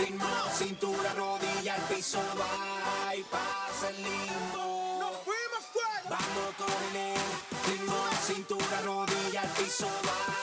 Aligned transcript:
Ritmo, 0.00 0.26
cintura, 0.56 1.12
rodilla, 1.14 1.74
al 1.74 1.82
piso, 1.82 2.18
va 2.38 3.14
y 3.14 3.22
pasa 3.24 3.88
el 3.90 4.02
limbo. 4.02 4.98
Nos 5.00 5.16
fuimos 5.24 5.62
fuera. 5.72 6.10
Vamos 6.10 6.54
con 6.56 6.96
el 6.96 7.70
ritmo, 7.70 7.96
cintura, 8.26 8.80
rodilla, 8.82 9.42
al 9.42 9.48
piso, 9.50 9.86
va 10.06 10.39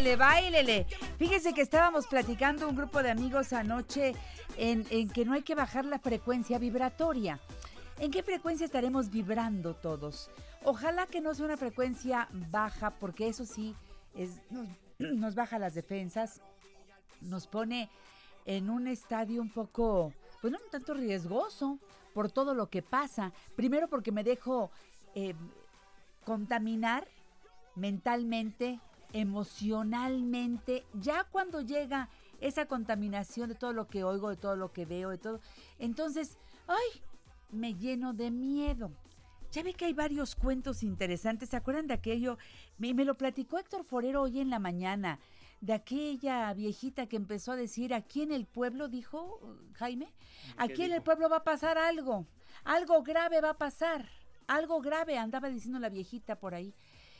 Báilele, 0.00 0.16
báilele. 0.16 0.86
Fíjese 1.18 1.52
que 1.52 1.60
estábamos 1.60 2.06
platicando 2.06 2.66
un 2.66 2.74
grupo 2.74 3.02
de 3.02 3.10
amigos 3.10 3.52
anoche 3.52 4.14
en, 4.56 5.10
que 5.10 5.26
no 5.26 5.34
hay 5.34 5.42
que 5.42 5.54
bajar 5.54 5.84
la 5.84 5.98
frecuencia 5.98 6.58
vibratoria. 6.58 7.38
¿En 7.98 8.10
qué 8.10 8.22
frecuencia 8.22 8.64
estaremos 8.64 9.10
vibrando 9.10 9.74
todos? 9.74 10.30
Ojalá 10.64 11.06
que 11.06 11.20
no 11.20 11.34
sea 11.34 11.44
una 11.44 11.58
frecuencia 11.58 12.28
baja, 12.50 12.92
porque 12.92 13.28
eso 13.28 13.44
sí 13.44 13.76
nos 14.98 15.34
baja 15.34 15.58
las 15.58 15.74
defensas, 15.74 16.40
nos 17.20 17.46
pone 17.46 17.90
en 18.46 18.70
un 18.70 18.86
estadio 18.86 19.42
un 19.42 19.50
poco, 19.50 20.14
pues 20.40 20.50
no 20.50 20.58
un 20.64 20.70
tanto 20.70 20.94
riesgoso 20.94 21.78
por 22.14 22.30
todo 22.30 22.54
lo 22.54 22.70
que 22.70 22.80
pasa. 22.80 23.34
Primero 23.54 23.86
porque 23.86 24.12
me 24.12 24.24
dejo 24.24 24.70
eh, 25.14 25.34
contaminar 26.24 27.06
mentalmente, 27.74 28.80
emocionalmente, 29.12 30.84
ya 30.94 31.24
cuando 31.24 31.60
llega 31.60 32.08
esa 32.40 32.66
contaminación 32.66 33.48
de 33.48 33.54
todo 33.54 33.72
lo 33.72 33.86
que 33.88 34.04
oigo, 34.04 34.30
de 34.30 34.36
todo 34.36 34.56
lo 34.56 34.72
que 34.72 34.86
veo, 34.86 35.10
de 35.10 35.18
todo, 35.18 35.40
entonces, 35.78 36.38
ay, 36.66 37.02
me 37.50 37.74
lleno 37.74 38.12
de 38.12 38.30
miedo. 38.30 38.90
Ya 39.52 39.64
ve 39.64 39.74
que 39.74 39.86
hay 39.86 39.92
varios 39.94 40.36
cuentos 40.36 40.84
interesantes. 40.84 41.48
¿Se 41.48 41.56
acuerdan 41.56 41.88
de 41.88 41.94
aquello? 41.94 42.38
Me, 42.78 42.94
me 42.94 43.04
lo 43.04 43.16
platicó 43.16 43.58
Héctor 43.58 43.84
Forero 43.84 44.22
hoy 44.22 44.38
en 44.38 44.48
la 44.48 44.60
mañana, 44.60 45.18
de 45.60 45.72
aquella 45.72 46.52
viejita 46.54 47.06
que 47.06 47.16
empezó 47.16 47.52
a 47.52 47.56
decir, 47.56 47.92
aquí 47.92 48.22
en 48.22 48.32
el 48.32 48.46
pueblo, 48.46 48.88
dijo 48.88 49.40
Jaime, 49.74 50.12
aquí 50.56 50.84
en 50.84 50.92
el 50.92 51.02
pueblo 51.02 51.28
va 51.28 51.38
a 51.38 51.44
pasar 51.44 51.76
algo, 51.78 52.26
algo 52.64 53.02
grave 53.02 53.40
va 53.40 53.50
a 53.50 53.58
pasar, 53.58 54.08
algo 54.46 54.80
grave, 54.80 55.18
andaba 55.18 55.48
diciendo 55.48 55.78
la 55.78 55.88
viejita 55.88 56.36
por 56.36 56.54
ahí. 56.54 56.72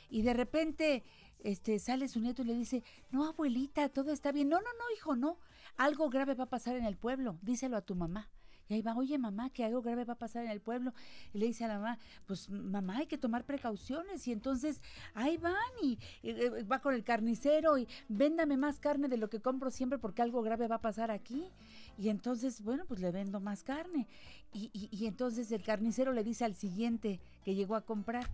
Y 0.08 0.22
de 0.22 0.34
repente 0.34 1.04
este, 1.44 1.78
sale 1.78 2.08
su 2.08 2.20
nieto 2.20 2.42
y 2.42 2.46
le 2.46 2.54
dice, 2.54 2.82
no, 3.10 3.26
abuelita, 3.26 3.88
todo 3.88 4.12
está 4.12 4.32
bien. 4.32 4.48
No, 4.48 4.58
no, 4.58 4.72
no, 4.78 4.84
hijo, 4.96 5.16
no. 5.16 5.38
Algo 5.76 6.10
grave 6.10 6.34
va 6.34 6.44
a 6.44 6.48
pasar 6.50 6.76
en 6.76 6.84
el 6.84 6.96
pueblo. 6.96 7.38
Díselo 7.42 7.76
a 7.76 7.82
tu 7.82 7.94
mamá. 7.94 8.28
Y 8.70 8.74
ahí 8.74 8.82
va, 8.82 8.94
oye 8.94 9.18
mamá, 9.18 9.50
que 9.50 9.64
algo 9.64 9.82
grave 9.82 10.04
va 10.04 10.12
a 10.12 10.18
pasar 10.18 10.44
en 10.44 10.50
el 10.52 10.60
pueblo. 10.60 10.94
Y 11.32 11.38
le 11.38 11.46
dice 11.46 11.64
a 11.64 11.68
la 11.68 11.80
mamá, 11.80 11.98
pues 12.26 12.48
mamá, 12.48 12.98
hay 12.98 13.06
que 13.06 13.18
tomar 13.18 13.44
precauciones. 13.44 14.28
Y 14.28 14.32
entonces 14.32 14.80
ahí 15.12 15.38
van 15.38 15.56
y, 15.82 15.98
y, 16.22 16.30
eh, 16.30 16.62
va 16.62 16.80
con 16.80 16.94
el 16.94 17.02
carnicero 17.02 17.78
y 17.78 17.88
véndame 18.08 18.56
más 18.56 18.78
carne 18.78 19.08
de 19.08 19.16
lo 19.16 19.28
que 19.28 19.40
compro 19.40 19.72
siempre 19.72 19.98
porque 19.98 20.22
algo 20.22 20.40
grave 20.42 20.68
va 20.68 20.76
a 20.76 20.80
pasar 20.80 21.10
aquí. 21.10 21.50
Y 22.00 22.08
entonces, 22.08 22.62
bueno, 22.62 22.86
pues 22.86 23.00
le 23.00 23.10
vendo 23.10 23.40
más 23.40 23.62
carne. 23.62 24.08
Y, 24.54 24.70
y, 24.72 25.06
entonces 25.06 25.52
el 25.52 25.62
carnicero 25.62 26.14
le 26.14 26.24
dice 26.24 26.46
al 26.46 26.54
siguiente 26.54 27.20
que 27.44 27.54
llegó 27.54 27.74
a 27.74 27.82
comprar, 27.82 28.26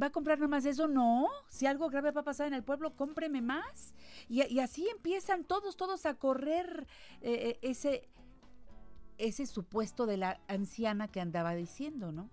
¿va 0.00 0.08
a 0.08 0.12
comprar 0.12 0.38
nomás 0.38 0.66
eso? 0.66 0.86
No, 0.86 1.26
si 1.48 1.64
algo 1.66 1.88
grave 1.88 2.10
va 2.10 2.20
a 2.20 2.24
pasar 2.24 2.46
en 2.46 2.52
el 2.52 2.62
pueblo, 2.62 2.94
cómpreme 2.94 3.40
más. 3.40 3.94
Y, 4.28 4.44
y 4.52 4.60
así 4.60 4.86
empiezan 4.88 5.44
todos, 5.44 5.78
todos 5.78 6.04
a 6.04 6.12
correr 6.12 6.86
eh, 7.22 7.32
eh, 7.32 7.58
ese 7.62 8.06
ese 9.18 9.46
supuesto 9.46 10.04
de 10.04 10.18
la 10.18 10.40
anciana 10.46 11.08
que 11.08 11.22
andaba 11.22 11.54
diciendo, 11.54 12.12
¿no? 12.12 12.28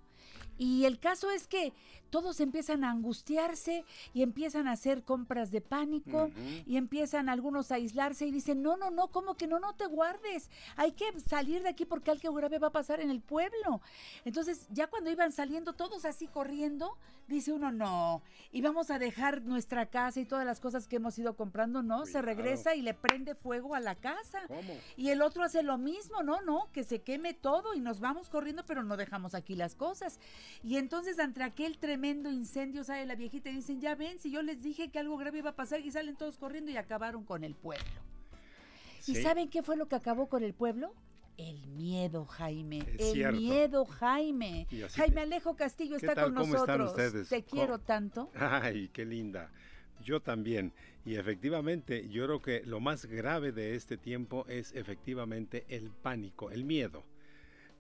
Y 0.58 0.86
el 0.86 1.00
caso 1.00 1.32
es 1.32 1.48
que 1.48 1.74
todos 2.10 2.40
empiezan 2.42 2.84
a 2.84 2.92
angustiarse 2.92 3.86
y 4.14 4.22
empiezan 4.22 4.68
a 4.68 4.74
hacer 4.74 5.04
compras 5.04 5.50
de 5.50 5.62
pánico 5.62 6.30
y 6.68 6.78
empiezan 6.78 7.28
algunos 7.28 7.72
a 7.72 7.76
aislarse 7.76 8.28
y 8.28 8.32
dicen, 8.32 8.62
no, 8.62 8.78
no, 8.78 8.92
no, 8.92 9.08
¿cómo 9.08 9.36
que 9.36 9.48
no? 9.48 9.60
No 9.60 9.74
te 9.74 9.88
guardes. 9.88 10.52
Hay 10.76 10.92
que 10.92 11.06
salir 11.20 11.64
de 11.64 11.70
aquí 11.70 11.86
porque 11.86 12.12
algo 12.12 12.34
grave 12.34 12.60
va 12.60 12.68
a 12.68 12.72
pasar 12.72 13.00
en 13.00 13.10
el 13.10 13.20
pueblo. 13.20 13.82
Entonces, 14.26 14.68
ya 14.70 14.88
cuando 14.88 15.10
iban 15.10 15.32
saliendo 15.32 15.74
todos 15.74 16.06
así 16.06 16.28
corriendo, 16.28 16.98
dice 17.28 17.54
uno, 17.54 17.72
no, 17.72 18.22
y 18.52 18.62
vamos 18.62 18.92
a 18.92 19.00
dejar 19.00 19.42
nuestra 19.42 19.88
casa 19.88 20.20
y 20.20 20.26
todas 20.26 20.46
las 20.46 20.60
cosas 20.60 20.88
que 20.88 20.98
hemos 20.98 21.18
ido 21.18 21.36
comprando, 21.36 21.82
no, 21.82 22.06
se 22.06 22.22
regresa 22.22 22.76
y 22.76 22.82
le 22.82 22.94
prende 22.94 23.36
fuego 23.36 23.76
a 23.76 23.80
la 23.80 23.96
casa. 23.96 24.42
¿Cómo? 24.48 24.74
Y 24.98 25.10
el 25.10 25.22
otro 25.22 25.44
hace 25.44 25.64
lo 25.64 25.78
mismo, 25.78 26.24
no, 26.24 26.42
no, 26.42 26.72
que 26.72 26.84
se 26.84 27.02
queme 27.02 27.34
todo 27.34 27.74
y 27.74 27.80
nos 27.80 28.00
vamos 28.00 28.30
corriendo, 28.30 28.66
pero 28.66 28.84
no 28.84 28.98
dejamos 28.98 29.36
aquí 29.36 29.56
las 29.56 29.76
cosas. 29.76 30.20
Y 30.64 30.78
entonces, 30.78 31.20
ante 31.20 31.44
aquel 31.44 31.78
tremendo 31.78 32.32
incendio, 32.32 32.84
sale 32.84 33.06
la 33.06 33.16
viejita 33.16 33.50
y 33.50 33.56
dicen, 33.56 33.82
ya 33.82 33.96
ven, 33.96 34.20
si 34.20 34.32
yo 34.32 34.42
les 34.42 34.62
dije 34.62 34.90
que 34.90 35.00
algo 35.00 35.18
grave 35.18 35.40
iba 35.40 35.52
a 35.52 35.56
pasar 35.56 35.82
y 35.82 35.92
salen 35.92 36.16
todos 36.16 36.38
corriendo 36.38 36.72
y 36.72 36.78
acabaron 36.78 37.24
con 37.24 37.44
el 37.44 37.56
pueblo. 37.56 38.02
¿Y 39.06 39.16
saben 39.16 39.50
qué 39.50 39.64
fue 39.64 39.76
lo 39.76 39.88
que 39.88 39.96
acabó 39.96 40.30
con 40.30 40.44
el 40.44 40.54
pueblo? 40.54 40.94
El 41.38 41.66
miedo, 41.68 42.26
Jaime. 42.26 42.80
Es 42.80 43.02
el 43.08 43.14
cierto. 43.14 43.40
miedo, 43.40 43.86
Jaime. 43.86 44.68
Jaime 44.96 45.22
Alejo 45.22 45.56
Castillo 45.56 45.98
¿Qué 45.98 46.06
está 46.06 46.16
tal? 46.16 46.34
con 46.34 46.44
¿Cómo 46.44 46.56
están 46.58 46.80
nosotros. 46.80 47.08
ustedes? 47.10 47.30
Te 47.30 47.44
¿Cómo? 47.44 47.52
quiero 47.62 47.80
tanto. 47.80 48.30
Ay, 48.36 48.90
qué 48.94 49.06
linda. 49.06 49.50
Yo 50.04 50.20
también. 50.22 50.74
Y 51.06 51.16
efectivamente, 51.16 52.08
yo 52.10 52.26
creo 52.26 52.42
que 52.42 52.64
lo 52.66 52.80
más 52.80 53.06
grave 53.06 53.52
de 53.52 53.76
este 53.76 53.98
tiempo 53.98 54.46
es 54.48 54.74
efectivamente 54.74 55.66
el 55.70 55.90
pánico, 55.90 56.52
el 56.52 56.64
miedo. 56.66 57.04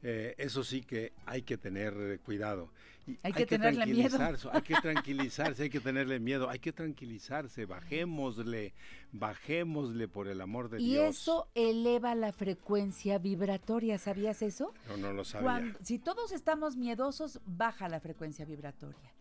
Eh, 0.02 0.36
eso 0.38 0.64
sí 0.64 0.82
que 0.82 1.14
hay 1.26 1.44
que 1.44 1.58
tener 1.58 1.94
eh, 1.98 2.20
cuidado. 2.20 2.70
Y 3.06 3.18
Hay 3.24 3.34
que 3.34 3.46
tenerle 3.46 3.86
miedo. 3.86 4.18
tranquilizarse, 4.18 4.50
Hay 4.54 4.62
que 4.62 4.76
tranquilizarse, 4.82 5.64
hay 5.64 5.70
que 5.70 5.80
tenerle 5.80 6.20
miedo, 6.20 6.50
hay 6.50 6.60
que 6.60 6.72
tranquilizarse, 6.72 7.66
bajémosle, 7.66 8.74
bajémosle 9.12 10.08
por 10.08 10.28
el 10.28 10.42
amor 10.42 10.70
de 10.70 10.82
Y 10.82 10.92
Dios. 10.94 11.18
eso 11.18 11.48
eleva 11.56 12.16
la 12.16 12.32
frecuencia 12.34 13.18
vibratoria, 13.18 13.98
¿sabías 13.98 14.42
eso? 14.42 14.74
No, 14.90 14.98
no 14.98 15.14
lo 15.14 15.24
sabía. 15.24 15.44
Cuando- 15.46 15.80
si 15.84 16.00
todos 16.00 16.32
estamos 16.32 16.76
miedosos, 16.78 17.40
baja 17.46 17.88
la 17.90 18.00
frecuencia 18.00 18.46
vibratoria. 18.46 19.13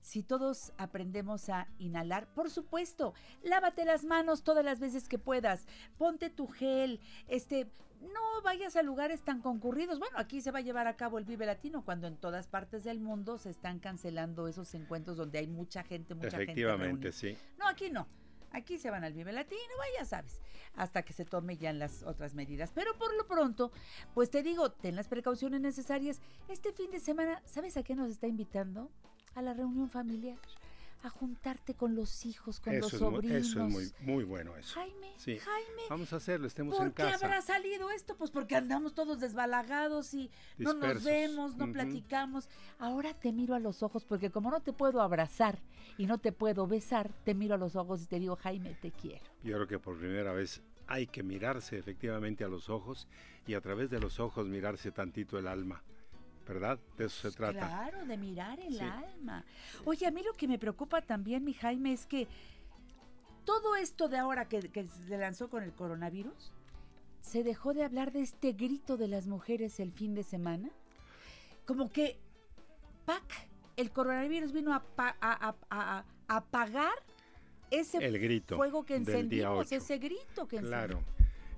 Si 0.00 0.22
todos 0.22 0.72
aprendemos 0.78 1.48
a 1.48 1.68
inhalar, 1.78 2.26
por 2.34 2.50
supuesto, 2.50 3.14
lávate 3.42 3.84
las 3.84 4.04
manos 4.04 4.42
todas 4.42 4.64
las 4.64 4.80
veces 4.80 5.08
que 5.08 5.18
puedas, 5.18 5.66
ponte 5.98 6.30
tu 6.30 6.46
gel, 6.46 7.00
este, 7.28 7.70
no 8.00 8.42
vayas 8.42 8.76
a 8.76 8.82
lugares 8.82 9.22
tan 9.22 9.40
concurridos. 9.40 9.98
Bueno, 9.98 10.18
aquí 10.18 10.40
se 10.40 10.50
va 10.50 10.60
a 10.60 10.62
llevar 10.62 10.86
a 10.86 10.96
cabo 10.96 11.18
el 11.18 11.24
Vive 11.24 11.46
Latino 11.46 11.84
cuando 11.84 12.06
en 12.06 12.16
todas 12.16 12.48
partes 12.48 12.84
del 12.84 13.00
mundo 13.00 13.38
se 13.38 13.50
están 13.50 13.78
cancelando 13.78 14.48
esos 14.48 14.74
encuentros 14.74 15.16
donde 15.16 15.38
hay 15.38 15.46
mucha 15.46 15.82
gente, 15.82 16.14
mucha 16.14 16.30
gente. 16.30 16.44
Efectivamente, 16.44 17.12
sí. 17.12 17.36
No, 17.58 17.68
aquí 17.68 17.90
no. 17.90 18.08
Aquí 18.52 18.78
se 18.78 18.90
van 18.90 19.04
al 19.04 19.12
Vive 19.12 19.32
Latino, 19.32 19.60
ya 19.96 20.04
sabes, 20.04 20.40
hasta 20.74 21.02
que 21.02 21.12
se 21.12 21.24
tome 21.24 21.56
ya 21.56 21.72
las 21.72 22.02
otras 22.02 22.34
medidas. 22.34 22.72
Pero 22.74 22.96
por 22.98 23.14
lo 23.14 23.26
pronto, 23.28 23.70
pues 24.12 24.28
te 24.28 24.42
digo, 24.42 24.72
ten 24.72 24.96
las 24.96 25.06
precauciones 25.06 25.60
necesarias. 25.60 26.20
Este 26.48 26.72
fin 26.72 26.90
de 26.90 26.98
semana, 26.98 27.42
¿sabes 27.44 27.76
a 27.76 27.84
qué 27.84 27.94
nos 27.94 28.10
está 28.10 28.26
invitando? 28.26 28.90
A 29.34 29.42
la 29.42 29.54
reunión 29.54 29.88
familiar 29.88 30.38
a 31.02 31.08
juntarte 31.08 31.74
con 31.74 31.94
los 31.94 32.26
hijos, 32.26 32.60
con 32.60 32.78
los 32.78 32.90
sobrinos. 32.90 33.48
eso 33.48 33.64
es 33.64 33.72
muy, 33.72 33.92
muy 34.00 34.24
bueno 34.24 34.54
eso. 34.56 34.74
Jaime, 34.74 35.14
Jaime. 35.18 35.82
Vamos 35.88 36.12
a 36.12 36.16
hacerlo, 36.16 36.46
estemos 36.46 36.78
en 36.78 36.90
casa. 36.90 37.10
¿Por 37.10 37.18
qué 37.20 37.24
habrá 37.24 37.42
salido 37.42 37.90
esto? 37.90 38.16
Pues 38.16 38.30
porque 38.30 38.54
andamos 38.56 38.94
todos 38.94 39.18
desbalagados 39.20 40.12
y 40.12 40.30
no 40.58 40.74
nos 40.74 41.02
vemos, 41.02 41.56
no 41.56 41.72
platicamos. 41.72 42.48
Ahora 42.78 43.14
te 43.14 43.32
miro 43.32 43.54
a 43.54 43.60
los 43.60 43.82
ojos 43.82 44.04
porque 44.04 44.30
como 44.30 44.50
no 44.50 44.60
te 44.60 44.72
puedo 44.72 45.00
abrazar 45.00 45.58
y 45.96 46.06
no 46.06 46.18
te 46.18 46.32
puedo 46.32 46.66
besar, 46.66 47.10
te 47.24 47.34
miro 47.34 47.54
a 47.54 47.58
los 47.58 47.76
ojos 47.76 48.02
y 48.02 48.06
te 48.06 48.18
digo, 48.18 48.36
Jaime, 48.36 48.76
te 48.80 48.90
quiero. 48.90 49.24
Yo 49.42 49.54
creo 49.54 49.66
que 49.66 49.78
por 49.78 49.98
primera 49.98 50.32
vez 50.32 50.62
hay 50.86 51.06
que 51.06 51.22
mirarse 51.22 51.78
efectivamente 51.78 52.44
a 52.44 52.48
los 52.48 52.68
ojos 52.68 53.08
y 53.46 53.54
a 53.54 53.60
través 53.60 53.90
de 53.90 54.00
los 54.00 54.20
ojos 54.20 54.46
mirarse 54.48 54.90
tantito 54.90 55.38
el 55.38 55.46
alma. 55.46 55.82
¿Verdad? 56.46 56.78
De 56.96 57.06
eso 57.06 57.30
se 57.30 57.36
trata. 57.36 57.58
Claro, 57.58 58.06
de 58.06 58.16
mirar 58.16 58.58
el 58.60 58.80
alma. 58.80 59.44
Oye, 59.84 60.06
a 60.06 60.10
mí 60.10 60.22
lo 60.22 60.32
que 60.34 60.48
me 60.48 60.58
preocupa 60.58 61.00
también, 61.00 61.44
mi 61.44 61.54
Jaime, 61.54 61.92
es 61.92 62.06
que 62.06 62.26
todo 63.44 63.76
esto 63.76 64.08
de 64.08 64.18
ahora 64.18 64.48
que, 64.48 64.60
se 64.60 65.18
lanzó 65.18 65.48
con 65.48 65.62
el 65.62 65.72
coronavirus, 65.72 66.52
se 67.20 67.42
dejó 67.42 67.74
de 67.74 67.84
hablar 67.84 68.12
de 68.12 68.22
este 68.22 68.52
grito 68.52 68.96
de 68.96 69.08
las 69.08 69.26
mujeres 69.26 69.80
el 69.80 69.92
fin 69.92 70.14
de 70.14 70.22
semana. 70.22 70.70
Como 71.66 71.90
que, 71.90 72.18
¡pac! 73.04 73.22
El 73.76 73.92
coronavirus 73.92 74.52
vino 74.52 74.74
a, 74.74 74.84
a, 74.98 76.04
apagar 76.28 76.92
ese 77.70 77.98
fuego 78.48 78.84
que 78.84 78.96
encendimos, 78.96 79.70
ese 79.72 79.98
grito 79.98 80.46
que 80.46 80.58
Claro, 80.58 81.02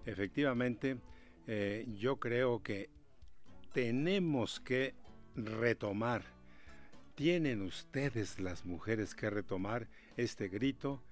efectivamente, 0.05 0.99
eh, 1.46 1.87
yo 1.99 2.17
creo 2.17 2.62
que 2.62 2.90
tenemos 3.72 4.60
que 4.60 4.94
retomar, 5.34 6.22
tienen 7.14 7.62
ustedes 7.62 8.38
las 8.38 8.64
mujeres 8.64 9.14
que 9.14 9.30
retomar 9.30 9.88
este 10.16 10.48
grito 10.48 11.02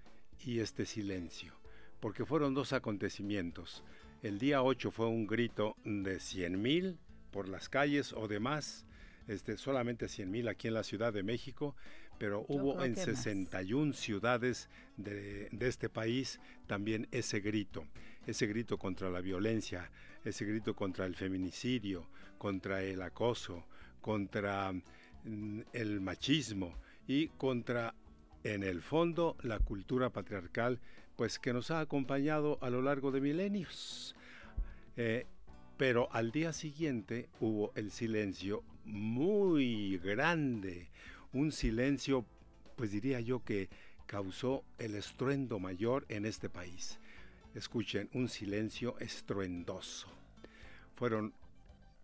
y 0.44 0.60
este 0.60 0.84
silencio, 0.84 1.54
porque 2.00 2.24
fueron 2.24 2.54
dos 2.54 2.72
acontecimientos. 2.72 3.82
El 4.22 4.38
día 4.38 4.62
8 4.62 4.90
fue 4.90 5.06
un 5.06 5.26
grito 5.26 5.76
de 5.84 6.20
100 6.20 6.60
mil 6.60 6.98
por 7.30 7.48
las 7.48 7.68
calles 7.68 8.12
o 8.12 8.28
demás, 8.28 8.84
este, 9.28 9.56
solamente 9.56 10.08
100 10.08 10.30
mil 10.30 10.48
aquí 10.48 10.68
en 10.68 10.74
la 10.74 10.82
Ciudad 10.82 11.12
de 11.12 11.22
México, 11.22 11.74
pero 12.18 12.44
hubo 12.48 12.84
en 12.84 12.96
61 12.96 13.94
ciudades 13.94 14.68
de, 14.98 15.48
de, 15.52 15.68
este 15.68 15.88
país 15.88 16.38
también 16.66 17.08
ese 17.12 17.40
grito, 17.40 17.86
ese 18.26 18.46
grito 18.46 18.76
contra 18.76 19.08
la 19.08 19.22
violencia, 19.22 19.90
ese 20.24 20.44
grito 20.44 20.74
contra 20.74 21.06
el 21.06 21.14
feminicidio, 21.14 22.08
contra 22.38 22.82
el 22.82 23.02
acoso, 23.02 23.66
contra 24.00 24.72
mm, 24.72 25.60
el 25.72 26.00
machismo 26.00 26.76
y 27.06 27.28
contra, 27.28 27.94
en 28.44 28.62
el 28.62 28.82
fondo, 28.82 29.36
la 29.42 29.58
cultura 29.58 30.10
patriarcal, 30.10 30.80
pues 31.16 31.38
que 31.38 31.52
nos 31.52 31.70
ha 31.70 31.80
acompañado 31.80 32.58
a 32.62 32.70
lo 32.70 32.82
largo 32.82 33.10
de 33.10 33.20
milenios. 33.20 34.14
Eh, 34.96 35.26
pero 35.76 36.12
al 36.12 36.30
día 36.30 36.52
siguiente 36.52 37.28
hubo 37.40 37.72
el 37.74 37.90
silencio 37.90 38.62
muy 38.84 39.98
grande, 39.98 40.90
un 41.32 41.52
silencio, 41.52 42.26
pues 42.76 42.90
diría 42.90 43.20
yo 43.20 43.42
que 43.42 43.70
causó 44.06 44.64
el 44.78 44.94
estruendo 44.94 45.58
mayor 45.58 46.04
en 46.08 46.26
este 46.26 46.48
país. 46.48 46.99
Escuchen, 47.54 48.08
un 48.12 48.28
silencio 48.28 48.98
estruendoso. 48.98 50.08
Fueron 50.94 51.34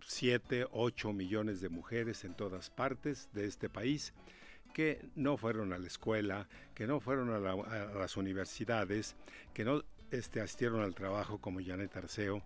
7, 0.07 0.67
8 0.71 1.13
millones 1.13 1.61
de 1.61 1.69
mujeres 1.69 2.25
en 2.25 2.35
todas 2.35 2.71
partes 2.71 3.29
de 3.33 3.47
este 3.47 3.69
país 3.69 4.13
que 4.73 5.09
no 5.15 5.37
fueron 5.37 5.73
a 5.73 5.79
la 5.79 5.87
escuela, 5.87 6.49
que 6.75 6.87
no 6.87 7.01
fueron 7.01 7.31
a, 7.31 7.39
las 7.95 8.17
universidades, 8.17 9.17
que 9.55 9.65
no 9.65 9.83
este, 10.11 10.41
asistieron 10.41 10.83
al 10.83 10.95
trabajo 10.95 11.39
como 11.39 11.61
Janet 11.65 11.97
Arceo, 11.97 12.43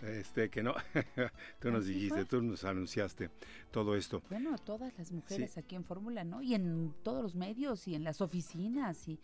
este, 0.00 0.48
que 0.48 0.62
no, 0.62 0.74
tú 1.60 1.70
nos 1.70 1.86
dijiste, 1.86 2.24
tú 2.24 2.42
nos 2.42 2.64
anunciaste 2.64 3.30
todo 3.70 3.96
esto. 3.96 4.22
Bueno, 4.30 4.56
todas 4.58 4.96
las 4.98 5.12
mujeres 5.12 5.58
aquí 5.58 5.76
en 5.76 5.84
Fórmula, 5.84 6.24
¿no? 6.24 6.42
Y 6.42 6.54
en 6.54 6.94
todos 7.02 7.22
los 7.22 7.34
medios 7.34 7.86
y 7.86 7.94
en 7.94 8.04
las 8.04 8.20
oficinas 8.20 9.06
y 9.08 9.20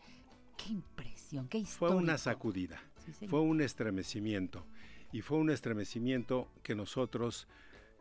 qué 0.56 0.72
impresión, 0.72 1.48
qué 1.48 1.58
historia. 1.58 1.94
Fue 1.94 2.02
una 2.02 2.18
sacudida, 2.18 2.80
fue 3.28 3.40
un 3.40 3.60
estremecimiento 3.60 4.64
y 5.12 5.22
fue 5.22 5.38
un 5.38 5.50
estremecimiento 5.50 6.48
que 6.62 6.74
nosotros 6.74 7.48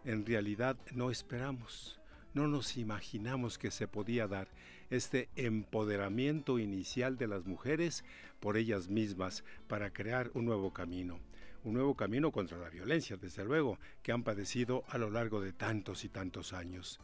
en 0.06 0.26
realidad 0.26 0.78
no 0.94 1.12
esperamos, 1.12 2.00
no 2.34 2.48
nos 2.48 2.78
imaginamos 2.78 3.58
que 3.58 3.72
se 3.72 3.88
podía 3.88 4.28
dar 4.28 4.48
este 4.90 5.30
empoderamiento 5.36 6.60
inicial 6.60 7.18
de 7.18 7.28
las 7.28 7.46
mujeres 7.46 8.04
por 8.40 8.58
ellas 8.58 8.88
mismas 8.88 9.44
para 9.68 9.92
crear 9.92 10.32
un 10.34 10.46
nuevo 10.46 10.72
camino, 10.72 11.20
un 11.64 11.74
nuevo 11.74 11.96
camino 11.96 12.32
contra 12.32 12.58
la 12.58 12.70
violencia, 12.70 13.18
desde 13.18 13.44
luego, 13.44 13.80
que 14.02 14.12
han 14.12 14.24
padecido 14.24 14.84
a 14.88 14.98
lo 14.98 15.10
largo 15.10 15.42
de 15.42 15.54
tantos 15.54 16.06
y 16.06 16.10
tantos 16.10 16.54
años. 16.54 17.00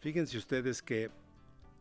Fíjense 0.00 0.38
ustedes 0.38 0.82
que 0.82 1.10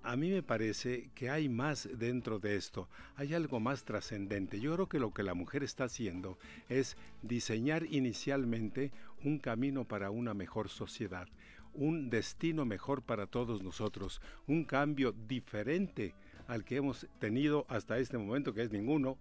a 0.04 0.16
mí 0.16 0.30
me 0.30 0.44
parece 0.44 1.10
que 1.14 1.30
hay 1.30 1.50
más 1.50 1.90
dentro 1.98 2.40
de 2.40 2.56
esto, 2.56 2.88
hay 3.16 3.34
algo 3.34 3.60
más 3.60 3.84
trascendente. 3.84 4.60
Yo 4.60 4.74
creo 4.74 4.90
que 4.90 5.00
lo 5.00 5.14
que 5.14 5.24
la 5.24 5.34
mujer 5.34 5.64
está 5.64 5.86
haciendo 5.86 6.38
es 6.70 6.98
diseñar 7.22 7.86
inicialmente 7.90 8.92
un 9.24 9.40
camino 9.40 9.86
para 9.86 10.10
una 10.10 10.34
mejor 10.34 10.70
sociedad, 10.70 11.28
un 11.74 12.10
destino 12.10 12.66
mejor 12.66 13.02
para 13.02 13.28
todos 13.28 13.62
nosotros, 13.62 14.22
un 14.48 14.64
cambio 14.64 15.12
diferente 15.12 16.16
al 16.48 16.64
que 16.64 16.78
hemos 16.78 17.08
tenido 17.20 17.66
hasta 17.70 18.00
este 18.00 18.18
momento, 18.18 18.54
que 18.54 18.64
es 18.64 18.72
ninguno, 18.72 19.18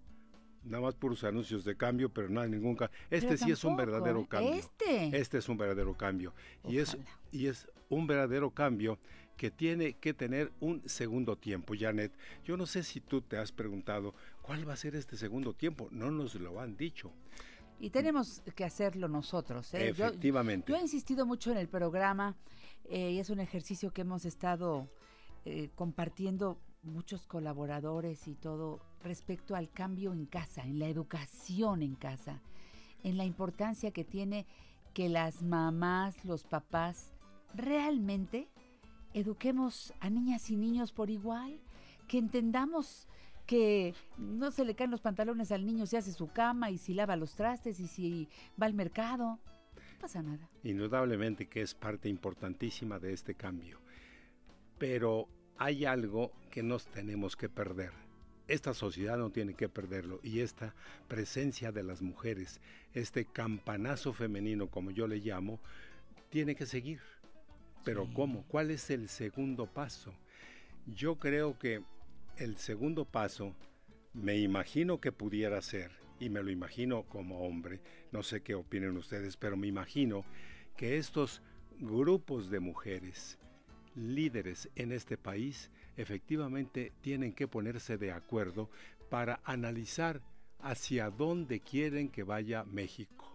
nada 0.64 0.82
más 0.82 0.94
puros 0.94 1.24
anuncios 1.24 1.64
de 1.64 1.76
cambio, 1.76 2.08
pero 2.08 2.28
nada, 2.28 2.48
ningún 2.48 2.74
cambio. 2.74 2.98
Este 3.10 3.36
sí 3.36 3.50
es 3.50 3.64
un 3.64 3.76
verdadero 3.76 4.26
cambio. 4.26 4.54
Este. 4.54 5.16
Este 5.16 5.38
es 5.38 5.48
un 5.48 5.56
verdadero 5.56 5.94
cambio. 5.94 6.32
Y 6.68 6.78
es, 6.78 6.96
y 7.30 7.46
es 7.46 7.68
un 7.88 8.06
verdadero 8.06 8.50
cambio 8.50 8.98
que 9.40 9.50
tiene 9.50 9.94
que 9.94 10.12
tener 10.12 10.52
un 10.60 10.86
segundo 10.86 11.34
tiempo, 11.38 11.72
Janet. 11.74 12.12
Yo 12.44 12.58
no 12.58 12.66
sé 12.66 12.82
si 12.82 13.00
tú 13.00 13.22
te 13.22 13.38
has 13.38 13.52
preguntado 13.52 14.14
cuál 14.42 14.68
va 14.68 14.74
a 14.74 14.76
ser 14.76 14.94
este 14.94 15.16
segundo 15.16 15.54
tiempo, 15.54 15.88
no 15.92 16.10
nos 16.10 16.34
lo 16.34 16.60
han 16.60 16.76
dicho. 16.76 17.10
Y 17.78 17.88
tenemos 17.88 18.42
que 18.54 18.66
hacerlo 18.66 19.08
nosotros. 19.08 19.72
¿eh? 19.72 19.88
Efectivamente. 19.88 20.70
Yo, 20.70 20.76
he 20.76 20.82
insistido 20.82 21.24
mucho 21.24 21.50
en 21.52 21.56
el 21.56 21.70
programa 21.70 22.36
eh, 22.84 23.12
y 23.12 23.18
es 23.18 23.30
un 23.30 23.40
ejercicio 23.40 23.94
que 23.94 24.02
hemos 24.02 24.26
estado 24.26 24.90
eh, 25.46 25.70
compartiendo 25.74 26.60
muchos 26.82 27.26
colaboradores 27.26 28.28
y 28.28 28.34
todo 28.34 28.78
respecto 29.02 29.56
al 29.56 29.70
cambio 29.70 30.12
en 30.12 30.26
casa, 30.26 30.64
en 30.64 30.78
la 30.78 30.88
educación 30.88 31.80
en 31.80 31.94
casa, 31.94 32.42
en 33.02 33.16
la 33.16 33.24
importancia 33.24 33.90
que 33.90 34.04
tiene 34.04 34.44
que 34.92 35.08
las 35.08 35.42
mamás, 35.42 36.26
los 36.26 36.44
papás 36.44 37.14
realmente 37.54 38.50
eduquemos 39.14 39.92
a 40.00 40.10
niñas 40.10 40.50
y 40.50 40.56
niños 40.56 40.92
por 40.92 41.10
igual, 41.10 41.58
que 42.08 42.18
entendamos 42.18 43.08
que 43.46 43.94
no 44.16 44.52
se 44.52 44.64
le 44.64 44.74
caen 44.74 44.92
los 44.92 45.00
pantalones 45.00 45.50
al 45.50 45.66
niño 45.66 45.86
si 45.86 45.96
hace 45.96 46.12
su 46.12 46.28
cama 46.28 46.70
y 46.70 46.78
si 46.78 46.94
lava 46.94 47.16
los 47.16 47.34
trastes 47.34 47.80
y 47.80 47.88
si 47.88 48.28
va 48.60 48.66
al 48.66 48.74
mercado. 48.74 49.40
No 49.74 50.00
pasa 50.00 50.22
nada. 50.22 50.48
Indudablemente 50.62 51.48
que 51.48 51.62
es 51.62 51.74
parte 51.74 52.08
importantísima 52.08 52.98
de 52.98 53.12
este 53.12 53.34
cambio. 53.34 53.80
Pero 54.78 55.28
hay 55.58 55.84
algo 55.84 56.32
que 56.50 56.62
nos 56.62 56.86
tenemos 56.86 57.36
que 57.36 57.48
perder. 57.48 57.92
Esta 58.46 58.72
sociedad 58.72 59.18
no 59.18 59.30
tiene 59.30 59.54
que 59.54 59.68
perderlo 59.68 60.20
y 60.22 60.40
esta 60.40 60.74
presencia 61.06 61.70
de 61.70 61.82
las 61.82 62.02
mujeres, 62.02 62.60
este 62.94 63.24
campanazo 63.24 64.12
femenino 64.12 64.68
como 64.68 64.90
yo 64.90 65.06
le 65.06 65.18
llamo, 65.18 65.60
tiene 66.30 66.54
que 66.54 66.66
seguir 66.66 67.00
pero 67.84 68.08
¿cómo? 68.12 68.44
¿Cuál 68.48 68.70
es 68.70 68.90
el 68.90 69.08
segundo 69.08 69.66
paso? 69.66 70.12
Yo 70.86 71.16
creo 71.18 71.58
que 71.58 71.82
el 72.36 72.56
segundo 72.56 73.04
paso 73.04 73.54
me 74.12 74.38
imagino 74.38 75.00
que 75.00 75.12
pudiera 75.12 75.60
ser, 75.62 75.90
y 76.18 76.28
me 76.28 76.42
lo 76.42 76.50
imagino 76.50 77.04
como 77.04 77.46
hombre, 77.46 77.80
no 78.12 78.22
sé 78.22 78.42
qué 78.42 78.54
opinen 78.54 78.96
ustedes, 78.96 79.36
pero 79.36 79.56
me 79.56 79.66
imagino 79.66 80.24
que 80.76 80.96
estos 80.96 81.42
grupos 81.78 82.50
de 82.50 82.60
mujeres 82.60 83.38
líderes 83.94 84.68
en 84.76 84.92
este 84.92 85.16
país 85.16 85.70
efectivamente 85.96 86.92
tienen 87.00 87.32
que 87.32 87.48
ponerse 87.48 87.98
de 87.98 88.12
acuerdo 88.12 88.70
para 89.08 89.40
analizar 89.44 90.22
hacia 90.60 91.10
dónde 91.10 91.60
quieren 91.60 92.08
que 92.08 92.22
vaya 92.22 92.64
México. 92.64 93.34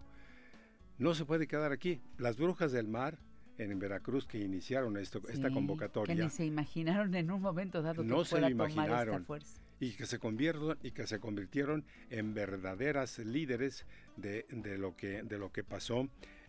No 0.98 1.14
se 1.14 1.25
puede 1.25 1.48
quedar 1.48 1.72
aquí. 1.72 2.02
Las 2.18 2.38
brujas 2.38 2.72
del 2.72 2.88
mar 2.88 3.20
en 3.57 3.79
Veracruz 3.79 4.25
que 4.27 4.38
iniciaron 4.39 4.97
esto, 4.97 5.21
esta 5.29 5.50
convocatoria. 5.51 6.15
Que 6.15 6.24
ni 6.24 6.29
se 6.29 6.45
imaginaron 6.45 7.13
en 7.15 7.31
un 7.31 7.41
momento 7.41 7.81
dado 7.81 8.01
que 8.03 8.07
no 8.07 8.24
se 8.25 8.31
fuera 8.31 8.47
a 8.47 8.50
tomar 8.50 8.69
esta 8.69 8.81
imaginaron. 8.83 9.25
fuerza. 9.25 9.62
y 9.79 9.91
que 9.93 10.05
se 10.05 10.19
convierten 10.19 10.77
y 10.83 10.91
que 10.91 11.05
se 11.07 11.19
convirtieron 11.19 11.85
en 12.09 12.33
verdaderas 12.33 13.19
líderes 13.19 13.85
de, 14.17 14.45
de 14.50 14.77
lo 14.77 14.95
que 14.95 15.24
de 15.24 15.38
lo 15.38 15.51
que 15.51 15.63
pasó 15.63 16.07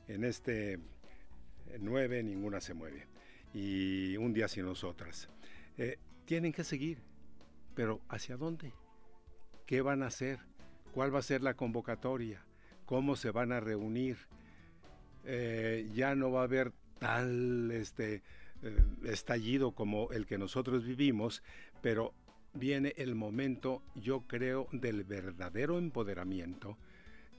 en 0.08 0.24
este 0.24 0.78
9 1.80 2.22
ninguna 2.22 2.60
se 2.60 2.74
mueve 2.74 3.06
y 3.54 4.16
un 4.16 4.32
día 4.32 4.48
sin 4.48 4.64
nosotras 4.64 5.28
Eh, 5.78 5.98
tienen 6.24 6.52
que 6.52 6.64
seguir 6.64 6.98
pero 7.74 8.00
hacia 8.08 8.36
dónde 8.36 8.72
qué 9.66 9.80
van 9.82 10.02
a 10.02 10.06
hacer 10.06 10.38
cuál 10.92 11.14
va 11.14 11.18
a 11.18 11.22
ser 11.22 11.42
la 11.42 11.54
convocatoria 11.54 12.44
cómo 12.84 13.16
se 13.16 13.30
van 13.30 13.52
a 13.52 13.60
reunir 13.60 14.16
Eh, 15.28 15.90
ya 15.92 16.14
no 16.14 16.30
va 16.30 16.42
a 16.42 16.44
haber 16.44 16.72
tal 16.98 17.70
este 17.70 18.22
eh, 18.62 18.84
estallido 19.04 19.72
como 19.72 20.10
el 20.12 20.26
que 20.26 20.38
nosotros 20.38 20.84
vivimos 20.84 21.42
pero 21.82 22.14
viene 22.54 22.94
el 22.96 23.14
momento, 23.14 23.82
yo 23.94 24.22
creo, 24.26 24.68
del 24.72 25.04
verdadero 25.04 25.78
empoderamiento, 25.78 26.76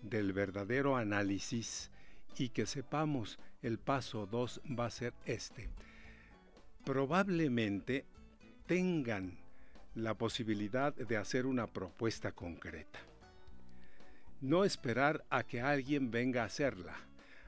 del 0.01 0.31
verdadero 0.31 0.95
análisis 0.95 1.91
y 2.37 2.49
que 2.49 2.65
sepamos 2.65 3.39
el 3.61 3.79
paso 3.79 4.27
2 4.27 4.61
va 4.79 4.85
a 4.85 4.91
ser 4.91 5.13
este. 5.25 5.69
Probablemente 6.85 8.05
tengan 8.67 9.37
la 9.95 10.13
posibilidad 10.13 10.93
de 10.93 11.17
hacer 11.17 11.45
una 11.45 11.67
propuesta 11.67 12.31
concreta. 12.31 12.99
No 14.39 14.63
esperar 14.63 15.25
a 15.31 15.43
que 15.43 15.61
alguien 15.61 16.11
venga 16.11 16.43
a 16.43 16.45
hacerla, 16.45 16.95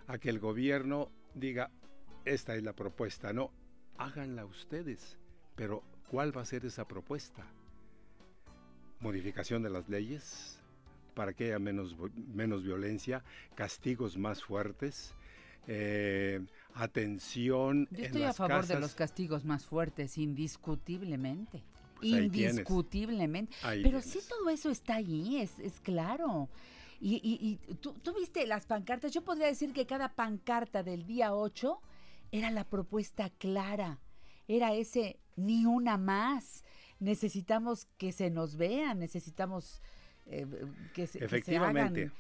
a 0.08 0.18
que 0.18 0.30
el 0.30 0.40
gobierno 0.40 1.12
diga, 1.36 1.70
esta 2.34 2.56
es 2.56 2.64
la 2.64 2.74
propuesta, 2.74 3.34
no, 3.34 3.52
háganla 3.98 4.46
ustedes, 4.46 5.18
pero 5.56 5.84
¿cuál 6.10 6.36
va 6.36 6.42
a 6.42 6.46
ser 6.46 6.66
esa 6.66 6.88
propuesta? 6.88 7.46
modificación 9.02 9.64
de 9.64 9.70
las 9.70 9.88
leyes 9.88 10.60
para 11.14 11.34
que 11.34 11.46
haya 11.46 11.60
menos, 11.60 11.96
menos 12.34 12.64
violencia, 12.64 13.24
castigos 13.56 14.18
más 14.18 14.44
fuertes, 14.44 15.14
eh, 15.68 16.42
atención. 16.74 17.88
Yo 17.92 17.98
en 18.00 18.06
estoy 18.06 18.24
a 18.24 18.28
las 18.28 18.36
favor 18.38 18.66
de 18.68 18.80
los 18.80 18.96
castigos 18.96 19.46
más 19.46 19.66
fuertes, 19.66 20.18
indiscutiblemente. 20.18 21.64
Pues 21.96 22.12
indiscutiblemente. 22.12 23.54
Ahí 23.64 23.84
Pero 23.84 24.02
sí 24.02 24.20
todo 24.28 24.50
eso 24.50 24.70
está 24.70 24.96
ahí, 24.96 25.38
es, 25.42 25.60
es 25.60 25.80
claro. 25.82 26.50
Y, 27.02 27.16
y- 27.16 27.58
y 27.70 27.76
tú, 27.76 27.94
tú 28.04 28.14
viste 28.14 28.46
las 28.48 28.66
pancartas. 28.66 29.14
Yo 29.14 29.22
podría 29.22 29.48
decir 29.48 29.72
que 29.74 29.86
cada 29.86 30.10
pancarta 30.14 30.84
del 30.84 31.06
día 31.06 31.34
8 31.34 31.80
era 32.32 32.52
la 32.52 32.64
propuesta 32.64 33.30
clara. 33.30 34.00
Era 34.48 34.74
ese 34.74 35.20
ni 35.36 35.66
una 35.66 35.98
más. 35.98 36.64
Necesitamos 37.00 37.88
que 37.98 38.12
se 38.12 38.30
nos 38.30 38.58
vean, 38.58 39.00
necesitamos 39.00 39.82
eh, 40.26 40.46
que, 40.94 41.08
se, 41.08 41.20
que 41.20 41.26
se 41.26 41.26
Efectivamente. 41.26 42.02
hagan 42.04 42.14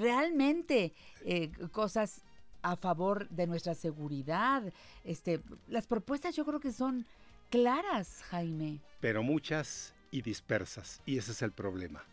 realmente 0.00 0.92
eh, 1.24 1.50
cosas 1.72 2.22
a 2.62 2.76
favor 2.76 3.28
de 3.28 3.46
nuestra 3.46 3.74
seguridad. 3.74 4.62
Este, 5.04 5.40
las 5.68 5.86
propuestas 5.86 6.34
yo 6.36 6.44
creo 6.44 6.60
que 6.60 6.72
son 6.72 7.06
claras, 7.50 8.22
Jaime. 8.30 8.80
pero 9.00 9.22
muchas 9.22 9.94
y 10.10 10.22
dispersas, 10.22 11.02
y 11.06 11.18
ese 11.18 11.32
es 11.32 11.42
el 11.42 11.52
problema. 11.52 12.04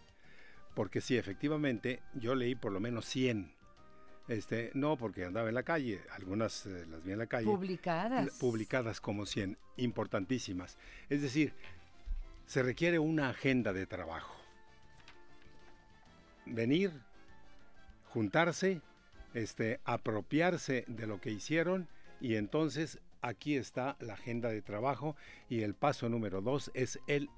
Porque 0.76 1.00
sí, 1.00 1.18
efectivamente, 1.18 2.02
yo 2.14 2.36
leí 2.36 2.56
por 2.56 2.74
lo 2.74 2.82
menos 2.82 3.06
100. 3.06 3.55
Este, 4.28 4.72
no 4.74 4.98
porque 4.98 5.26
andaba 5.26 5.50
en 5.50 5.56
la 5.56 5.64
calle, 5.64 6.02
algunas 6.12 6.66
eh, 6.66 6.86
las 6.90 7.04
vi 7.04 7.12
en 7.12 7.20
la 7.20 7.28
calle. 7.28 7.46
Publicadas. 7.46 8.32
Publicadas 8.40 9.00
como 9.00 9.26
100, 9.26 9.58
importantísimas. 9.78 10.78
Es 11.10 11.22
decir, 11.22 11.54
se 12.46 12.64
requiere 12.64 12.98
una 12.98 13.30
agenda 13.30 13.72
de 13.72 13.86
trabajo. 13.86 14.36
Venir, 16.46 16.92
juntarse, 18.10 18.82
este, 19.34 19.80
apropiarse 19.84 20.86
de 20.88 21.06
lo 21.06 21.22
que 21.22 21.32
hicieron 21.32 21.88
y 22.20 22.36
entonces 22.36 23.00
aquí 23.22 23.56
está 23.56 23.98
la 24.00 24.14
agenda 24.14 24.50
de 24.50 24.62
trabajo 24.62 25.16
y 25.50 25.62
el 25.62 25.74
paso 25.74 26.10
número 26.10 26.42
dos 26.42 26.72
es 26.74 27.00
el 27.08 27.30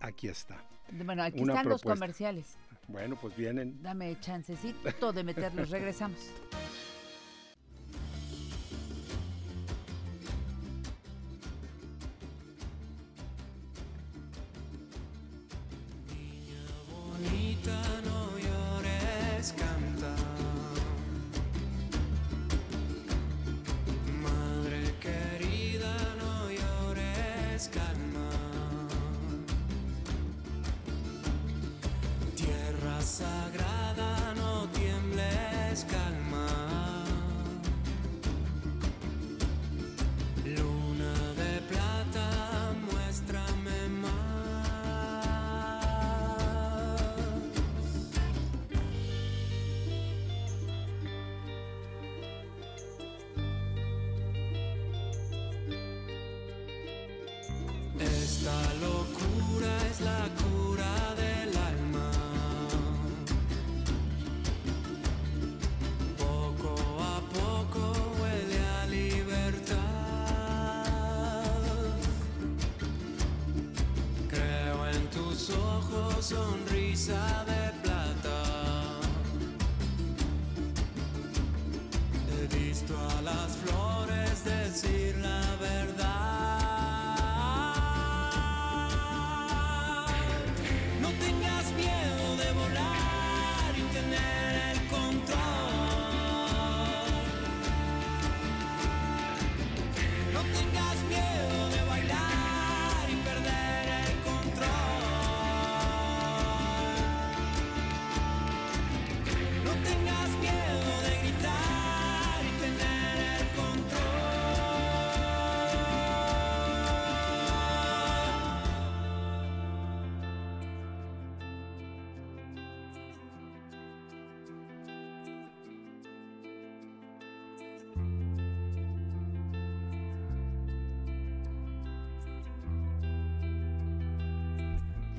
aquí 0.00 0.28
está. 0.28 0.62
Bueno, 0.90 1.22
aquí 1.22 1.40
Una 1.40 1.54
están 1.54 1.68
los 1.68 1.82
comerciales. 1.82 2.56
Bueno, 2.88 3.16
pues 3.20 3.36
vienen. 3.36 3.82
Dame 3.82 4.18
chancecito 4.20 5.12
de 5.12 5.24
meterlos. 5.24 5.70
Regresamos. 5.70 6.18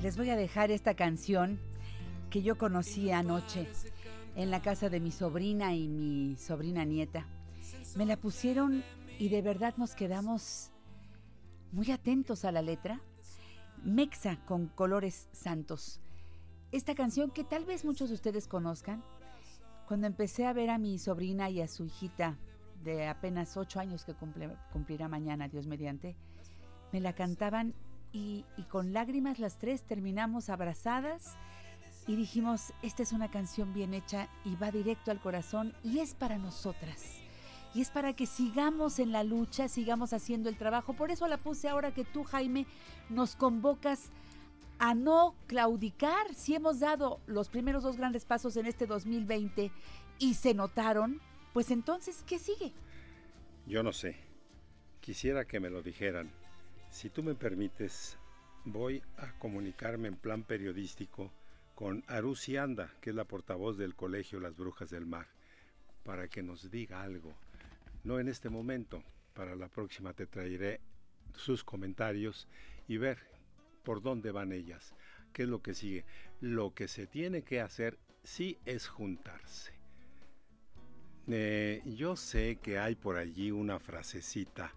Les 0.06 0.16
voy 0.16 0.30
a 0.30 0.36
dejar 0.36 0.70
esta 0.70 0.94
canción 0.94 1.58
que 2.30 2.40
yo 2.40 2.56
conocí 2.56 3.10
anoche 3.10 3.66
en 4.36 4.52
la 4.52 4.62
casa 4.62 4.88
de 4.88 5.00
mi 5.00 5.10
sobrina 5.10 5.74
y 5.74 5.88
mi 5.88 6.36
sobrina 6.36 6.84
nieta. 6.84 7.26
Me 7.96 8.06
la 8.06 8.16
pusieron 8.16 8.84
y 9.18 9.30
de 9.30 9.42
verdad 9.42 9.74
nos 9.76 9.96
quedamos 9.96 10.70
muy 11.72 11.90
atentos 11.90 12.44
a 12.44 12.52
la 12.52 12.62
letra. 12.62 13.00
Mexa 13.82 14.36
con 14.46 14.68
colores 14.68 15.28
santos. 15.32 16.00
Esta 16.70 16.94
canción 16.94 17.32
que 17.32 17.42
tal 17.42 17.64
vez 17.64 17.84
muchos 17.84 18.08
de 18.10 18.14
ustedes 18.14 18.46
conozcan. 18.46 19.02
Cuando 19.88 20.06
empecé 20.06 20.46
a 20.46 20.52
ver 20.52 20.70
a 20.70 20.78
mi 20.78 21.00
sobrina 21.00 21.50
y 21.50 21.60
a 21.62 21.66
su 21.66 21.84
hijita 21.84 22.38
de 22.84 23.08
apenas 23.08 23.56
ocho 23.56 23.80
años 23.80 24.04
que 24.04 24.14
cumple- 24.14 24.56
cumplirá 24.72 25.08
mañana, 25.08 25.48
Dios 25.48 25.66
mediante, 25.66 26.14
me 26.92 27.00
la 27.00 27.12
cantaban 27.12 27.74
y, 28.16 28.46
y 28.56 28.62
con 28.62 28.94
lágrimas 28.94 29.38
las 29.38 29.58
tres 29.58 29.82
terminamos 29.82 30.48
abrazadas 30.48 31.36
y 32.06 32.16
dijimos, 32.16 32.72
esta 32.82 33.02
es 33.02 33.12
una 33.12 33.30
canción 33.30 33.74
bien 33.74 33.92
hecha 33.92 34.28
y 34.44 34.56
va 34.56 34.70
directo 34.70 35.10
al 35.10 35.20
corazón 35.20 35.74
y 35.82 35.98
es 35.98 36.14
para 36.14 36.38
nosotras. 36.38 37.20
Y 37.74 37.82
es 37.82 37.90
para 37.90 38.14
que 38.14 38.24
sigamos 38.24 39.00
en 39.00 39.12
la 39.12 39.22
lucha, 39.22 39.68
sigamos 39.68 40.14
haciendo 40.14 40.48
el 40.48 40.56
trabajo. 40.56 40.94
Por 40.94 41.10
eso 41.10 41.28
la 41.28 41.36
puse 41.36 41.68
ahora 41.68 41.92
que 41.92 42.04
tú, 42.04 42.24
Jaime, 42.24 42.66
nos 43.10 43.36
convocas 43.36 44.10
a 44.78 44.94
no 44.94 45.34
claudicar. 45.46 46.32
Si 46.34 46.54
hemos 46.54 46.80
dado 46.80 47.20
los 47.26 47.50
primeros 47.50 47.82
dos 47.82 47.98
grandes 47.98 48.24
pasos 48.24 48.56
en 48.56 48.64
este 48.64 48.86
2020 48.86 49.70
y 50.18 50.34
se 50.34 50.54
notaron, 50.54 51.20
pues 51.52 51.70
entonces, 51.70 52.24
¿qué 52.26 52.38
sigue? 52.38 52.72
Yo 53.66 53.82
no 53.82 53.92
sé. 53.92 54.16
Quisiera 55.00 55.44
que 55.44 55.60
me 55.60 55.68
lo 55.68 55.82
dijeran. 55.82 56.30
Si 56.90 57.10
tú 57.10 57.22
me 57.22 57.34
permites, 57.34 58.18
voy 58.64 59.02
a 59.18 59.32
comunicarme 59.38 60.08
en 60.08 60.16
plan 60.16 60.44
periodístico 60.44 61.32
con 61.74 62.04
Arusi 62.06 62.56
Anda, 62.56 62.92
que 63.00 63.10
es 63.10 63.16
la 63.16 63.24
portavoz 63.24 63.76
del 63.76 63.94
Colegio 63.94 64.40
Las 64.40 64.56
Brujas 64.56 64.90
del 64.90 65.06
Mar, 65.06 65.26
para 66.04 66.28
que 66.28 66.42
nos 66.42 66.70
diga 66.70 67.02
algo. 67.02 67.34
No 68.02 68.18
en 68.18 68.28
este 68.28 68.48
momento, 68.48 69.02
para 69.34 69.54
la 69.56 69.68
próxima 69.68 70.14
te 70.14 70.26
traeré 70.26 70.80
sus 71.34 71.64
comentarios 71.64 72.48
y 72.88 72.96
ver 72.96 73.18
por 73.84 74.02
dónde 74.02 74.30
van 74.30 74.52
ellas, 74.52 74.94
qué 75.32 75.42
es 75.42 75.48
lo 75.48 75.62
que 75.62 75.74
sigue. 75.74 76.04
Lo 76.40 76.74
que 76.74 76.88
se 76.88 77.06
tiene 77.06 77.42
que 77.42 77.60
hacer 77.60 77.98
sí 78.22 78.58
es 78.64 78.88
juntarse. 78.88 79.74
Eh, 81.28 81.82
yo 81.84 82.16
sé 82.16 82.56
que 82.62 82.78
hay 82.78 82.94
por 82.94 83.16
allí 83.16 83.50
una 83.50 83.78
frasecita 83.80 84.72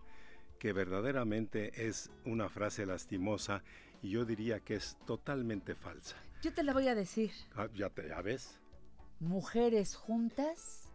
que 0.59 0.73
verdaderamente 0.73 1.87
es 1.87 2.11
una 2.25 2.49
frase 2.49 2.85
lastimosa 2.85 3.63
y 4.01 4.11
yo 4.11 4.25
diría 4.25 4.59
que 4.59 4.75
es 4.75 4.97
totalmente 5.07 5.73
falsa. 5.73 6.17
Yo 6.41 6.53
te 6.53 6.63
la 6.63 6.73
voy 6.73 6.87
a 6.87 6.95
decir. 6.95 7.31
Ah, 7.55 7.67
ya, 7.73 7.89
te, 7.89 8.07
ya 8.07 8.21
ves. 8.21 8.59
Mujeres 9.19 9.95
juntas 9.95 10.89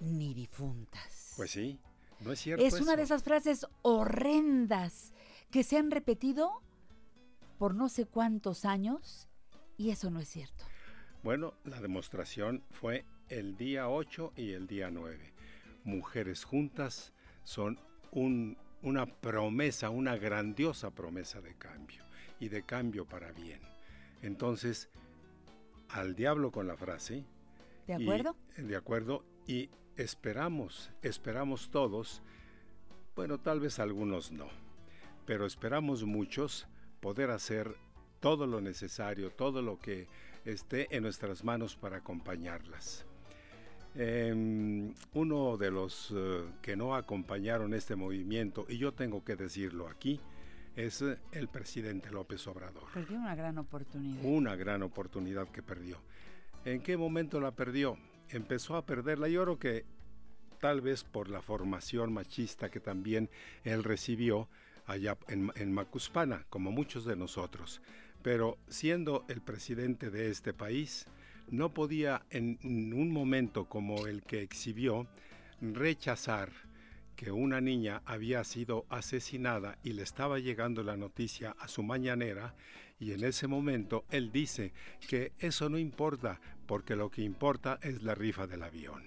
ni 0.00 0.34
difuntas. 0.34 1.34
Pues 1.36 1.50
sí, 1.50 1.78
no 2.20 2.32
es 2.32 2.40
cierto. 2.40 2.64
es 2.64 2.80
una 2.80 2.96
de 2.96 3.02
esas 3.02 3.22
frases 3.22 3.66
horrendas 3.82 5.12
que 5.50 5.62
se 5.62 5.76
han 5.78 5.90
repetido 5.90 6.62
por 7.58 7.74
no 7.74 7.88
sé 7.88 8.06
cuántos 8.06 8.64
años 8.64 9.28
y 9.76 9.90
eso 9.90 10.10
no 10.10 10.20
es 10.20 10.28
cierto. 10.28 10.64
Bueno, 11.22 11.54
la 11.64 11.80
demostración 11.80 12.64
fue 12.70 13.04
el 13.28 13.56
día 13.56 13.88
8 13.88 14.32
y 14.36 14.52
el 14.52 14.66
día 14.66 14.90
9. 14.90 15.34
Mujeres 15.84 16.44
juntas 16.44 17.12
son 17.44 17.78
un- 18.12 18.56
una 18.82 19.06
promesa, 19.06 19.90
una 19.90 20.16
grandiosa 20.16 20.90
promesa 20.90 21.40
de 21.40 21.54
cambio 21.54 22.02
y 22.38 22.48
de 22.48 22.62
cambio 22.62 23.04
para 23.06 23.32
bien. 23.32 23.60
Entonces, 24.22 24.88
al 25.88 26.14
diablo 26.14 26.50
con 26.50 26.66
la 26.66 26.76
frase. 26.76 27.24
¿De 27.86 27.94
y- 27.98 28.02
acuerdo? 28.02 28.36
de 28.56 28.76
acuerdo. 28.76 29.24
Y 29.46 29.70
esperamos, 29.96 30.90
esperamos 31.02 31.70
todos, 31.70 32.22
bueno, 33.16 33.38
tal 33.38 33.60
vez 33.60 33.78
algunos 33.78 34.30
no, 34.32 34.48
pero 35.26 35.44
esperamos 35.46 36.04
muchos 36.04 36.66
poder 37.00 37.30
hacer 37.30 37.74
todo 38.20 38.46
lo 38.46 38.60
necesario, 38.60 39.30
todo 39.30 39.62
lo 39.62 39.78
que 39.78 40.06
esté 40.44 40.94
en 40.94 41.02
nuestras 41.02 41.42
manos 41.44 41.76
para 41.76 41.98
acompañarlas. 41.98 43.06
Em, 43.96 44.94
uno 45.14 45.56
de 45.56 45.70
los 45.70 46.12
eh, 46.14 46.44
que 46.62 46.76
no 46.76 46.94
acompañaron 46.94 47.74
este 47.74 47.96
movimiento, 47.96 48.64
y 48.68 48.78
yo 48.78 48.92
tengo 48.92 49.24
que 49.24 49.34
decirlo 49.34 49.88
aquí, 49.88 50.20
es 50.76 51.02
eh, 51.02 51.18
el 51.32 51.48
presidente 51.48 52.10
López 52.10 52.46
Obrador. 52.46 52.84
Perdió 52.94 53.18
una 53.18 53.34
gran 53.34 53.58
oportunidad. 53.58 54.24
Una 54.24 54.54
gran 54.54 54.82
oportunidad 54.82 55.48
que 55.48 55.62
perdió. 55.62 55.98
¿En 56.64 56.82
qué 56.82 56.96
momento 56.96 57.40
la 57.40 57.50
perdió? 57.50 57.96
Empezó 58.28 58.76
a 58.76 58.86
perderla. 58.86 59.28
Yo 59.28 59.42
creo 59.42 59.58
que 59.58 59.84
tal 60.60 60.80
vez 60.80 61.02
por 61.02 61.28
la 61.28 61.42
formación 61.42 62.12
machista 62.12 62.70
que 62.70 62.80
también 62.80 63.28
él 63.64 63.82
recibió 63.82 64.48
allá 64.86 65.16
en, 65.28 65.50
en 65.56 65.72
Macuspana, 65.72 66.46
como 66.48 66.70
muchos 66.70 67.04
de 67.04 67.16
nosotros. 67.16 67.80
Pero 68.22 68.58
siendo 68.68 69.24
el 69.28 69.40
presidente 69.40 70.10
de 70.10 70.30
este 70.30 70.52
país, 70.52 71.06
no 71.50 71.74
podía 71.74 72.22
en, 72.30 72.58
un 72.62 73.12
momento 73.12 73.66
como 73.66 74.06
el 74.06 74.22
que 74.22 74.42
exhibió 74.42 75.06
rechazar 75.60 76.50
que 77.16 77.30
una 77.30 77.60
niña 77.60 78.02
había 78.06 78.42
sido 78.44 78.86
asesinada 78.88 79.76
y 79.82 79.92
le 79.92 80.02
estaba 80.02 80.38
llegando 80.38 80.82
la 80.82 80.96
noticia 80.96 81.54
a 81.58 81.68
su 81.68 81.82
mañanera 81.82 82.54
y 82.98 83.12
en 83.12 83.24
ese 83.24 83.46
momento 83.46 84.04
él 84.10 84.32
dice 84.32 84.72
que 85.08 85.32
eso 85.38 85.68
no 85.68 85.78
importa 85.78 86.40
porque 86.66 86.96
lo 86.96 87.10
que 87.10 87.22
importa 87.22 87.78
es 87.82 88.02
la 88.02 88.14
rifa 88.14 88.46
del 88.46 88.62
avión. 88.62 89.02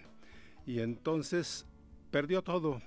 Y 0.66 0.80
entonces 0.80 1.66
perdió 2.12 2.44
todo 2.44 2.82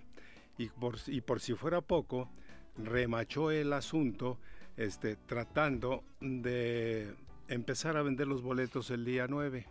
y 0.58 0.68
por, 0.68 0.96
y 1.06 1.20
por 1.22 1.40
si 1.40 1.54
fuera 1.54 1.80
poco 1.80 2.30
remachó 2.76 3.50
el 3.50 3.72
asunto 3.72 4.38
este, 4.76 5.16
tratando 5.16 6.04
de 6.20 7.14
empezar 7.48 7.96
a 7.96 8.02
vender 8.02 8.26
los 8.26 8.42
boletos 8.42 8.90
el 8.90 9.04
día 9.04 9.26
9. 9.28 9.66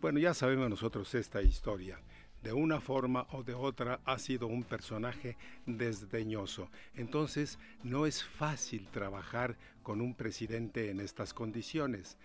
Bueno, 0.00 0.18
ya 0.18 0.34
sabemos 0.34 0.68
nosotros 0.68 1.14
esta 1.14 1.42
historia 1.42 1.98
de 2.44 2.52
una 2.52 2.78
forma 2.78 3.26
o 3.32 3.42
de 3.42 3.54
otra 3.54 4.00
ha 4.04 4.18
sido 4.18 4.46
un 4.48 4.64
personaje 4.64 5.38
desdeñoso. 5.64 6.70
Entonces 6.94 7.58
no 7.82 8.04
es 8.04 8.22
fácil 8.22 8.86
trabajar 8.88 9.56
con 9.82 10.02
un 10.02 10.14
presidente 10.14 10.90
en 10.90 11.00
estas 11.00 11.32
condiciones. 11.32 12.18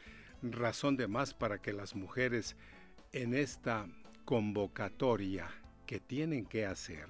Razón 0.44 0.98
de 0.98 1.08
más 1.08 1.34
para 1.34 1.62
que 1.62 1.72
las 1.72 1.96
mujeres 1.96 2.58
en 3.14 3.34
esta 3.34 3.88
convocatoria 4.26 5.48
que 5.86 6.02
tienen 6.02 6.46
que 6.46 6.66
hacer 6.66 7.08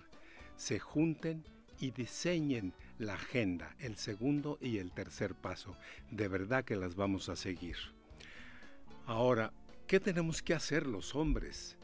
se 0.56 0.78
junten 0.78 1.44
y 1.80 1.92
diseñen 1.92 2.74
la 3.00 3.16
agenda, 3.16 3.76
el 3.80 3.96
segundo 3.96 4.60
y 4.62 4.78
el 4.78 4.92
tercer 4.92 5.34
paso. 5.34 5.76
De 6.12 6.28
verdad 6.28 6.64
que 6.64 6.76
las 6.76 6.96
vamos 6.96 7.30
a 7.30 7.36
seguir. 7.36 7.78
Ahora, 9.08 9.52
¿qué 9.88 10.00
tenemos 10.00 10.44
que 10.44 10.54
hacer 10.54 10.86
los 10.86 11.16
hombres? 11.16 11.78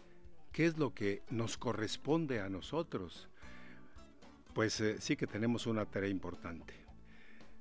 ¿Qué 0.51 0.65
es 0.65 0.77
lo 0.77 0.93
que 0.93 1.23
nos 1.31 1.57
corresponde 1.57 2.41
a 2.41 2.49
nosotros? 2.49 3.29
Pues 4.53 4.79
eh, 4.81 4.97
sí 4.99 5.15
que 5.15 5.25
tenemos 5.25 5.65
una 5.65 5.85
tarea 5.85 6.09
importante. 6.09 6.73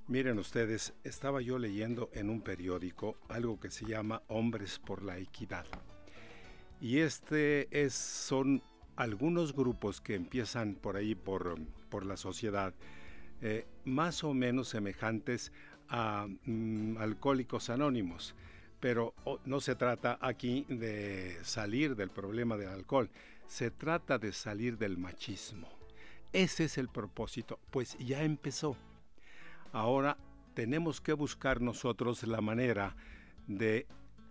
Miren 0.06 0.38
ustedes, 0.38 0.92
estaba 1.02 1.40
yo 1.40 1.58
leyendo 1.58 2.10
en 2.12 2.28
un 2.28 2.42
periódico 2.42 3.16
algo 3.28 3.58
que 3.58 3.70
se 3.70 3.86
llama 3.86 4.22
Hombres 4.28 4.78
por 4.78 5.02
la 5.02 5.16
Equidad. 5.16 5.66
Y 6.80 6.98
este 6.98 7.68
es, 7.70 7.94
son 7.94 8.62
algunos 8.96 9.54
grupos 9.54 10.00
que 10.00 10.14
empiezan 10.14 10.74
por 10.74 10.96
ahí, 10.96 11.14
por, 11.14 11.56
por 11.88 12.04
la 12.04 12.18
sociedad, 12.18 12.74
eh, 13.42 13.66
más 13.84 14.24
o 14.24 14.34
menos 14.34 14.68
semejantes 14.68 15.52
a 15.88 16.26
mm, 16.46 16.96
alcohólicos 16.98 17.70
anónimos 17.70 18.34
pero 18.84 19.14
no 19.46 19.60
se 19.60 19.76
trata 19.76 20.18
aquí 20.20 20.66
de 20.68 21.38
salir 21.42 21.96
del 21.96 22.10
problema 22.10 22.58
del 22.58 22.68
alcohol, 22.68 23.08
se 23.46 23.70
trata 23.70 24.18
de 24.18 24.30
salir 24.30 24.76
del 24.76 24.98
machismo. 24.98 25.70
Ese 26.34 26.64
es 26.64 26.76
el 26.76 26.88
propósito, 26.88 27.58
pues 27.70 27.96
ya 27.96 28.24
empezó. 28.24 28.76
Ahora 29.72 30.18
tenemos 30.52 31.00
que 31.00 31.14
buscar 31.14 31.62
nosotros 31.62 32.24
la 32.24 32.42
manera 32.42 32.94
de 33.46 33.86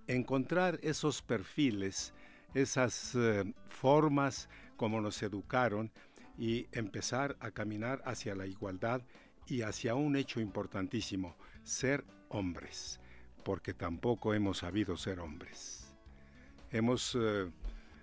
encontrar 0.06 0.80
esos 0.84 1.24
perfiles, 1.24 2.14
esas 2.54 3.16
eh, 3.16 3.52
formas 3.70 4.50
como 4.78 5.02
nos 5.02 5.24
educaron 5.24 5.92
y 6.38 6.68
empezar 6.72 7.38
a 7.40 7.52
caminar 7.52 8.02
hacia 8.06 8.36
la 8.36 8.48
igualdad 8.48 9.02
y 9.48 9.62
hacia 9.62 9.96
un 9.96 10.16
hecho 10.16 10.40
importantísimo, 10.40 11.36
ser 11.64 12.04
hombres 12.30 13.00
porque 13.44 13.74
tampoco 13.74 14.34
hemos 14.34 14.60
sabido 14.60 14.98
ser 14.98 15.20
hombres. 15.20 15.94
Hemos, 16.72 17.16
eh, 17.20 17.52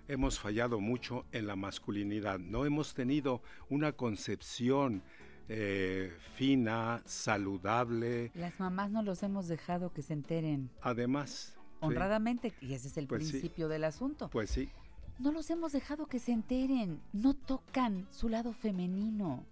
hemos 0.07 0.39
fallado 0.39 0.79
mucho 0.79 1.25
en 1.31 1.47
la 1.47 1.55
masculinidad, 1.55 2.39
no 2.39 2.65
hemos 2.65 2.93
tenido 2.93 3.41
una 3.69 3.91
concepción 3.91 5.03
eh, 5.49 6.15
fina, 6.35 7.01
saludable. 7.05 8.31
Las 8.35 8.57
mamás 8.59 8.91
no 8.91 9.01
los 9.01 9.23
hemos 9.23 9.47
dejado 9.47 9.91
que 9.91 10.01
se 10.01 10.13
enteren. 10.13 10.69
Además. 10.81 11.57
Honradamente, 11.81 12.51
sí. 12.51 12.67
y 12.67 12.73
ese 12.75 12.87
es 12.89 12.97
el 12.97 13.07
pues 13.07 13.23
principio 13.23 13.67
sí. 13.67 13.73
del 13.73 13.83
asunto. 13.83 14.29
Pues 14.29 14.51
sí. 14.51 14.69
No 15.19 15.31
los 15.31 15.49
hemos 15.49 15.71
dejado 15.71 16.07
que 16.07 16.19
se 16.19 16.31
enteren, 16.31 17.01
no 17.13 17.33
tocan 17.33 18.07
su 18.11 18.29
lado 18.29 18.53
femenino. 18.53 19.45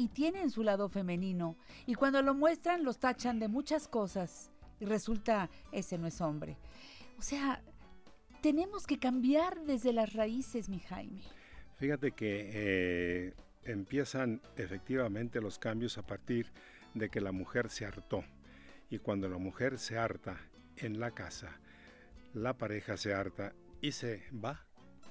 y 0.00 0.06
tienen 0.10 0.48
su 0.50 0.62
lado 0.62 0.88
femenino. 0.88 1.56
Y 1.84 1.94
cuando 1.94 2.22
lo 2.22 2.32
muestran 2.32 2.84
los 2.84 3.00
tachan 3.00 3.40
de 3.40 3.48
muchas 3.48 3.88
cosas 3.88 4.52
y 4.78 4.84
resulta 4.84 5.50
ese 5.72 5.98
no 5.98 6.06
es 6.06 6.20
hombre. 6.20 6.56
O 7.18 7.22
sea, 7.22 7.60
tenemos 8.40 8.86
que 8.86 9.00
cambiar 9.00 9.64
desde 9.64 9.92
las 9.92 10.12
raíces, 10.12 10.68
mi 10.68 10.78
Jaime. 10.78 11.22
Fíjate 11.78 12.12
que 12.12 12.50
eh, 12.52 13.34
empiezan 13.64 14.40
efectivamente 14.56 15.40
los 15.40 15.58
cambios 15.58 15.98
a 15.98 16.06
partir 16.06 16.52
de 16.94 17.08
que 17.10 17.20
la 17.20 17.32
mujer 17.32 17.68
se 17.68 17.84
hartó. 17.84 18.24
Y 18.90 18.98
cuando 18.98 19.28
la 19.28 19.38
mujer 19.38 19.78
se 19.78 19.98
harta 19.98 20.38
en 20.76 21.00
la 21.00 21.10
casa, 21.10 21.60
la 22.34 22.56
pareja 22.56 22.96
se 22.96 23.14
harta 23.14 23.52
y 23.80 23.92
se 23.92 24.22
va, 24.32 24.67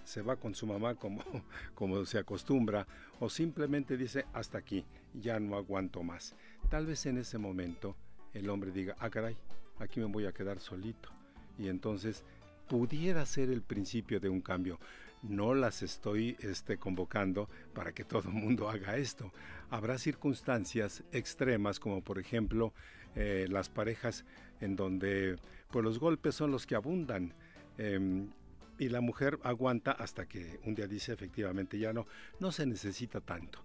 se 0.07 0.21
va 0.21 0.37
con 0.37 0.55
su 0.55 0.65
mamá 0.65 0.95
como, 0.95 1.21
como 1.75 2.05
se 2.05 2.17
acostumbra, 2.17 2.87
o 3.19 3.29
simplemente 3.29 3.97
dice 3.97 4.25
hasta 4.31 4.57
aquí, 4.57 4.85
ya 5.13 5.37
no 5.37 5.57
aguanto 5.57 6.01
más. 6.01 6.33
Tal 6.69 6.85
vez 6.85 7.05
en 7.07 7.17
ese 7.17 7.37
momento 7.37 7.97
el 8.33 8.49
hombre 8.49 8.71
diga, 8.71 8.95
ah 8.99 9.09
caray, 9.09 9.35
aquí 9.79 9.99
me 9.99 10.05
voy 10.05 10.25
a 10.25 10.31
quedar 10.31 10.61
solito. 10.61 11.09
Y 11.57 11.67
entonces 11.67 12.23
pudiera 12.69 13.25
ser 13.25 13.49
el 13.49 13.61
principio 13.61 14.21
de 14.21 14.29
un 14.29 14.39
cambio. 14.39 14.79
No 15.23 15.53
las 15.53 15.83
estoy 15.83 16.37
este, 16.39 16.77
convocando 16.77 17.49
para 17.73 17.91
que 17.91 18.05
todo 18.05 18.29
el 18.29 18.35
mundo 18.35 18.69
haga 18.69 18.95
esto. 18.95 19.33
Habrá 19.69 19.97
circunstancias 19.97 21.03
extremas 21.11 21.81
como 21.81 22.01
por 22.01 22.17
ejemplo 22.17 22.71
eh, 23.15 23.47
las 23.49 23.67
parejas 23.67 24.23
en 24.61 24.77
donde 24.77 25.35
pues, 25.69 25.83
los 25.83 25.99
golpes 25.99 26.33
son 26.33 26.51
los 26.51 26.65
que 26.65 26.75
abundan. 26.75 27.33
Em, 27.77 28.29
y 28.79 28.89
la 28.89 29.01
mujer 29.01 29.39
aguanta 29.43 29.91
hasta 29.91 30.27
que 30.27 30.59
un 30.63 30.75
día 30.75 30.87
dice 30.87 31.13
efectivamente 31.13 31.79
ya 31.79 31.93
no, 31.93 32.07
no 32.39 32.51
se 32.51 32.65
necesita 32.65 33.21
tanto. 33.21 33.63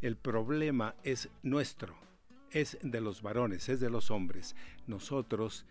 El 0.00 0.16
problema 0.16 0.94
es 1.02 1.30
nuestro, 1.42 1.94
es 2.50 2.78
de 2.82 3.00
los 3.00 3.22
varones, 3.22 3.68
es 3.68 3.80
de 3.80 3.90
los 3.90 4.10
hombres. 4.10 4.54
Nosotros 4.86 5.66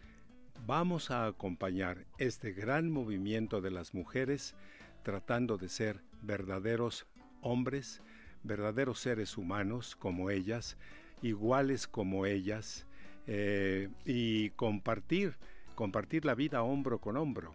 vamos 0.65 1.11
a 1.11 1.27
acompañar 1.27 2.05
este 2.17 2.51
gran 2.53 2.89
movimiento 2.89 3.61
de 3.61 3.71
las 3.71 3.93
mujeres 3.93 4.55
tratando 5.03 5.57
de 5.57 5.69
ser 5.69 6.01
verdaderos 6.21 7.05
hombres, 7.41 8.01
verdaderos 8.43 8.99
seres 8.99 9.37
humanos 9.37 9.95
como 9.95 10.29
ellas, 10.29 10.77
iguales 11.21 11.87
como 11.87 12.25
ellas, 12.25 12.85
eh, 13.27 13.89
y 14.05 14.49
compartir, 14.51 15.35
compartir 15.75 16.25
la 16.25 16.35
vida 16.35 16.63
hombro 16.63 16.99
con 16.99 17.17
hombro. 17.17 17.53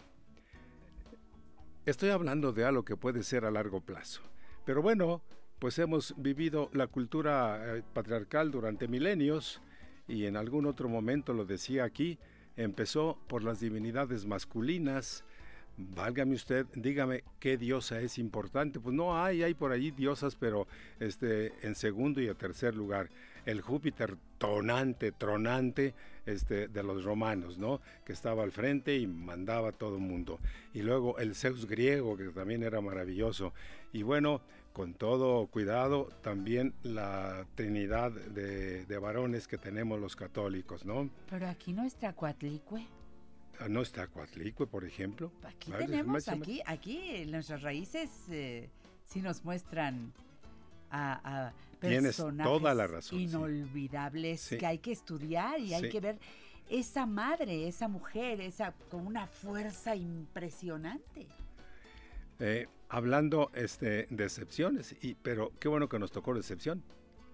Estoy 1.88 2.10
hablando 2.10 2.52
de 2.52 2.66
algo 2.66 2.84
que 2.84 2.98
puede 2.98 3.22
ser 3.22 3.46
a 3.46 3.50
largo 3.50 3.80
plazo. 3.80 4.20
Pero 4.66 4.82
bueno, 4.82 5.22
pues 5.58 5.78
hemos 5.78 6.14
vivido 6.18 6.68
la 6.74 6.86
cultura 6.86 7.78
eh, 7.78 7.82
patriarcal 7.94 8.50
durante 8.50 8.88
milenios 8.88 9.62
y 10.06 10.26
en 10.26 10.36
algún 10.36 10.66
otro 10.66 10.90
momento 10.90 11.32
lo 11.32 11.46
decía 11.46 11.84
aquí, 11.84 12.18
empezó 12.56 13.18
por 13.26 13.42
las 13.42 13.60
divinidades 13.60 14.26
masculinas. 14.26 15.24
Válgame 15.78 16.34
usted, 16.34 16.66
dígame 16.74 17.24
qué 17.40 17.56
diosa 17.56 18.02
es 18.02 18.18
importante. 18.18 18.80
Pues 18.80 18.94
no 18.94 19.18
hay, 19.18 19.42
hay 19.42 19.54
por 19.54 19.72
allí 19.72 19.90
diosas, 19.90 20.36
pero 20.36 20.66
este, 21.00 21.54
en 21.66 21.74
segundo 21.74 22.20
y 22.20 22.28
en 22.28 22.36
tercer 22.36 22.74
lugar. 22.76 23.08
El 23.48 23.62
Júpiter 23.62 24.18
tonante, 24.36 25.10
tronante 25.10 25.94
este, 26.26 26.68
de 26.68 26.82
los 26.82 27.02
romanos, 27.02 27.56
¿no? 27.56 27.80
Que 28.04 28.12
estaba 28.12 28.42
al 28.42 28.52
frente 28.52 28.98
y 28.98 29.06
mandaba 29.06 29.70
a 29.70 29.72
todo 29.72 29.94
el 29.94 30.02
mundo. 30.02 30.38
Y 30.74 30.82
luego 30.82 31.18
el 31.18 31.34
Zeus 31.34 31.66
griego, 31.66 32.14
que 32.18 32.24
también 32.28 32.62
era 32.62 32.82
maravilloso. 32.82 33.54
Y 33.90 34.02
bueno, 34.02 34.42
con 34.74 34.92
todo 34.92 35.46
cuidado, 35.46 36.10
también 36.20 36.74
la 36.82 37.46
trinidad 37.54 38.12
de, 38.12 38.98
varones 38.98 39.48
que 39.48 39.56
tenemos 39.56 39.98
los 39.98 40.14
católicos, 40.14 40.84
¿no? 40.84 41.08
Pero 41.30 41.48
aquí 41.48 41.72
no 41.72 41.84
está 41.84 42.12
Coatlicue. 42.12 42.86
Ah, 43.60 43.68
no 43.70 43.80
está 43.80 44.08
Coatlicue, 44.08 44.66
por 44.66 44.84
ejemplo. 44.84 45.32
Aquí 45.42 45.72
tenemos, 45.72 46.28
aquí, 46.28 46.60
aquí 46.66 47.24
nuestras 47.26 47.62
raíces 47.62 48.10
eh, 48.28 48.68
sí 49.04 49.22
nos 49.22 49.42
muestran 49.42 50.12
a, 50.90 51.52
personajes 51.80 52.16
toda 52.42 52.74
la 52.74 52.86
razón, 52.86 53.20
inolvidables 53.20 54.48
que 54.48 54.66
hay 54.66 54.78
que 54.78 54.92
estudiar 54.92 55.60
y 55.60 55.74
hay 55.74 55.88
que 55.88 56.00
ver 56.00 56.18
esa 56.68 57.06
madre, 57.06 57.68
esa 57.68 57.88
mujer, 57.88 58.40
esa 58.40 58.72
con 58.90 59.06
una 59.06 59.26
fuerza 59.26 59.96
impresionante. 59.96 61.26
Eh, 62.40 62.68
hablando 62.88 63.50
este, 63.54 64.06
de 64.10 64.24
excepciones, 64.24 64.94
y, 65.02 65.14
pero 65.14 65.52
qué 65.58 65.68
bueno 65.68 65.88
que 65.88 65.98
nos 65.98 66.12
tocó 66.12 66.32
la 66.32 66.40
excepción 66.40 66.82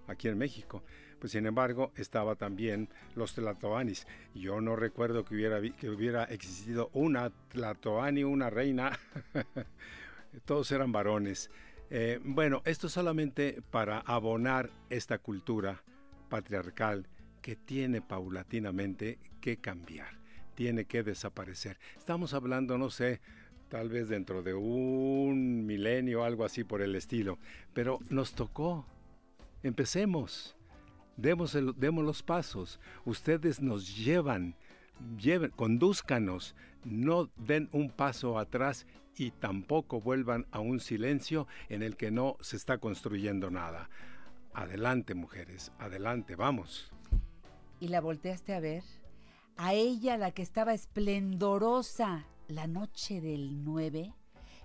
aquí 0.07 0.29
en 0.29 0.39
México. 0.39 0.83
Pues 1.19 1.33
sin 1.33 1.47
embargo, 1.47 1.93
estaba 1.97 2.37
también 2.37 2.89
los 3.15 3.35
tlatoanis. 3.35 4.07
Yo 4.35 4.61
no 4.61 4.77
recuerdo 4.77 5.25
que 5.25 5.35
hubiera, 5.35 5.61
que 5.61 5.89
hubiera 5.89 6.25
existido 6.25 6.91
una 6.93 7.31
tlatoani, 7.49 8.25
una 8.25 8.51
reina. 8.51 8.99
Todos 10.45 10.71
eran 10.73 10.93
varones. 10.93 11.51
Eh, 11.97 12.19
bueno, 12.25 12.61
esto 12.65 12.89
solamente 12.89 13.63
para 13.71 14.01
abonar 14.01 14.69
esta 14.91 15.19
cultura 15.19 15.85
patriarcal 16.29 17.07
que 17.41 17.55
tiene 17.55 18.03
paulatinamente 18.03 19.21
que 19.41 19.59
cambiar, 19.59 20.19
tiene 20.57 20.87
que 20.87 21.05
desaparecer. 21.05 21.79
Estamos 21.97 22.35
hablando, 22.35 22.79
no 22.79 22.91
sé, 22.91 23.21
tal 23.69 23.91
vez 23.91 24.09
dentro 24.09 24.43
de 24.43 24.55
un 24.55 25.67
milenio, 25.67 26.25
algo 26.25 26.45
así 26.45 26.65
por 26.65 26.83
el 26.83 26.97
estilo. 26.97 27.39
Pero 27.75 28.01
nos 28.11 28.35
tocó. 28.35 28.85
Empecemos. 29.63 30.57
Demos, 31.17 31.55
los 31.55 32.25
pasos. 32.25 32.81
Ustedes 33.05 33.63
nos 33.63 33.97
llevan, 34.05 34.57
lleven. 35.17 35.53
No 36.83 37.31
den 37.37 37.69
un 37.71 37.89
paso 37.89 38.37
atrás 38.37 38.85
y 39.17 39.31
tampoco 39.31 40.01
vuelvan 40.01 40.47
a 40.51 40.61
un 40.61 40.81
silencio 40.81 41.47
en 41.69 41.83
el 41.83 41.97
que 41.97 42.11
no 42.11 42.37
se 42.41 42.57
está 42.57 42.79
construyendo 42.79 43.51
nada. 43.51 43.89
Adelante, 44.53 45.15
mujeres, 45.15 45.73
adelante, 45.79 46.37
vamos. 46.37 46.93
¿Y 47.81 47.89
la 47.89 48.01
volteaste 48.01 48.55
a 48.55 48.61
ver? 48.61 48.85
A 49.57 49.75
ella, 49.75 50.17
la 50.17 50.33
que 50.33 50.43
estaba 50.43 50.75
esplendorosa, 50.75 52.27
la 52.49 52.67
noche 52.67 53.21
del 53.21 53.65
9, 53.65 54.15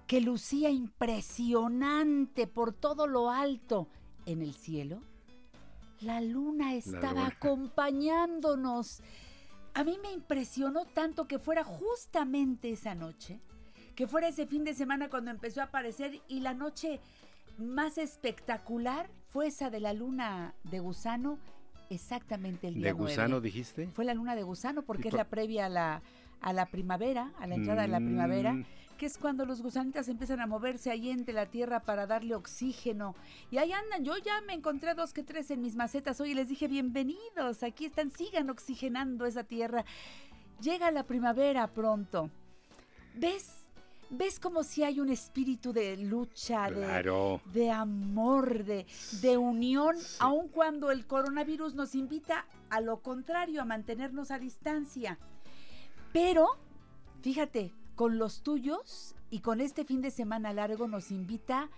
que 0.08 0.22
lucía 0.22 0.70
impresionante 0.70 2.48
por 2.48 2.74
todo 2.74 3.08
lo 3.08 3.30
alto 3.30 3.88
en 4.26 4.42
el 4.42 4.54
cielo, 4.54 5.02
la 6.02 6.22
luna 6.22 6.76
estaba 6.76 7.28
acompañándonos. 7.28 9.02
A 9.74 9.84
mí 9.84 10.00
me 10.02 10.12
impresionó 10.12 10.86
tanto 10.86 11.28
que 11.28 11.40
fuera 11.40 11.64
justamente 11.64 12.72
esa 12.72 12.96
noche, 12.96 13.40
que 14.00 14.08
fuera 14.08 14.30
ese 14.30 14.48
fin 14.48 14.64
de 14.64 14.74
semana 14.74 15.10
cuando 15.10 15.30
empezó 15.30 15.60
a 15.60 15.66
aparecer 15.66 16.22
y 16.30 16.40
la 16.40 16.54
noche 16.54 17.02
más 17.58 17.98
espectacular 17.98 19.10
fue 19.28 19.48
esa 19.48 19.70
de 19.70 19.82
la 19.82 19.92
luna 19.92 20.54
de 20.64 20.80
gusano, 20.80 21.38
exactamente 21.90 22.70
el 22.70 22.76
día 22.76 22.86
¿De 22.86 22.92
gusano 22.94 23.42
dijiste? 23.42 23.90
Fue 23.90 24.06
la 24.06 24.14
luna 24.14 24.38
de 24.38 24.44
gusano 24.44 24.84
porque 24.84 25.10
es 25.10 25.14
la 25.14 25.26
previa 25.26 25.66
a 25.66 25.70
la 25.70 26.02
a 26.40 26.54
la 26.54 26.68
primavera, 26.68 27.34
a 27.40 27.48
la 27.48 27.56
entrada 27.56 27.82
de 27.82 27.90
la 27.90 27.98
primavera, 27.98 28.54
mm. 28.54 28.66
que 28.98 29.06
es 29.06 29.18
cuando 29.18 29.46
los 29.46 29.62
gusanitas 29.62 30.08
empiezan 30.08 30.40
a 30.40 30.48
moverse 30.48 30.90
ahí 30.92 31.10
entre 31.10 31.34
la 31.34 31.48
tierra 31.48 31.82
para 31.82 32.08
darle 32.08 32.36
oxígeno. 32.36 33.16
Y 33.52 33.58
ahí 33.58 33.74
andan, 33.74 34.06
yo 34.06 34.18
ya 34.18 34.40
me 34.48 34.54
encontré 34.54 34.94
dos 34.94 35.12
que 35.12 35.24
tres 35.24 35.52
en 35.52 35.62
mis 35.62 35.76
macetas 35.76 36.22
hoy 36.22 36.32
y 36.32 36.36
les 36.36 36.48
dije, 36.48 36.70
bienvenidos, 36.70 37.64
aquí 37.64 37.84
están, 37.84 38.12
sigan 38.12 38.50
oxigenando 38.50 39.26
esa 39.26 39.44
tierra. 39.44 39.84
Llega 40.62 40.90
la 40.90 41.04
primavera 41.04 41.68
pronto. 41.68 42.32
¿Ves? 43.14 43.59
¿Ves 44.12 44.40
como 44.40 44.64
si 44.64 44.84
hay 44.84 45.00
un 45.00 45.10
espíritu 45.10 45.72
de 45.72 45.96
lucha, 45.98 46.70
de, 46.72 47.70
amor, 47.70 48.64
de, 48.64 48.88
de 49.22 49.38
unión, 49.38 49.96
aun 50.20 50.48
cuando 50.48 50.90
el 50.90 51.06
coronavirus 51.06 51.76
nos 51.76 51.94
invita 51.94 52.48
a 52.72 52.82
lo 52.82 53.02
contrario, 53.02 53.62
a 53.62 53.66
mantenernos 53.66 54.32
a 54.32 54.40
distancia? 54.40 55.20
Pero, 56.12 56.48
fíjate, 57.22 57.72
con 57.96 58.18
los 58.18 58.42
tuyos 58.42 59.16
y 59.30 59.42
con 59.42 59.62
este 59.62 59.86
fin 59.86 60.02
de 60.02 60.10
semana 60.10 60.54
largo 60.54 60.88
nos 60.88 61.12
invita 61.12 61.70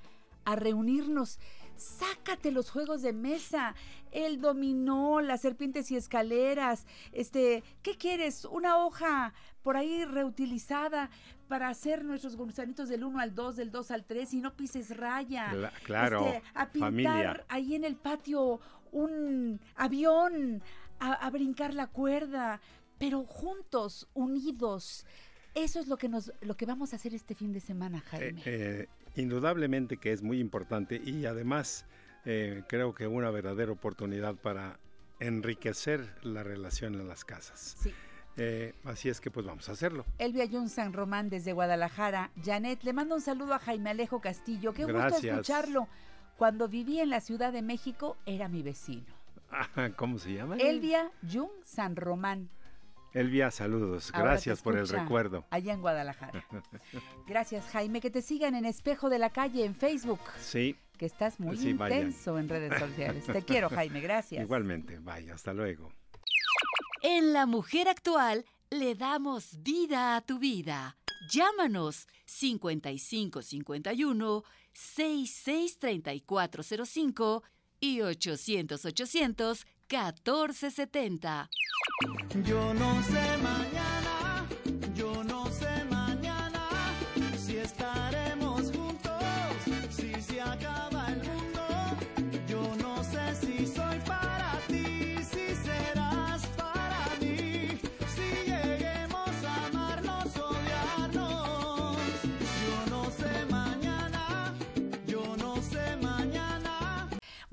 a 0.46 0.56
reunirnos. 0.56 1.40
Sácate 1.82 2.52
los 2.52 2.70
juegos 2.70 3.02
de 3.02 3.14
mesa, 3.14 3.76
el 4.12 4.40
dominó, 4.40 5.22
las 5.22 5.42
serpientes 5.42 5.92
y 5.92 5.96
escaleras. 5.96 6.86
Este, 7.12 7.64
¿qué 7.82 7.98
quieres? 7.98 8.46
Una 8.46 8.78
hoja 8.78 9.34
por 9.64 9.78
ahí 9.78 10.06
reutilizada 10.06 11.10
para 11.48 11.70
hacer 11.70 12.06
nuestros 12.06 12.36
gusanitos 12.36 12.88
del 12.90 13.04
1 13.04 13.20
al 13.20 13.36
2, 13.36 13.56
del 13.56 13.72
2 13.72 13.92
al 13.92 14.06
3 14.06 14.34
y 14.36 14.42
no 14.42 14.56
pises 14.56 14.96
raya. 14.96 15.72
claro. 15.84 16.28
Este, 16.28 16.44
a 16.54 16.72
pintar 16.72 17.46
ahí 17.50 17.76
en 17.76 17.84
el 17.84 17.96
patio 17.96 18.60
un 18.92 19.60
avión, 19.76 20.62
a 21.00 21.30
brincar 21.30 21.74
la 21.74 21.88
cuerda, 21.88 22.62
pero 22.98 23.26
juntos, 23.26 24.08
unidos. 24.14 25.06
Eso 25.54 25.80
es 25.80 25.88
lo 25.88 25.98
que 25.98 26.08
nos, 26.08 26.32
lo 26.42 26.56
que 26.56 26.66
vamos 26.66 26.94
a 26.94 26.96
hacer 26.96 27.14
este 27.14 27.36
fin 27.36 27.52
de 27.52 27.60
semana, 27.60 27.98
eh, 27.98 28.04
Jaime. 28.06 28.42
Eh, 28.46 28.88
indudablemente 29.16 29.98
que 29.98 30.12
es 30.12 30.22
muy 30.22 30.40
importante 30.40 31.02
y 31.04 31.26
además 31.26 31.86
eh, 32.26 32.64
creo 32.68 32.94
que 32.94 33.08
una 33.08 33.32
verdadera 33.32 33.72
oportunidad 33.72 34.36
para 34.36 34.80
enriquecer 35.20 36.16
la 36.24 36.44
relación 36.44 36.96
en 36.96 37.08
las 37.08 37.26
casas. 37.26 37.76
Sí. 37.80 37.94
Eh, 38.38 38.74
así 38.86 39.10
es 39.10 39.20
que 39.20 39.30
pues 39.30 39.46
vamos 39.46 39.68
a 39.70 39.74
hacerlo. 39.74 40.06
Elvia 40.18 40.48
Jun 40.50 40.70
San 40.70 40.94
Román 40.94 41.30
desde 41.30 41.54
Guadalajara. 41.54 42.32
Janet, 42.44 42.84
le 42.84 42.94
mando 42.94 43.16
un 43.16 43.22
saludo 43.22 43.54
a 43.54 43.60
Jaime 43.60 43.90
Alejo 43.90 44.22
Castillo. 44.22 44.74
Qué 44.74 44.84
gusto 44.84 44.98
Gracias. 44.98 45.24
escucharlo. 45.26 45.88
Cuando 46.38 46.68
viví 46.68 47.00
en 47.00 47.10
la 47.10 47.20
Ciudad 47.20 47.52
de 47.54 47.62
México 47.62 48.18
era 48.26 48.48
mi 48.48 48.64
vecino. 48.64 49.14
¿Cómo 49.98 50.18
se 50.18 50.34
llama? 50.34 50.56
Elvia 50.58 51.12
Jun 51.30 51.50
San 51.64 51.96
Román. 51.96 52.50
Elvia, 53.14 53.52
saludos. 53.52 54.10
Ahora 54.14 54.32
Gracias 54.32 54.62
por 54.62 54.78
el 54.78 54.88
recuerdo. 54.88 55.46
Allá 55.50 55.74
en 55.74 55.82
Guadalajara. 55.82 56.46
Gracias, 57.28 57.66
Jaime. 57.68 58.00
Que 58.00 58.10
te 58.10 58.22
sigan 58.22 58.56
en 58.56 58.64
Espejo 58.66 59.10
de 59.10 59.20
la 59.20 59.32
Calle 59.32 59.66
en 59.66 59.76
Facebook. 59.76 60.22
Sí, 60.40 60.78
Que 60.98 61.06
estás 61.08 61.38
muy 61.40 61.58
Sí, 61.58 61.74
vayan. 61.74 61.98
intenso 62.00 62.38
en 62.40 62.48
redes 62.48 62.80
sociales. 62.80 63.26
Te 63.26 63.42
quiero, 63.44 63.68
Jaime. 63.70 64.00
Gracias. 64.02 64.42
igualmente. 64.44 65.00
Vaya, 65.00 65.34
hasta 65.34 65.52
luego. 65.54 65.92
En 67.02 67.34
La 67.34 67.46
Mujer 67.48 67.90
Actual 67.90 68.46
le 68.70 68.94
damos 68.96 69.62
vida 69.64 70.16
a 70.16 70.22
tu 70.22 70.38
vida. 70.40 70.96
Llámanos 71.30 72.08
5551 72.26 74.44
663405 74.74 77.44
y 77.80 78.02
800 78.02 78.86
800 78.86 79.66
1470. 79.92 81.50
Yo 82.46 82.74
no 82.74 83.04
sé 83.04 83.38
mañana, 83.44 83.91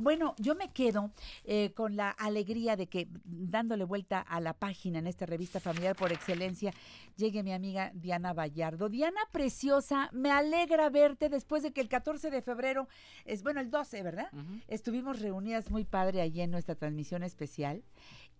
Bueno, 0.09 0.35
yo 0.39 0.55
me 0.55 0.71
quedo 0.71 1.13
eh, 1.45 1.73
con 1.75 1.95
la 1.95 2.09
alegría 2.09 2.77
de 2.77 2.87
que 2.87 3.09
dándole 3.25 3.85
vuelta 3.85 4.21
a 4.21 4.41
la 4.41 4.55
página 4.55 5.01
en 5.01 5.07
esta 5.07 5.27
revista 5.27 5.61
familiar 5.61 5.95
por 5.97 6.13
excelencia, 6.13 6.73
llegue 7.19 7.43
mi 7.43 7.53
amiga 7.53 7.93
Diana 7.93 8.33
Vallardo. 8.33 8.89
Diana 8.89 9.21
Preciosa, 9.33 10.09
me 10.15 10.31
alegra 10.31 10.89
verte 10.89 11.29
después 11.29 11.63
de 11.63 11.75
que 11.75 11.83
el 11.83 11.91
14 11.91 12.31
de 12.31 12.41
febrero, 12.41 12.89
es 13.27 13.43
bueno, 13.43 13.61
el 13.61 13.71
12, 13.71 14.03
¿verdad? 14.03 14.31
Estuvimos 14.67 15.21
reunidas 15.21 15.71
muy 15.71 15.85
padre 15.85 16.23
allí 16.23 16.41
en 16.41 16.53
nuestra 16.53 16.75
transmisión 16.75 17.23
especial 17.23 17.85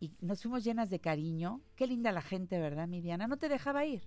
y 0.01 0.13
nos 0.23 0.41
fuimos 0.41 0.65
llenas 0.65 0.89
de 0.89 1.01
cariño. 1.01 1.61
Qué 1.77 1.87
linda 1.87 2.13
la 2.13 2.23
gente, 2.23 2.59
¿verdad, 2.59 2.89
mi 2.89 3.03
Diana? 3.03 3.27
No 3.27 3.37
te 3.37 3.51
dejaba 3.51 3.85
ir. 3.85 4.01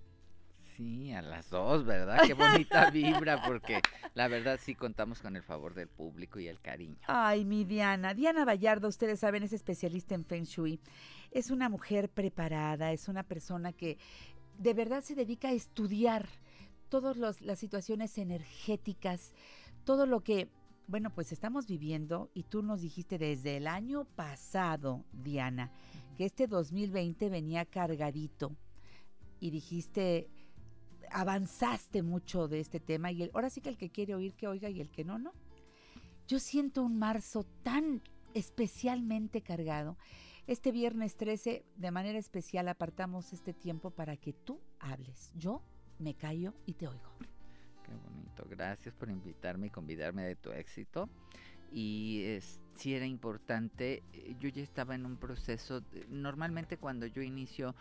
Sí, 0.76 1.12
a 1.12 1.20
las 1.20 1.50
dos, 1.50 1.84
¿verdad? 1.84 2.20
Qué 2.26 2.34
bonita 2.34 2.90
vibra, 2.90 3.42
porque 3.46 3.80
la 4.14 4.28
verdad 4.28 4.58
sí 4.62 4.74
contamos 4.74 5.20
con 5.20 5.36
el 5.36 5.42
favor 5.42 5.74
del 5.74 5.88
público 5.88 6.40
y 6.40 6.48
el 6.48 6.60
cariño. 6.60 6.96
Ay, 7.06 7.44
mi 7.44 7.64
Diana. 7.64 8.14
Diana 8.14 8.44
Vallardo, 8.44 8.88
ustedes 8.88 9.20
saben, 9.20 9.42
es 9.42 9.52
especialista 9.52 10.14
en 10.14 10.24
Feng 10.24 10.44
Shui. 10.44 10.80
Es 11.30 11.50
una 11.50 11.68
mujer 11.68 12.08
preparada, 12.08 12.92
es 12.92 13.08
una 13.08 13.22
persona 13.22 13.72
que 13.72 13.98
de 14.58 14.74
verdad 14.74 15.02
se 15.02 15.14
dedica 15.14 15.48
a 15.48 15.52
estudiar 15.52 16.28
todas 16.88 17.16
las 17.16 17.58
situaciones 17.58 18.16
energéticas, 18.18 19.32
todo 19.84 20.06
lo 20.06 20.20
que, 20.20 20.48
bueno, 20.86 21.10
pues 21.10 21.32
estamos 21.32 21.66
viviendo 21.66 22.30
y 22.34 22.44
tú 22.44 22.62
nos 22.62 22.80
dijiste 22.80 23.18
desde 23.18 23.56
el 23.56 23.66
año 23.66 24.04
pasado, 24.04 25.04
Diana, 25.12 25.70
que 26.16 26.24
este 26.24 26.46
2020 26.46 27.28
venía 27.28 27.64
cargadito 27.64 28.56
y 29.40 29.50
dijiste, 29.50 30.28
avanzaste 31.12 32.02
mucho 32.02 32.48
de 32.48 32.60
este 32.60 32.80
tema 32.80 33.12
y 33.12 33.22
el, 33.22 33.30
ahora 33.34 33.50
sí 33.50 33.60
que 33.60 33.68
el 33.68 33.76
que 33.76 33.90
quiere 33.90 34.14
oír 34.14 34.34
que 34.34 34.48
oiga 34.48 34.68
y 34.70 34.80
el 34.80 34.90
que 34.90 35.04
no, 35.04 35.18
no. 35.18 35.32
Yo 36.28 36.38
siento 36.38 36.82
un 36.82 36.98
marzo 36.98 37.44
tan 37.62 38.02
especialmente 38.34 39.42
cargado. 39.42 39.96
Este 40.46 40.72
viernes 40.72 41.16
13, 41.16 41.64
de 41.76 41.90
manera 41.90 42.18
especial, 42.18 42.68
apartamos 42.68 43.32
este 43.32 43.52
tiempo 43.52 43.90
para 43.90 44.16
que 44.16 44.32
tú 44.32 44.60
hables. 44.80 45.30
Yo 45.34 45.62
me 45.98 46.14
callo 46.14 46.54
y 46.66 46.74
te 46.74 46.88
oigo. 46.88 47.10
Qué 47.84 47.92
bonito. 47.94 48.44
Gracias 48.48 48.94
por 48.94 49.10
invitarme 49.10 49.68
y 49.68 49.70
convidarme 49.70 50.24
de 50.24 50.36
tu 50.36 50.50
éxito. 50.50 51.08
Y 51.70 52.22
es, 52.24 52.60
sí 52.74 52.94
era 52.94 53.06
importante, 53.06 54.02
eh, 54.12 54.34
yo 54.38 54.48
ya 54.50 54.62
estaba 54.62 54.94
en 54.94 55.06
un 55.06 55.16
proceso, 55.16 55.82
normalmente 56.08 56.76
cuando 56.76 57.06
yo 57.06 57.22
inicio 57.22 57.74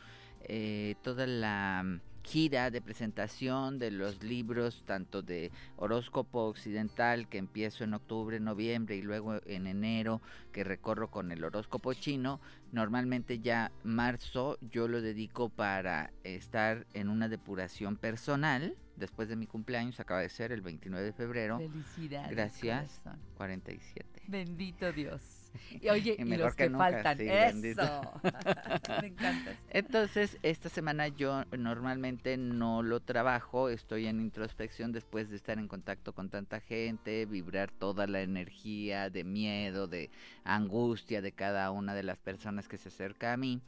eh, 0.44 0.96
toda 1.02 1.28
la 1.28 2.00
gira 2.24 2.70
de 2.72 2.82
presentación 2.82 3.80
de 3.80 3.92
los 3.92 4.24
libros, 4.24 4.84
tanto 4.86 5.22
de 5.22 5.52
horóscopo 5.78 6.46
occidental, 6.46 7.28
que 7.28 7.38
empiezo 7.38 7.84
en 7.84 7.94
octubre, 7.94 8.40
noviembre 8.40 8.96
y 8.96 9.02
luego 9.02 9.40
en 9.46 9.68
enero, 9.68 10.22
que 10.52 10.64
recorro 10.64 11.10
con 11.10 11.32
el 11.32 11.44
horóscopo 11.44 11.94
chino, 11.94 12.40
normalmente 12.72 13.40
ya 13.40 13.72
marzo 13.84 14.58
yo 14.62 14.88
lo 14.88 15.02
dedico 15.02 15.50
para 15.50 16.12
estar 16.24 16.86
en 16.94 17.10
una 17.10 17.28
depuración 17.28 17.98
personal, 17.98 18.76
después 18.96 19.30
de 19.30 19.36
mi 19.36 19.48
cumpleaños, 19.48 20.00
acaba 20.00 20.22
de 20.22 20.30
ser 20.30 20.52
el 20.52 20.62
29 20.62 21.06
de 21.06 21.14
febrero. 21.14 21.58
Felicidades. 21.58 22.32
Gracias. 22.32 23.00
corazón. 23.04 23.20
47. 23.36 24.24
Bendito 24.28 24.92
Dios. 24.92 25.41
Y 25.82 25.90
oye, 25.90 26.18
Y 26.18 26.24
y, 26.24 26.38
los 26.38 26.56
que 26.56 26.66
que, 26.66 26.70
nunca, 26.70 27.02
faltan. 27.04 27.18
sí, 27.18 27.26
Eso. 27.28 28.12
me 29.02 29.08
encantas. 29.08 29.58
Entonces, 29.70 30.38
esta 30.44 30.70
semana 30.70 31.08
yo 31.08 31.44
normalmente 31.58 32.38
no 32.38 32.84
lo 32.84 33.00
trabajo, 33.02 33.70
estoy 33.70 34.08
en 34.08 34.20
introspección 34.22 34.92
después 34.92 35.30
de 35.30 35.36
estar 35.38 35.58
en 35.60 35.68
contacto 35.68 36.14
con 36.14 36.30
tanta 36.30 36.60
gente, 36.62 37.26
vibrar 37.26 37.72
toda 37.72 38.08
la 38.08 38.22
energía 38.22 39.10
de 39.10 39.24
miedo, 39.24 39.88
de 39.88 40.10
angustia 40.44 41.22
de 41.22 41.32
cada 41.32 41.72
una 41.72 41.94
de 41.96 42.04
las 42.04 42.18
personas 42.20 42.68
que 42.68 42.78
se 42.78 42.90
acerca 42.90 43.34
a 43.34 43.38
mí. 43.38 43.62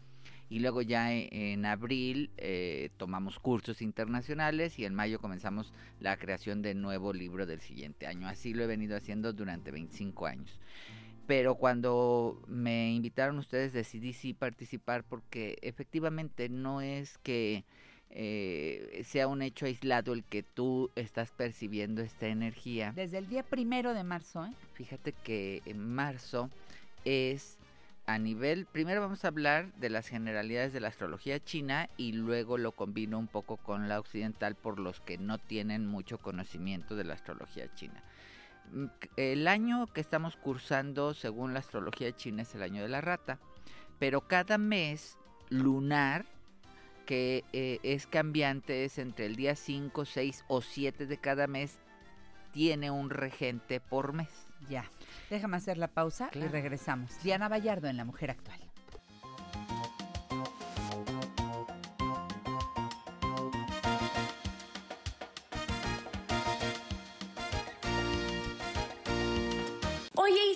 Y 0.49 0.59
luego 0.59 0.81
ya 0.81 1.13
e- 1.13 1.53
en 1.53 1.65
abril 1.65 2.29
eh, 2.37 2.89
tomamos 2.97 3.39
cursos 3.39 3.81
internacionales 3.81 4.77
y 4.77 4.85
en 4.85 4.93
mayo 4.93 5.19
comenzamos 5.19 5.73
la 5.99 6.17
creación 6.17 6.61
del 6.61 6.81
nuevo 6.81 7.13
libro 7.13 7.45
del 7.45 7.61
siguiente 7.61 8.07
año. 8.07 8.27
Así 8.27 8.53
lo 8.53 8.63
he 8.63 8.67
venido 8.67 8.95
haciendo 8.95 9.33
durante 9.33 9.71
25 9.71 10.25
años. 10.27 10.59
Pero 11.25 11.55
cuando 11.55 12.41
me 12.47 12.91
invitaron 12.91 13.37
ustedes 13.37 13.71
decidí 13.73 14.13
sí 14.13 14.33
participar 14.33 15.03
porque 15.03 15.57
efectivamente 15.61 16.49
no 16.49 16.81
es 16.81 17.17
que 17.19 17.63
eh, 18.09 19.01
sea 19.05 19.27
un 19.27 19.41
hecho 19.41 19.65
aislado 19.65 20.13
el 20.13 20.23
que 20.23 20.43
tú 20.43 20.91
estás 20.95 21.31
percibiendo 21.31 22.01
esta 22.01 22.27
energía. 22.27 22.91
Desde 22.95 23.17
el 23.17 23.27
día 23.27 23.43
primero 23.43 23.93
de 23.93 24.03
marzo, 24.03 24.45
¿eh? 24.45 24.53
Fíjate 24.73 25.13
que 25.13 25.61
en 25.65 25.79
marzo 25.79 26.49
es 27.05 27.57
a 28.05 28.19
nivel, 28.19 28.65
primero 28.65 28.99
vamos 29.01 29.23
a 29.23 29.29
hablar 29.29 29.73
de 29.75 29.89
las 29.89 30.09
generalidades 30.09 30.73
de 30.73 30.81
la 30.81 30.89
astrología 30.89 31.39
china 31.39 31.89
y 31.97 32.11
luego 32.11 32.57
lo 32.57 32.73
combino 32.73 33.17
un 33.17 33.27
poco 33.27 33.57
con 33.57 33.87
la 33.87 33.99
occidental 33.99 34.55
por 34.55 34.79
los 34.79 34.99
que 34.99 35.17
no 35.17 35.37
tienen 35.37 35.87
mucho 35.87 36.17
conocimiento 36.17 36.95
de 36.95 37.05
la 37.05 37.13
astrología 37.13 37.73
china. 37.75 38.03
El 39.17 39.47
año 39.47 39.87
que 39.87 40.01
estamos 40.01 40.35
cursando 40.35 41.13
según 41.13 41.53
la 41.53 41.59
astrología 41.59 42.15
china 42.15 42.41
es 42.41 42.55
el 42.55 42.63
año 42.63 42.81
de 42.81 42.89
la 42.89 43.01
rata, 43.01 43.39
pero 43.99 44.21
cada 44.21 44.57
mes 44.57 45.17
lunar 45.49 46.25
que 47.05 47.43
eh, 47.53 47.79
es 47.83 48.07
cambiante, 48.07 48.85
es 48.85 48.97
entre 48.97 49.25
el 49.25 49.35
día 49.35 49.55
5, 49.55 50.05
6 50.05 50.45
o 50.47 50.61
7 50.61 51.05
de 51.05 51.17
cada 51.17 51.47
mes, 51.47 51.77
tiene 52.51 52.91
un 52.91 53.09
regente 53.09 53.79
por 53.79 54.13
mes. 54.13 54.47
Ya. 54.69 54.85
Déjame 55.29 55.57
hacer 55.57 55.77
la 55.77 55.89
pausa 55.89 56.29
y 56.33 56.39
regresamos. 56.39 57.11
Diana 57.23 57.49
Vallardo 57.49 57.87
en 57.87 57.97
La 57.97 58.05
Mujer 58.05 58.31
Actual. 58.31 58.72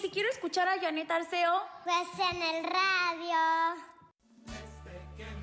Si 0.08 0.14
quiero 0.14 0.30
escuchar 0.30 0.70
a 0.70 0.80
Janet 0.80 1.12
Arceo? 1.12 1.64
Pues 1.84 2.08
en 2.32 2.42
el 2.42 2.64
radio. 2.64 3.36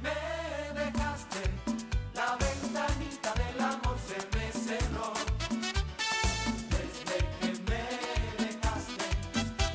Me 0.01 0.81
dejaste, 0.81 1.51
la 2.15 2.37
ventanita 2.37 3.35
del 3.35 3.61
amor 3.61 3.97
se 3.99 4.17
me 4.35 4.53
cerró. 4.53 5.13
Desde 6.71 7.19
que 7.41 7.49
me 7.65 7.83
dejaste, 8.43 9.05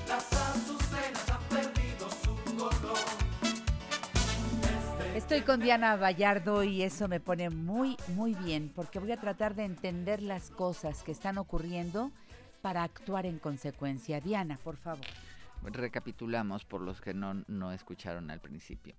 las 0.08 0.34
azucenas 0.34 1.30
han 1.30 1.44
perdido 1.50 2.10
su 2.24 2.34
color. 2.56 2.98
Estoy 5.14 5.42
con 5.42 5.60
Diana 5.60 5.98
Vallardo 5.98 6.64
y 6.64 6.82
eso 6.82 7.08
me 7.08 7.20
pone 7.20 7.52
muy, 7.52 7.96
muy 8.16 8.34
bien 8.34 8.72
porque 8.76 8.98
voy 8.98 9.12
a 9.12 9.20
tratar 9.20 9.54
de 9.54 9.66
entender 9.66 10.24
las 10.24 10.50
cosas 10.50 11.04
que 11.04 11.12
están 11.12 11.38
ocurriendo 11.38 12.12
para 12.62 12.84
actuar 12.84 13.26
en 13.26 13.40
consecuencia. 13.40 14.20
Diana, 14.22 14.58
por 14.64 14.78
favor. 14.78 15.06
Recapitulamos 15.64 16.66
por 16.66 16.82
los 16.82 17.02
que 17.02 17.14
no, 17.14 17.44
no 17.48 17.72
escucharon 17.72 18.32
al 18.32 18.40
principio. 18.40 18.96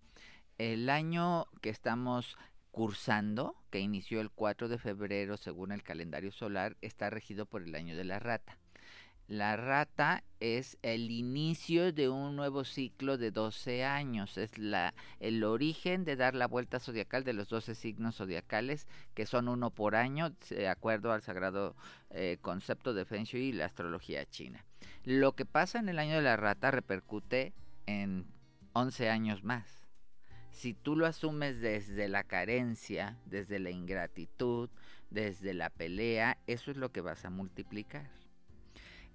El 0.59 0.91
año 0.91 1.47
que 1.63 1.71
estamos 1.71 2.37
cursando, 2.71 3.57
que 3.71 3.81
inició 3.81 4.21
el 4.21 4.31
4 4.31 4.69
de 4.69 4.79
febrero 4.79 5.37
según 5.37 5.73
el 5.73 5.83
calendario 5.83 6.33
solar, 6.33 6.77
está 6.81 7.11
regido 7.11 7.47
por 7.47 7.63
el 7.63 7.75
año 7.75 7.97
de 7.97 8.05
la 8.05 8.19
rata. 8.19 8.60
La 9.31 9.57
rata 9.57 10.25
es 10.41 10.77
el 10.83 11.13
inicio 11.13 11.93
de 11.93 12.09
un 12.09 12.35
nuevo 12.35 12.65
ciclo 12.65 13.17
de 13.17 13.31
12 13.31 13.85
años, 13.85 14.37
es 14.37 14.59
la, 14.59 14.93
el 15.21 15.45
origen 15.45 16.05
de 16.05 16.17
dar 16.17 16.35
la 16.35 16.49
vuelta 16.49 16.81
zodiacal 16.81 17.23
de 17.23 17.33
los 17.33 17.49
12 17.49 17.77
signos 17.77 18.17
zodiacales, 18.17 18.89
que 19.15 19.27
son 19.27 19.47
uno 19.47 19.71
por 19.71 19.95
año, 19.95 20.35
de 20.49 20.67
acuerdo 20.67 21.13
al 21.13 21.23
sagrado 21.23 21.77
eh, 22.11 22.39
concepto 22.43 22.93
de 22.93 23.05
Feng 23.05 23.23
Shui 23.23 23.43
y 23.43 23.53
la 23.53 23.67
astrología 23.67 24.29
china. 24.29 24.67
Lo 25.05 25.37
que 25.37 25.47
pasa 25.47 25.79
en 25.79 25.89
el 25.89 26.01
año 26.01 26.17
de 26.17 26.23
la 26.23 26.37
rata 26.37 26.73
repercute 26.73 27.53
en 27.87 28.27
11 28.73 29.11
años 29.11 29.45
más. 29.45 29.87
Si 30.51 30.75
tú 30.75 30.97
lo 30.97 31.07
asumes 31.07 31.61
desde 31.61 32.09
la 32.09 32.25
carencia, 32.25 33.17
desde 33.27 33.61
la 33.61 33.71
ingratitud, 33.71 34.71
desde 35.09 35.55
la 35.55 35.71
pelea, 35.71 36.37
eso 36.49 36.73
es 36.73 36.77
lo 36.77 36.91
que 36.91 37.01
vas 37.01 37.25
a 37.25 37.31
multiplicar. 37.31 38.20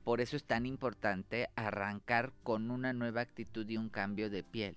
Por 0.05 0.21
eso 0.21 0.37
es 0.37 0.43
tan 0.43 0.67
importante 0.67 1.49
arrancar 1.55 2.31
con 2.43 2.69
una 2.69 2.93
nueva 2.93 3.21
actitud 3.21 3.67
y 3.67 3.77
un 3.77 3.89
cambio 3.89 4.29
de 4.29 4.43
piel. 4.43 4.75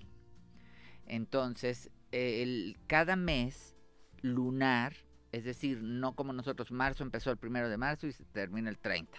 Entonces, 1.07 1.91
el, 2.13 2.79
cada 2.87 3.15
mes 3.15 3.77
lunar, 4.23 4.95
es 5.33 5.45
decir, 5.45 5.83
no 5.83 6.17
como 6.17 6.33
nosotros, 6.33 6.71
marzo 6.73 7.05
empezó 7.05 7.31
el 7.31 7.37
primero 7.37 7.69
de 7.69 7.77
marzo 7.77 8.07
y 8.07 8.13
se 8.13 8.25
termina 8.25 8.71
el 8.71 8.79
30, 8.79 9.19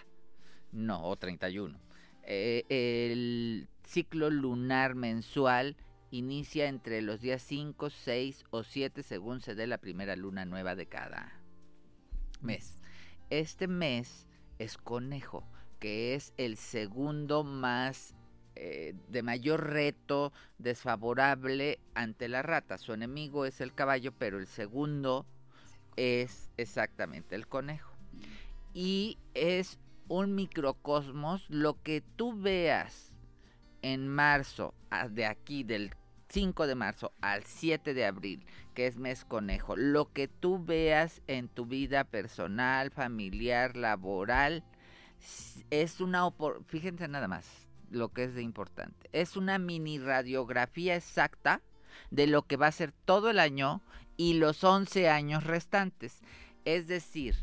no, 0.72 1.00
o 1.04 1.14
31. 1.14 1.78
Eh, 2.24 2.64
el 2.68 3.68
ciclo 3.86 4.30
lunar 4.30 4.96
mensual 4.96 5.76
inicia 6.10 6.66
entre 6.66 7.02
los 7.02 7.20
días 7.20 7.40
5, 7.42 7.88
6 7.88 8.46
o 8.50 8.64
7 8.64 9.04
según 9.04 9.42
se 9.42 9.54
dé 9.54 9.68
la 9.68 9.78
primera 9.78 10.16
luna 10.16 10.44
nueva 10.44 10.74
de 10.74 10.86
cada 10.86 11.40
mes. 12.40 12.82
Este 13.30 13.68
mes 13.68 14.26
es 14.58 14.76
conejo 14.76 15.46
que 15.80 16.14
es 16.14 16.32
el 16.36 16.56
segundo 16.56 17.42
más 17.42 18.14
eh, 18.54 18.94
de 19.08 19.22
mayor 19.22 19.70
reto 19.70 20.32
desfavorable 20.58 21.80
ante 21.94 22.28
la 22.28 22.42
rata. 22.42 22.78
Su 22.78 22.92
enemigo 22.92 23.46
es 23.46 23.60
el 23.60 23.74
caballo, 23.74 24.12
pero 24.12 24.38
el 24.38 24.46
segundo 24.46 25.26
es 25.96 26.50
exactamente 26.56 27.34
el 27.34 27.48
conejo. 27.48 27.90
Y 28.74 29.18
es 29.34 29.78
un 30.08 30.34
microcosmos, 30.34 31.48
lo 31.48 31.80
que 31.82 32.02
tú 32.16 32.38
veas 32.38 33.12
en 33.82 34.08
marzo, 34.08 34.74
de 35.10 35.24
aquí, 35.24 35.64
del 35.64 35.94
5 36.28 36.66
de 36.66 36.74
marzo 36.74 37.12
al 37.20 37.44
7 37.44 37.94
de 37.94 38.04
abril, 38.04 38.44
que 38.74 38.86
es 38.86 38.98
mes 38.98 39.24
conejo, 39.24 39.76
lo 39.76 40.12
que 40.12 40.28
tú 40.28 40.62
veas 40.62 41.22
en 41.26 41.48
tu 41.48 41.66
vida 41.66 42.04
personal, 42.04 42.90
familiar, 42.90 43.76
laboral, 43.76 44.62
es 45.70 46.00
una 46.00 46.28
fíjense 46.66 47.08
nada 47.08 47.28
más 47.28 47.46
lo 47.90 48.10
que 48.10 48.24
es 48.24 48.34
de 48.34 48.42
importante. 48.42 49.08
Es 49.12 49.36
una 49.36 49.58
mini 49.58 49.98
radiografía 49.98 50.96
exacta 50.96 51.60
de 52.10 52.26
lo 52.26 52.42
que 52.46 52.56
va 52.56 52.68
a 52.68 52.72
ser 52.72 52.92
todo 52.92 53.30
el 53.30 53.38
año 53.38 53.82
y 54.16 54.34
los 54.34 54.64
11 54.64 55.08
años 55.08 55.44
restantes. 55.44 56.20
Es 56.64 56.86
decir, 56.86 57.34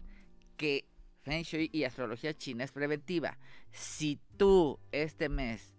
que 0.56 0.86
Feng 1.22 1.44
Shui 1.44 1.70
y 1.74 1.84
astrología 1.84 2.34
china 2.34 2.64
es 2.64 2.72
preventiva. 2.72 3.38
Si 3.72 4.20
tú 4.38 4.80
este 4.92 5.28
mes 5.30 5.76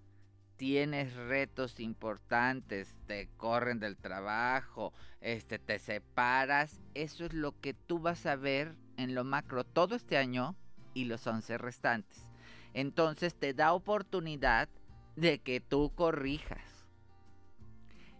tienes 0.56 1.14
retos 1.14 1.80
importantes, 1.80 2.96
te 3.06 3.28
corren 3.36 3.78
del 3.78 3.96
trabajo, 3.96 4.92
este 5.20 5.58
te 5.58 5.78
separas, 5.78 6.82
eso 6.94 7.24
es 7.24 7.32
lo 7.32 7.58
que 7.60 7.74
tú 7.74 8.00
vas 8.00 8.26
a 8.26 8.36
ver 8.36 8.74
en 8.96 9.14
lo 9.14 9.24
macro 9.24 9.64
todo 9.64 9.94
este 9.94 10.18
año 10.18 10.56
y 10.98 11.04
los 11.04 11.26
11 11.26 11.58
restantes. 11.58 12.28
Entonces 12.74 13.34
te 13.34 13.54
da 13.54 13.72
oportunidad 13.72 14.68
de 15.16 15.38
que 15.38 15.60
tú 15.60 15.92
corrijas. 15.94 16.86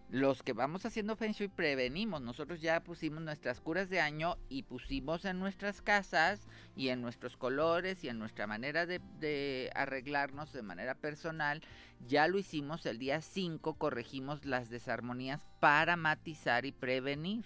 Los 0.09 0.41
que 0.41 0.53
vamos 0.53 0.85
haciendo 0.85 1.15
Feng 1.15 1.33
Shui 1.33 1.49
prevenimos. 1.49 2.21
Nosotros 2.21 2.61
ya 2.61 2.81
pusimos 2.81 3.21
nuestras 3.21 3.61
curas 3.61 3.89
de 3.89 3.99
año 3.99 4.37
y 4.47 4.63
pusimos 4.63 5.23
en 5.25 5.37
nuestras 5.39 5.83
casas 5.83 6.47
y 6.75 6.89
en 6.89 7.01
nuestros 7.01 7.37
colores 7.37 8.03
y 8.03 8.09
en 8.09 8.17
nuestra 8.17 8.47
manera 8.47 8.87
de, 8.87 9.01
de 9.19 9.69
arreglarnos 9.75 10.51
de 10.51 10.63
manera 10.63 10.95
personal. 10.95 11.61
Ya 12.07 12.27
lo 12.27 12.39
hicimos 12.39 12.85
el 12.87 12.97
día 12.97 13.21
5, 13.21 13.75
corregimos 13.75 14.45
las 14.45 14.69
desarmonías 14.69 15.45
para 15.59 15.95
matizar 15.95 16.65
y 16.65 16.71
prevenir. 16.71 17.45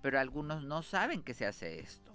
Pero 0.00 0.18
algunos 0.18 0.62
no 0.62 0.82
saben 0.82 1.22
que 1.22 1.34
se 1.34 1.44
hace 1.44 1.80
esto. 1.80 2.09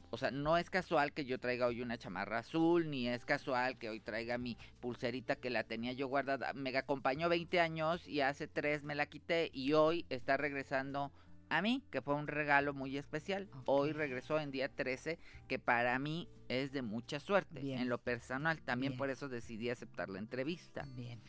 o 0.08 0.16
sea, 0.16 0.30
no 0.30 0.56
es 0.56 0.70
casual 0.70 1.12
que 1.12 1.26
yo 1.26 1.38
traiga 1.38 1.66
hoy 1.66 1.82
una 1.82 1.98
chamarra 1.98 2.38
azul, 2.38 2.88
ni 2.88 3.06
es 3.06 3.26
casual 3.26 3.76
que 3.76 3.90
hoy 3.90 4.00
traiga 4.00 4.38
mi 4.38 4.56
pulserita 4.80 5.36
que 5.36 5.50
la 5.50 5.64
tenía 5.64 5.92
yo 5.92 6.08
guardada, 6.08 6.54
me 6.54 6.74
acompañó 6.74 7.28
20 7.28 7.60
años 7.60 8.08
y 8.08 8.22
hace 8.22 8.48
3 8.48 8.82
me 8.84 8.94
la 8.94 9.04
quité 9.04 9.50
y 9.52 9.74
hoy 9.74 10.06
está 10.08 10.38
regresando 10.38 11.12
a 11.50 11.62
mí, 11.62 11.82
que 11.90 12.02
fue 12.02 12.14
un 12.14 12.26
regalo 12.26 12.74
muy 12.74 12.96
especial. 12.96 13.48
Hoy 13.66 13.92
regresó 13.92 14.38
en 14.38 14.50
día 14.50 14.68
13, 14.68 15.18
que 15.46 15.58
para 15.58 15.98
mí 15.98 16.28
es 16.48 16.72
de 16.72 16.82
mucha 16.82 17.20
suerte 17.20 17.74
en 17.74 17.88
lo 17.88 17.98
personal. 17.98 18.60
También 18.62 18.96
por 18.96 19.10
eso 19.10 19.28
decidí 19.28 19.70
aceptar 19.70 20.08
la 20.08 20.18
entrevista. 20.18 20.86
Bien. 20.94 21.20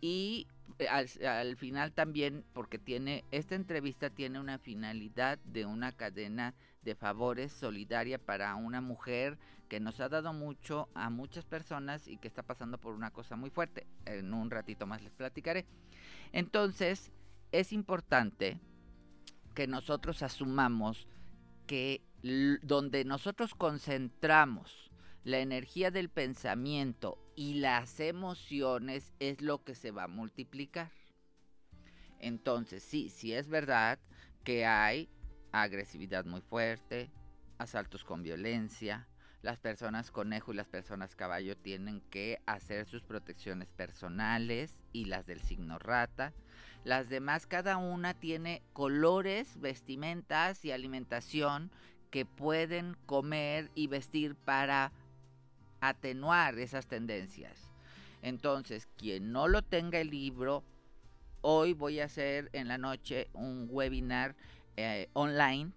Y 0.00 0.46
eh, 0.78 0.88
al, 0.88 1.56
final 1.56 1.92
también, 1.92 2.44
porque 2.52 2.78
tiene, 2.78 3.24
esta 3.30 3.54
entrevista 3.54 4.10
tiene 4.10 4.38
una 4.38 4.58
finalidad 4.58 5.38
de 5.44 5.66
una 5.66 5.92
cadena 5.92 6.54
de 6.82 6.94
favores 6.94 7.52
solidaria 7.52 8.18
para 8.18 8.54
una 8.54 8.80
mujer 8.80 9.38
que 9.68 9.80
nos 9.80 10.00
ha 10.00 10.08
dado 10.08 10.32
mucho 10.32 10.88
a 10.94 11.10
muchas 11.10 11.44
personas 11.44 12.08
y 12.08 12.16
que 12.16 12.28
está 12.28 12.42
pasando 12.42 12.78
por 12.78 12.94
una 12.94 13.10
cosa 13.10 13.36
muy 13.36 13.50
fuerte. 13.50 13.86
En 14.06 14.32
un 14.32 14.50
ratito 14.50 14.86
más 14.86 15.02
les 15.02 15.12
platicaré. 15.12 15.66
Entonces, 16.32 17.10
es 17.52 17.72
importante 17.72 18.60
que 19.58 19.66
nosotros 19.66 20.22
asumamos 20.22 21.08
que 21.66 22.04
donde 22.62 23.04
nosotros 23.04 23.56
concentramos 23.56 24.92
la 25.24 25.40
energía 25.40 25.90
del 25.90 26.10
pensamiento 26.10 27.18
y 27.34 27.54
las 27.54 27.98
emociones 27.98 29.12
es 29.18 29.42
lo 29.42 29.64
que 29.64 29.74
se 29.74 29.90
va 29.90 30.04
a 30.04 30.06
multiplicar. 30.06 30.92
Entonces, 32.20 32.84
sí, 32.84 33.08
sí 33.08 33.32
es 33.32 33.48
verdad 33.48 33.98
que 34.44 34.64
hay 34.64 35.08
agresividad 35.50 36.24
muy 36.24 36.40
fuerte, 36.40 37.10
asaltos 37.58 38.04
con 38.04 38.22
violencia, 38.22 39.08
las 39.42 39.58
personas 39.58 40.10
conejo 40.10 40.52
y 40.52 40.56
las 40.56 40.68
personas 40.68 41.14
caballo 41.14 41.56
tienen 41.56 42.00
que 42.10 42.40
hacer 42.46 42.86
sus 42.86 43.02
protecciones 43.02 43.68
personales 43.68 44.76
y 44.92 45.04
las 45.04 45.26
del 45.26 45.40
signo 45.40 45.78
rata. 45.78 46.32
Las 46.84 47.08
demás, 47.08 47.46
cada 47.46 47.76
una 47.76 48.14
tiene 48.14 48.62
colores, 48.72 49.60
vestimentas 49.60 50.64
y 50.64 50.72
alimentación 50.72 51.70
que 52.10 52.24
pueden 52.24 52.96
comer 53.06 53.70
y 53.74 53.86
vestir 53.86 54.34
para 54.34 54.92
atenuar 55.80 56.58
esas 56.58 56.86
tendencias. 56.86 57.72
Entonces, 58.22 58.88
quien 58.96 59.30
no 59.30 59.46
lo 59.46 59.62
tenga 59.62 60.00
el 60.00 60.10
libro, 60.10 60.64
hoy 61.42 61.74
voy 61.74 62.00
a 62.00 62.06
hacer 62.06 62.50
en 62.52 62.66
la 62.66 62.78
noche 62.78 63.28
un 63.32 63.68
webinar 63.70 64.34
eh, 64.76 65.08
online 65.12 65.72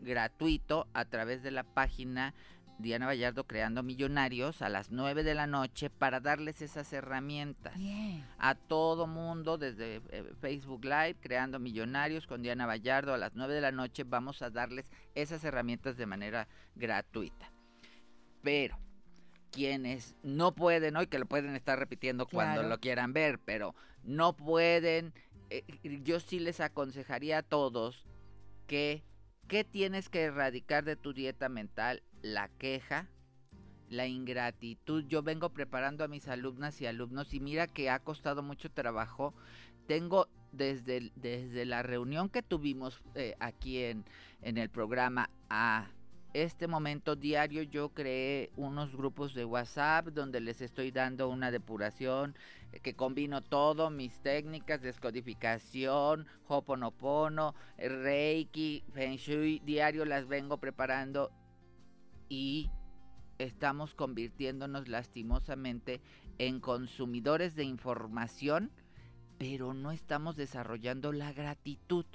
gratuito 0.00 0.86
a 0.94 1.04
través 1.04 1.42
de 1.42 1.50
la 1.50 1.64
página 1.64 2.34
Diana 2.80 3.06
Vallardo 3.06 3.44
creando 3.44 3.82
millonarios 3.82 4.62
a 4.62 4.68
las 4.68 4.90
9 4.90 5.22
de 5.22 5.34
la 5.34 5.46
noche 5.46 5.90
para 5.90 6.20
darles 6.20 6.62
esas 6.62 6.92
herramientas 6.92 7.74
a 8.38 8.54
todo 8.54 9.06
mundo 9.06 9.58
desde 9.58 10.02
eh, 10.10 10.32
Facebook 10.40 10.84
Live 10.84 11.16
creando 11.20 11.58
millonarios 11.58 12.26
con 12.26 12.42
Diana 12.42 12.66
Vallardo 12.66 13.14
a 13.14 13.18
las 13.18 13.34
9 13.34 13.54
de 13.54 13.60
la 13.60 13.72
noche 13.72 14.04
vamos 14.04 14.42
a 14.42 14.50
darles 14.50 14.90
esas 15.14 15.44
herramientas 15.44 15.96
de 15.96 16.06
manera 16.06 16.48
gratuita. 16.74 17.52
Pero 18.42 18.78
quienes 19.50 20.16
no 20.22 20.54
pueden 20.54 20.96
hoy 20.96 21.06
que 21.06 21.18
lo 21.18 21.26
pueden 21.26 21.54
estar 21.56 21.78
repitiendo 21.78 22.26
cuando 22.26 22.62
lo 22.62 22.78
quieran 22.78 23.12
ver, 23.12 23.38
pero 23.38 23.74
no 24.02 24.34
pueden 24.34 25.12
eh, 25.50 25.64
yo 26.02 26.20
sí 26.20 26.38
les 26.38 26.60
aconsejaría 26.60 27.38
a 27.38 27.42
todos 27.42 28.06
que 28.66 29.04
¿Qué 29.50 29.64
tienes 29.64 30.08
que 30.08 30.22
erradicar 30.22 30.84
de 30.84 30.94
tu 30.94 31.12
dieta 31.12 31.48
mental? 31.48 32.04
La 32.22 32.48
queja, 32.48 33.08
la 33.88 34.06
ingratitud. 34.06 35.04
Yo 35.06 35.22
vengo 35.22 35.50
preparando 35.50 36.04
a 36.04 36.08
mis 36.08 36.28
alumnas 36.28 36.80
y 36.80 36.86
alumnos 36.86 37.34
y 37.34 37.40
mira 37.40 37.66
que 37.66 37.90
ha 37.90 37.98
costado 37.98 38.42
mucho 38.42 38.70
trabajo. 38.70 39.34
Tengo 39.86 40.28
desde, 40.52 41.12
desde 41.16 41.64
la 41.64 41.82
reunión 41.82 42.28
que 42.28 42.42
tuvimos 42.42 43.02
eh, 43.14 43.34
aquí 43.40 43.78
en, 43.82 44.04
en 44.42 44.58
el 44.58 44.68
programa 44.68 45.30
a 45.48 45.88
este 46.32 46.68
momento 46.68 47.16
diario 47.16 47.62
yo 47.62 47.88
creé 47.88 48.52
unos 48.56 48.94
grupos 48.94 49.34
de 49.34 49.44
WhatsApp 49.44 50.08
donde 50.08 50.40
les 50.40 50.60
estoy 50.60 50.92
dando 50.92 51.28
una 51.28 51.50
depuración 51.50 52.36
eh, 52.72 52.78
que 52.78 52.94
combino 52.94 53.42
todo, 53.42 53.90
mis 53.90 54.20
técnicas, 54.20 54.80
descodificación, 54.80 56.28
Hoponopono, 56.46 57.56
Reiki, 57.78 58.84
Feng 58.92 59.16
Shui, 59.16 59.60
diario 59.64 60.04
las 60.04 60.28
vengo 60.28 60.58
preparando 60.58 61.32
y 62.30 62.70
estamos 63.38 63.94
convirtiéndonos 63.94 64.88
lastimosamente 64.88 66.00
en 66.38 66.60
consumidores 66.60 67.54
de 67.54 67.64
información, 67.64 68.70
pero 69.36 69.74
no 69.74 69.90
estamos 69.90 70.36
desarrollando 70.36 71.12
la 71.12 71.32
gratitud. 71.32 72.06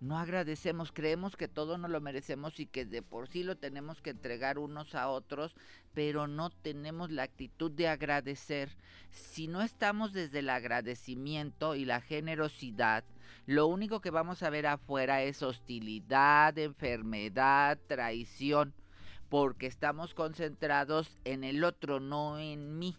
No 0.00 0.18
agradecemos, 0.18 0.92
creemos 0.92 1.36
que 1.36 1.46
todo 1.46 1.76
nos 1.76 1.90
lo 1.90 2.00
merecemos 2.00 2.58
y 2.58 2.66
que 2.66 2.86
de 2.86 3.02
por 3.02 3.28
sí 3.28 3.44
lo 3.44 3.58
tenemos 3.58 4.00
que 4.00 4.10
entregar 4.10 4.58
unos 4.58 4.94
a 4.94 5.08
otros, 5.08 5.54
pero 5.92 6.26
no 6.26 6.48
tenemos 6.48 7.10
la 7.10 7.24
actitud 7.24 7.70
de 7.70 7.86
agradecer. 7.86 8.74
Si 9.10 9.46
no 9.46 9.60
estamos 9.60 10.14
desde 10.14 10.38
el 10.38 10.48
agradecimiento 10.48 11.76
y 11.76 11.84
la 11.84 12.00
generosidad, 12.00 13.04
lo 13.44 13.66
único 13.66 14.00
que 14.00 14.10
vamos 14.10 14.42
a 14.42 14.50
ver 14.50 14.66
afuera 14.66 15.22
es 15.22 15.42
hostilidad, 15.42 16.56
enfermedad, 16.56 17.78
traición, 17.86 18.72
porque 19.30 19.66
estamos 19.66 20.12
concentrados 20.12 21.18
en 21.24 21.44
el 21.44 21.64
otro, 21.64 22.00
no 22.00 22.38
en 22.38 22.78
mí. 22.78 22.96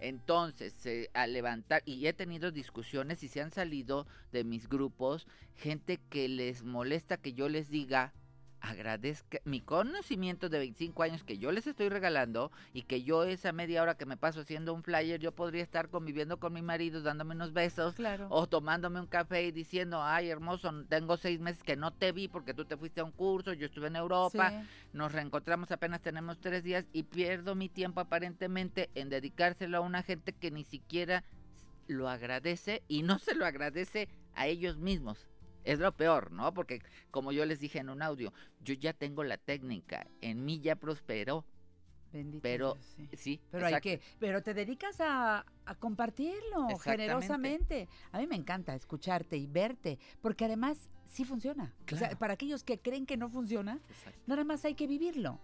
Entonces, 0.00 0.74
eh, 0.86 1.10
al 1.12 1.34
levantar, 1.34 1.82
y 1.84 2.06
he 2.06 2.14
tenido 2.14 2.50
discusiones 2.50 3.22
y 3.22 3.28
se 3.28 3.42
han 3.42 3.52
salido 3.52 4.06
de 4.32 4.44
mis 4.44 4.68
grupos 4.68 5.28
gente 5.56 6.00
que 6.08 6.26
les 6.28 6.64
molesta 6.64 7.18
que 7.18 7.34
yo 7.34 7.50
les 7.50 7.68
diga, 7.68 8.14
agradezca 8.60 9.38
mi 9.44 9.60
conocimiento 9.60 10.48
de 10.48 10.58
25 10.58 11.02
años 11.02 11.24
que 11.24 11.38
yo 11.38 11.50
les 11.52 11.66
estoy 11.66 11.88
regalando 11.88 12.50
y 12.72 12.82
que 12.82 13.02
yo 13.02 13.24
esa 13.24 13.52
media 13.52 13.82
hora 13.82 13.96
que 13.96 14.06
me 14.06 14.16
paso 14.16 14.40
haciendo 14.40 14.74
un 14.74 14.82
flyer, 14.82 15.18
yo 15.20 15.32
podría 15.32 15.62
estar 15.62 15.88
conviviendo 15.88 16.38
con 16.38 16.52
mi 16.52 16.62
marido, 16.62 17.00
dándome 17.02 17.34
unos 17.34 17.52
besos 17.52 17.94
Claro. 17.94 18.26
o 18.30 18.46
tomándome 18.46 19.00
un 19.00 19.06
café 19.06 19.44
y 19.44 19.52
diciendo, 19.52 20.02
ay 20.02 20.28
hermoso, 20.30 20.70
tengo 20.88 21.16
seis 21.16 21.40
meses 21.40 21.62
que 21.62 21.76
no 21.76 21.92
te 21.92 22.12
vi 22.12 22.28
porque 22.28 22.54
tú 22.54 22.64
te 22.64 22.76
fuiste 22.76 23.00
a 23.00 23.04
un 23.04 23.12
curso, 23.12 23.52
yo 23.52 23.66
estuve 23.66 23.88
en 23.88 23.96
Europa, 23.96 24.50
Sí. 24.50 24.68
nos 24.92 25.12
reencontramos 25.12 25.70
apenas 25.70 26.00
tenemos 26.02 26.38
tres 26.38 26.62
días 26.62 26.84
y 26.92 27.04
pierdo 27.04 27.54
mi 27.54 27.68
tiempo 27.68 28.00
aparentemente 28.00 28.90
en 28.94 29.08
dedicárselo 29.08 29.78
a 29.78 29.80
una 29.80 30.02
gente 30.02 30.32
que 30.32 30.50
ni 30.50 30.64
siquiera 30.64 31.24
lo 31.88 32.08
agradece 32.08 32.82
y 32.88 33.02
no 33.02 33.18
se 33.18 33.34
lo 33.34 33.46
agradece 33.46 34.08
a 34.34 34.46
ellos 34.46 34.76
mismos. 34.78 35.26
Es 35.64 35.78
lo 35.78 35.92
peor, 35.96 36.32
¿no? 36.32 36.52
Porque 36.54 36.80
como 37.10 37.32
yo 37.32 37.44
les 37.44 37.60
dije 37.60 37.78
en 37.78 37.90
un 37.90 38.02
audio, 38.02 38.32
yo 38.62 38.74
ya 38.74 38.92
tengo 38.92 39.24
la 39.24 39.36
técnica, 39.36 40.06
en 40.20 40.44
mí 40.44 40.60
ya 40.60 40.76
prosperó, 40.76 41.44
Bendito 42.12 42.42
pero 42.42 42.74
Dios, 42.74 42.96
sí. 42.96 43.08
sí, 43.16 43.40
Pero 43.50 43.66
hay 43.66 43.80
que, 43.80 44.00
pero 44.18 44.42
te 44.42 44.52
dedicas 44.52 45.00
a, 45.00 45.46
a 45.64 45.74
compartirlo 45.76 46.66
generosamente. 46.82 47.88
A 48.10 48.18
mí 48.18 48.26
me 48.26 48.34
encanta 48.34 48.74
escucharte 48.74 49.36
y 49.36 49.46
verte, 49.46 49.98
porque 50.20 50.44
además 50.44 50.88
sí 51.06 51.24
funciona. 51.24 51.74
O 51.92 51.96
sea, 51.96 52.18
para 52.18 52.34
aquellos 52.34 52.64
que 52.64 52.80
creen 52.80 53.06
que 53.06 53.16
no 53.16 53.28
funciona, 53.28 53.80
Exacto. 53.88 54.20
nada 54.26 54.44
más 54.44 54.64
hay 54.64 54.74
que 54.74 54.86
vivirlo. 54.86 55.40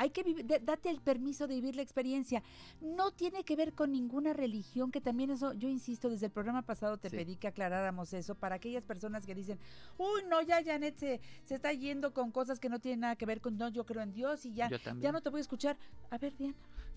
Hay 0.00 0.08
que 0.08 0.22
vivir, 0.22 0.46
date 0.46 0.88
el 0.88 0.98
permiso 1.02 1.46
de 1.46 1.56
vivir 1.56 1.76
la 1.76 1.82
experiencia. 1.82 2.42
No 2.80 3.10
tiene 3.10 3.44
que 3.44 3.54
ver 3.54 3.74
con 3.74 3.92
ninguna 3.92 4.32
religión, 4.32 4.90
que 4.90 5.02
también 5.02 5.28
eso, 5.28 5.52
yo 5.52 5.68
insisto, 5.68 6.08
desde 6.08 6.24
el 6.26 6.32
programa 6.32 6.62
pasado 6.62 6.96
te 6.96 7.10
Sí. 7.10 7.16
pedí 7.16 7.36
que 7.36 7.48
aclaráramos 7.48 8.14
eso 8.14 8.34
para 8.34 8.54
aquellas 8.54 8.82
personas 8.82 9.26
que 9.26 9.34
dicen, 9.34 9.58
uy, 9.98 10.22
no, 10.26 10.40
ya 10.40 10.64
Janet 10.64 10.96
se, 10.96 11.20
se 11.44 11.54
está 11.56 11.74
yendo 11.74 12.14
con 12.14 12.30
cosas 12.30 12.58
que 12.58 12.70
no 12.70 12.78
tienen 12.78 13.00
nada 13.00 13.14
que 13.16 13.26
ver 13.26 13.42
con, 13.42 13.58
no, 13.58 13.68
yo 13.68 13.84
creo 13.84 14.00
en 14.02 14.12
Dios 14.14 14.46
y 14.46 14.54
ya, 14.54 14.70
ya 15.00 15.12
no 15.12 15.20
te 15.20 15.28
voy 15.28 15.40
a 15.40 15.42
escuchar. 15.42 15.76
A 16.10 16.16
ver, 16.16 16.34
Diana. 16.34 16.54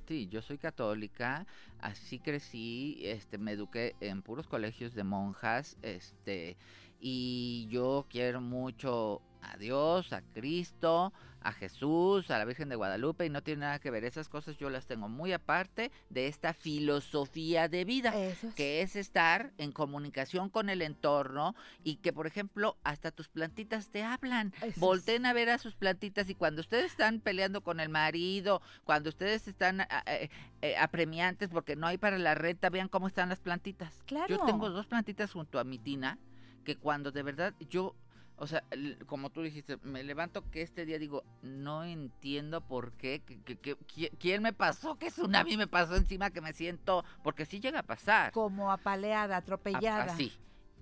Sí, 0.07 0.27
yo 0.27 0.41
soy 0.41 0.57
católica, 0.57 1.45
así 1.79 2.19
crecí, 2.19 2.99
este, 3.01 3.37
me 3.37 3.51
eduqué 3.51 3.95
en 3.99 4.21
puros 4.21 4.47
colegios 4.47 4.93
de 4.93 5.03
monjas, 5.03 5.77
este, 5.81 6.55
y 7.01 7.67
yo 7.69 8.05
quiero 8.09 8.39
mucho 8.39 9.21
a 9.43 9.57
Dios, 9.57 10.13
a 10.13 10.21
Cristo, 10.21 11.13
a 11.41 11.51
Jesús, 11.51 12.31
a 12.31 12.37
la 12.37 12.45
Virgen 12.45 12.69
de 12.69 12.75
Guadalupe, 12.75 13.25
y 13.25 13.29
no 13.29 13.43
tiene 13.43 13.61
nada 13.61 13.79
que 13.79 13.91
ver, 13.91 14.05
esas 14.05 14.29
cosas 14.29 14.57
yo 14.57 14.69
las 14.69 14.85
tengo 14.87 15.09
muy 15.09 15.33
aparte 15.33 15.91
de 16.09 16.27
esta 16.27 16.53
filosofía 16.53 17.67
de 17.67 17.83
vida 17.83 18.09
Eso 18.15 18.47
es. 18.47 18.55
que 18.55 18.81
es 18.81 18.95
estar 18.95 19.51
en 19.57 19.73
comunicación 19.73 20.49
con 20.49 20.69
el 20.69 20.81
entorno 20.81 21.53
y 21.83 21.97
que, 21.97 22.13
por 22.13 22.27
ejemplo, 22.27 22.77
hasta 22.83 23.11
tus 23.11 23.27
plantitas 23.27 23.89
te 23.89 24.03
hablan. 24.03 24.53
Eso 24.57 24.65
es. 24.67 24.79
Volten 24.79 25.25
a 25.25 25.33
ver 25.33 25.49
a 25.49 25.57
sus 25.57 25.75
plantitas 25.75 26.29
y 26.29 26.35
cuando 26.35 26.61
ustedes 26.61 26.85
están 26.91 27.19
peleando 27.19 27.61
con 27.61 27.81
el 27.81 27.89
marido, 27.89 28.61
cuando 28.85 29.09
ustedes 29.09 29.47
están 29.47 29.81
a- 29.81 30.03
eh, 30.07 30.29
eh, 30.61 30.77
apremiantes 30.77 31.49
porque 31.49 31.75
no 31.75 31.87
hay 31.87 31.97
para 31.97 32.17
la 32.17 32.35
renta, 32.35 32.69
vean 32.69 32.87
cómo 32.87 33.07
están 33.07 33.27
las 33.27 33.41
plantitas. 33.41 34.01
Claro. 34.05 34.27
Yo 34.29 34.45
tengo 34.45 34.69
dos 34.69 34.87
plantitas 34.87 35.33
junto 35.33 35.59
a 35.59 35.65
mi 35.65 35.77
tina 35.77 36.17
que 36.63 36.77
cuando 36.77 37.11
de 37.11 37.23
verdad 37.23 37.53
yo... 37.69 37.95
O 38.35 38.47
sea, 38.47 38.63
como 39.05 39.29
tú 39.29 39.41
dijiste, 39.43 39.77
me 39.83 40.03
levanto 40.03 40.49
que 40.49 40.61
este 40.63 40.85
día 40.85 40.97
digo, 40.99 41.23
no 41.43 41.83
entiendo 41.83 42.61
por 42.61 42.93
qué, 42.93 43.21
que, 43.21 43.41
que- 43.41 43.57
que- 43.57 43.77
qui- 43.79 44.11
quién 44.19 44.41
me 44.41 44.53
pasó, 44.53 44.95
qué 44.97 45.09
tsunami 45.11 45.55
me 45.55 45.67
pasó 45.67 45.95
encima 45.95 46.31
que 46.31 46.41
me 46.41 46.53
siento, 46.53 47.05
porque 47.23 47.45
sí 47.45 47.59
llega 47.59 47.79
a 47.79 47.83
pasar. 47.83 48.31
Como 48.33 48.71
apaleada, 48.71 49.35
A- 49.35 49.39
atropellada. 49.39 50.03
Así. 50.13 50.33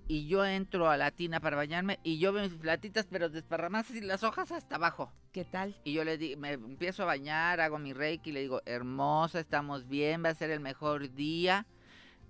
Y 0.08 0.28
yo 0.28 0.45
entro 0.45 0.89
a 0.89 0.97
la 0.97 1.12
tina 1.12 1.39
para 1.39 1.56
bañarme 1.56 1.99
y 2.04 2.20
yo 2.20 2.34
veo 2.34 2.43
mis 2.43 2.56
platitas, 2.56 3.08
pero 3.10 3.30
desparramadas 3.30 3.91
y 3.91 4.02
las 4.02 4.24
hojas 4.24 4.52
hasta 4.52 4.76
abajo. 4.76 5.12
¿Qué 5.32 5.45
tal? 5.45 5.76
Y 5.84 5.93
yo 5.93 6.04
le 6.04 6.18
digo, 6.18 6.39
me 6.39 6.54
empiezo 6.54 7.04
a 7.04 7.06
bañar, 7.06 7.62
hago 7.62 7.80
mi 7.80 7.93
reiki 7.93 8.30
y 8.32 8.34
le 8.34 8.41
digo, 8.41 8.62
hermosa, 8.66 9.39
estamos 9.39 9.88
bien, 9.88 10.24
va 10.24 10.30
a 10.30 10.36
ser 10.36 10.52
el 10.52 10.60
mejor 10.60 11.14
día. 11.14 11.66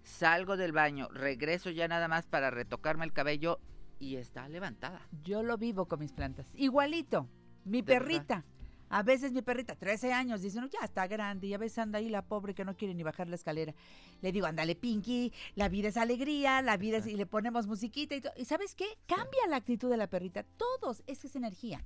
Salgo 0.03 0.57
del 0.57 0.71
baño, 0.73 1.07
regreso 1.11 1.69
ya 1.69 1.87
nada 1.87 2.07
más 2.07 2.25
para 2.27 2.49
retocarme 2.51 3.05
el 3.05 3.13
cabello 3.13 3.59
y 4.01 4.15
está 4.15 4.49
levantada. 4.49 5.07
Yo 5.23 5.43
lo 5.43 5.57
vivo 5.57 5.85
con 5.85 5.99
mis 5.99 6.11
plantas. 6.11 6.47
Igualito. 6.55 7.29
Mi 7.63 7.83
perrita. 7.83 8.43
A 8.89 9.03
veces 9.03 9.31
mi 9.31 9.41
perrita, 9.41 9.75
13 9.75 10.11
años, 10.11 10.41
dice, 10.41 10.59
no, 10.59 10.67
ya 10.67 10.79
está 10.83 11.07
grande. 11.07 11.47
Y 11.47 11.53
a 11.53 11.57
veces 11.57 11.77
anda 11.77 11.99
ahí 11.99 12.09
la 12.09 12.25
pobre 12.25 12.53
que 12.53 12.65
no 12.65 12.75
quiere 12.75 12.93
ni 12.93 13.03
bajar 13.03 13.29
la 13.29 13.35
escalera. 13.35 13.73
Le 14.21 14.31
digo, 14.33 14.47
ándale, 14.47 14.75
Pinky, 14.75 15.31
la 15.55 15.69
vida 15.69 15.87
es 15.87 15.97
alegría, 15.97 16.61
la 16.61 16.75
vida 16.75 16.97
es... 16.97 17.07
Y 17.07 17.15
le 17.15 17.25
ponemos 17.25 17.67
musiquita 17.67 18.15
y 18.15 18.21
todo. 18.21 18.33
¿Y 18.35 18.45
sabes 18.45 18.75
qué? 18.75 18.85
Cambia 19.05 19.47
la 19.47 19.55
actitud 19.57 19.89
de 19.89 19.95
la 19.95 20.07
perrita. 20.07 20.43
Todos, 20.43 21.03
es 21.07 21.19
que 21.19 21.27
es 21.27 21.35
energía. 21.37 21.85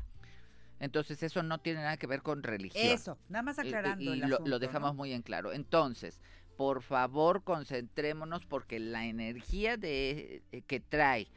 Entonces 0.80 1.22
eso 1.22 1.44
no 1.44 1.60
tiene 1.60 1.82
nada 1.82 1.98
que 1.98 2.08
ver 2.08 2.24
con 2.24 2.42
religión. 2.42 2.84
Eso, 2.86 3.20
nada 3.30 3.44
más 3.44 3.60
aclarando 3.60 4.04
y 4.04 4.08
el 4.08 4.20
lo, 4.22 4.36
asunto, 4.36 4.50
lo 4.50 4.60
dejamos 4.60 4.92
¿no? 4.92 4.96
muy 4.96 5.14
en 5.14 5.22
claro. 5.22 5.54
Entonces, 5.54 6.20
por 6.58 6.82
favor, 6.82 7.44
concentrémonos 7.44 8.46
porque 8.46 8.80
la 8.80 9.06
energía 9.06 9.78
de, 9.78 10.44
eh, 10.52 10.62
que 10.64 10.80
trae 10.80 11.28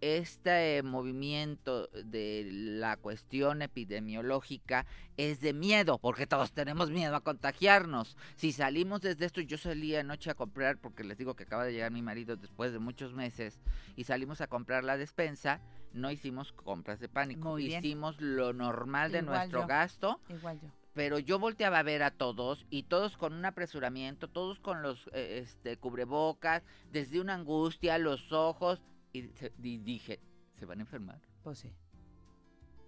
este 0.00 0.82
movimiento 0.82 1.88
de 1.88 2.46
la 2.50 2.96
cuestión 2.96 3.62
epidemiológica 3.62 4.86
es 5.16 5.40
de 5.40 5.52
miedo, 5.52 5.98
porque 5.98 6.26
todos 6.26 6.52
tenemos 6.52 6.90
miedo 6.90 7.16
a 7.16 7.20
contagiarnos. 7.20 8.16
Si 8.36 8.52
salimos 8.52 9.00
desde 9.00 9.26
esto, 9.26 9.40
yo 9.40 9.58
salí 9.58 9.94
anoche 9.96 10.30
a 10.30 10.34
comprar, 10.34 10.78
porque 10.78 11.04
les 11.04 11.18
digo 11.18 11.34
que 11.34 11.44
acaba 11.44 11.64
de 11.64 11.72
llegar 11.72 11.90
mi 11.90 12.02
marido 12.02 12.36
después 12.36 12.72
de 12.72 12.78
muchos 12.78 13.12
meses, 13.12 13.58
y 13.96 14.04
salimos 14.04 14.40
a 14.40 14.46
comprar 14.46 14.84
la 14.84 14.96
despensa, 14.96 15.60
no 15.92 16.10
hicimos 16.10 16.52
compras 16.52 17.00
de 17.00 17.08
pánico, 17.08 17.50
Muy 17.50 17.64
bien. 17.66 17.84
hicimos 17.84 18.20
lo 18.20 18.52
normal 18.52 19.10
de 19.10 19.18
Igual 19.18 19.34
nuestro 19.38 19.60
yo. 19.62 19.66
gasto 19.66 20.20
Igual 20.28 20.60
yo. 20.60 20.68
pero 20.92 21.18
yo 21.18 21.38
volteaba 21.38 21.78
a 21.78 21.82
ver 21.82 22.02
a 22.02 22.10
todos 22.10 22.66
y 22.70 22.82
todos 22.84 23.16
con 23.16 23.32
un 23.32 23.44
apresuramiento, 23.46 24.28
todos 24.28 24.58
con 24.60 24.82
los 24.82 25.08
eh, 25.12 25.40
este, 25.42 25.76
cubrebocas, 25.78 26.62
desde 26.92 27.20
una 27.20 27.34
angustia, 27.34 27.98
los 27.98 28.32
ojos, 28.32 28.82
y, 29.18 29.32
y 29.62 29.78
dije, 29.78 30.20
¿se 30.58 30.64
van 30.66 30.78
a 30.78 30.82
enfermar? 30.82 31.20
Pues 31.42 31.58
sí. 31.58 31.72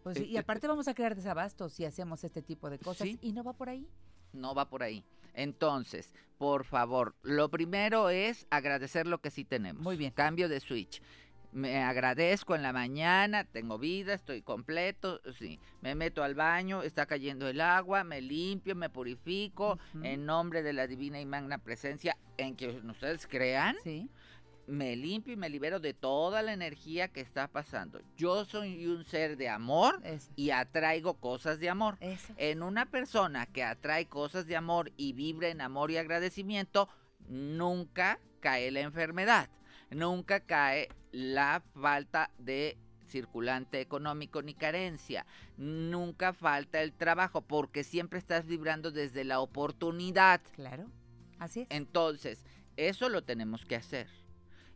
Pues 0.03 0.19
sí. 0.19 0.25
Eh, 0.25 0.27
Y 0.29 0.37
eh, 0.37 0.41
aparte 0.41 0.67
vamos 0.67 0.89
a 0.89 0.95
crear 0.95 1.15
desabastos 1.15 1.73
si 1.73 1.85
hacemos 1.85 2.25
este 2.25 2.43
tipo 2.43 2.71
de 2.71 2.79
cosas. 2.79 3.09
Sí. 3.09 3.19
Y 3.23 3.33
no 3.33 3.45
va 3.45 3.53
por 3.53 3.69
ahí. 3.69 3.87
No 4.33 4.55
va 4.55 4.69
por 4.69 4.83
ahí. 4.83 5.05
Entonces, 5.35 6.13
por 6.39 6.65
favor, 6.65 7.15
lo 7.23 7.49
primero 7.51 8.11
es 8.11 8.47
agradecer 8.51 9.07
lo 9.07 9.21
que 9.21 9.31
sí 9.31 9.45
tenemos. 9.45 9.83
Muy 9.83 9.97
bien. 9.97 10.13
Cambio 10.13 10.49
de 10.49 10.61
switch. 10.61 11.01
Me 11.53 11.83
agradezco 11.83 12.55
en 12.55 12.63
la 12.63 12.73
mañana, 12.73 13.43
tengo 13.45 13.77
vida, 13.77 14.15
estoy 14.15 14.41
completo, 14.41 15.21
sí. 15.37 15.59
Me 15.81 15.97
meto 15.97 16.23
al 16.23 16.37
baño, 16.37 16.83
está 16.85 17.07
cayendo 17.07 17.49
el 17.49 17.61
agua, 17.61 18.05
me 18.05 18.21
limpio, 18.21 18.77
me 18.77 18.89
purifico, 18.89 19.77
en 20.03 20.27
nombre 20.27 20.63
de 20.63 20.73
la 20.73 20.87
divina 20.87 21.21
y 21.21 21.27
magna 21.27 21.59
presencia 21.59 22.17
en 22.37 22.55
que 22.55 22.69
ustedes 22.69 23.27
crean. 23.27 23.75
Sí. 23.83 24.09
Me 24.71 24.97
limpio 24.97 25.35
y 25.35 25.37
me 25.37 25.51
libero 25.51 25.81
de 25.81 25.95
toda 25.95 26.43
la 26.43 26.53
energía 26.53 27.09
que 27.09 27.21
está 27.21 27.49
pasando. 27.49 28.01
Yo 28.17 28.45
soy 28.45 28.87
un 28.87 29.05
ser 29.05 29.37
de 29.37 29.49
amor 29.49 30.01
y 30.37 30.51
atraigo 30.51 31.15
cosas 31.15 31.59
de 31.59 31.69
amor. 31.69 31.99
En 32.37 32.63
una 32.63 32.87
persona 32.87 33.47
que 33.47 33.65
atrae 33.65 34.07
cosas 34.07 34.47
de 34.47 34.57
amor 34.57 34.93
y 34.97 35.13
vibra 35.13 35.49
en 35.49 35.61
amor 35.61 35.91
y 35.91 35.97
agradecimiento, 35.97 36.89
nunca 37.29 38.21
cae 38.41 38.71
la 38.71 38.81
enfermedad, 38.81 39.51
nunca 39.91 40.41
cae 40.41 40.89
la 41.13 41.63
falta 41.75 42.31
de 42.39 42.79
circulante 43.09 43.81
económico 43.81 44.41
ni 44.41 44.55
carencia. 44.55 45.27
Nunca 45.57 46.33
falta 46.33 46.81
el 46.81 46.93
trabajo 46.93 47.43
porque 47.43 47.83
siempre 47.83 48.21
estás 48.21 48.47
vibrando 48.47 48.93
desde 48.93 49.25
la 49.25 49.41
oportunidad. 49.41 50.41
Claro, 50.55 50.87
así 51.41 51.63
es. 51.63 51.67
Entonces, 51.71 52.47
eso 52.77 53.09
lo 53.09 53.25
tenemos 53.25 53.65
que 53.65 53.75
hacer 53.75 54.20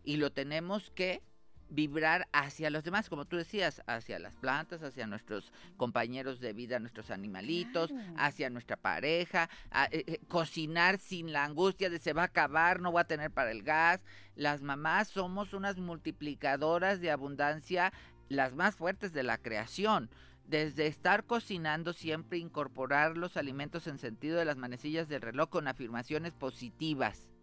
y 0.04 0.16
lo 0.16 0.30
tenemos 0.30 0.90
que 0.90 1.22
vibrar 1.70 2.28
hacia 2.32 2.70
los 2.70 2.84
demás, 2.84 3.08
como 3.08 3.24
tú 3.24 3.36
decías, 3.36 3.82
hacia 3.86 4.18
las 4.18 4.34
plantas, 4.34 4.82
hacia 4.82 5.06
nuestros 5.06 5.52
compañeros 5.76 6.40
de 6.40 6.52
vida, 6.52 6.78
nuestros 6.78 7.10
animalitos, 7.10 7.92
hacia 8.16 8.50
nuestra 8.50 8.76
pareja, 8.76 9.48
eh, 9.90 10.04
eh, 10.06 10.20
cocinar 10.28 10.98
sin 10.98 11.32
la 11.32 11.44
angustia 11.44 11.90
de 11.90 11.98
se 11.98 12.12
va 12.12 12.22
a 12.22 12.26
acabar, 12.26 12.80
no 12.80 12.92
voy 12.92 13.00
a 13.00 13.04
tener 13.04 13.30
para 13.30 13.50
el 13.50 13.62
gas. 13.62 14.00
Las 14.36 14.62
mamás 14.62 15.08
somos 15.08 15.52
unas 15.52 15.78
multiplicadoras 15.78 17.00
de 17.00 17.10
abundancia, 17.10 17.92
las 18.28 18.54
más 18.54 18.76
fuertes 18.76 19.12
de 19.12 19.22
la 19.22 19.38
creación. 19.38 20.10
Desde 20.46 20.86
estar 20.86 21.24
cocinando 21.24 21.94
siempre 21.94 22.38
incorporar 22.38 23.16
los 23.16 23.36
alimentos 23.38 23.86
en 23.86 23.98
sentido 23.98 24.38
de 24.38 24.44
las 24.44 24.58
manecillas 24.58 25.08
del 25.08 25.22
reloj 25.22 25.48
con 25.48 25.66
afirmaciones 25.68 26.34
positivas 26.34 27.33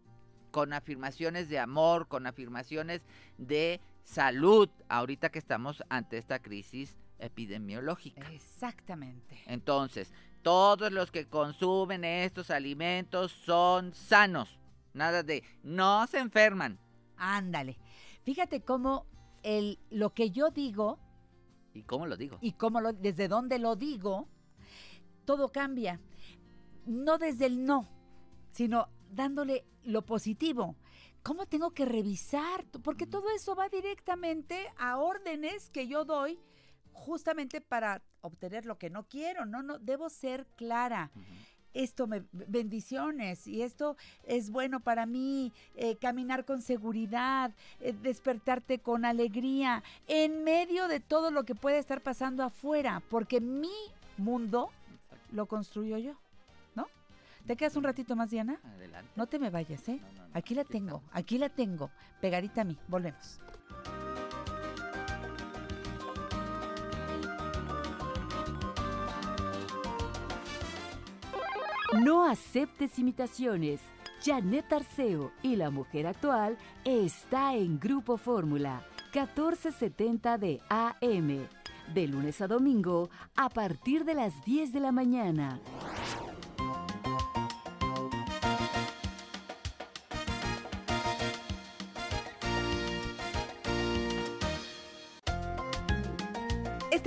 con 0.51 0.73
afirmaciones 0.73 1.49
de 1.49 1.59
amor, 1.59 2.07
con 2.07 2.27
afirmaciones 2.27 3.01
de 3.37 3.79
salud, 4.03 4.69
ahorita 4.89 5.29
que 5.29 5.39
estamos 5.39 5.83
ante 5.89 6.17
esta 6.17 6.39
crisis 6.39 6.97
epidemiológica. 7.19 8.29
Exactamente. 8.31 9.41
Entonces, 9.45 10.13
todos 10.41 10.91
los 10.91 11.11
que 11.11 11.27
consumen 11.27 12.03
estos 12.03 12.51
alimentos 12.51 13.31
son 13.31 13.93
sanos. 13.93 14.59
Nada 14.93 15.23
de 15.23 15.43
no 15.63 16.05
se 16.07 16.19
enferman. 16.19 16.79
Ándale. 17.17 17.77
Fíjate 18.23 18.61
cómo 18.61 19.05
el, 19.43 19.79
lo 19.89 20.13
que 20.13 20.31
yo 20.31 20.49
digo. 20.49 20.99
¿Y 21.73 21.83
cómo 21.83 22.05
lo 22.05 22.17
digo? 22.17 22.37
Y 22.41 22.53
cómo 22.53 22.81
lo, 22.81 22.91
desde 22.91 23.27
dónde 23.27 23.59
lo 23.59 23.75
digo, 23.75 24.27
todo 25.25 25.49
cambia. 25.49 25.99
No 26.85 27.17
desde 27.17 27.45
el 27.45 27.63
no, 27.63 27.87
sino 28.51 28.89
dándole 29.11 29.65
lo 29.83 30.03
positivo. 30.03 30.75
¿Cómo 31.23 31.45
tengo 31.45 31.71
que 31.71 31.85
revisar? 31.85 32.65
Porque 32.83 33.05
todo 33.05 33.29
eso 33.35 33.55
va 33.55 33.69
directamente 33.69 34.67
a 34.77 34.97
órdenes 34.97 35.69
que 35.69 35.87
yo 35.87 36.03
doy 36.03 36.39
justamente 36.93 37.61
para 37.61 38.01
obtener 38.21 38.65
lo 38.65 38.77
que 38.77 38.89
no 38.89 39.03
quiero. 39.07 39.45
No, 39.45 39.61
no, 39.61 39.77
debo 39.77 40.09
ser 40.09 40.47
clara. 40.55 41.11
Esto 41.73 42.05
me 42.05 42.23
bendiciones 42.31 43.47
y 43.47 43.61
esto 43.61 43.95
es 44.25 44.49
bueno 44.49 44.81
para 44.81 45.05
mí, 45.05 45.53
eh, 45.75 45.95
caminar 45.95 46.43
con 46.43 46.61
seguridad, 46.61 47.53
eh, 47.79 47.93
despertarte 48.01 48.79
con 48.79 49.05
alegría, 49.05 49.81
en 50.07 50.43
medio 50.43 50.89
de 50.89 50.99
todo 50.99 51.31
lo 51.31 51.45
que 51.45 51.55
puede 51.55 51.77
estar 51.77 52.01
pasando 52.01 52.43
afuera, 52.43 53.01
porque 53.09 53.39
mi 53.39 53.71
mundo 54.17 54.69
lo 55.31 55.45
construyo 55.45 55.97
yo. 55.97 56.17
¿Te 57.45 57.55
quedas 57.55 57.75
un 57.75 57.83
ratito 57.83 58.15
más, 58.15 58.29
Diana? 58.29 58.59
Adelante. 58.63 59.11
No 59.15 59.27
te 59.27 59.39
me 59.39 59.49
vayas, 59.49 59.87
¿eh? 59.89 59.99
aquí 60.33 60.55
la 60.55 60.63
tengo, 60.63 61.03
aquí 61.11 61.37
la 61.37 61.49
tengo. 61.49 61.89
Pegadita 62.21 62.61
a 62.61 62.63
mí. 62.63 62.77
Volvemos. 62.87 63.39
No 71.99 72.23
aceptes 72.23 72.97
imitaciones. 72.99 73.81
Janet 74.23 74.71
Arceo 74.71 75.31
y 75.41 75.55
la 75.55 75.71
mujer 75.71 76.07
actual 76.07 76.57
está 76.85 77.55
en 77.55 77.79
Grupo 77.79 78.17
Fórmula 78.17 78.85
1470 79.13 80.37
de 80.37 80.61
AM. 80.69 81.47
De 81.93 82.07
lunes 82.07 82.39
a 82.39 82.47
domingo 82.47 83.09
a 83.35 83.49
partir 83.49 84.05
de 84.05 84.13
las 84.13 84.45
10 84.45 84.71
de 84.71 84.79
la 84.79 84.91
mañana. 84.93 85.59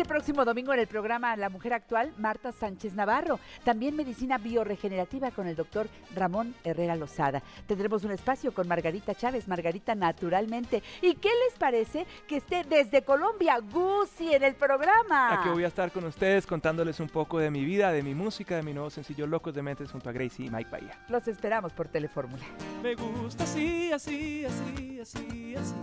Este 0.04 0.12
próximo 0.12 0.44
domingo 0.44 0.74
en 0.74 0.80
el 0.80 0.86
programa 0.86 1.34
La 1.34 1.48
Mujer 1.48 1.72
Actual, 1.72 2.12
Marta 2.18 2.52
Sánchez 2.52 2.92
Navarro. 2.92 3.40
También 3.64 3.96
medicina 3.96 4.36
bioregenerativa 4.36 5.30
con 5.30 5.46
el 5.46 5.56
doctor 5.56 5.88
Ramón 6.14 6.54
Herrera 6.62 6.94
Lozada. 6.94 7.42
Tendremos 7.66 8.04
un 8.04 8.10
espacio 8.10 8.52
con 8.52 8.68
Margarita 8.68 9.14
Chávez, 9.14 9.48
Margarita 9.48 9.94
Naturalmente. 9.94 10.82
¿Y 11.00 11.14
qué 11.14 11.30
les 11.46 11.58
parece 11.58 12.06
que 12.28 12.36
esté 12.36 12.64
desde 12.64 13.00
Colombia 13.00 13.58
Gucci 13.60 14.34
en 14.34 14.42
el 14.42 14.54
programa? 14.56 15.40
Aquí 15.40 15.48
voy 15.48 15.64
a 15.64 15.68
estar 15.68 15.90
con 15.90 16.04
ustedes 16.04 16.46
contándoles 16.46 17.00
un 17.00 17.08
poco 17.08 17.38
de 17.38 17.50
mi 17.50 17.64
vida, 17.64 17.90
de 17.90 18.02
mi 18.02 18.14
música, 18.14 18.56
de 18.56 18.62
mi 18.62 18.74
nuevo 18.74 18.90
sencillo 18.90 19.26
Locos 19.26 19.54
de 19.54 19.62
Mentes 19.62 19.90
junto 19.90 20.10
a 20.10 20.12
Gracie 20.12 20.44
y 20.44 20.50
Mike 20.50 20.68
Bahía. 20.70 21.02
Los 21.08 21.26
esperamos 21.28 21.72
por 21.72 21.88
Telefórmula. 21.88 22.44
Me 22.82 22.94
gusta 22.94 23.44
así, 23.44 23.90
así, 23.90 24.44
así, 24.44 25.00
así, 25.00 25.56
así. 25.56 25.74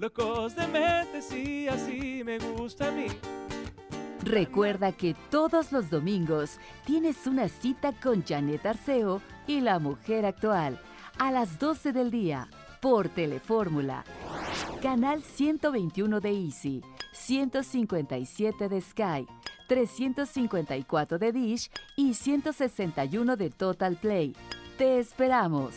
Locos 0.00 0.56
de 0.56 0.66
mente, 0.66 1.20
sí, 1.20 1.68
así 1.68 2.22
me 2.24 2.38
gusta 2.38 2.88
a 2.88 2.90
mí. 2.90 3.04
Recuerda 4.24 4.92
que 4.92 5.14
todos 5.30 5.72
los 5.72 5.90
domingos 5.90 6.58
tienes 6.86 7.26
una 7.26 7.50
cita 7.50 7.92
con 7.92 8.24
Janet 8.24 8.64
Arceo 8.64 9.20
y 9.46 9.60
la 9.60 9.78
mujer 9.78 10.24
actual 10.24 10.80
a 11.18 11.30
las 11.30 11.58
12 11.58 11.92
del 11.92 12.10
día 12.10 12.48
por 12.80 13.10
Telefórmula. 13.10 14.04
Canal 14.80 15.22
121 15.22 16.20
de 16.20 16.30
Easy, 16.30 16.82
157 17.12 18.70
de 18.70 18.80
Sky, 18.80 19.26
354 19.68 21.18
de 21.18 21.32
Dish 21.32 21.70
y 21.96 22.14
161 22.14 23.36
de 23.36 23.50
Total 23.50 23.96
Play. 23.96 24.34
Te 24.78 24.98
esperamos. 24.98 25.74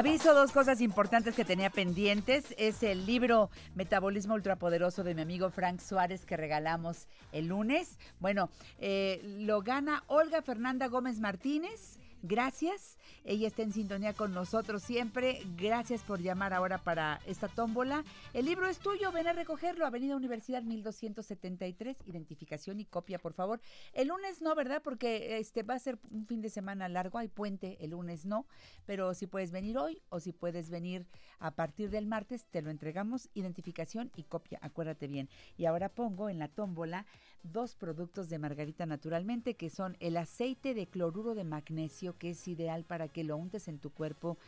Aviso 0.00 0.32
dos 0.32 0.50
cosas 0.50 0.80
importantes 0.80 1.34
que 1.34 1.44
tenía 1.44 1.68
pendientes. 1.68 2.54
Es 2.56 2.82
el 2.82 3.04
libro 3.04 3.50
Metabolismo 3.74 4.32
Ultrapoderoso 4.32 5.04
de 5.04 5.14
mi 5.14 5.20
amigo 5.20 5.50
Frank 5.50 5.78
Suárez 5.78 6.24
que 6.24 6.38
regalamos 6.38 7.06
el 7.32 7.48
lunes. 7.48 7.98
Bueno, 8.18 8.48
eh, 8.78 9.20
lo 9.22 9.60
gana 9.60 10.02
Olga 10.06 10.40
Fernanda 10.40 10.86
Gómez 10.86 11.20
Martínez. 11.20 11.99
Gracias. 12.22 12.98
Ella 13.24 13.48
está 13.48 13.62
en 13.62 13.72
sintonía 13.72 14.12
con 14.12 14.34
nosotros 14.34 14.82
siempre. 14.82 15.42
Gracias 15.56 16.02
por 16.02 16.20
llamar 16.20 16.52
ahora 16.52 16.78
para 16.78 17.20
esta 17.26 17.48
tómbola. 17.48 18.04
El 18.34 18.44
libro 18.44 18.66
es 18.66 18.78
tuyo. 18.78 19.10
Ven 19.10 19.26
a 19.26 19.32
recogerlo. 19.32 19.86
Avenida 19.86 20.16
Universidad 20.16 20.62
1273. 20.62 21.96
Identificación 22.06 22.78
y 22.78 22.84
copia, 22.84 23.18
por 23.18 23.32
favor. 23.32 23.60
El 23.94 24.08
lunes 24.08 24.42
no, 24.42 24.54
¿verdad? 24.54 24.82
Porque 24.82 25.38
este 25.38 25.62
va 25.62 25.74
a 25.74 25.78
ser 25.78 25.98
un 26.10 26.26
fin 26.26 26.42
de 26.42 26.50
semana 26.50 26.88
largo. 26.88 27.18
Hay 27.18 27.28
puente. 27.28 27.78
El 27.80 27.90
lunes 27.90 28.26
no. 28.26 28.46
Pero 28.84 29.14
si 29.14 29.26
puedes 29.26 29.50
venir 29.50 29.78
hoy 29.78 30.02
o 30.10 30.20
si 30.20 30.32
puedes 30.32 30.68
venir 30.68 31.06
a 31.38 31.52
partir 31.52 31.88
del 31.88 32.06
martes, 32.06 32.44
te 32.50 32.60
lo 32.60 32.70
entregamos. 32.70 33.30
Identificación 33.32 34.12
y 34.14 34.24
copia. 34.24 34.58
Acuérdate 34.60 35.08
bien. 35.08 35.30
Y 35.56 35.64
ahora 35.64 35.88
pongo 35.88 36.28
en 36.28 36.38
la 36.38 36.48
tómbola 36.48 37.06
dos 37.42 37.74
productos 37.74 38.28
de 38.28 38.38
Margarita 38.38 38.86
naturalmente, 38.86 39.54
que 39.54 39.70
son 39.70 39.96
el 40.00 40.16
aceite 40.16 40.74
de 40.74 40.86
cloruro 40.86 41.34
de 41.34 41.44
magnesio, 41.44 42.16
que 42.18 42.30
es 42.30 42.48
ideal 42.48 42.84
para 42.84 43.08
que 43.08 43.24
lo 43.24 43.36
untes 43.36 43.68
en 43.68 43.78
tu 43.78 43.90
cuerpo. 43.90 44.38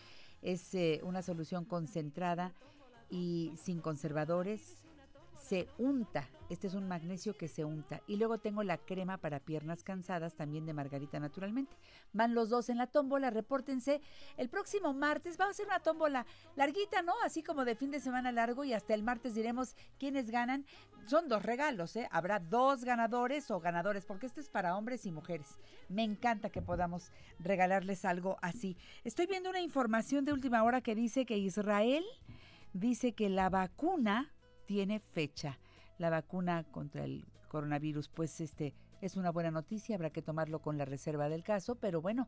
Es 0.43 0.75
eh, 0.75 1.01
una 1.05 1.23
solución 1.23 1.65
concentrada 1.65 2.53
y 3.11 3.53
sin 3.57 3.81
conservadores, 3.81 4.79
se 5.53 5.69
unta. 5.77 6.31
Este 6.49 6.67
es 6.67 6.73
un 6.73 6.89
magnesio 6.89 7.37
que 7.37 7.47
se 7.47 7.63
unta. 7.63 8.01
Y 8.07 8.17
luego 8.17 8.39
tengo 8.39 8.63
la 8.63 8.79
crema 8.79 9.19
para 9.19 9.39
piernas 9.39 9.85
cansadas, 9.85 10.35
también 10.35 10.65
de 10.65 10.73
Margarita 10.73 11.21
naturalmente. 11.21 11.77
Van 12.15 12.35
los 12.35 12.49
dos 12.49 12.71
en 12.71 12.79
la 12.79 12.87
tómbola, 12.87 13.29
repórtense. 13.29 14.01
El 14.39 14.49
próximo 14.49 14.95
martes 14.95 15.37
vamos 15.37 15.51
a 15.51 15.57
hacer 15.57 15.67
una 15.67 15.81
tómbola 15.81 16.25
larguita, 16.57 17.03
¿no? 17.03 17.13
Así 17.23 17.43
como 17.43 17.67
de 17.67 17.75
fin 17.75 17.91
de 17.91 18.01
semana 18.01 18.33
largo 18.33 18.65
y 18.65 18.73
hasta 18.73 18.95
el 18.95 19.03
martes 19.03 19.35
diremos 19.35 19.77
quiénes 19.99 20.31
ganan. 20.31 20.65
Son 21.05 21.29
dos 21.29 21.43
regalos, 21.43 21.97
¿eh? 21.97 22.09
Habrá 22.11 22.39
dos 22.39 22.83
ganadores 22.83 23.51
o 23.51 23.61
ganadores, 23.61 24.07
porque 24.07 24.25
esto 24.25 24.41
es 24.41 24.49
para 24.49 24.79
hombres 24.79 25.05
y 25.05 25.13
mujeres. 25.13 25.59
Me 25.91 26.03
encanta 26.03 26.49
que 26.49 26.63
podamos 26.63 27.11
regalarles 27.41 28.07
algo 28.07 28.39
así. 28.41 28.79
Estoy 29.05 29.27
viendo 29.27 29.51
una 29.51 29.61
información 29.61 30.25
de 30.25 30.33
última 30.33 30.63
hora 30.63 30.81
que 30.81 30.95
dice 30.95 31.27
que 31.27 31.37
Israel 31.37 32.05
dice 32.73 33.13
que 33.13 33.29
la 33.29 33.51
vacuna 33.51 34.33
tiene 34.73 35.01
fecha. 35.01 35.59
La 35.99 36.09
vacuna 36.09 36.65
contra 36.65 37.05
el 37.05 37.27
coronavirus, 37.49 38.09
pues 38.09 38.41
este 38.41 38.73
es 39.03 39.17
una 39.17 39.31
buena 39.31 39.51
noticia, 39.51 39.97
habrá 39.97 40.09
que 40.09 40.23
tomarlo 40.23 40.63
con 40.63 40.79
la 40.79 40.87
reserva 40.87 41.29
del 41.29 41.43
caso, 41.43 41.75
pero 41.75 42.01
bueno, 42.01 42.27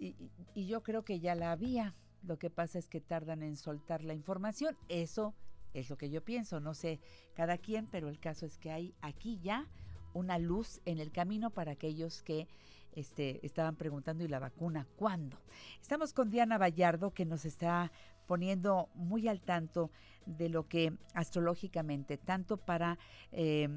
y, 0.00 0.16
yo 0.56 0.82
creo 0.82 1.04
que 1.04 1.20
ya 1.20 1.36
la 1.36 1.52
había. 1.52 1.94
Lo 2.24 2.40
que 2.40 2.50
pasa 2.50 2.80
es 2.80 2.88
que 2.88 3.00
tardan 3.00 3.44
en 3.44 3.56
soltar 3.56 4.02
la 4.02 4.14
información. 4.14 4.76
Eso 4.88 5.32
es 5.74 5.88
lo 5.90 5.96
que 5.96 6.10
yo 6.10 6.24
pienso, 6.24 6.58
no 6.58 6.74
sé 6.74 6.98
cada 7.34 7.56
quien, 7.56 7.86
pero 7.86 8.08
el 8.08 8.18
caso 8.18 8.46
es 8.46 8.58
que 8.58 8.72
hay 8.72 8.92
aquí 9.00 9.38
ya 9.40 9.68
una 10.12 10.40
luz 10.40 10.80
en 10.86 10.98
el 10.98 11.12
camino 11.12 11.50
para 11.50 11.72
aquellos 11.72 12.22
que 12.22 12.48
este, 12.96 13.46
estaban 13.46 13.76
preguntando 13.76 14.24
y 14.24 14.28
la 14.28 14.40
vacuna, 14.40 14.88
¿cuándo? 14.96 15.38
Estamos 15.80 16.12
con 16.12 16.30
Diana 16.30 16.58
Vallardo 16.58 17.12
que 17.12 17.24
nos 17.24 17.44
está 17.44 17.92
poniendo 18.26 18.88
muy 18.94 19.28
al 19.28 19.40
tanto 19.40 19.90
de 20.26 20.48
lo 20.48 20.68
que 20.68 20.96
astrológicamente, 21.14 22.16
tanto 22.16 22.56
para 22.56 22.98
eh, 23.32 23.68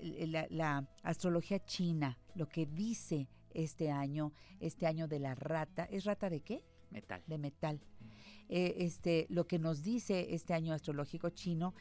la, 0.00 0.46
la 0.50 0.88
astrología 1.02 1.64
china, 1.64 2.18
lo 2.34 2.48
que 2.48 2.66
dice 2.66 3.28
este 3.52 3.90
año, 3.90 4.32
este 4.60 4.86
año 4.86 5.08
de 5.08 5.18
la 5.18 5.34
rata, 5.34 5.84
¿es 5.84 6.04
rata 6.04 6.30
de 6.30 6.40
qué? 6.40 6.64
Metal. 6.90 7.22
De 7.26 7.38
metal. 7.38 7.80
Eh, 8.48 8.84
este, 8.84 9.26
lo 9.30 9.46
que 9.46 9.58
nos 9.58 9.82
dice 9.82 10.34
este 10.34 10.54
año 10.54 10.74
astrológico 10.74 11.30
chino 11.30 11.72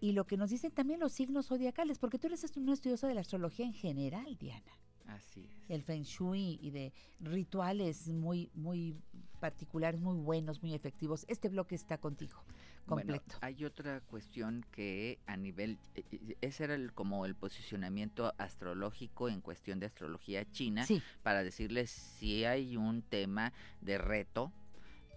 y 0.00 0.12
lo 0.12 0.24
que 0.24 0.36
nos 0.36 0.50
dicen 0.50 0.70
también 0.70 1.00
los 1.00 1.12
signos 1.12 1.46
zodiacales, 1.46 1.98
porque 1.98 2.18
tú 2.18 2.28
eres 2.28 2.44
un 2.56 2.68
estudioso 2.68 3.06
de 3.06 3.14
la 3.14 3.22
astrología 3.22 3.66
en 3.66 3.72
general, 3.72 4.36
Diana. 4.38 4.72
Así 5.06 5.44
es. 5.48 5.70
El 5.70 5.82
feng 5.82 6.02
shui 6.02 6.58
y 6.62 6.70
de 6.70 6.92
rituales 7.20 8.08
muy, 8.08 8.50
muy 8.54 8.96
particulares, 9.40 10.00
muy 10.00 10.16
buenos, 10.16 10.62
muy 10.62 10.74
efectivos. 10.74 11.24
Este 11.28 11.48
bloque 11.48 11.74
está 11.74 11.98
contigo, 11.98 12.42
completo. 12.86 13.24
Bueno, 13.26 13.38
hay 13.40 13.64
otra 13.64 14.00
cuestión 14.02 14.64
que 14.70 15.18
a 15.26 15.36
nivel, 15.36 15.78
eh, 15.94 16.04
eh, 16.12 16.36
ese 16.40 16.64
era 16.64 16.74
el, 16.74 16.92
como 16.92 17.26
el 17.26 17.34
posicionamiento 17.34 18.32
astrológico 18.38 19.28
en 19.28 19.40
cuestión 19.40 19.80
de 19.80 19.86
astrología 19.86 20.44
china, 20.52 20.86
Sí. 20.86 21.02
para 21.22 21.42
decirles 21.42 21.90
si 21.90 22.44
hay 22.44 22.76
un 22.76 23.02
tema 23.02 23.52
de 23.80 23.98
reto 23.98 24.52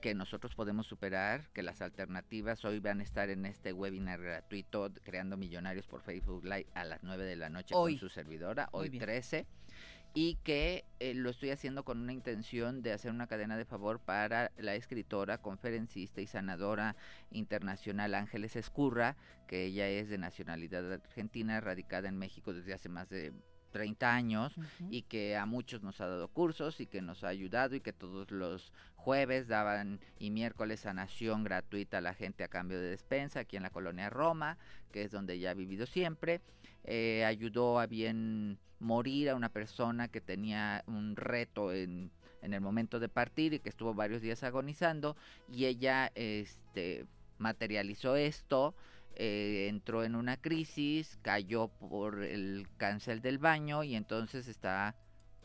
que 0.01 0.13
nosotros 0.13 0.53
podemos 0.53 0.86
superar, 0.86 1.49
que 1.51 1.63
las 1.63 1.81
alternativas 1.81 2.63
hoy 2.63 2.79
van 2.79 2.99
a 2.99 3.03
estar 3.03 3.29
en 3.31 3.45
este 3.47 3.73
webinar 3.73 4.21
gratuito 4.21 4.91
Creando 5.03 5.36
Millonarios 5.36 5.88
por 5.88 6.01
Facebook 6.01 6.43
Live 6.43 6.67
a 6.75 6.83
las 6.83 7.01
9 7.01 7.23
de 7.25 7.36
la 7.36 7.49
noche 7.49 7.73
Hoy. 7.75 7.93
con 7.93 8.01
su 8.01 8.09
servidora, 8.09 8.69
hoy 8.71 8.89
bien. 8.89 9.03
13, 9.03 9.47
y 10.16 10.36
que 10.45 10.86
eh, 11.01 11.13
lo 11.13 11.30
estoy 11.30 11.51
haciendo 11.51 11.84
con 11.84 11.99
una 11.99 12.13
intención 12.13 12.82
de 12.82 12.93
hacer 12.93 13.11
una 13.11 13.28
cadena 13.28 13.57
de 13.57 13.66
favor 13.66 13.99
para 13.99 14.49
la 14.57 14.74
escritora, 14.74 15.39
conferencista 15.39 16.22
y 16.22 16.26
sanadora 16.26 16.95
internacional 17.32 18.16
Ángeles 18.16 18.55
Escurra, 18.55 19.18
que 19.45 19.66
ella 19.66 19.89
es 19.89 20.07
de 20.07 20.18
nacionalidad 20.18 20.89
argentina, 20.93 21.59
radicada 21.59 22.07
en 22.07 22.18
México 22.18 22.53
desde 22.53 22.74
hace 22.74 22.88
más 22.88 23.09
de 23.09 23.34
30 23.76 24.15
años 24.15 24.55
y 24.89 25.01
que 25.01 25.36
a 25.36 25.45
muchos 25.45 25.84
nos 25.84 25.99
ha 25.99 26.07
dado 26.07 26.30
cursos 26.30 26.80
y 26.80 26.86
que 26.86 27.01
nos 27.01 27.26
ha 27.26 27.28
ayudado 27.28 27.76
y 27.76 27.82
que 27.82 27.91
todos 27.91 28.32
los 28.32 28.71
jueves 28.95 29.49
daban 29.49 29.99
y 30.17 30.32
miércoles 30.32 30.80
sanación 30.80 31.43
gratuita 31.43 31.97
a 31.97 32.01
la 32.01 32.13
gente 32.13 32.45
a 32.45 32.47
cambio 32.47 32.80
de 32.80 32.91
despensa 32.91 33.41
aquí 33.41 33.57
en 33.57 33.63
la 33.63 33.71
colonia 33.71 34.09
Roma, 34.09 34.57
que 34.93 35.03
es 35.03 35.11
donde 35.11 35.34
ella 35.34 35.51
ha 35.51 35.55
vivido 35.55 35.86
siempre. 35.88 36.39
Eh, 36.86 37.26
ayudó 37.26 37.82
a 37.82 37.86
bien 37.86 38.59
morir 38.80 39.30
a 39.30 39.36
una 39.36 39.49
persona 39.49 40.07
que 40.07 40.21
tenía 40.21 40.82
un 40.88 41.17
reto 41.17 41.73
en, 41.73 42.11
en 42.41 42.53
el 42.53 42.61
momento 42.61 43.01
de 43.01 43.09
partir 43.09 43.55
y 43.55 43.59
que 43.59 43.67
estuvo 43.67 43.93
varios 43.93 44.21
días 44.21 44.41
agonizando 44.43 45.17
y 45.51 45.65
ella 45.65 46.13
este, 46.15 47.05
materializó 47.39 48.15
esto 48.15 48.73
eh, 49.16 49.68
entró 49.70 50.03
en 50.03 50.16
una 50.16 50.38
crisis, 50.38 51.18
cayó 51.22 51.68
por 51.68 52.24
el 52.24 52.68
cáncer 52.78 53.22
del 53.22 53.38
baño 53.38 53.84
y 53.84 53.95
entonces 53.95 54.47
está 54.47 54.95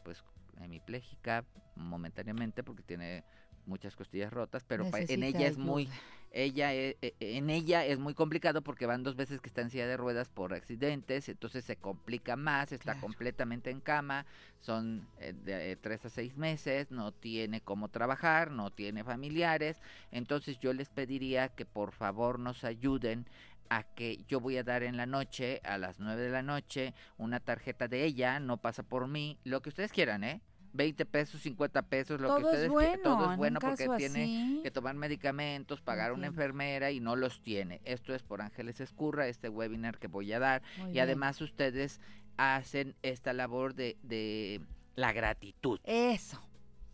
pues 0.05 0.23
hemipléjica 0.61 1.45
momentáneamente 1.77 2.63
porque 2.63 2.83
tiene 2.83 3.25
muchas 3.67 3.95
costillas 3.95 4.33
rotas, 4.33 4.65
pero 4.67 4.85
en 4.93 5.23
ella 5.23 5.47
es 5.47 5.57
muy 5.59 5.89
ella 6.33 6.73
e- 6.75 6.97
e- 7.03 7.15
en 7.21 7.51
ella 7.51 7.85
es 7.85 7.99
muy 7.99 8.15
complicado 8.15 8.63
porque 8.63 8.87
van 8.87 9.03
dos 9.03 9.17
veces 9.17 9.41
que 9.41 9.49
está 9.49 9.63
en 9.63 9.71
silla 9.71 9.87
de 9.89 9.97
ruedas 9.97 10.29
por 10.29 10.55
accidentes, 10.55 11.29
entonces 11.29 11.65
se 11.65 11.77
complica 11.77 12.37
más, 12.37 12.71
está 12.73 12.93
Claro. 12.93 13.01
completamente 13.01 13.71
en 13.71 13.81
cama, 13.81 14.27
son 14.61 15.09
eh, 15.19 15.33
de 15.33 15.73
eh, 15.73 15.77
tres 15.77 16.05
a 16.05 16.09
seis 16.11 16.37
meses, 16.37 16.91
no 16.93 17.13
tiene 17.13 17.61
cómo 17.61 17.89
trabajar, 17.89 18.51
no 18.53 18.71
tiene 18.71 19.03
familiares, 19.03 19.81
entonces 20.13 20.59
yo 20.61 20.73
les 20.73 20.89
pediría 20.89 21.49
que 21.49 21.65
por 21.67 21.93
favor 21.93 22.39
nos 22.39 22.63
ayuden 22.65 23.27
a 23.71 23.85
que 23.85 24.19
yo 24.29 24.41
voy 24.41 24.57
a 24.59 24.65
dar 24.65 24.83
en 24.83 24.97
la 24.97 25.07
noche, 25.07 25.61
a 25.65 25.79
las 25.79 25.99
9 26.01 26.21
de 26.23 26.31
la 26.31 26.43
noche, 26.43 26.93
una 27.17 27.41
tarjeta 27.41 27.89
de 27.89 28.05
ella, 28.05 28.39
no 28.41 28.59
pasa 28.59 28.83
por 28.83 29.07
mí, 29.09 29.39
lo 29.45 29.63
que 29.63 29.71
ustedes 29.71 29.93
quieran, 29.93 30.25
¿eh? 30.25 30.43
20 30.73 31.05
pesos, 31.07 31.41
50 31.41 31.83
pesos, 31.83 32.21
lo 32.21 32.29
que 32.37 32.43
Todo 32.43 32.51
es 32.51 32.55
ustedes 32.55 32.69
bueno, 32.69 32.89
quieran, 32.93 33.03
todo 33.03 33.31
es 33.33 33.37
bueno 33.39 33.59
porque 33.61 33.89
tiene 33.97 34.23
así. 34.25 34.61
que 34.63 34.71
tomar 34.71 34.95
medicamentos, 34.95 35.81
pagar 35.81 36.13
una 36.13 36.27
enfermera 36.27 36.91
y 36.91 37.01
no 37.01 37.17
los 37.17 37.43
tiene. 37.43 37.81
Esto 37.85 38.15
es 38.15 38.23
por 38.23 38.41
Ángeles 38.41 38.81
Escurra, 38.81 39.27
este 39.27 39.49
webinar 39.49 39.99
que 39.99 40.07
voy 40.07 40.33
a 40.33 40.39
dar. 40.39 40.63
Muy 40.79 40.91
y 40.91 40.93
bien. 40.93 41.05
además 41.05 41.41
ustedes 41.41 42.01
hacen 42.37 42.95
esta 43.03 43.33
labor 43.33 43.75
de, 43.75 43.97
de 44.03 44.61
la 44.95 45.13
gratitud. 45.13 45.81
Eso. 45.85 46.41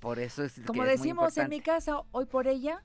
Por 0.01 0.19
eso 0.19 0.45
es 0.45 0.61
Como 0.67 0.83
que 0.85 0.93
es 0.93 0.99
muy 0.99 1.09
decimos 1.09 1.37
en 1.37 1.49
mi 1.51 1.61
casa, 1.61 2.01
hoy 2.13 2.27
por 2.27 2.47
ella. 2.49 2.83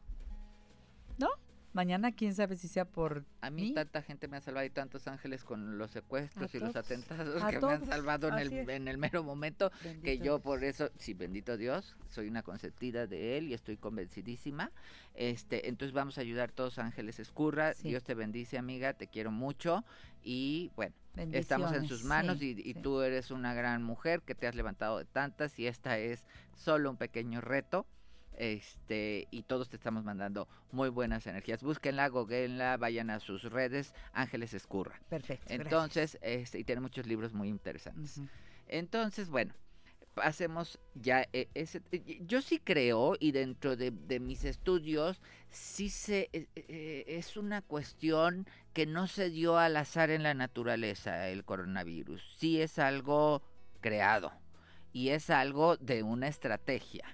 Mañana 1.73 2.11
quién 2.11 2.35
sabe 2.35 2.57
si 2.57 2.67
sea 2.67 2.83
por 2.85 3.23
A 3.39 3.49
mí 3.49 3.61
mí. 3.61 3.73
tanta 3.73 4.01
gente 4.01 4.27
me 4.27 4.37
ha 4.37 4.41
salvado 4.41 4.65
y 4.65 4.69
tantos 4.69 5.07
ángeles 5.07 5.43
con 5.45 5.77
los 5.77 5.91
secuestros 5.91 6.53
A 6.53 6.57
y 6.57 6.59
los 6.59 6.75
atentados 6.75 7.43
que 7.45 7.59
me 7.59 7.71
han 7.73 7.85
salvado 7.85 8.27
en 8.27 8.39
el, 8.39 8.69
en 8.69 8.87
el 8.89 8.97
mero 8.97 9.23
momento 9.23 9.71
que 10.03 10.17
yo 10.17 10.39
por 10.39 10.63
eso, 10.65 10.91
sí, 10.97 11.13
bendito 11.13 11.55
Dios, 11.55 11.95
soy 12.09 12.27
una 12.27 12.43
consentida 12.43 13.07
de 13.07 13.37
él 13.37 13.47
y 13.47 13.53
estoy 13.53 13.77
convencidísima. 13.77 14.71
Este, 15.13 15.69
entonces 15.69 15.93
vamos 15.93 16.17
a 16.17 16.21
ayudar 16.21 16.51
todos 16.51 16.77
ángeles 16.77 17.19
escurra. 17.19 17.73
Sí. 17.73 17.89
Dios 17.89 18.03
te 18.03 18.15
bendice, 18.15 18.57
amiga, 18.57 18.93
te 18.93 19.07
quiero 19.07 19.31
mucho 19.31 19.85
y 20.23 20.71
bueno, 20.75 20.93
estamos 21.31 21.71
en 21.73 21.87
sus 21.87 22.03
manos 22.03 22.39
sí, 22.39 22.55
y, 22.57 22.69
y 22.69 22.73
sí. 22.73 22.81
tú 22.81 23.01
eres 23.01 23.31
una 23.31 23.53
gran 23.53 23.81
mujer 23.81 24.21
que 24.21 24.35
te 24.35 24.45
has 24.47 24.55
levantado 24.55 24.97
de 24.97 25.05
tantas 25.05 25.57
y 25.57 25.67
esta 25.67 25.97
es 25.97 26.25
solo 26.55 26.89
un 26.89 26.97
pequeño 26.97 27.39
reto. 27.39 27.85
Este, 28.41 29.27
y 29.29 29.43
todos 29.43 29.69
te 29.69 29.75
estamos 29.75 30.03
mandando 30.03 30.47
muy 30.71 30.89
buenas 30.89 31.27
energías. 31.27 31.61
Búsquenla, 31.61 32.07
googleenla, 32.07 32.75
vayan 32.77 33.11
a 33.11 33.19
sus 33.19 33.43
redes, 33.43 33.93
Ángeles 34.13 34.55
Escurra. 34.55 34.99
Perfecto. 35.09 35.45
gracias. 35.45 35.65
Entonces, 35.67 36.17
este, 36.23 36.57
y 36.57 36.63
tiene 36.63 36.81
muchos 36.81 37.05
libros 37.05 37.35
muy 37.35 37.49
interesantes. 37.49 38.19
Entonces, 38.67 39.29
bueno, 39.29 39.53
hacemos 40.15 40.79
ya 40.95 41.27
eh, 41.33 41.49
ese. 41.53 41.83
Yo 42.21 42.41
sí 42.41 42.57
creo, 42.57 43.13
y 43.19 43.31
dentro 43.31 43.75
de, 43.75 43.91
de 43.91 44.19
mis 44.19 44.43
estudios, 44.43 45.21
sí 45.51 45.91
se, 45.91 46.31
eh, 46.33 46.47
eh, 46.55 47.03
es 47.05 47.37
una 47.37 47.61
cuestión 47.61 48.47
que 48.73 48.87
no 48.87 49.05
se 49.05 49.29
dio 49.29 49.59
al 49.59 49.77
azar 49.77 50.09
en 50.09 50.23
la 50.23 50.33
naturaleza, 50.33 51.29
el 51.29 51.45
coronavirus. 51.45 52.37
Sí 52.39 52.59
es 52.59 52.79
algo 52.79 53.43
creado 53.81 54.33
y 54.93 55.09
es 55.09 55.29
algo 55.29 55.77
de 55.77 56.01
una 56.01 56.27
estrategia. 56.27 57.05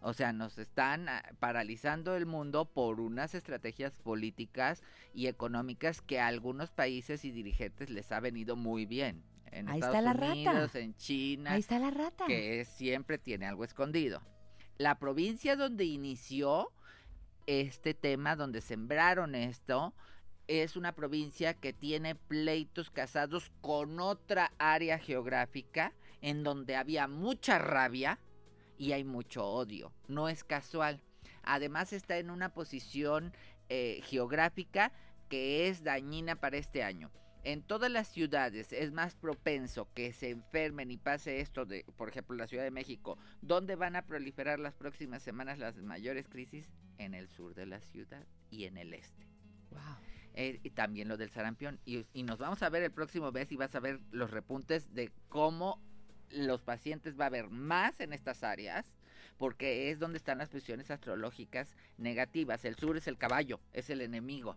O 0.00 0.12
sea, 0.12 0.32
nos 0.32 0.58
están 0.58 1.08
ah, 1.08 1.22
paralizando 1.40 2.14
el 2.16 2.26
mundo 2.26 2.64
por 2.66 3.00
unas 3.00 3.34
estrategias 3.34 3.98
políticas 3.98 4.82
y 5.14 5.26
económicas 5.26 6.00
que 6.02 6.20
a 6.20 6.26
algunos 6.28 6.70
países 6.70 7.24
y 7.24 7.30
dirigentes 7.30 7.90
les 7.90 8.12
ha 8.12 8.20
venido 8.20 8.56
muy 8.56 8.86
bien. 8.86 9.24
En 9.50 9.68
Ahí 9.68 9.76
Estados 9.80 9.96
está 9.96 10.02
la 10.02 10.12
rata. 10.12 10.32
Unidos, 10.32 10.74
en 10.74 10.96
China, 10.96 11.52
Ahí 11.52 11.60
está 11.60 11.78
la 11.78 11.90
rata. 11.90 12.26
que 12.26 12.64
siempre 12.64 13.18
tiene 13.18 13.46
algo 13.46 13.64
escondido. 13.64 14.20
La 14.78 14.98
provincia 14.98 15.56
donde 15.56 15.84
inició 15.84 16.70
este 17.46 17.94
tema, 17.94 18.36
donde 18.36 18.60
sembraron 18.60 19.34
esto, 19.34 19.94
es 20.48 20.76
una 20.76 20.92
provincia 20.92 21.54
que 21.54 21.72
tiene 21.72 22.14
pleitos 22.14 22.90
casados 22.90 23.50
con 23.60 23.98
otra 23.98 24.52
área 24.58 24.98
geográfica 24.98 25.92
en 26.20 26.42
donde 26.44 26.76
había 26.76 27.08
mucha 27.08 27.58
rabia 27.58 28.18
y 28.78 28.92
hay 28.92 29.04
mucho 29.04 29.44
odio. 29.46 29.92
No 30.08 30.28
es 30.28 30.44
casual. 30.44 31.00
Además 31.42 31.92
está 31.92 32.18
en 32.18 32.30
una 32.30 32.50
posición 32.52 33.32
eh, 33.68 34.00
geográfica 34.04 34.92
que 35.28 35.68
es 35.68 35.82
dañina 35.82 36.36
para 36.36 36.56
este 36.56 36.82
año. 36.82 37.10
en 37.44 37.62
todas 37.62 37.90
las 37.92 38.08
ciudades 38.08 38.72
es 38.72 38.90
más 38.92 39.14
propenso 39.14 39.88
que 39.94 40.12
se 40.12 40.30
enfermen 40.30 40.90
y 40.90 40.96
pase 40.96 41.38
esto 41.40 41.64
de, 41.64 41.84
por 41.96 42.08
ejemplo, 42.08 42.36
la 42.36 42.48
Ciudad 42.48 42.64
de 42.64 42.72
México, 42.72 43.18
¿dónde 43.40 43.76
van 43.76 43.94
a 43.94 44.02
proliferar 44.02 44.58
las 44.58 44.74
próximas 44.74 45.22
semanas 45.22 45.60
las 45.60 45.76
mayores 45.76 46.28
crisis? 46.28 46.68
En 46.98 47.14
el 47.14 47.28
sur 47.28 47.54
de 47.54 47.66
la 47.66 47.80
ciudad 47.80 48.26
y 48.50 48.64
en 48.64 48.76
el 48.76 48.92
este. 48.94 49.28
Eh, 50.34 50.60
y 50.64 50.70
también 50.70 51.08
lo 51.08 51.16
del 51.16 51.30
sarampión. 51.30 51.78
Y, 51.84 52.04
y 52.12 52.24
nos 52.24 52.38
vamos 52.38 52.62
a 52.62 52.68
ver 52.68 52.82
el 52.82 52.90
próximo 52.90 53.30
mes 53.30 53.52
y 53.52 53.56
vas 53.56 53.74
a 53.76 53.80
ver 53.80 54.00
los 54.10 54.32
repuntes 54.32 54.92
de 54.92 55.12
cómo 55.28 55.80
los 56.30 56.62
pacientes 56.62 57.18
va 57.18 57.24
a 57.24 57.28
haber 57.28 57.48
más 57.48 58.00
en 58.00 58.12
estas 58.12 58.42
áreas 58.42 58.86
porque 59.38 59.90
es 59.90 59.98
donde 59.98 60.18
están 60.18 60.38
las 60.38 60.48
presiones 60.48 60.90
astrológicas 60.90 61.76
negativas. 61.98 62.64
El 62.64 62.76
sur 62.76 62.96
es 62.96 63.06
el 63.06 63.18
caballo, 63.18 63.60
es 63.72 63.90
el 63.90 64.00
enemigo 64.00 64.56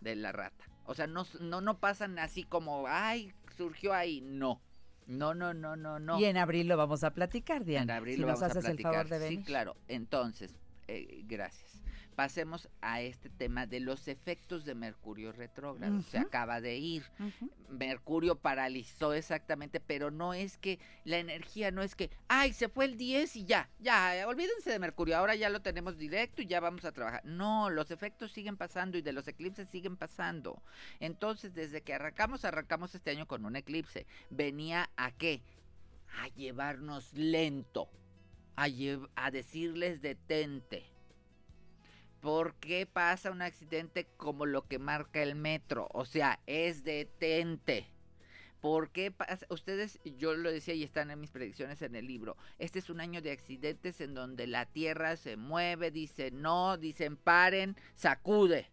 de 0.00 0.16
la 0.16 0.32
rata. 0.32 0.64
O 0.84 0.94
sea, 0.94 1.06
no, 1.06 1.26
no, 1.40 1.60
no 1.60 1.78
pasan 1.78 2.18
así 2.18 2.44
como, 2.44 2.86
ay, 2.88 3.32
surgió 3.56 3.92
ahí. 3.92 4.20
No. 4.22 4.62
No, 5.06 5.34
no, 5.34 5.54
no, 5.54 5.76
no, 5.76 5.98
no. 5.98 6.18
Y 6.18 6.26
en 6.26 6.36
abril 6.36 6.68
lo 6.68 6.76
vamos 6.76 7.02
a 7.04 7.12
platicar, 7.12 7.64
Diana. 7.64 7.94
En 7.94 7.98
abril 7.98 8.14
si 8.16 8.20
lo 8.20 8.28
nos 8.28 8.40
vamos 8.40 8.56
a 8.56 8.58
haces 8.58 8.70
el 8.70 8.76
platicar. 8.76 8.92
favor 8.92 9.08
de 9.08 9.18
venir. 9.18 9.38
Sí, 9.40 9.44
claro. 9.44 9.76
Entonces, 9.88 10.54
eh, 10.86 11.22
gracias. 11.26 11.82
Pasemos 12.18 12.68
a 12.80 13.00
este 13.00 13.30
tema 13.30 13.68
de 13.68 13.78
los 13.78 14.08
efectos 14.08 14.64
de 14.64 14.74
Mercurio 14.74 15.30
retrógrado. 15.30 16.02
Se 16.02 16.18
acaba 16.18 16.60
de 16.60 16.76
ir. 16.76 17.04
Mercurio 17.68 18.34
paralizó 18.34 19.12
exactamente, 19.12 19.78
pero 19.78 20.10
no 20.10 20.34
es 20.34 20.58
que 20.58 20.80
la 21.04 21.18
energía, 21.18 21.70
no 21.70 21.80
es 21.80 21.94
que, 21.94 22.10
ay, 22.26 22.54
se 22.54 22.68
fue 22.68 22.86
el 22.86 22.96
10 22.96 23.36
y 23.36 23.44
ya, 23.44 23.70
ya, 23.78 24.24
olvídense 24.26 24.68
de 24.68 24.80
Mercurio, 24.80 25.16
ahora 25.16 25.36
ya 25.36 25.48
lo 25.48 25.62
tenemos 25.62 25.96
directo 25.96 26.42
y 26.42 26.46
ya 26.46 26.58
vamos 26.58 26.84
a 26.84 26.90
trabajar. 26.90 27.24
No, 27.24 27.70
los 27.70 27.92
efectos 27.92 28.32
siguen 28.32 28.56
pasando 28.56 28.98
y 28.98 29.02
de 29.02 29.12
los 29.12 29.28
eclipses 29.28 29.68
siguen 29.68 29.96
pasando. 29.96 30.60
Entonces, 30.98 31.54
desde 31.54 31.82
que 31.82 31.94
arrancamos, 31.94 32.44
arrancamos 32.44 32.96
este 32.96 33.12
año 33.12 33.28
con 33.28 33.44
un 33.44 33.54
eclipse. 33.54 34.08
Venía 34.28 34.90
a 34.96 35.12
qué? 35.12 35.40
A 36.20 36.26
llevarnos 36.34 37.14
lento, 37.14 37.88
a, 38.56 38.66
a 39.14 39.30
decirles 39.30 40.02
detente. 40.02 40.97
¿Por 42.20 42.54
qué 42.54 42.84
pasa 42.84 43.30
un 43.30 43.42
accidente 43.42 44.08
como 44.16 44.44
lo 44.44 44.66
que 44.66 44.80
marca 44.80 45.22
el 45.22 45.36
metro? 45.36 45.88
O 45.92 46.04
sea, 46.04 46.40
es 46.46 46.82
detente. 46.82 47.86
¿Por 48.60 48.90
qué 48.90 49.12
pasa? 49.12 49.46
Ustedes, 49.50 50.00
yo 50.18 50.34
lo 50.34 50.50
decía 50.50 50.74
y 50.74 50.82
están 50.82 51.12
en 51.12 51.20
mis 51.20 51.30
predicciones 51.30 51.80
en 51.80 51.94
el 51.94 52.08
libro. 52.08 52.36
Este 52.58 52.80
es 52.80 52.90
un 52.90 53.00
año 53.00 53.22
de 53.22 53.30
accidentes 53.30 54.00
en 54.00 54.14
donde 54.14 54.48
la 54.48 54.66
tierra 54.66 55.16
se 55.16 55.36
mueve, 55.36 55.92
dice 55.92 56.32
no, 56.32 56.76
dicen 56.76 57.16
paren, 57.16 57.76
sacude, 57.94 58.68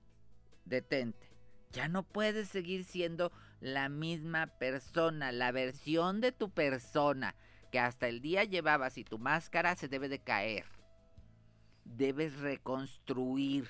detente. 0.66 1.30
Ya 1.72 1.88
no 1.88 2.02
puedes 2.02 2.48
seguir 2.48 2.84
siendo 2.84 3.32
la 3.60 3.90
misma 3.90 4.48
persona, 4.48 5.32
la 5.32 5.52
versión 5.52 6.20
de 6.20 6.32
tu 6.32 6.50
persona 6.50 7.36
que 7.72 7.80
hasta 7.80 8.08
el 8.08 8.22
día 8.22 8.44
llevabas 8.44 8.98
y 8.98 9.04
tu 9.04 9.20
máscara 9.20 9.76
se 9.76 9.88
debe 9.88 10.10
de 10.10 10.20
caer 10.20 10.66
debes 11.86 12.40
reconstruir, 12.40 13.70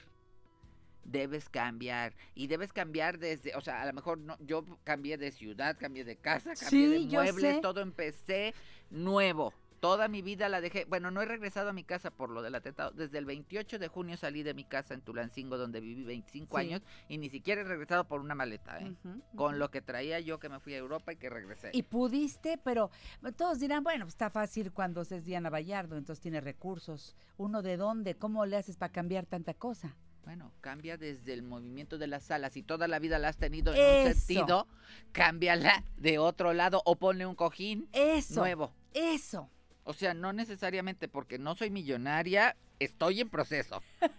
debes 1.03 1.49
cambiar 1.49 2.13
y 2.33 2.47
debes 2.47 2.73
cambiar 2.73 3.19
desde, 3.19 3.55
o 3.55 3.61
sea, 3.61 3.81
a 3.81 3.85
lo 3.85 3.93
mejor 3.93 4.17
no, 4.17 4.37
yo 4.39 4.65
cambié 4.83 5.17
de 5.17 5.31
ciudad, 5.31 5.77
cambié 5.79 6.03
de 6.03 6.15
casa, 6.15 6.53
cambié 6.55 6.69
Sí, 6.69 7.07
de 7.07 7.15
muebles, 7.15 7.61
todo 7.61 7.81
empecé 7.81 8.53
nuevo. 8.89 9.53
Toda 9.85 10.07
mi 10.07 10.23
vida 10.23 10.49
la 10.49 10.61
dejé, 10.61 10.85
bueno, 10.85 11.11
no 11.11 11.21
he 11.21 11.25
regresado 11.25 11.69
a 11.69 11.73
mi 11.73 11.83
casa 11.83 12.09
por 12.09 12.31
lo 12.31 12.41
del 12.41 12.55
atentado. 12.55 12.89
Desde 12.89 13.19
el 13.19 13.25
28 13.25 13.77
de 13.77 13.87
junio 13.87 14.17
salí 14.17 14.41
de 14.41 14.55
mi 14.55 14.63
casa 14.63 14.95
en 14.95 15.01
Tulancingo, 15.01 15.59
donde 15.59 15.79
viví 15.79 16.03
25 16.03 16.57
Sí. 16.57 16.65
años, 16.65 16.81
y 17.07 17.19
ni 17.19 17.29
siquiera 17.29 17.61
he 17.61 17.65
regresado 17.65 18.03
por 18.07 18.19
una 18.19 18.33
maleta, 18.33 18.79
¿eh? 18.79 18.95
Con 19.35 19.59
lo 19.59 19.69
que 19.69 19.83
traía 19.83 20.19
yo 20.19 20.39
que 20.39 20.49
me 20.49 20.59
fui 20.59 20.73
a 20.73 20.77
Europa 20.77 21.13
y 21.13 21.17
que 21.17 21.29
regresé. 21.29 21.69
Y 21.73 21.83
pudiste, 21.83 22.57
pero 22.57 22.89
todos 23.37 23.59
dirán, 23.59 23.83
bueno, 23.83 24.05
pues 24.05 24.15
está 24.15 24.31
fácil 24.31 24.71
cuando 24.71 25.01
es 25.01 25.23
Diana 25.23 25.51
Vallardo, 25.51 25.97
entonces 25.97 26.19
tiene 26.19 26.41
recursos. 26.41 27.15
¿Uno 27.37 27.61
de 27.61 27.77
dónde? 27.77 28.15
¿Cómo 28.15 28.43
le 28.47 28.57
haces 28.57 28.77
para 28.77 28.91
cambiar 28.91 29.27
tanta 29.27 29.53
cosa? 29.53 29.95
Bueno, 30.23 30.51
cambia 30.61 30.97
desde 30.97 31.33
el 31.33 31.43
movimiento 31.43 31.99
de 31.99 32.07
las 32.07 32.31
alas. 32.31 32.53
Si 32.53 32.63
toda 32.63 32.87
la 32.87 32.97
vida 32.97 33.19
la 33.19 33.27
has 33.27 33.37
tenido 33.37 33.71
en 33.71 34.07
un 34.07 34.13
sentido, 34.15 34.67
cámbiala 35.11 35.83
de 35.97 36.17
otro 36.17 36.53
lado 36.53 36.81
o 36.85 36.95
ponle 36.95 37.27
un 37.27 37.35
cojín 37.35 37.87
Eso. 37.93 38.39
nuevo. 38.39 38.73
Eso. 38.95 39.51
O 39.85 39.93
sea, 39.93 40.13
no 40.13 40.33
necesariamente 40.33 41.07
porque 41.07 41.37
no 41.39 41.55
soy 41.55 41.69
millonaria, 41.69 42.55
estoy 42.79 43.21
en 43.21 43.29
proceso. 43.29 43.81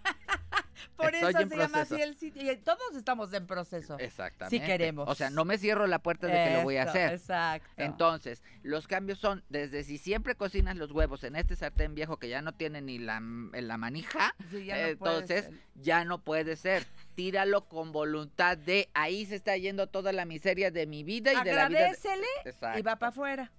Por 0.96 1.14
Estoy 1.14 1.30
eso 1.30 1.48
se 1.48 1.56
llama 1.56 1.80
así 1.80 1.88
proceso. 1.94 1.96
el 1.96 2.14
sitio. 2.16 2.52
Y 2.52 2.56
todos 2.56 2.94
estamos 2.96 3.32
en 3.32 3.46
proceso. 3.46 3.98
Exactamente. 3.98 4.58
Si 4.58 4.64
queremos. 4.64 5.08
O 5.08 5.14
sea, 5.14 5.30
no 5.30 5.44
me 5.44 5.58
cierro 5.58 5.86
la 5.86 5.98
puerta 5.98 6.26
de 6.26 6.32
que 6.32 6.54
lo 6.56 6.62
voy 6.62 6.76
a 6.76 6.84
hacer. 6.84 7.12
Exacto. 7.12 7.68
Entonces, 7.76 8.42
los 8.62 8.86
cambios 8.86 9.18
son 9.18 9.42
desde 9.48 9.84
si 9.84 9.98
siempre 9.98 10.34
cocinas 10.36 10.76
los 10.76 10.92
huevos 10.92 11.24
en 11.24 11.36
este 11.36 11.56
sartén 11.56 11.94
viejo 11.94 12.18
que 12.18 12.28
ya 12.28 12.40
no 12.42 12.52
tiene 12.52 12.80
ni 12.82 12.98
la, 12.98 13.20
la 13.20 13.76
manija, 13.78 14.34
Sí, 14.50 14.64
ya 14.66 14.76
no 14.82 14.86
entonces 14.88 15.50
ya 15.74 16.04
no 16.04 16.22
puede 16.22 16.56
ser. 16.56 16.86
Tíralo 17.14 17.68
con 17.68 17.92
voluntad 17.92 18.56
de 18.56 18.88
ahí 18.94 19.26
se 19.26 19.34
está 19.34 19.56
yendo 19.56 19.88
toda 19.88 20.12
la 20.12 20.24
miseria 20.24 20.70
de 20.70 20.86
mi 20.86 21.04
vida 21.04 21.32
y 21.32 21.44
de 21.44 21.52
la 21.54 21.68
vida. 21.68 21.78
de- 21.80 21.84
Agradecele 21.86 22.26
Exacto. 22.44 22.78
y 22.78 22.82
va 22.82 22.96
para 22.96 23.10
afuera. 23.10 23.52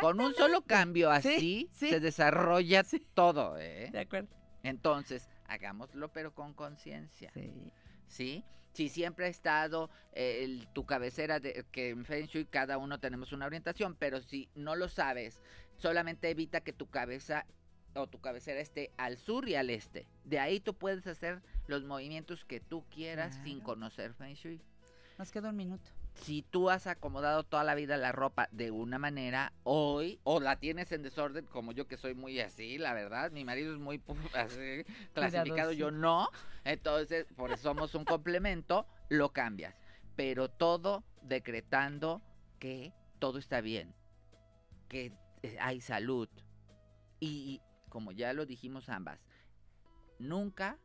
Con 0.00 0.20
un 0.20 0.34
solo 0.34 0.62
cambio 0.62 1.10
Sí, 1.20 1.28
así 1.34 1.68
sí. 1.72 1.88
se 1.90 2.00
desarrolla 2.00 2.84
todo, 3.14 3.58
¿eh? 3.58 3.88
De 3.92 4.00
acuerdo. 4.00 4.28
Entonces, 4.62 5.28
hagámoslo 5.46 6.12
pero 6.12 6.34
con 6.34 6.54
conciencia. 6.54 7.30
Sí. 7.34 7.72
¿Sí? 8.08 8.44
Si 8.72 8.88
siempre 8.88 9.26
ha 9.26 9.28
estado 9.28 9.90
eh, 10.12 10.44
el- 10.44 10.68
tu 10.72 10.84
cabecera, 10.86 11.40
de, 11.40 11.64
que 11.72 11.90
en 11.90 12.04
Feng 12.04 12.26
Shui 12.26 12.44
cada 12.46 12.78
uno 12.78 12.98
tenemos 13.00 13.32
una 13.32 13.46
orientación, 13.46 13.96
pero 13.98 14.20
si 14.20 14.48
no 14.54 14.76
lo 14.76 14.88
sabes, 14.88 15.42
solamente 15.76 16.30
evita 16.30 16.60
que 16.60 16.72
tu 16.72 16.88
cabeza 16.88 17.46
o 17.94 18.06
tu 18.06 18.20
cabecera 18.20 18.60
esté 18.60 18.92
al 18.96 19.18
sur 19.18 19.48
y 19.48 19.56
al 19.56 19.70
este. 19.70 20.06
De 20.24 20.38
ahí 20.38 20.60
tú 20.60 20.74
puedes 20.74 21.06
hacer 21.08 21.42
los 21.66 21.84
movimientos 21.84 22.44
que 22.44 22.60
tú 22.60 22.84
quieras 22.90 23.40
sin 23.44 23.60
conocer 23.60 24.14
Feng 24.14 24.34
Shui. 24.34 24.60
Nos 25.18 25.30
queda 25.32 25.50
un 25.50 25.56
minuto. 25.56 25.90
Si 26.22 26.42
tú 26.42 26.70
has 26.70 26.86
acomodado 26.86 27.44
toda 27.44 27.64
la 27.64 27.74
vida 27.74 27.96
la 27.96 28.12
ropa 28.12 28.48
de 28.52 28.70
una 28.70 28.98
manera, 28.98 29.52
hoy, 29.64 30.20
o 30.24 30.38
la 30.38 30.56
tienes 30.56 30.92
en 30.92 31.02
desorden, 31.02 31.46
como 31.46 31.72
yo 31.72 31.86
que 31.88 31.96
soy 31.96 32.14
muy 32.14 32.40
así, 32.40 32.78
la 32.78 32.92
verdad, 32.92 33.30
mi 33.30 33.44
marido 33.44 33.72
es 33.72 33.80
muy 33.80 34.02
así, 34.34 34.84
clasificado, 35.14 35.72
yo 35.72 35.90
no, 35.90 36.28
entonces, 36.64 37.26
por 37.36 37.50
eso 37.52 37.62
somos 37.62 37.94
un 37.94 38.04
complemento, 38.04 38.86
lo 39.08 39.32
cambias. 39.32 39.74
Pero 40.16 40.48
todo 40.50 41.04
decretando 41.22 42.20
que 42.58 42.92
todo 43.18 43.38
está 43.38 43.60
bien, 43.60 43.94
que 44.88 45.12
eh, 45.42 45.56
hay 45.60 45.80
salud. 45.80 46.28
Y 47.18 47.62
como 47.88 48.12
ya 48.12 48.32
lo 48.32 48.46
dijimos 48.46 48.88
ambas, 48.88 49.20
nunca 50.18 50.78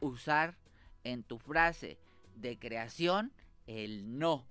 usar 0.00 0.56
en 1.04 1.22
tu 1.22 1.38
frase 1.38 1.98
de 2.36 2.58
creación 2.58 3.32
el 3.66 4.18
no, 4.18 4.46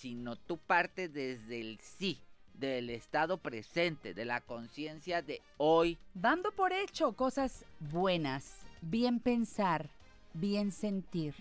sino 0.00 0.36
tú 0.36 0.56
partes 0.56 1.12
desde 1.12 1.60
el 1.60 1.78
sí, 1.80 2.18
del 2.54 2.88
estado 2.88 3.36
presente, 3.36 4.14
de 4.14 4.24
la 4.24 4.40
conciencia 4.40 5.20
de 5.20 5.42
hoy. 5.58 5.98
Dando 6.14 6.52
por 6.52 6.72
hecho 6.72 7.12
cosas 7.12 7.66
buenas, 7.80 8.56
bien 8.80 9.20
pensar, 9.20 9.90
bien 10.32 10.72
sentir, 10.72 11.34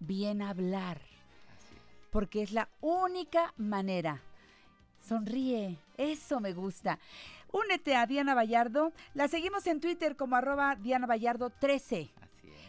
bien 0.00 0.42
hablar, 0.42 1.00
porque 2.10 2.42
es 2.42 2.52
la 2.52 2.68
única 2.82 3.54
manera. 3.56 4.20
Sonríe, 5.00 5.78
eso 5.96 6.40
me 6.40 6.52
gusta. 6.52 6.98
Únete 7.52 7.96
a 7.96 8.06
Diana 8.06 8.34
Vallardo. 8.34 8.92
La 9.14 9.28
seguimos 9.28 9.66
en 9.66 9.80
Twitter 9.80 10.16
como 10.16 10.36
arroba 10.36 10.76
Diana 10.76 11.06
Vallardo 11.06 11.50
13. 11.50 12.10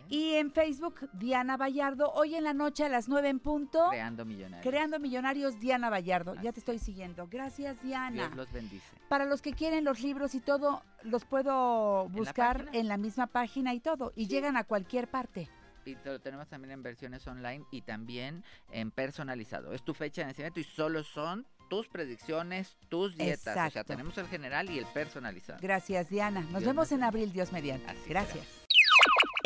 Y 0.10 0.36
en 0.36 0.51
Facebook, 0.51 1.10
Diana 1.14 1.58
Vallardo. 1.58 2.12
Hoy 2.14 2.36
en 2.36 2.43
la 2.43 2.53
noche 2.53 2.86
a 2.86 2.89
las 2.89 3.08
9 3.08 3.30
en 3.30 3.39
punto. 3.39 3.89
Creando 3.89 4.26
millonarios. 4.26 4.70
Creando 4.70 4.99
Millonarios, 4.99 5.60
Diana 5.60 5.89
Vallardo. 5.89 6.36
Ya 6.41 6.51
te 6.51 6.60
estoy 6.60 6.80
siguiendo. 6.80 7.28
Gracias, 7.28 7.82
Diana. 7.82 8.28
Dios 8.28 8.36
los 8.36 8.51
bendice. 8.51 8.86
Para 9.10 9.26
los 9.26 9.41
que 9.41 9.53
quieren 9.53 9.84
los 9.84 10.01
libros 10.01 10.36
y 10.36 10.39
todo, 10.39 10.84
los 11.03 11.26
puedo 11.26 12.08
buscar 12.10 12.70
en 12.74 12.88
la, 12.88 12.97
misma 12.97 13.28
página 13.28 13.74
y 13.74 13.80
todo. 13.80 14.14
Y 14.16 14.28
llegan 14.28 14.58
a 14.58 14.64
cualquier 14.64 15.10
parte. 15.10 15.49
Y 15.86 15.95
te 15.95 16.10
lo 16.10 16.20
tenemos 16.20 16.47
también 16.47 16.72
en 16.72 16.82
versiones 16.82 17.28
online 17.28 17.64
y 17.70 17.82
también 17.82 18.43
en 18.72 18.89
personalizado. 18.89 19.74
Es 19.74 19.84
tu 19.84 19.93
fecha 19.93 20.22
de 20.22 20.28
nacimiento 20.28 20.60
y 20.60 20.64
solo 20.64 21.03
son 21.03 21.45
tus 21.70 21.88
predicciones, 21.88 22.76
tus 22.89 23.16
dietas. 23.16 23.39
O 23.47 23.53
sea, 23.53 23.68
Exacto. 23.68 23.93
tenemos 23.93 24.18
el 24.18 24.28
general 24.28 24.70
y 24.70 24.80
el 24.80 24.86
personalizado. 24.88 25.60
Gracias, 25.62 26.10
Diana. 26.10 26.41
Nos 26.41 26.62
Dios 26.62 26.66
vemos 26.66 26.91
en 26.91 27.03
abril, 27.03 27.32
Dios 27.32 27.51
mediante. 27.51 27.93
Gracias. 28.08 28.64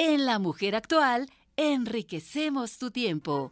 En 0.01 0.25
La 0.25 0.39
Mujer 0.39 0.77
Actual, 0.77 1.29
enriquecemos 1.57 2.77
tu 2.77 2.89
tiempo. 2.89 3.51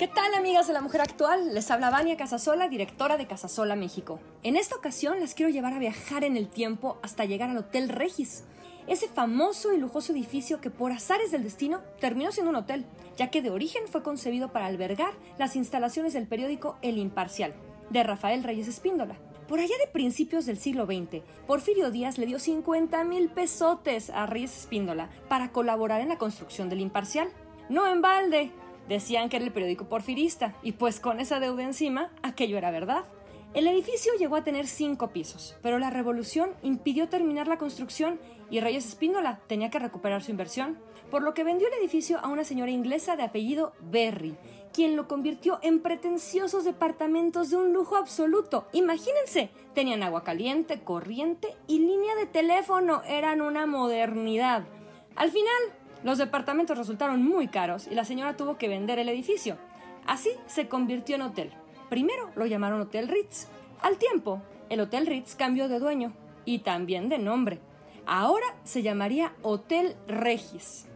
¿Qué 0.00 0.08
tal 0.08 0.34
amigas 0.34 0.66
de 0.66 0.72
la 0.72 0.80
mujer 0.80 1.00
actual? 1.00 1.54
Les 1.54 1.70
habla 1.70 1.90
Vania 1.90 2.16
Casasola, 2.16 2.66
directora 2.66 3.18
de 3.18 3.28
Casasola 3.28 3.76
México. 3.76 4.18
En 4.42 4.56
esta 4.56 4.74
ocasión 4.74 5.20
les 5.20 5.34
quiero 5.34 5.52
llevar 5.52 5.74
a 5.74 5.78
viajar 5.78 6.24
en 6.24 6.36
el 6.36 6.48
tiempo 6.48 6.98
hasta 7.04 7.24
llegar 7.24 7.50
al 7.50 7.58
Hotel 7.58 7.88
Regis. 7.88 8.42
ese 8.88 9.06
famoso 9.06 9.72
y 9.72 9.78
lujoso 9.78 10.12
edificio 10.12 10.60
que 10.60 10.70
por 10.70 10.90
azares 10.90 11.30
del 11.30 11.44
destino 11.44 11.82
terminó 12.00 12.32
siendo 12.32 12.50
un 12.50 12.56
hotel, 12.56 12.84
ya 13.16 13.30
que 13.30 13.42
de 13.42 13.50
origen 13.50 13.86
fue 13.86 14.02
concebido 14.02 14.50
para 14.50 14.66
albergar 14.66 15.12
las 15.38 15.54
instalaciones 15.54 16.14
del 16.14 16.26
periódico 16.26 16.78
El 16.82 16.98
Imparcial, 16.98 17.54
de 17.90 18.02
Rafael 18.02 18.42
Reyes 18.42 18.66
Espíndola. 18.66 19.16
Por 19.48 19.60
allá 19.60 19.76
de 19.78 19.86
principios 19.86 20.44
del 20.44 20.58
siglo 20.58 20.86
XX, 20.86 21.22
Porfirio 21.46 21.92
Díaz 21.92 22.18
le 22.18 22.26
dio 22.26 22.40
50 22.40 23.04
mil 23.04 23.28
pesotes 23.28 24.10
a 24.10 24.26
Reyes 24.26 24.56
Espíndola 24.58 25.08
para 25.28 25.52
colaborar 25.52 26.00
en 26.00 26.08
la 26.08 26.18
construcción 26.18 26.68
del 26.68 26.80
Imparcial. 26.80 27.28
No 27.68 27.86
en 27.86 28.02
balde. 28.02 28.50
Decían 28.88 29.28
que 29.28 29.36
era 29.36 29.44
el 29.44 29.52
periódico 29.52 29.88
porfirista, 29.88 30.56
y 30.62 30.72
pues 30.72 30.98
con 30.98 31.20
esa 31.20 31.38
deuda 31.38 31.62
encima, 31.62 32.10
aquello 32.22 32.58
era 32.58 32.72
verdad. 32.72 33.04
El 33.54 33.68
edificio 33.68 34.12
llegó 34.18 34.34
a 34.34 34.42
tener 34.42 34.66
cinco 34.66 35.10
pisos, 35.10 35.56
pero 35.62 35.78
la 35.78 35.90
revolución 35.90 36.50
impidió 36.62 37.08
terminar 37.08 37.46
la 37.46 37.56
construcción 37.56 38.20
y 38.50 38.60
Reyes 38.60 38.86
Espíndola 38.86 39.40
tenía 39.46 39.70
que 39.70 39.78
recuperar 39.78 40.22
su 40.22 40.30
inversión, 40.30 40.76
por 41.10 41.22
lo 41.22 41.34
que 41.34 41.44
vendió 41.44 41.68
el 41.68 41.74
edificio 41.74 42.18
a 42.18 42.28
una 42.28 42.44
señora 42.44 42.70
inglesa 42.72 43.16
de 43.16 43.22
apellido 43.22 43.72
Berry, 43.80 44.36
quien 44.76 44.94
lo 44.94 45.08
convirtió 45.08 45.58
en 45.62 45.80
pretenciosos 45.80 46.64
departamentos 46.64 47.48
de 47.48 47.56
un 47.56 47.72
lujo 47.72 47.96
absoluto. 47.96 48.66
Imagínense, 48.74 49.48
tenían 49.74 50.02
agua 50.02 50.22
caliente, 50.22 50.82
corriente 50.82 51.56
y 51.66 51.78
línea 51.78 52.14
de 52.14 52.26
teléfono, 52.26 53.00
eran 53.08 53.40
una 53.40 53.64
modernidad. 53.64 54.66
Al 55.14 55.30
final, 55.30 55.48
los 56.04 56.18
departamentos 56.18 56.76
resultaron 56.76 57.22
muy 57.22 57.48
caros 57.48 57.86
y 57.86 57.94
la 57.94 58.04
señora 58.04 58.36
tuvo 58.36 58.58
que 58.58 58.68
vender 58.68 58.98
el 58.98 59.08
edificio. 59.08 59.56
Así 60.06 60.28
se 60.44 60.68
convirtió 60.68 61.16
en 61.16 61.22
hotel. 61.22 61.54
Primero 61.88 62.28
lo 62.36 62.44
llamaron 62.44 62.82
Hotel 62.82 63.08
Ritz. 63.08 63.46
Al 63.80 63.96
tiempo, 63.96 64.42
el 64.68 64.80
Hotel 64.80 65.06
Ritz 65.06 65.36
cambió 65.36 65.68
de 65.68 65.78
dueño 65.78 66.12
y 66.44 66.58
también 66.58 67.08
de 67.08 67.16
nombre. 67.16 67.60
Ahora 68.04 68.46
se 68.64 68.82
llamaría 68.82 69.32
Hotel 69.40 69.96
Regis. 70.06 70.86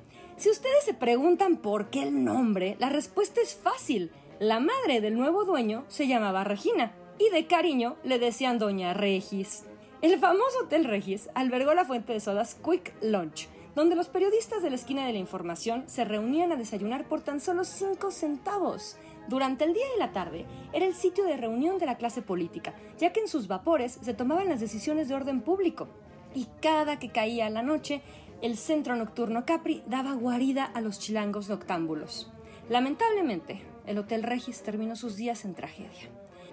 Si 0.41 0.49
ustedes 0.49 0.85
se 0.87 0.95
preguntan 0.95 1.59
por 1.59 1.91
qué 1.91 2.03
el 2.03 2.25
nombre, 2.25 2.75
la 2.79 2.89
respuesta 2.89 3.43
es 3.43 3.55
fácil. 3.55 4.11
La 4.39 4.59
madre 4.59 5.03
del 5.03 5.15
nuevo 5.15 5.45
dueño 5.45 5.85
se 5.89 6.07
llamaba 6.07 6.45
Regina 6.45 6.95
y 7.19 7.29
de 7.29 7.47
cariño 7.47 7.97
le 8.05 8.19
decían 8.19 8.59
Doña 8.59 8.95
Regis. 8.95 9.65
El 10.01 10.19
famoso 10.19 10.61
Hotel 10.63 10.87
Regis 10.87 11.29
albergó 11.35 11.75
la 11.75 11.85
fuente 11.85 12.15
de 12.15 12.21
sodas 12.21 12.55
Quick 12.55 12.95
Lunch, 13.03 13.51
donde 13.75 13.97
los 13.97 14.09
periodistas 14.09 14.63
de 14.63 14.71
la 14.71 14.77
esquina 14.77 15.07
de 15.07 15.13
la 15.13 15.19
información 15.19 15.85
se 15.87 16.07
reunían 16.07 16.53
a 16.53 16.57
desayunar 16.57 17.07
por 17.07 17.21
tan 17.21 17.39
solo 17.43 17.65
5 17.65 18.11
centavos. 18.11 18.97
Durante 19.29 19.65
el 19.65 19.75
día 19.75 19.85
y 19.95 19.99
la 19.99 20.13
tarde 20.13 20.47
era 20.73 20.87
el 20.87 20.95
sitio 20.95 21.27
de 21.27 21.37
reunión 21.37 21.77
de 21.77 21.85
la 21.85 21.99
clase 21.99 22.23
política, 22.23 22.75
ya 22.97 23.13
que 23.13 23.21
en 23.21 23.29
sus 23.29 23.47
vapores 23.47 23.99
se 24.01 24.15
tomaban 24.15 24.49
las 24.49 24.61
decisiones 24.61 25.07
de 25.07 25.17
orden 25.17 25.43
público. 25.43 25.89
Y 26.35 26.47
cada 26.63 26.99
que 26.99 27.11
caía 27.11 27.51
la 27.51 27.63
noche, 27.63 28.03
el 28.43 28.57
centro 28.57 28.97
nocturno 28.97 29.45
Capri 29.45 29.83
daba 29.87 30.15
guarida 30.15 30.65
a 30.65 30.81
los 30.81 30.99
chilangos 30.99 31.49
noctámbulos. 31.49 32.31
Lamentablemente, 32.69 33.63
el 33.87 33.99
Hotel 33.99 34.23
Regis 34.23 34.63
terminó 34.63 34.97
sus 34.97 35.17
días 35.17 35.45
en 35.45 35.55
tragedia, 35.55 36.09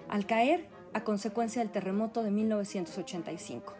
al 0.09 0.25
caer 0.25 0.67
a 0.93 1.03
consecuencia 1.03 1.61
del 1.61 1.71
terremoto 1.71 2.23
de 2.23 2.31
1985. 2.31 3.73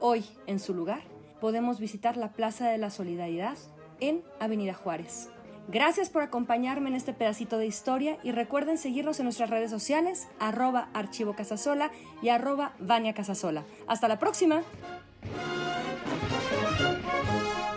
Hoy, 0.00 0.24
en 0.46 0.60
su 0.60 0.74
lugar, 0.74 1.02
podemos 1.40 1.78
visitar 1.78 2.16
la 2.16 2.32
Plaza 2.32 2.68
de 2.68 2.78
la 2.78 2.90
Solidaridad 2.90 3.56
en 4.00 4.22
Avenida 4.40 4.74
Juárez. 4.74 5.28
Gracias 5.68 6.10
por 6.10 6.22
acompañarme 6.22 6.90
en 6.90 6.96
este 6.96 7.14
pedacito 7.14 7.56
de 7.56 7.66
historia 7.66 8.18
y 8.22 8.32
recuerden 8.32 8.76
seguirnos 8.76 9.18
en 9.18 9.24
nuestras 9.24 9.48
redes 9.48 9.70
sociales, 9.70 10.28
arroba 10.38 10.90
archivo 10.92 11.34
casasola 11.34 11.90
y 12.20 12.28
arroba 12.28 12.74
Vania 12.78 13.14
Casasola. 13.14 13.64
Hasta 13.86 14.08
la 14.08 14.18
próxima. 14.18 14.62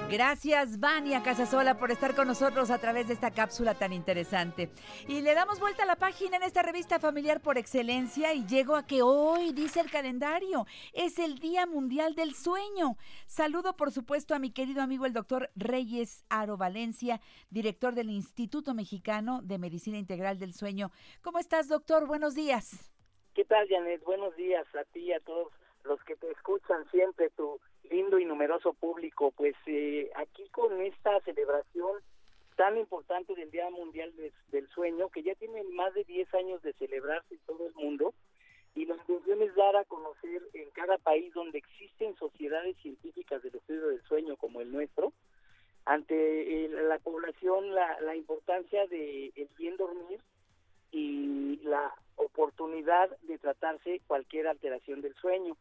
Gracias, 0.09 0.79
Vania 0.79 1.21
Casasola, 1.21 1.77
por 1.77 1.91
estar 1.91 2.15
con 2.15 2.27
nosotros 2.27 2.71
a 2.71 2.77
través 2.77 3.09
de 3.09 3.13
esta 3.13 3.29
cápsula 3.29 3.73
tan 3.73 3.91
interesante. 3.91 4.69
Y 5.05 5.19
le 5.19 5.33
damos 5.33 5.59
vuelta 5.59 5.83
a 5.83 5.85
la 5.85 5.97
página 5.97 6.37
en 6.37 6.43
esta 6.43 6.61
revista 6.61 6.97
familiar 6.97 7.41
por 7.41 7.57
excelencia 7.57 8.33
y 8.33 8.45
llego 8.45 8.77
a 8.77 8.87
que 8.87 9.01
hoy, 9.01 9.51
dice 9.51 9.81
el 9.81 9.91
calendario, 9.91 10.65
es 10.93 11.19
el 11.19 11.39
Día 11.39 11.65
Mundial 11.65 12.15
del 12.15 12.35
Sueño. 12.35 12.95
Saludo, 13.25 13.75
por 13.75 13.91
supuesto, 13.91 14.33
a 14.33 14.39
mi 14.39 14.49
querido 14.49 14.81
amigo 14.81 15.05
el 15.05 15.11
doctor 15.11 15.49
Reyes 15.55 16.23
Aro 16.29 16.55
Valencia, 16.55 17.19
director 17.49 17.93
del 17.93 18.09
Instituto 18.09 18.73
Mexicano 18.73 19.41
de 19.43 19.57
Medicina 19.57 19.97
Integral 19.97 20.39
del 20.39 20.53
Sueño. 20.53 20.89
¿Cómo 21.21 21.39
estás, 21.39 21.67
doctor? 21.67 22.07
Buenos 22.07 22.33
días. 22.33 22.93
¿Qué 23.35 23.43
tal, 23.43 23.67
Janet? 23.67 24.01
Buenos 24.05 24.33
días 24.37 24.65
a 24.73 24.85
ti 24.85 25.01
y 25.01 25.11
a 25.11 25.19
todos 25.19 25.51
los 25.83 26.01
que 26.05 26.15
te 26.15 26.31
escuchan 26.31 26.89
siempre, 26.91 27.29
tu 27.31 27.59
lindo 27.89 28.19
y 28.19 28.25
numeroso 28.25 28.73
público. 28.73 29.31
Pues 29.31 29.55
eh, 29.65 30.09
aquí 30.15 30.47
con 30.49 30.81
esta 30.81 31.19
celebración 31.21 31.91
tan 32.55 32.77
importante 32.77 33.35
del 33.35 33.51
Día 33.51 33.69
Mundial 33.69 34.15
de- 34.15 34.33
del 34.49 34.67
Sueño, 34.69 35.09
que 35.09 35.21
ya 35.23 35.35
tiene 35.35 35.63
más 35.63 35.93
de 35.93 36.03
10 36.05 36.33
años 36.33 36.61
de 36.63 36.73
celebrarse 36.73 37.35
en 37.35 37.39
todo 37.45 37.67
el 37.67 37.73
mundo, 37.75 38.13
y 38.75 38.85
la 38.85 38.95
intención 38.95 39.41
es 39.41 39.53
dar 39.55 39.75
a 39.75 39.85
conocer 39.85 40.41
en 40.53 40.69
cada 40.71 40.97
país 40.97 41.33
donde 41.33 41.57
existen 41.59 42.15
sociedades 42.15 42.75
científicas 42.77 43.41
del 43.43 43.55
estudio 43.55 43.87
del 43.87 44.01
sueño 44.03 44.37
como 44.37 44.61
el 44.61 44.71
nuestro, 44.71 45.13
ante 45.85 46.65
eh, 46.65 46.69
la 46.69 46.99
población 46.99 47.73
la, 47.73 47.99
la 48.01 48.15
importancia 48.15 48.85
de 48.87 49.31
el 49.35 49.47
bien 49.57 49.77
dormir 49.77 50.19
y 50.91 51.57
la 51.63 51.93
oportunidad 52.15 53.09
de 53.21 53.37
tratarse 53.37 54.01
cualquier 54.07 54.47
alteración 54.47 55.01
del 55.01 55.13
sueño. 55.15 55.55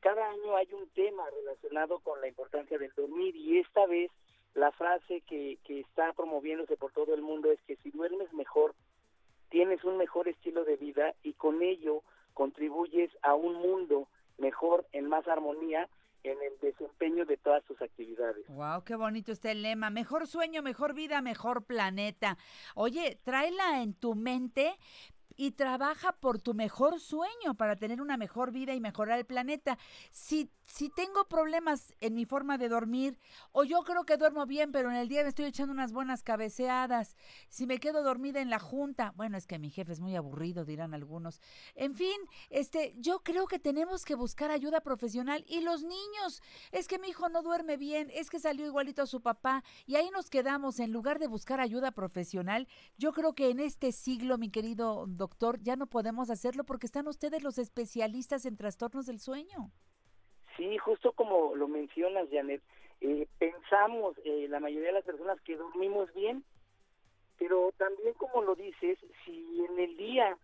Cada 0.00 0.30
año 0.30 0.56
hay 0.56 0.72
un 0.72 0.88
tema 0.90 1.24
relacionado 1.30 1.98
con 2.00 2.20
la 2.20 2.28
importancia 2.28 2.78
del 2.78 2.92
dormir 2.96 3.34
y 3.34 3.58
esta 3.58 3.86
vez 3.86 4.10
la 4.54 4.72
frase 4.72 5.22
que, 5.22 5.58
que 5.64 5.80
está 5.80 6.12
promoviéndose 6.12 6.76
por 6.76 6.92
todo 6.92 7.14
el 7.14 7.22
mundo 7.22 7.50
es 7.50 7.60
que 7.66 7.76
si 7.76 7.90
duermes 7.90 8.32
mejor, 8.32 8.74
tienes 9.50 9.84
un 9.84 9.96
mejor 9.96 10.28
estilo 10.28 10.64
de 10.64 10.76
vida 10.76 11.14
y 11.22 11.34
con 11.34 11.62
ello 11.62 12.02
contribuyes 12.34 13.10
a 13.22 13.34
un 13.34 13.54
mundo 13.54 14.08
mejor, 14.38 14.86
en 14.92 15.08
más 15.08 15.26
armonía, 15.26 15.88
en 16.22 16.38
el 16.42 16.58
desempeño 16.60 17.24
de 17.24 17.36
todas 17.36 17.64
tus 17.64 17.80
actividades. 17.80 18.46
Wow, 18.48 18.82
qué 18.84 18.96
bonito 18.96 19.32
está 19.32 19.50
el 19.52 19.62
lema. 19.62 19.90
Mejor 19.90 20.26
sueño, 20.26 20.62
mejor 20.62 20.94
vida, 20.94 21.22
mejor 21.22 21.64
planeta. 21.64 22.36
Oye, 22.74 23.18
tráela 23.24 23.82
en 23.82 23.94
tu 23.94 24.14
mente 24.14 24.76
y 25.36 25.52
trabaja 25.52 26.12
por 26.12 26.40
tu 26.40 26.54
mejor 26.54 27.00
sueño 27.00 27.54
para 27.56 27.76
tener 27.76 28.00
una 28.00 28.16
mejor 28.16 28.52
vida 28.52 28.74
y 28.74 28.80
mejorar 28.80 29.18
el 29.18 29.26
planeta. 29.26 29.78
Si, 30.10 30.50
si 30.66 30.88
tengo 30.88 31.28
problemas 31.28 31.94
en 32.00 32.14
mi 32.14 32.24
forma 32.24 32.58
de 32.58 32.68
dormir, 32.68 33.18
o 33.52 33.64
yo 33.64 33.82
creo 33.84 34.04
que 34.04 34.16
duermo 34.16 34.46
bien, 34.46 34.72
pero 34.72 34.90
en 34.90 34.96
el 34.96 35.08
día 35.08 35.22
me 35.22 35.28
estoy 35.28 35.44
echando 35.44 35.72
unas 35.72 35.92
buenas 35.92 36.22
cabeceadas, 36.22 37.16
si 37.48 37.66
me 37.66 37.78
quedo 37.78 38.02
dormida 38.02 38.40
en 38.40 38.50
la 38.50 38.58
junta, 38.58 39.12
bueno, 39.16 39.36
es 39.36 39.46
que 39.46 39.58
mi 39.58 39.70
jefe 39.70 39.92
es 39.92 40.00
muy 40.00 40.16
aburrido, 40.16 40.64
dirán 40.64 40.94
algunos. 40.94 41.40
En 41.74 41.94
fin, 41.94 42.16
este, 42.50 42.94
yo 42.98 43.20
creo 43.20 43.46
que 43.46 43.58
tenemos 43.58 44.04
que 44.04 44.14
buscar 44.14 44.50
ayuda 44.50 44.80
profesional 44.80 45.44
y 45.46 45.60
los 45.60 45.82
niños, 45.82 46.42
es 46.72 46.88
que 46.88 46.98
mi 46.98 47.08
hijo 47.08 47.28
no 47.28 47.42
duerme 47.42 47.76
bien, 47.76 48.10
es 48.14 48.30
que 48.30 48.40
salió 48.40 48.66
igualito 48.66 49.02
a 49.02 49.06
su 49.06 49.20
papá 49.20 49.62
y 49.86 49.96
ahí 49.96 50.10
nos 50.10 50.30
quedamos 50.30 50.80
en 50.80 50.92
lugar 50.92 51.18
de 51.18 51.26
buscar 51.26 51.60
ayuda 51.60 51.92
profesional. 51.92 52.68
Yo 52.96 53.12
creo 53.12 53.34
que 53.34 53.50
en 53.50 53.60
este 53.60 53.92
siglo, 53.92 54.38
mi 54.38 54.50
querido 54.50 55.04
doctor, 55.06 55.25
ya 55.62 55.76
no 55.76 55.86
podemos 55.86 56.30
hacerlo 56.30 56.64
porque 56.64 56.86
están 56.86 57.08
ustedes 57.08 57.42
los 57.42 57.58
especialistas 57.58 58.46
en 58.46 58.56
trastornos 58.56 59.06
del 59.06 59.18
sueño. 59.18 59.70
Sí, 60.56 60.78
justo 60.78 61.12
como 61.12 61.54
lo 61.54 61.68
mencionas, 61.68 62.28
Janet, 62.30 62.62
eh, 63.00 63.26
pensamos 63.38 64.16
eh, 64.24 64.46
la 64.48 64.60
mayoría 64.60 64.88
de 64.88 64.94
las 64.94 65.04
personas 65.04 65.40
que 65.42 65.56
dormimos 65.56 66.12
bien, 66.14 66.44
pero 67.38 67.72
también 67.76 68.14
como 68.14 68.42
lo 68.42 68.54
dices, 68.54 68.98
si 69.24 69.64
en 69.68 69.78
el 69.78 69.96
día 69.96 70.36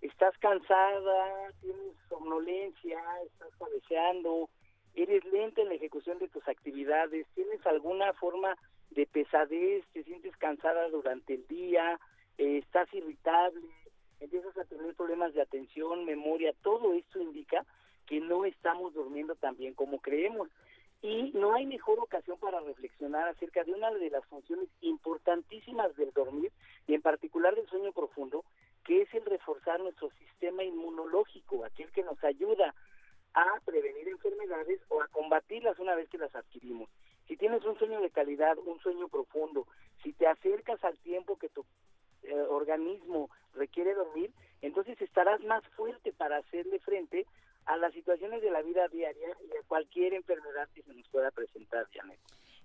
estás 0.00 0.36
cansada, 0.38 1.52
tienes 1.60 1.94
somnolencia, 2.08 2.98
estás 3.24 3.50
cabeceando, 3.56 4.48
eres 4.94 5.24
lenta 5.26 5.62
en 5.62 5.68
la 5.68 5.74
ejecución 5.74 6.18
de 6.18 6.28
tus 6.28 6.46
actividades, 6.48 7.26
tienes 7.34 7.64
alguna 7.66 8.12
forma 8.14 8.56
de 8.90 9.06
pesadez, 9.06 9.84
te 9.92 10.02
sientes 10.02 10.36
cansada 10.36 10.88
durante 10.88 11.34
el 11.34 11.46
día, 11.46 11.98
eh, 12.38 12.58
estás 12.58 12.92
irritable, 12.92 13.68
empiezas 14.22 14.56
a 14.56 14.64
tener 14.64 14.94
problemas 14.94 15.34
de 15.34 15.42
atención, 15.42 16.04
memoria, 16.04 16.54
todo 16.62 16.94
esto 16.94 17.20
indica 17.20 17.66
que 18.06 18.20
no 18.20 18.44
estamos 18.44 18.94
durmiendo 18.94 19.34
tan 19.34 19.56
bien 19.56 19.74
como 19.74 20.00
creemos. 20.00 20.48
Y 21.02 21.32
no 21.34 21.54
hay 21.54 21.66
mejor 21.66 21.98
ocasión 21.98 22.38
para 22.38 22.60
reflexionar 22.60 23.28
acerca 23.28 23.64
de 23.64 23.72
una 23.72 23.90
de 23.90 24.10
las 24.10 24.24
funciones 24.26 24.68
importantísimas 24.80 25.96
del 25.96 26.12
dormir 26.12 26.52
y 26.86 26.94
en 26.94 27.02
particular 27.02 27.56
del 27.56 27.66
sueño 27.66 27.90
profundo, 27.92 28.44
que 28.84 29.02
es 29.02 29.12
el 29.12 29.24
reforzar 29.24 29.80
nuestro 29.80 30.10
sistema 30.10 30.62
inmunológico, 30.62 31.64
aquel 31.64 31.90
que 31.90 32.04
nos 32.04 32.22
ayuda 32.22 32.72
a 33.34 33.46
prevenir 33.64 34.08
enfermedades 34.08 34.80
o 34.88 35.02
a 35.02 35.08
combatirlas 35.08 35.78
una 35.80 35.96
vez 35.96 36.08
que 36.08 36.18
las 36.18 36.34
adquirimos. 36.36 36.88
Si 37.26 37.36
tienes 37.36 37.64
un 37.64 37.76
sueño 37.78 38.00
de 38.00 38.10
calidad, 38.10 38.56
un 38.58 38.78
sueño 38.78 39.08
profundo, 39.08 39.66
si 40.04 40.12
te 40.12 40.28
acercas 40.28 40.84
al 40.84 40.96
tiempo 40.98 41.36
que 41.36 41.48
tu 41.48 41.64
eh, 42.22 42.34
organismo 42.48 43.30
requiere 43.54 43.94
dormir, 43.94 44.30
entonces 44.60 45.00
estarás 45.00 45.42
más 45.44 45.62
fuerte 45.76 46.12
para 46.12 46.38
hacerle 46.38 46.78
frente 46.80 47.26
a 47.66 47.76
las 47.76 47.92
situaciones 47.92 48.42
de 48.42 48.50
la 48.50 48.62
vida 48.62 48.88
diaria 48.88 49.36
y 49.40 49.56
a 49.56 49.62
cualquier 49.68 50.14
enfermedad 50.14 50.68
que 50.74 50.82
se 50.82 50.94
nos 50.94 51.08
pueda 51.08 51.30
presentar, 51.30 51.86
Janet. 51.92 52.18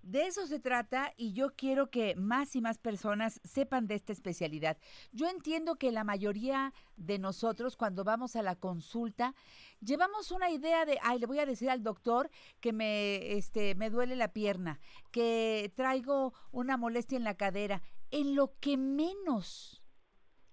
De 0.07 0.25
eso 0.25 0.47
se 0.47 0.59
trata 0.59 1.13
y 1.17 1.33
yo 1.33 1.49
quiero 1.53 1.89
que 1.89 2.15
más 2.15 2.55
y 2.55 2.61
más 2.61 2.77
personas 2.77 3.41
sepan 3.43 3.87
de 3.87 3.95
esta 3.95 4.13
especialidad. 4.13 4.77
Yo 5.11 5.27
entiendo 5.27 5.75
que 5.75 5.91
la 5.91 6.05
mayoría 6.05 6.73
de 6.95 7.19
nosotros 7.19 7.75
cuando 7.75 8.05
vamos 8.05 8.37
a 8.37 8.41
la 8.41 8.55
consulta 8.55 9.35
llevamos 9.81 10.31
una 10.31 10.49
idea 10.49 10.85
de, 10.85 10.97
ay, 11.03 11.19
le 11.19 11.25
voy 11.25 11.39
a 11.39 11.45
decir 11.45 11.69
al 11.69 11.83
doctor 11.83 12.29
que 12.61 12.71
me, 12.71 13.33
este, 13.33 13.75
me 13.75 13.89
duele 13.89 14.15
la 14.15 14.31
pierna, 14.31 14.79
que 15.11 15.73
traigo 15.75 16.33
una 16.53 16.77
molestia 16.77 17.17
en 17.17 17.25
la 17.25 17.35
cadera. 17.35 17.81
En 18.11 18.35
lo 18.35 18.57
que 18.59 18.77
menos 18.77 19.81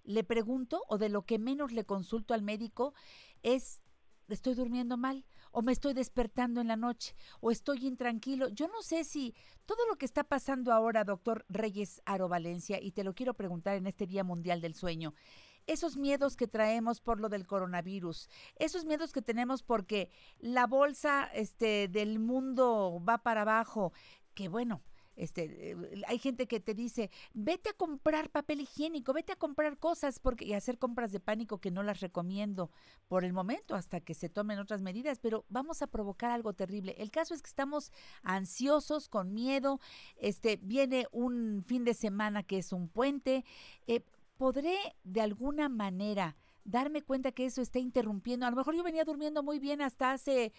le 0.03 0.23
pregunto 0.23 0.83
o 0.87 0.97
de 0.97 1.09
lo 1.09 1.25
que 1.25 1.39
menos 1.39 1.71
le 1.71 1.85
consulto 1.85 2.33
al 2.33 2.41
médico 2.41 2.93
es, 3.43 3.81
estoy 4.27 4.53
durmiendo 4.55 4.97
mal 4.97 5.25
o 5.51 5.61
me 5.61 5.71
estoy 5.71 5.93
despertando 5.93 6.61
en 6.61 6.67
la 6.67 6.75
noche 6.75 7.15
o 7.39 7.51
estoy 7.51 7.85
intranquilo. 7.85 8.49
Yo 8.49 8.67
no 8.67 8.81
sé 8.81 9.03
si 9.03 9.33
todo 9.65 9.87
lo 9.87 9.95
que 9.97 10.05
está 10.05 10.23
pasando 10.23 10.73
ahora, 10.73 11.03
doctor 11.03 11.45
Reyes 11.49 12.01
Aro 12.05 12.27
Valencia, 12.27 12.79
y 12.81 12.91
te 12.91 13.03
lo 13.03 13.15
quiero 13.15 13.33
preguntar 13.33 13.75
en 13.75 13.87
este 13.87 14.05
Día 14.05 14.23
Mundial 14.23 14.61
del 14.61 14.73
Sueño, 14.73 15.13
esos 15.67 15.97
miedos 15.97 16.35
que 16.35 16.47
traemos 16.47 17.01
por 17.01 17.19
lo 17.19 17.29
del 17.29 17.47
coronavirus, 17.47 18.29
esos 18.57 18.85
miedos 18.85 19.11
que 19.11 19.21
tenemos 19.21 19.63
porque 19.63 20.11
la 20.37 20.67
bolsa 20.67 21.25
este, 21.33 21.87
del 21.87 22.19
mundo 22.19 23.01
va 23.07 23.19
para 23.19 23.41
abajo, 23.41 23.93
que 24.33 24.47
bueno, 24.47 24.83
este, 25.15 25.71
eh, 25.71 26.03
hay 26.07 26.19
gente 26.19 26.47
que 26.47 26.59
te 26.59 26.73
dice, 26.73 27.09
vete 27.33 27.69
a 27.69 27.73
comprar 27.73 28.29
papel 28.29 28.61
higiénico, 28.61 29.13
vete 29.13 29.31
a 29.31 29.37
comprar 29.37 29.77
cosas 29.77 30.19
porque, 30.19 30.45
y 30.45 30.53
hacer 30.53 30.77
compras 30.77 31.11
de 31.11 31.19
pánico 31.19 31.59
que 31.59 31.71
no 31.71 31.83
las 31.83 32.01
recomiendo 32.01 32.69
por 33.07 33.23
el 33.23 33.33
momento 33.33 33.75
hasta 33.75 34.01
que 34.01 34.13
se 34.13 34.29
tomen 34.29 34.59
otras 34.59 34.81
medidas, 34.81 35.19
pero 35.19 35.45
vamos 35.49 35.81
a 35.81 35.87
provocar 35.87 36.31
algo 36.31 36.53
terrible. 36.53 36.95
El 36.97 37.11
caso 37.11 37.33
es 37.33 37.41
que 37.41 37.49
estamos 37.49 37.91
ansiosos, 38.23 39.07
con 39.09 39.33
miedo, 39.33 39.79
este, 40.17 40.57
viene 40.61 41.07
un 41.11 41.63
fin 41.65 41.85
de 41.85 41.93
semana 41.93 42.43
que 42.43 42.57
es 42.57 42.71
un 42.73 42.89
puente. 42.89 43.45
Eh, 43.87 44.01
¿Podré 44.37 44.75
de 45.03 45.21
alguna 45.21 45.69
manera 45.69 46.35
darme 46.65 47.01
cuenta 47.01 47.31
que 47.31 47.45
eso 47.45 47.61
está 47.61 47.79
interrumpiendo? 47.79 48.45
A 48.45 48.49
lo 48.49 48.57
mejor 48.57 48.75
yo 48.75 48.83
venía 48.83 49.05
durmiendo 49.05 49.43
muy 49.43 49.59
bien 49.59 49.81
hasta 49.81 50.11
hace 50.11 50.51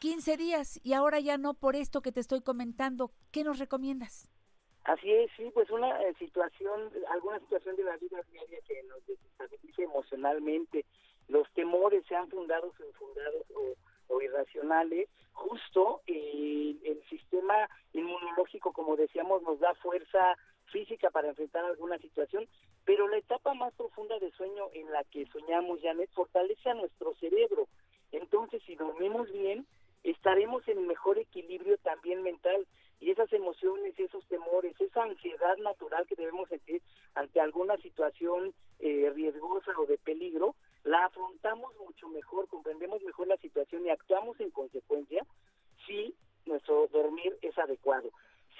15 0.00 0.38
días 0.38 0.80
y 0.82 0.94
ahora 0.94 1.20
ya 1.20 1.36
no 1.36 1.52
por 1.52 1.76
esto 1.76 2.00
que 2.00 2.10
te 2.10 2.20
estoy 2.20 2.40
comentando. 2.40 3.12
¿Qué 3.30 3.44
nos 3.44 3.58
recomiendas? 3.58 4.30
Así 4.84 5.12
es, 5.12 5.30
sí, 5.36 5.50
pues 5.52 5.68
una 5.70 6.02
eh, 6.02 6.14
situación, 6.18 6.90
alguna 7.10 7.38
situación 7.40 7.76
de 7.76 7.84
la 7.84 7.98
vida 7.98 8.18
diaria 8.32 8.58
que 8.66 8.82
nos 8.84 9.06
desestabilice 9.06 9.82
emocionalmente, 9.82 10.86
los 11.28 11.46
temores 11.52 12.02
sean 12.08 12.30
fundados 12.30 12.72
o 12.80 12.86
infundados 12.86 13.44
o, 13.54 13.74
o 14.08 14.22
irracionales, 14.22 15.10
justo 15.32 16.00
eh, 16.06 16.76
el 16.82 17.02
sistema 17.10 17.68
inmunológico, 17.92 18.72
como 18.72 18.96
decíamos, 18.96 19.42
nos 19.42 19.60
da 19.60 19.74
fuerza 19.74 20.34
física 20.72 21.10
para 21.10 21.28
enfrentar 21.28 21.62
alguna 21.66 21.98
situación, 21.98 22.48
pero 22.86 23.06
la 23.06 23.18
etapa 23.18 23.52
más 23.52 23.74
profunda 23.74 24.18
de 24.18 24.30
sueño 24.32 24.70
en 24.72 24.90
la 24.90 25.04
que 25.04 25.26
soñamos, 25.26 25.80
Janet, 25.82 26.10
fortalece 26.14 26.70
a 26.70 26.74
nuestro 26.74 27.14
cerebro. 27.16 27.68
Entonces, 28.12 28.62
si 28.64 28.76
dormimos 28.76 29.30
bien, 29.30 29.66
estaremos 30.02 30.66
en 30.68 30.86
mejor 30.86 31.18
equilibrio 31.18 31.76
también 31.78 32.22
mental 32.22 32.66
y 33.00 33.10
esas 33.10 33.32
emociones, 33.32 33.98
esos 33.98 34.26
temores, 34.26 34.78
esa 34.80 35.02
ansiedad 35.02 35.56
natural 35.58 36.06
que 36.06 36.16
debemos 36.16 36.48
sentir 36.48 36.82
ante 37.14 37.40
alguna 37.40 37.76
situación 37.78 38.54
eh, 38.78 39.10
riesgosa 39.14 39.72
o 39.78 39.86
de 39.86 39.98
peligro, 39.98 40.54
la 40.84 41.06
afrontamos 41.06 41.74
mucho 41.78 42.08
mejor, 42.08 42.48
comprendemos 42.48 43.02
mejor 43.02 43.28
la 43.28 43.36
situación 43.38 43.86
y 43.86 43.90
actuamos 43.90 44.38
en 44.40 44.50
consecuencia 44.50 45.24
si 45.86 46.14
nuestro 46.46 46.88
dormir 46.88 47.36
es 47.42 47.56
adecuado. 47.58 48.10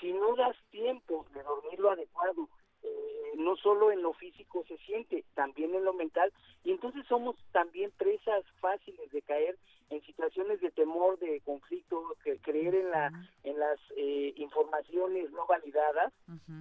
Si 0.00 0.12
no 0.12 0.34
das 0.36 0.56
tiempo 0.70 1.26
de 1.34 1.42
dormir 1.42 1.78
lo 1.78 1.90
adecuado, 1.90 2.48
eh, 2.82 3.32
no 3.36 3.56
solo 3.56 3.92
en 3.92 4.02
lo 4.02 4.14
físico 4.14 4.64
se 4.66 4.78
siente, 4.78 5.24
también 5.34 5.74
en 5.74 5.84
lo 5.84 5.92
mental, 5.92 6.32
y 6.64 6.70
entonces 6.70 7.06
somos 7.06 7.36
también 7.52 7.90
presas 7.98 8.44
fáciles 8.60 9.10
de 9.10 9.22
caer 9.22 9.58
en 9.90 10.00
situaciones 10.02 10.60
de 10.60 10.70
temor, 10.70 11.18
de 11.18 11.40
conflicto, 11.40 12.16
que 12.22 12.38
creer 12.38 12.74
en 12.74 12.90
la 12.90 13.12
en 13.42 13.58
las 13.58 13.78
eh, 13.96 14.32
informaciones 14.36 15.30
no 15.32 15.46
validadas, 15.46 16.12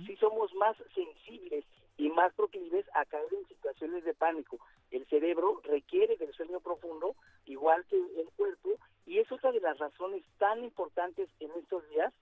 sí 0.05 0.15
somos 0.17 0.53
más 0.55 0.75
sensibles 0.93 1.63
y 1.97 2.09
más 2.09 2.34
proclives 2.34 2.86
a 2.95 3.05
caer 3.05 3.27
en 3.32 3.47
situaciones 3.47 4.03
de 4.03 4.13
pánico. 4.13 4.57
El 4.89 5.05
cerebro 5.07 5.61
requiere 5.63 6.17
del 6.17 6.34
sueño 6.34 6.59
profundo, 6.59 7.15
igual 7.45 7.86
que 7.86 7.97
el 7.97 8.30
cuerpo, 8.36 8.69
y 9.05 9.19
es 9.19 9.32
otra 9.32 9.51
de 9.51 9.59
las 9.59 9.77
razones 9.77 10.23
tan 10.38 10.63
importantes 10.63 11.30
en 11.39 11.51
estos 11.51 11.88
días 11.89 12.13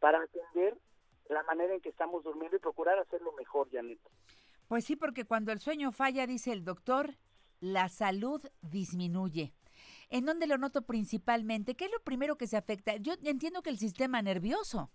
para 0.00 0.22
atender 0.22 0.76
la 1.28 1.42
manera 1.44 1.74
en 1.74 1.80
que 1.80 1.88
estamos 1.88 2.22
durmiendo 2.24 2.56
y 2.56 2.60
procurar 2.60 2.98
hacerlo 2.98 3.32
mejor, 3.32 3.68
Janet. 3.70 3.98
Pues 4.68 4.84
sí, 4.84 4.96
porque 4.96 5.24
cuando 5.24 5.52
el 5.52 5.60
sueño 5.60 5.92
falla, 5.92 6.26
dice 6.26 6.52
el 6.52 6.64
doctor, 6.64 7.14
la 7.60 7.88
salud 7.88 8.42
disminuye. 8.62 9.52
¿En 10.14 10.26
dónde 10.26 10.46
lo 10.46 10.58
noto 10.58 10.82
principalmente? 10.82 11.74
¿Qué 11.74 11.86
es 11.86 11.90
lo 11.90 11.98
primero 11.98 12.36
que 12.36 12.46
se 12.46 12.56
afecta? 12.56 12.94
Yo 12.98 13.14
entiendo 13.24 13.62
que 13.62 13.70
el 13.70 13.78
sistema 13.78 14.22
nervioso. 14.22 14.88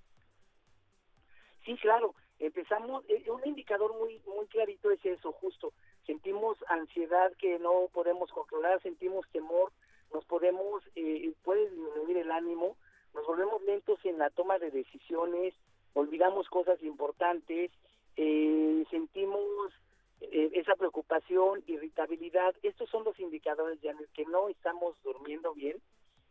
Sí, 1.65 1.75
claro. 1.75 2.15
Empezamos, 2.39 3.03
eh, 3.09 3.29
un 3.29 3.45
indicador 3.45 3.93
muy 3.99 4.21
muy 4.33 4.47
clarito 4.47 4.89
es 4.91 5.05
eso, 5.05 5.33
justo. 5.33 5.73
Sentimos 6.05 6.57
ansiedad 6.69 7.33
que 7.37 7.59
no 7.59 7.89
podemos 7.91 8.31
controlar, 8.31 8.81
sentimos 8.81 9.27
temor, 9.33 9.73
nos 10.13 10.23
podemos, 10.23 10.81
eh, 10.95 11.33
puede 11.43 11.69
disminuir 11.69 12.15
el 12.15 12.31
ánimo, 12.31 12.77
nos 13.13 13.27
volvemos 13.27 13.61
lentos 13.63 13.99
en 14.05 14.19
la 14.19 14.29
toma 14.29 14.57
de 14.57 14.71
decisiones, 14.71 15.53
olvidamos 15.95 16.47
cosas 16.47 16.81
importantes, 16.81 17.71
eh, 18.15 18.85
sentimos 18.89 19.73
eh, 20.21 20.51
esa 20.53 20.75
preocupación, 20.75 21.63
irritabilidad. 21.67 22.55
Estos 22.63 22.89
son 22.89 23.03
los 23.03 23.19
indicadores 23.19 23.79
ya 23.81 23.93
que 24.13 24.25
no 24.25 24.49
estamos 24.49 24.95
durmiendo 25.03 25.53
bien 25.53 25.77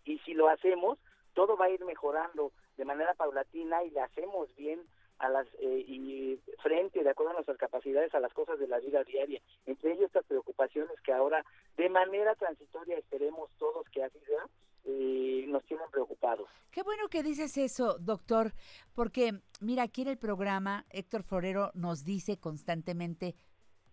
y 0.04 0.18
si 0.20 0.34
lo 0.34 0.48
hacemos, 0.48 0.98
todo 1.34 1.56
va 1.56 1.66
a 1.66 1.70
ir 1.70 1.84
mejorando 1.84 2.52
de 2.76 2.84
manera 2.84 3.14
paulatina 3.14 3.84
y 3.84 3.90
le 3.90 4.00
hacemos 4.00 4.54
bien 4.56 4.80
a 5.18 5.28
las 5.28 5.46
eh, 5.60 6.38
frente 6.62 7.02
de 7.02 7.10
acuerdo 7.10 7.30
a 7.30 7.34
nuestras 7.34 7.58
capacidades 7.58 8.14
a 8.14 8.20
las 8.20 8.32
cosas 8.32 8.58
de 8.58 8.68
la 8.68 8.78
vida 8.78 9.02
diaria 9.04 9.40
entre 9.66 9.92
ellos 9.92 10.06
estas 10.06 10.24
preocupaciones 10.26 11.00
que 11.02 11.12
ahora 11.12 11.44
de 11.76 11.88
manera 11.88 12.34
transitoria 12.36 12.96
esperemos 12.96 13.50
todos 13.58 13.84
que 13.90 14.04
así 14.04 14.18
sea 14.20 14.46
eh, 14.84 15.44
nos 15.48 15.64
tienen 15.64 15.90
preocupados 15.90 16.48
qué 16.70 16.82
bueno 16.82 17.08
que 17.08 17.24
dices 17.24 17.58
eso 17.58 17.98
doctor 17.98 18.52
porque 18.94 19.32
mira 19.60 19.82
aquí 19.82 20.02
en 20.02 20.08
el 20.08 20.18
programa 20.18 20.86
Héctor 20.90 21.24
Forero 21.24 21.72
nos 21.74 22.04
dice 22.04 22.38
constantemente 22.38 23.34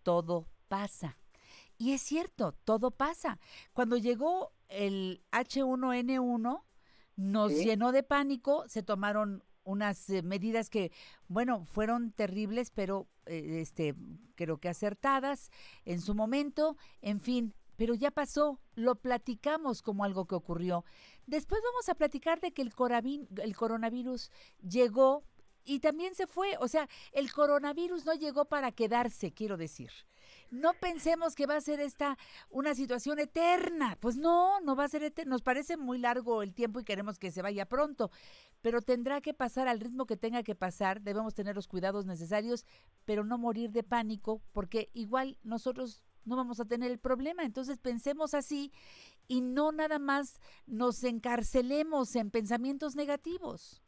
todo 0.05 0.47
pasa. 0.69 1.17
Y 1.77 1.91
es 1.91 2.01
cierto 2.01 2.53
todo 2.63 2.91
pasa. 2.91 3.39
Cuando 3.73 3.97
llegó 3.97 4.53
el 4.69 5.21
H1N1 5.31 6.61
nos 7.17 7.51
llenó 7.51 7.91
de 7.91 8.03
pánico 8.03 8.65
se 8.67 8.83
tomaron 8.83 9.43
unas 9.63 10.09
eh, 10.09 10.21
medidas 10.21 10.69
que, 10.69 10.91
bueno, 11.27 11.65
fueron 11.65 12.11
terribles, 12.11 12.69
pero 12.69 13.07
eh, 13.25 13.61
este, 13.61 13.95
creo 14.35 14.59
que 14.59 14.69
acertadas 14.69 15.49
en 15.85 16.01
su 16.01 16.13
momento, 16.13 16.77
en 17.01 17.19
fin, 17.19 17.55
pero 17.75 17.95
ya 17.95 18.11
pasó, 18.11 18.59
lo 18.75 18.95
platicamos 18.95 19.81
como 19.81 20.03
algo 20.03 20.27
que 20.27 20.35
ocurrió. 20.35 20.85
Después 21.25 21.61
vamos 21.63 21.89
a 21.89 21.95
platicar 21.95 22.39
de 22.41 22.53
que 22.53 22.61
el, 22.61 22.71
el 23.41 23.55
coronavirus 23.55 24.29
llegó 24.61 25.23
y 25.66 25.80
también 25.80 26.16
se 26.16 26.28
fue. 26.28 26.55
O 26.59 26.68
sea, 26.68 26.88
el 27.11 27.32
coronavirus 27.32 28.05
no 28.05 28.13
llegó 28.13 28.45
para 28.45 28.72
quedarse, 28.72 29.32
quiero 29.32 29.57
decir. 29.57 29.91
No 30.51 30.74
pensemos 30.74 31.36
que 31.36 31.47
va 31.47 31.55
a 31.57 31.61
ser 31.61 31.80
esta 31.80 32.18
una 32.49 32.76
situación 32.76 33.20
eterna. 33.20 33.97
Pues 33.99 34.18
no, 34.18 34.59
no 34.61 34.76
va 34.76 34.86
a 34.86 34.89
ser 34.89 35.03
eterna. 35.03 35.32
Nos 35.32 35.41
parece 35.41 35.78
muy 35.78 35.97
largo 35.97 36.41
el 36.41 36.53
tiempo 36.53 36.80
y 36.80 36.84
queremos 36.84 37.20
que 37.20 37.32
se 37.32 37.41
vaya 37.41 37.66
pronto, 37.66 38.11
pero 38.61 38.82
tendrá 38.82 39.22
que 39.22 39.34
pasar 39.34 39.68
al 39.68 39.80
ritmo 39.80 40.05
que 40.05 40.18
tenga 40.18 40.43
que 40.43 40.55
pasar. 40.55 41.01
Debemos 41.01 41.34
tener 41.34 41.55
los 41.55 41.68
cuidados 41.68 42.05
necesarios, 42.05 42.66
pero 43.05 43.24
no 43.24 43.38
morir 43.38 43.72
de 43.72 43.84
pánico, 43.84 44.41
porque 44.53 44.89
igual 44.93 45.38
nosotros 45.43 46.03
no 46.26 46.36
vamos 46.36 46.59
a 46.59 46.66
tener 46.66 46.91
el 46.91 46.99
problema. 46.99 47.43
Entonces 47.43 47.80
pensemos 47.80 48.34
así 48.34 48.72
y 49.28 49.41
no 49.41 49.72
nada 49.72 49.99
más 49.99 50.39
nos 50.66 51.03
encarcelemos 51.03 52.16
en 52.16 52.32
pensamientos 52.32 52.95
negativos. 52.95 53.82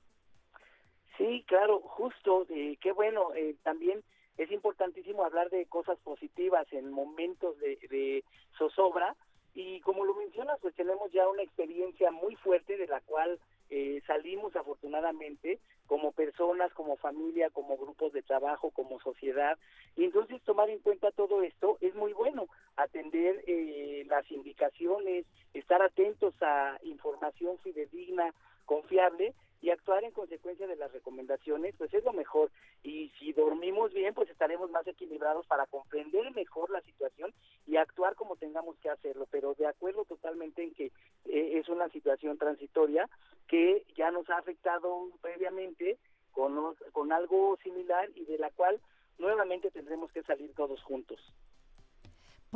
Sí, 1.18 1.44
claro, 1.48 1.80
justo, 1.82 2.46
eh, 2.50 2.78
qué 2.80 2.92
bueno, 2.92 3.34
eh, 3.34 3.56
también 3.64 4.04
es 4.38 4.52
importantísimo 4.52 5.24
hablar 5.24 5.50
de 5.50 5.66
cosas 5.66 5.98
positivas 6.00 6.72
en 6.72 6.92
momentos 6.92 7.58
de, 7.60 7.78
de 7.90 8.24
zozobra 8.58 9.16
y 9.56 9.80
como 9.82 10.06
lo 10.06 10.14
mencionas, 10.14 10.60
pues 10.62 10.76
tenemos 10.76 11.12
ya 11.12 11.28
una 11.28 11.42
experiencia 11.42 12.12
muy 12.12 12.36
fuerte 12.36 12.78
de 12.78 12.86
la 12.86 13.02
cual 13.02 13.40
eh, 13.72 14.02
salimos 14.06 14.56
afortunadamente 14.56 15.60
como 15.88 16.12
personas, 16.12 16.72
como 16.74 16.96
familia, 16.98 17.50
como 17.50 17.76
grupos 17.76 18.14
de 18.14 18.22
trabajo, 18.22 18.70
como 18.70 19.00
sociedad. 19.00 19.58
Y 19.96 20.04
entonces 20.04 20.44
tomar 20.44 20.70
en 20.70 20.78
cuenta 20.78 21.10
todo 21.12 21.42
esto 21.42 21.80
es 21.82 21.96
muy 21.96 22.14
bueno, 22.14 22.48
atender 22.76 23.44
eh, 23.48 24.06
las 24.08 24.30
indicaciones, 24.30 25.26
estar 25.56 25.82
atentos 25.82 26.36
a 26.42 26.78
información 26.84 27.58
fidedigna, 27.60 28.36
confiable 28.66 29.34
y 29.62 29.70
actuar 29.70 30.04
en 30.04 30.12
consecuencia 30.12 30.68
de 30.68 30.76
las 30.76 30.92
recomendaciones, 30.92 31.76
pues 31.78 31.94
es 31.94 32.04
lo 32.04 32.14
mejor. 32.14 32.52
Y 32.84 33.12
si 33.20 33.34
dormimos 33.34 33.94
bien, 33.94 34.14
pues 34.14 34.30
estaremos 34.30 34.70
más 34.72 34.86
equilibrados 34.88 35.46
para 35.48 35.66
comprender 35.66 36.34
mejor 36.36 36.70
la 36.70 36.82
situación 36.82 37.34
y 37.66 37.78
actuar 37.78 38.16
como 38.16 38.36
tengamos 38.36 38.78
que 38.78 38.90
hacerlo. 38.90 39.28
Pero 39.32 39.56
de 39.56 39.68
acuerdo 39.68 40.06
totalmente 40.06 40.64
en 40.64 40.74
que 40.74 40.86
eh, 41.26 41.60
es 41.60 41.70
una 41.70 41.90
situación 41.90 42.38
transitoria 42.38 43.10
que 43.48 43.86
ya 43.96 44.12
nos 44.12 44.30
ha 44.30 44.38
afectado 44.38 45.10
previamente 45.22 45.98
con, 46.32 46.76
con 46.92 47.12
algo 47.12 47.58
similar 47.64 48.10
y 48.16 48.26
de 48.26 48.38
la 48.38 48.52
cual 48.52 48.80
nuevamente 49.18 49.72
tendremos 49.72 50.12
que 50.12 50.24
salir 50.24 50.54
todos 50.54 50.82
juntos. 50.84 51.20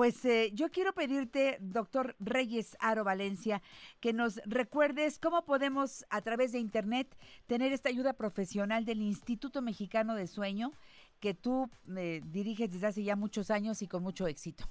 Pues 0.02 0.26
eh, 0.26 0.50
yo 0.56 0.70
quiero 0.72 0.94
pedirte, 0.94 1.58
doctor 1.60 2.16
Reyes 2.20 2.76
Aro 2.80 3.04
Valencia, 3.04 3.62
que 4.00 4.14
nos 4.14 4.42
recuerdes 4.48 5.20
cómo 5.20 5.46
podemos 5.46 6.08
a 6.10 6.24
través 6.24 6.54
de 6.54 6.58
Internet 6.58 7.16
tener 7.46 7.72
esta 7.72 7.90
ayuda 7.90 8.14
profesional 8.14 8.84
del 8.84 9.00
Instituto 9.00 9.62
Mexicano 9.62 10.16
de 10.16 10.26
Sueño 10.26 10.72
que 11.20 11.36
tú 11.36 11.70
eh, 11.96 12.22
diriges 12.26 12.72
desde 12.72 12.88
hace 12.88 13.04
ya 13.04 13.16
muchos 13.16 13.52
años 13.52 13.84
y 13.84 13.88
con 13.88 14.02
mucho 14.02 14.26
éxito. 14.26 14.64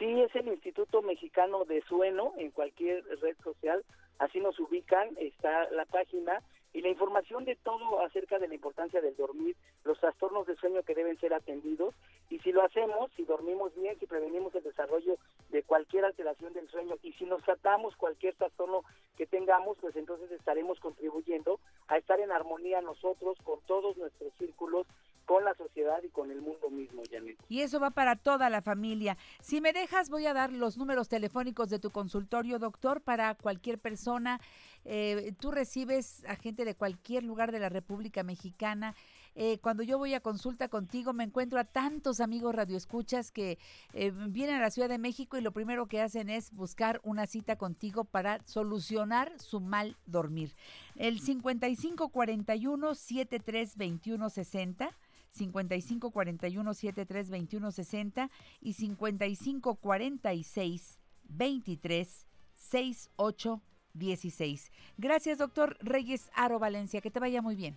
Sí, 0.00 0.20
es 0.20 0.34
el 0.34 0.48
Instituto 0.48 1.00
Mexicano 1.00 1.64
de 1.64 1.80
Sueño 1.82 2.32
en 2.38 2.50
cualquier 2.50 3.04
red 3.22 3.36
social, 3.44 3.84
así 4.18 4.40
nos 4.40 4.58
ubican, 4.58 5.10
está 5.18 5.70
la 5.70 5.84
página 5.84 6.42
y 6.72 6.80
la 6.80 6.88
información 6.88 7.44
de 7.44 7.56
todo 7.56 8.00
acerca 8.02 8.38
de 8.38 8.48
la 8.48 8.54
importancia 8.54 9.00
del 9.00 9.16
dormir, 9.16 9.56
los 9.84 9.98
trastornos 9.98 10.46
de 10.46 10.56
sueño 10.56 10.82
que 10.82 10.94
deben 10.94 11.18
ser 11.18 11.32
atendidos 11.32 11.94
y 12.30 12.38
si 12.40 12.52
lo 12.52 12.62
hacemos, 12.62 13.10
si 13.16 13.24
dormimos 13.24 13.74
bien, 13.74 13.98
si 13.98 14.06
prevenimos 14.06 14.54
el 14.54 14.62
desarrollo 14.62 15.16
de 15.50 15.62
cualquier 15.62 16.04
alteración 16.04 16.52
del 16.52 16.68
sueño 16.68 16.96
y 17.02 17.12
si 17.14 17.24
nos 17.24 17.42
tratamos 17.42 17.96
cualquier 17.96 18.34
trastorno 18.34 18.82
que 19.16 19.26
tengamos, 19.26 19.78
pues 19.80 19.96
entonces 19.96 20.30
estaremos 20.30 20.78
contribuyendo 20.80 21.58
a 21.88 21.96
estar 21.96 22.20
en 22.20 22.30
armonía 22.30 22.80
nosotros 22.82 23.38
con 23.42 23.60
todos 23.62 23.96
nuestros 23.96 24.32
círculos 24.34 24.86
con 25.28 25.44
la 25.44 25.54
sociedad 25.54 26.02
y 26.02 26.08
con 26.08 26.30
el 26.30 26.40
mundo 26.40 26.70
mismo, 26.70 27.02
Janet. 27.10 27.36
Y 27.50 27.60
eso 27.60 27.78
va 27.78 27.90
para 27.90 28.16
toda 28.16 28.48
la 28.48 28.62
familia. 28.62 29.18
Si 29.42 29.60
me 29.60 29.74
dejas, 29.74 30.08
voy 30.08 30.24
a 30.24 30.32
dar 30.32 30.50
los 30.50 30.78
números 30.78 31.10
telefónicos 31.10 31.68
de 31.68 31.78
tu 31.78 31.90
consultorio, 31.90 32.58
doctor, 32.58 33.02
para 33.02 33.34
cualquier 33.34 33.78
persona. 33.78 34.40
Eh, 34.84 35.32
tú 35.38 35.50
recibes 35.50 36.24
a 36.26 36.36
gente 36.36 36.64
de 36.64 36.74
cualquier 36.74 37.24
lugar 37.24 37.52
de 37.52 37.60
la 37.60 37.68
República 37.68 38.22
Mexicana. 38.22 38.94
Eh, 39.34 39.58
cuando 39.58 39.82
yo 39.82 39.98
voy 39.98 40.14
a 40.14 40.20
consulta 40.20 40.68
contigo, 40.68 41.12
me 41.12 41.24
encuentro 41.24 41.60
a 41.60 41.64
tantos 41.64 42.20
amigos 42.20 42.54
radioescuchas 42.54 43.30
que 43.30 43.58
eh, 43.92 44.10
vienen 44.10 44.56
a 44.56 44.60
la 44.60 44.70
Ciudad 44.70 44.88
de 44.88 44.96
México 44.98 45.36
y 45.36 45.42
lo 45.42 45.52
primero 45.52 45.86
que 45.86 46.00
hacen 46.00 46.30
es 46.30 46.50
buscar 46.52 47.00
una 47.04 47.26
cita 47.26 47.56
contigo 47.56 48.04
para 48.04 48.40
solucionar 48.46 49.38
su 49.38 49.60
mal 49.60 49.98
dormir. 50.06 50.56
El 50.96 51.20
5541 51.20 52.94
732160 52.94 54.96
55 55.30 56.10
41 56.10 56.74
73 56.74 57.30
21 57.30 57.70
60 57.70 58.30
y 58.60 58.72
55 58.72 59.74
46 59.76 60.98
23 61.28 62.26
68 62.54 63.62
16. 63.98 64.70
Gracias, 64.96 65.38
doctor 65.38 65.76
Reyes 65.80 66.30
Aro 66.34 66.58
Valencia. 66.58 67.00
Que 67.00 67.10
te 67.10 67.20
vaya 67.20 67.42
muy 67.42 67.56
bien. 67.56 67.76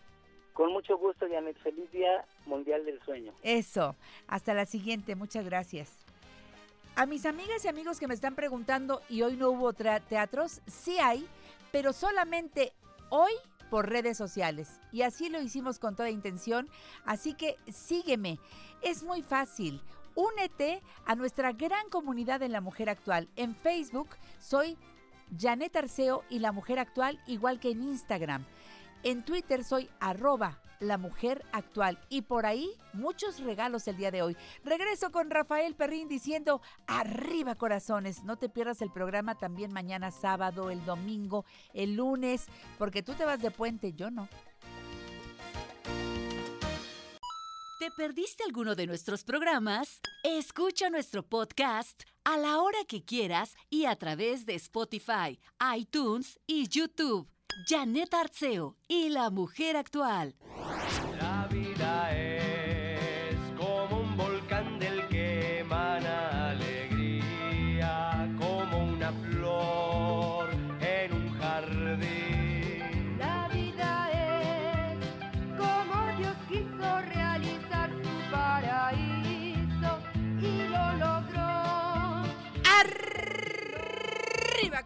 Con 0.54 0.72
mucho 0.74 0.98
gusto, 0.98 1.26
Janet. 1.30 1.58
Feliz 1.60 1.90
Día 1.92 2.26
Mundial 2.46 2.86
del 2.86 3.02
Sueño. 3.04 3.34
Eso. 3.42 3.96
Hasta 4.28 4.54
la 4.54 4.66
siguiente. 4.66 5.16
Muchas 5.16 5.46
gracias. 5.46 5.98
A 6.96 7.06
mis 7.06 7.26
amigas 7.26 7.64
y 7.64 7.70
amigos 7.70 8.00
que 8.00 8.08
me 8.08 8.14
están 8.14 8.36
preguntando, 8.36 9.02
¿y 9.10 9.22
hoy 9.22 9.38
no 9.38 9.50
hubo 9.50 9.72
teatros? 9.74 10.62
Sí 10.68 10.98
hay, 11.00 11.26
pero 11.72 11.94
solamente 11.94 12.74
hoy 13.10 13.32
por 13.70 13.90
redes 13.90 14.18
sociales. 14.18 14.82
Y 14.92 15.04
así 15.04 15.30
lo 15.30 15.42
hicimos 15.42 15.80
con 15.80 15.96
toda 15.96 16.10
intención. 16.10 16.68
Así 17.06 17.34
que 17.34 17.58
sígueme. 17.72 18.38
Es 18.82 19.04
muy 19.04 19.22
fácil. 19.22 19.82
Únete 20.14 20.82
a 21.06 21.16
nuestra 21.16 21.54
gran 21.54 21.90
comunidad 21.90 22.44
en 22.44 22.52
la 22.52 22.60
mujer 22.60 22.90
actual. 22.90 23.30
En 23.38 23.56
Facebook 23.56 24.10
soy 24.40 24.78
Janet 25.38 25.76
Arceo 25.76 26.24
y 26.30 26.40
la 26.40 26.52
mujer 26.52 26.80
actual, 26.80 27.20
igual 27.28 27.60
que 27.60 27.72
en 27.72 27.84
Instagram. 27.84 28.46
En 29.04 29.24
Twitter 29.24 29.64
soy 29.64 29.90
arroba 30.00 30.60
la 30.80 30.98
mujer 30.98 31.46
actual. 31.54 32.00
Y 32.10 32.24
por 32.24 32.46
ahí, 32.46 32.70
muchos 32.94 33.40
regalos 33.40 33.88
el 33.88 33.98
día 33.98 34.12
de 34.12 34.22
hoy. 34.22 34.36
Regreso 34.64 35.12
con 35.12 35.30
Rafael 35.30 35.76
Perrín 35.76 36.08
diciendo, 36.08 36.62
arriba 36.88 37.56
corazones, 37.56 38.24
no 38.24 38.38
te 38.38 38.50
pierdas 38.50 38.82
el 38.82 38.92
programa 38.92 39.36
también 39.36 39.72
mañana 39.72 40.12
sábado, 40.12 40.70
el 40.70 40.84
domingo, 40.84 41.46
el 41.74 41.96
lunes, 41.96 42.48
porque 42.78 43.04
tú 43.04 43.14
te 43.14 43.26
vas 43.26 43.42
de 43.42 43.52
puente, 43.52 43.94
yo 43.94 44.12
no. 44.12 44.28
¿Te 47.82 47.90
perdiste 47.90 48.44
alguno 48.44 48.76
de 48.76 48.86
nuestros 48.86 49.24
programas? 49.24 50.02
Escucha 50.24 50.92
nuestro 50.92 51.24
podcast 51.24 52.04
a 52.24 52.38
la 52.38 52.62
hora 52.62 52.78
que 52.88 53.04
quieras 53.04 53.56
y 53.72 53.86
a 53.86 53.96
través 53.96 54.46
de 54.46 54.54
Spotify, 54.54 55.40
iTunes 55.76 56.40
y 56.46 56.68
YouTube. 56.68 57.28
Janet 57.68 58.14
Arceo 58.14 58.78
y 58.88 59.10
la 59.10 59.32
mujer 59.32 59.78
actual. 59.78 60.36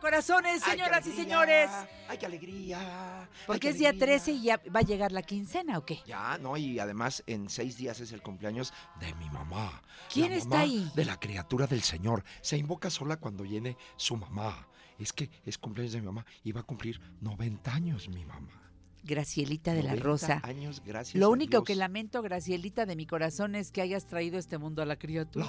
Corazones, 0.06 0.62
¡Ay, 0.64 0.78
qué 0.78 0.84
señoras 0.84 1.08
y 1.08 1.12
señores. 1.14 1.70
¡Ay, 2.08 2.18
qué 2.20 2.28
alegría! 2.28 3.28
Porque 3.48 3.70
Ay, 3.70 3.74
es 3.74 3.80
día 3.80 3.90
alegría. 3.90 4.18
13 4.18 4.32
y 4.34 4.42
ya 4.44 4.62
va 4.76 4.82
a 4.82 4.84
llegar 4.84 5.12
la 5.12 5.24
quincena, 5.24 5.80
¿o 5.80 5.84
qué? 5.84 6.04
Ya, 6.06 6.38
no, 6.38 6.56
y 6.58 6.78
además 6.78 7.24
en 7.26 7.50
seis 7.50 7.76
días 7.76 8.00
es 8.02 8.12
el 8.12 8.22
cumpleaños 8.22 8.72
de 9.00 9.12
mi 9.16 9.28
mamá. 9.32 9.82
¿Quién 10.14 10.30
La 10.30 10.36
está 10.38 10.60
ahí? 10.60 10.92
De 10.94 11.06
la 11.06 11.20
criatura 11.20 11.66
del 11.66 11.82
Señor. 11.82 12.24
Se 12.42 12.56
invoca 12.56 12.92
sola 12.92 13.18
cuando 13.18 13.44
viene 13.46 13.78
su 13.98 14.16
mamá. 14.16 14.68
Es 15.00 15.12
que 15.12 15.32
es 15.44 15.58
cumpleaños 15.58 15.94
de 15.94 16.02
mi 16.02 16.06
mamá 16.06 16.24
y 16.44 16.52
va 16.52 16.62
a 16.62 16.66
cumplir 16.66 17.02
90 17.22 17.74
años 17.74 18.08
mi 18.08 18.26
mamá. 18.26 18.62
Gracielita 19.04 19.74
de 19.74 19.82
la 19.82 19.96
90 19.96 20.04
Rosa. 20.04 20.42
años, 20.44 20.84
gracias 20.86 21.20
Lo 21.20 21.28
a 21.28 21.30
único 21.30 21.52
Dios. 21.58 21.64
que 21.64 21.76
lamento, 21.76 22.22
Gracielita 22.22 22.86
de 22.86 22.96
mi 22.96 23.08
corazón, 23.08 23.56
es 23.56 23.72
que 23.72 23.82
hayas 23.82 24.06
traído 24.06 24.38
este 24.38 24.60
mundo 24.60 24.84
a 24.84 24.86
la 24.86 24.98
criatura. 24.98 25.46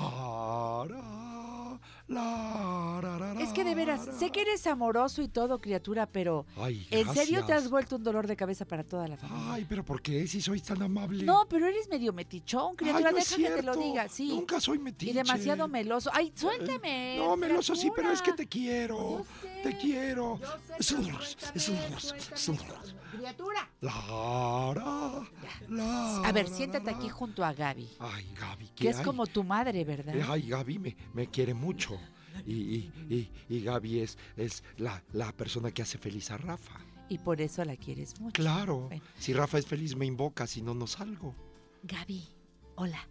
Es 2.08 3.52
que 3.52 3.64
de 3.64 3.74
veras, 3.74 4.08
sé 4.18 4.30
que 4.30 4.42
eres 4.42 4.66
amoroso 4.66 5.22
y 5.22 5.28
todo, 5.28 5.60
criatura, 5.60 6.06
pero 6.06 6.46
Ay, 6.56 6.86
¿en 6.90 7.12
serio 7.12 7.44
te 7.44 7.52
has 7.52 7.68
vuelto 7.68 7.96
un 7.96 8.04
dolor 8.04 8.28
de 8.28 8.36
cabeza 8.36 8.64
para 8.64 8.84
toda 8.84 9.08
la 9.08 9.16
familia? 9.16 9.52
Ay, 9.52 9.66
pero 9.68 9.84
¿por 9.84 10.00
qué 10.00 10.26
si 10.28 10.40
soy 10.40 10.60
tan 10.60 10.80
amable? 10.82 11.24
No, 11.24 11.46
pero 11.48 11.66
eres 11.66 11.88
medio 11.88 12.12
metichón, 12.12 12.76
criatura, 12.76 13.08
Ay, 13.08 13.14
no 13.14 13.18
deja 13.18 13.36
que 13.36 13.50
te 13.50 13.62
lo 13.62 13.74
diga, 13.74 14.08
sí. 14.08 14.28
Nunca 14.28 14.60
soy 14.60 14.78
metiche. 14.78 15.10
Y 15.10 15.14
demasiado 15.14 15.66
meloso. 15.66 16.10
Ay, 16.12 16.32
suéltame. 16.34 17.16
No, 17.18 17.36
meloso 17.36 17.74
sí, 17.74 17.90
pero 17.94 18.12
es 18.12 18.22
que 18.22 18.32
te 18.32 18.46
quiero. 18.46 19.24
Te 19.62 19.76
quiero. 19.76 20.38
Es 20.78 20.92
un 20.92 21.08
es 21.54 21.68
un 21.68 21.76
es 22.32 22.48
un 22.48 22.58
Criatura. 23.16 23.68
Lara, 23.80 25.22
Lara, 25.68 26.28
A 26.28 26.32
ver, 26.32 26.48
siéntate 26.48 26.90
aquí 26.90 27.08
junto 27.08 27.44
a 27.44 27.52
Gaby, 27.52 27.88
Ay, 27.98 28.26
Gaby, 28.38 28.66
¿qué 28.68 28.84
que 28.84 28.88
es 28.90 29.00
como 29.00 29.26
tu 29.26 29.42
madre, 29.42 29.84
¿verdad? 29.84 30.14
Eh, 30.14 30.24
Ay, 30.28 30.48
Gaby 30.48 30.78
me, 30.78 30.96
me 31.14 31.26
quiere 31.28 31.54
mucho. 31.54 31.95
Y, 32.44 32.52
y, 32.52 32.92
y, 33.08 33.30
y 33.48 33.60
Gaby 33.62 34.00
es, 34.00 34.18
es 34.36 34.62
la, 34.78 35.02
la 35.12 35.32
persona 35.32 35.70
que 35.70 35.82
hace 35.82 35.98
feliz 35.98 36.30
a 36.30 36.36
Rafa. 36.36 36.80
Y 37.08 37.18
por 37.18 37.40
eso 37.40 37.64
la 37.64 37.76
quieres 37.76 38.20
mucho. 38.20 38.42
Claro. 38.42 38.88
Bueno. 38.88 39.02
Si 39.18 39.32
Rafa 39.32 39.58
es 39.58 39.66
feliz, 39.66 39.94
me 39.94 40.06
invoca, 40.06 40.46
si 40.46 40.60
no, 40.60 40.74
no 40.74 40.86
salgo. 40.86 41.34
Gaby, 41.84 42.24
hola. 42.74 43.08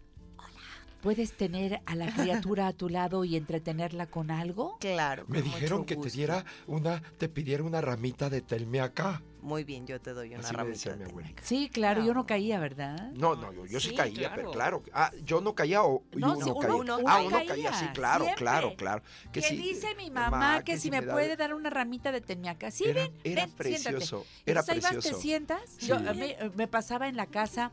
¿Puedes 1.06 1.34
tener 1.36 1.82
a 1.86 1.94
la 1.94 2.12
criatura 2.12 2.66
a 2.66 2.72
tu 2.72 2.88
lado 2.88 3.22
y 3.24 3.36
entretenerla 3.36 4.06
con 4.08 4.32
algo? 4.32 4.76
Claro. 4.80 5.24
Me 5.28 5.40
dijeron 5.40 5.84
que 5.84 5.94
te 5.94 6.10
diera 6.10 6.44
una, 6.66 7.00
te 7.00 7.28
pidiera 7.28 7.62
una 7.62 7.80
ramita 7.80 8.28
de 8.28 8.40
telmeacá. 8.42 9.22
Muy 9.40 9.62
bien, 9.62 9.86
yo 9.86 10.00
te 10.00 10.12
doy 10.12 10.30
una 10.30 10.40
Así 10.40 10.50
me 10.50 10.56
ramita. 10.56 10.72
decía 10.76 10.92
de 10.96 11.04
mi 11.04 11.04
abuelita. 11.12 11.42
Sí, 11.44 11.70
claro, 11.72 12.02
yo 12.04 12.12
no 12.12 12.26
caía, 12.26 12.58
¿verdad? 12.58 13.12
No, 13.12 13.36
no, 13.36 13.52
yo, 13.52 13.66
yo 13.66 13.78
sí, 13.78 13.90
Sí, 13.90 13.94
caía, 13.94 14.14
claro. 14.30 14.34
pero 14.34 14.50
claro. 14.50 14.82
Ah, 14.92 15.12
yo 15.24 15.40
no 15.40 15.54
caía 15.54 15.84
o 15.84 16.02
No, 16.16 16.32
uno, 16.32 16.44
sí, 16.44 16.50
uno- 16.50 16.58
caía. 16.60 16.74
uno 16.74 16.98
ah, 17.06 17.20
uno 17.20 17.30
caía, 17.36 17.46
caía, 17.50 17.72
sí, 17.74 17.86
claro, 17.94 18.24
siempre. 18.24 18.44
claro, 18.44 18.74
claro. 18.76 19.02
Que, 19.32 19.42
sí, 19.42 19.56
dice 19.56 19.94
mi 19.94 20.10
mamá, 20.10 20.30
mamá 20.30 20.64
que, 20.64 20.76
si 20.76 20.90
me, 20.90 21.02
da- 21.02 21.12
puede 21.12 21.36
dar 21.36 21.54
una 21.54 21.70
ramita 21.70 22.10
de 22.10 22.20
temiaca. 22.20 22.72
Sí, 22.72 22.82
Era- 22.82 23.02
ven, 23.04 23.12
era 23.22 23.46
ven, 23.46 23.54
precioso, 23.54 24.24
siéntate. 24.24 24.50
era 24.50 24.60
Entonces, 24.62 24.74
ahí 24.74 24.80
vas, 24.80 24.90
precioso. 24.94 25.16
te 25.18 25.22
sientas. 25.22 25.60
Sí. 25.78 25.86
Yo, 25.86 25.96
eh, 25.98 26.50
me 26.56 26.66
pasaba 26.66 27.06
en 27.06 27.14
la 27.14 27.26
casa 27.26 27.70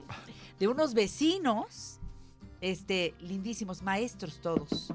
de 0.59 0.67
unos 0.67 0.93
vecinos, 0.93 1.99
este, 2.63 3.13
lindísimos, 3.19 3.81
maestros 3.81 4.39
todos. 4.41 4.93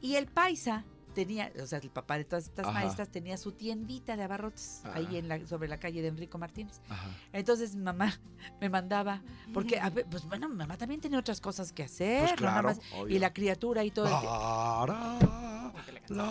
Y 0.00 0.14
el 0.16 0.26
paisa 0.26 0.84
tenía, 1.14 1.52
o 1.60 1.66
sea, 1.66 1.78
el 1.80 1.90
papá 1.90 2.16
de 2.16 2.24
todas 2.24 2.44
estas 2.44 2.64
Ajá. 2.66 2.72
maestras 2.80 3.10
tenía 3.10 3.36
su 3.36 3.52
tiendita 3.52 4.16
de 4.16 4.22
abarrotes 4.22 4.80
ahí 4.94 5.04
Ajá. 5.06 5.16
en 5.18 5.28
la, 5.28 5.46
sobre 5.46 5.68
la 5.68 5.78
calle 5.78 6.00
de 6.00 6.08
Enrico 6.08 6.38
Martínez. 6.38 6.80
Ajá. 6.88 7.10
Entonces 7.32 7.76
mi 7.76 7.82
mamá 7.82 8.18
me 8.60 8.70
mandaba, 8.70 9.20
porque, 9.52 9.78
a 9.78 9.90
ver, 9.90 10.06
pues 10.10 10.24
bueno, 10.24 10.48
mi 10.48 10.56
mamá 10.56 10.78
también 10.78 11.00
tenía 11.00 11.18
otras 11.18 11.40
cosas 11.42 11.72
que 11.72 11.82
hacer, 11.82 12.20
Pues 12.28 12.32
claro, 12.34 12.68
más- 12.68 12.80
y 13.08 13.18
la 13.18 13.32
criatura 13.34 13.84
y 13.84 13.90
todo. 13.90 14.06
el- 14.06 14.12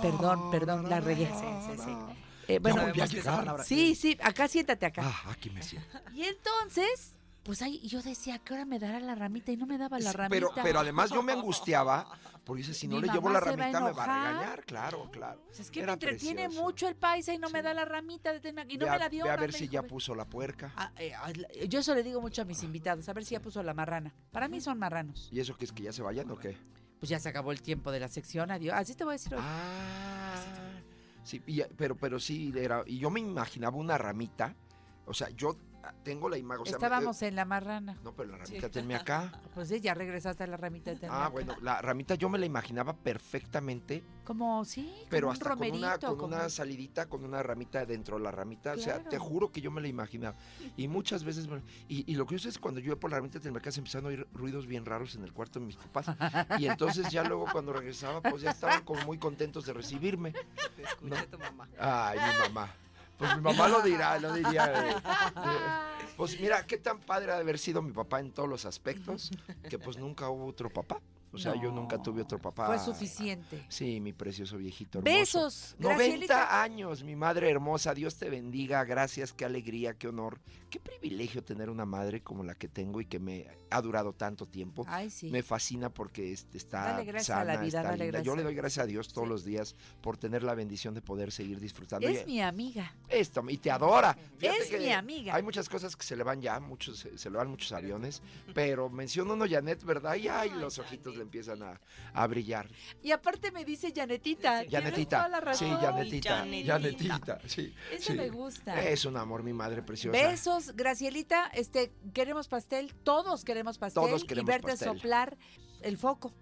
Perdón, 0.01 0.51
perdón, 0.51 0.89
la 0.89 0.99
regué. 0.99 1.29
Eh, 2.47 2.57
bueno, 2.59 2.81
volví 2.81 2.99
a 3.01 3.05
llegar. 3.05 3.63
Sí, 3.63 3.93
sí, 3.95 4.17
acá 4.23 4.47
siéntate 4.47 4.85
acá. 4.87 5.03
Ah, 5.05 5.31
aquí 5.31 5.49
me 5.51 5.61
siento. 5.61 5.87
Y 6.15 6.23
entonces, 6.23 7.13
pues 7.43 7.61
ahí 7.61 7.79
yo 7.87 8.01
decía, 8.01 8.35
¿a 8.35 8.39
qué 8.39 8.53
hora 8.53 8.65
me 8.65 8.79
dará 8.79 8.99
la 8.99 9.15
ramita? 9.15 9.51
Y 9.51 9.57
no 9.57 9.65
me 9.65 9.77
daba 9.77 9.97
la 9.99 10.11
ramita. 10.13 10.29
Pero, 10.29 10.49
pero 10.63 10.79
además 10.79 11.09
yo 11.09 11.23
me 11.23 11.31
angustiaba, 11.33 12.07
porque 12.43 12.59
dice, 12.61 12.73
si 12.73 12.87
no 12.87 12.95
Mi 12.97 13.03
le 13.03 13.07
llevo 13.13 13.29
la 13.29 13.39
va 13.39 13.45
ramita 13.45 13.79
me 13.81 13.91
va 13.91 14.03
a 14.03 14.31
regañar, 14.31 14.65
claro, 14.65 15.09
claro. 15.11 15.41
Pues 15.47 15.61
es 15.61 15.71
que 15.71 15.83
me 15.85 15.91
entretiene 15.93 16.43
precioso. 16.45 16.63
mucho 16.65 16.87
el 16.87 16.95
paisa 16.95 17.33
y 17.33 17.37
no 17.39 17.49
me 17.49 17.61
da 17.61 17.73
la 17.73 17.85
ramita 17.85 18.33
de 18.37 18.49
y 18.49 18.77
no 18.77 18.85
Ve 18.85 18.91
me 18.91 18.99
la 18.99 19.09
dio. 19.09 19.23
ve 19.25 19.31
a 19.31 19.35
ver 19.37 19.53
si 19.53 19.67
ya 19.67 19.83
puso 19.83 20.13
la 20.15 20.25
puerca. 20.25 20.71
Ah, 20.75 20.91
eh, 20.97 21.13
ah, 21.15 21.31
yo 21.67 21.79
eso 21.79 21.95
le 21.95 22.03
digo 22.03 22.21
mucho 22.21 22.41
a 22.41 22.45
mis 22.45 22.61
invitados, 22.63 23.07
a 23.09 23.13
ver 23.13 23.25
si 23.25 23.31
ya 23.35 23.41
puso 23.41 23.63
la 23.63 23.73
marrana. 23.73 24.13
Para 24.31 24.47
mí 24.47 24.59
son 24.61 24.77
marranos. 24.77 25.29
¿Y 25.31 25.39
eso 25.39 25.55
que 25.57 25.65
es 25.65 25.71
que 25.71 25.83
ya 25.83 25.91
se 25.93 26.01
vayan 26.01 26.29
o 26.31 26.37
qué? 26.37 26.57
Pues 26.99 27.09
ya 27.09 27.19
se 27.19 27.29
acabó 27.29 27.51
el 27.53 27.61
tiempo 27.61 27.91
de 27.91 28.01
la 28.01 28.09
sección, 28.09 28.51
adiós. 28.51 28.75
Así 28.77 28.93
te 28.93 29.05
voy 29.05 29.11
a 29.11 29.15
decir 29.15 29.33
hoy. 29.33 29.41
Ah, 29.43 30.35
sí, 31.23 31.41
y- 31.47 31.61
pero, 31.77 31.95
pero 31.95 32.19
sí, 32.19 32.51
era, 32.55 32.83
y 32.85 32.97
yo 32.99 33.09
me 33.09 33.21
imaginaba 33.21 33.77
una 33.77 33.97
ramita, 33.97 34.53
o 35.05 35.13
sea, 35.13 35.29
yo 35.29 35.55
tengo 36.03 36.29
la 36.29 36.37
imagen, 36.37 36.61
o 36.61 36.65
sea, 36.65 36.73
Estábamos 36.75 37.21
en 37.21 37.35
la 37.35 37.45
marrana. 37.45 37.97
No, 38.03 38.13
pero 38.13 38.31
la 38.31 38.37
ramita 38.37 38.69
tenme 38.69 38.95
acá. 38.95 39.31
Pues 39.55 39.67
sí, 39.67 39.81
ya 39.81 39.93
regresaste 39.93 40.43
a 40.43 40.47
la 40.47 40.55
ramita 40.57 40.91
de 40.91 40.97
tenme 40.97 41.13
Ah, 41.13 41.21
acá. 41.23 41.29
bueno, 41.29 41.55
la 41.61 41.81
ramita 41.81 42.15
yo 42.15 42.29
me 42.29 42.37
la 42.39 42.45
imaginaba 42.45 42.93
perfectamente, 42.95 44.03
Como, 44.23 44.63
sí, 44.63 44.85
como 44.85 45.09
pero 45.09 45.27
un 45.27 45.33
hasta 45.33 45.55
con 45.55 45.71
una, 45.71 45.97
con 45.97 46.15
como- 46.17 46.35
una 46.35 46.49
salidita, 46.49 47.07
con 47.09 47.23
una 47.25 47.43
ramita 47.43 47.85
dentro 47.85 48.17
de 48.17 48.23
la 48.23 48.31
ramita. 48.31 48.73
O 48.73 48.77
sea, 48.77 49.03
te 49.03 49.17
juro 49.17 49.51
que 49.51 49.59
yo 49.61 49.71
me 49.71 49.81
la 49.81 49.87
imaginaba. 49.87 50.37
Y 50.77 50.87
muchas 50.87 51.23
veces, 51.23 51.47
me- 51.47 51.61
y, 51.87 52.09
y 52.11 52.15
lo 52.15 52.25
curioso 52.25 52.47
es 52.49 52.57
cuando 52.57 52.79
yo 52.79 52.87
iba 52.91 52.95
por 52.99 53.09
la 53.11 53.17
ramita 53.17 53.39
de 53.39 53.49
acá 53.49 53.71
se 53.71 53.79
empezaron 53.79 54.05
a 54.05 54.09
oír 54.09 54.27
ruidos 54.33 54.67
bien 54.67 54.85
raros 54.85 55.15
en 55.15 55.23
el 55.23 55.33
cuarto 55.33 55.59
de 55.59 55.65
mis 55.65 55.75
papás. 55.75 56.15
Y 56.57 56.67
entonces 56.67 57.09
ya 57.09 57.23
luego 57.23 57.45
cuando 57.51 57.73
regresaba, 57.73 58.21
pues 58.21 58.41
ya 58.41 58.51
estaban 58.51 58.83
como 58.83 59.01
muy 59.05 59.17
contentos 59.17 59.65
de 59.65 59.73
recibirme. 59.73 60.31
Te 60.31 60.83
escuché 60.83 61.15
¿no? 61.15 61.25
tu 61.27 61.37
mamá. 61.39 61.67
Ay, 61.77 62.19
mi 62.19 62.39
mamá. 62.53 62.73
Pues 63.19 63.35
mi 63.35 63.41
mamá 63.41 63.67
lo 63.67 63.81
dirá, 63.81 64.17
lo 64.17 64.33
diría. 64.33 64.65
de- 64.67 64.95
pues 66.17 66.39
mira, 66.39 66.65
qué 66.65 66.77
tan 66.77 66.99
padre 66.99 67.31
ha 67.31 67.35
de 67.35 67.41
haber 67.41 67.59
sido 67.59 67.81
mi 67.81 67.91
papá 67.91 68.19
en 68.21 68.31
todos 68.31 68.49
los 68.49 68.65
aspectos, 68.65 69.29
que 69.69 69.77
pues 69.77 69.97
nunca 69.97 70.29
hubo 70.29 70.47
otro 70.47 70.69
papá. 70.69 70.99
O 71.31 71.37
sea, 71.37 71.53
yo 71.61 71.71
nunca 71.71 72.01
tuve 72.01 72.21
otro 72.21 72.39
papá. 72.39 72.67
Fue 72.67 72.79
suficiente. 72.79 73.65
Sí, 73.69 73.99
mi 73.99 74.13
precioso 74.13 74.57
viejito 74.57 74.99
hermoso. 74.99 75.17
Besos, 75.19 75.75
90 75.79 75.95
Gracielita. 75.97 76.63
años, 76.63 77.03
mi 77.03 77.15
madre 77.15 77.49
hermosa. 77.49 77.93
Dios 77.93 78.15
te 78.15 78.29
bendiga. 78.29 78.83
Gracias, 78.83 79.33
qué 79.33 79.45
alegría, 79.45 79.93
qué 79.93 80.07
honor. 80.07 80.39
Qué 80.69 80.79
privilegio 80.79 81.43
tener 81.43 81.69
una 81.69 81.85
madre 81.85 82.21
como 82.21 82.43
la 82.43 82.55
que 82.55 82.67
tengo 82.67 83.01
y 83.01 83.05
que 83.05 83.19
me 83.19 83.47
ha 83.71 83.81
durado 83.81 84.13
tanto 84.13 84.45
tiempo. 84.45 84.85
Ay, 84.87 85.09
sí. 85.09 85.29
Me 85.29 85.43
fascina 85.43 85.89
porque 85.89 86.31
está 86.31 86.93
Dale 86.93 87.05
gracias 87.05 87.29
a 87.37 87.41
sana, 87.41 87.53
la 87.53 87.59
vida, 87.59 87.79
está 87.79 87.91
dale 87.91 88.03
linda. 88.05 88.21
Yo 88.21 88.35
le 88.35 88.43
doy 88.43 88.55
gracias 88.55 88.83
a 88.83 88.87
Dios 88.87 89.11
todos 89.13 89.27
los 89.27 89.43
días 89.43 89.75
por 90.01 90.17
tener 90.17 90.43
la 90.43 90.53
bendición 90.55 90.93
de 90.93 91.01
poder 91.01 91.31
seguir 91.31 91.59
disfrutando. 91.59 92.07
Es 92.07 92.25
mi 92.25 92.41
amiga. 92.41 92.93
esto, 93.07 93.43
y 93.49 93.57
te 93.57 93.71
adora. 93.71 94.15
Fíjate 94.37 94.59
Es 94.59 94.69
que 94.69 94.79
mi 94.79 94.91
amiga. 94.91 95.35
Hay 95.35 95.43
muchas 95.43 95.69
cosas 95.69 95.95
que 95.95 96.03
se 96.03 96.15
le 96.15 96.23
van 96.23 96.41
ya, 96.41 96.59
muchos 96.59 96.99
se, 96.99 97.17
se 97.17 97.29
le 97.29 97.37
van 97.37 97.49
muchos 97.49 97.71
aviones, 97.71 98.21
pero 98.53 98.89
menciona 98.89 99.33
uno 99.33 99.45
Janet, 99.49 99.83
¿verdad? 99.83 100.15
Y 100.15 100.27
ay, 100.27 100.51
los 100.51 100.77
ojitos 100.79 101.17
le 101.19 101.23
empiezan 101.23 101.61
a, 101.61 101.79
a 102.13 102.27
brillar. 102.27 102.67
Y 103.03 103.11
aparte 103.11 103.51
me 103.51 103.63
dice 103.63 103.93
Janetita. 103.95 104.63
toda 104.63 104.71
Janetita. 104.71 105.53
Sí. 105.53 105.69
Janetita. 105.69 106.45
Janetita. 106.65 107.39
Sí. 107.45 107.73
Eso 107.91 108.11
sí. 108.11 108.17
me 108.17 108.29
gusta. 108.29 108.81
Es 108.81 109.05
un 109.05 109.15
amor, 109.17 109.43
mi 109.43 109.53
madre 109.53 109.83
preciosa. 109.83 110.17
Besos, 110.17 110.75
Gracielita. 110.75 111.47
Este, 111.53 111.91
queremos 112.13 112.47
pastel, 112.47 112.93
todos 113.03 113.43
queremos 113.43 113.77
pastel 113.77 114.03
Todos 114.03 114.23
queremos 114.23 114.49
y 114.49 114.51
verte 114.51 114.67
pastel. 114.69 114.87
soplar 114.87 115.37
el 115.81 115.97
foco. 115.97 116.33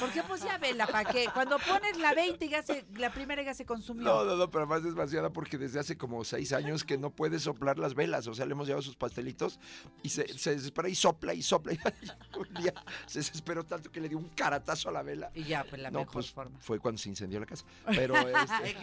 Porque 0.00 0.22
pues 0.22 0.42
ya 0.42 0.56
vela, 0.58 0.86
¿para 0.86 1.10
qué? 1.10 1.26
Cuando 1.32 1.58
pones 1.58 1.98
la 1.98 2.14
20 2.14 2.48
ya 2.48 2.62
se, 2.62 2.86
la 2.96 3.12
primera 3.12 3.42
ya 3.42 3.52
se 3.52 3.66
consumió. 3.66 4.04
No, 4.04 4.24
no, 4.24 4.36
no, 4.36 4.50
pero 4.50 4.66
más 4.66 4.82
desvaciada 4.82 5.30
porque 5.30 5.58
desde 5.58 5.78
hace 5.78 5.98
como 5.98 6.24
seis 6.24 6.52
años 6.52 6.84
que 6.84 6.96
no 6.96 7.10
puede 7.10 7.38
soplar 7.38 7.78
las 7.78 7.94
velas. 7.94 8.26
O 8.26 8.34
sea, 8.34 8.46
le 8.46 8.52
hemos 8.52 8.66
llevado 8.66 8.82
sus 8.82 8.96
pastelitos 8.96 9.60
y 10.02 10.08
se, 10.08 10.26
se 10.38 10.52
desespera 10.52 10.88
y 10.88 10.94
sopla 10.94 11.34
y 11.34 11.42
sopla. 11.42 11.74
Y 12.04 12.38
un 12.38 12.54
día 12.54 12.74
se 13.06 13.20
desesperó 13.20 13.64
tanto 13.64 13.90
que 13.90 14.00
le 14.00 14.08
dio 14.08 14.18
un 14.18 14.28
caratazo 14.30 14.88
a 14.88 14.92
la 14.92 15.02
vela. 15.02 15.30
Y 15.34 15.44
ya, 15.44 15.64
pues 15.64 15.80
la 15.80 15.90
no, 15.90 16.00
mejor 16.00 16.14
pues, 16.14 16.30
forma. 16.30 16.58
Fue 16.60 16.78
cuando 16.78 16.98
se 16.98 17.08
incendió 17.08 17.40
la 17.40 17.46
casa. 17.46 17.64
Pero 17.86 18.14
este. 18.16 18.76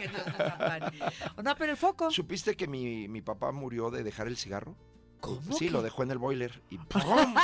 No, 1.42 1.54
pero 1.56 1.72
el 1.72 1.76
foco. 1.76 2.10
¿Supiste 2.10 2.56
que 2.56 2.66
mi, 2.66 3.08
mi 3.08 3.20
papá 3.20 3.52
murió 3.52 3.90
de 3.90 4.02
dejar 4.02 4.28
el 4.28 4.36
cigarro? 4.36 4.76
¿Cómo 5.22 5.40
Sí, 5.56 5.66
que? 5.66 5.70
lo 5.70 5.82
dejó 5.82 6.02
en 6.02 6.10
el 6.10 6.18
boiler 6.18 6.62
y 6.68 6.76
¡pum! 6.90 7.34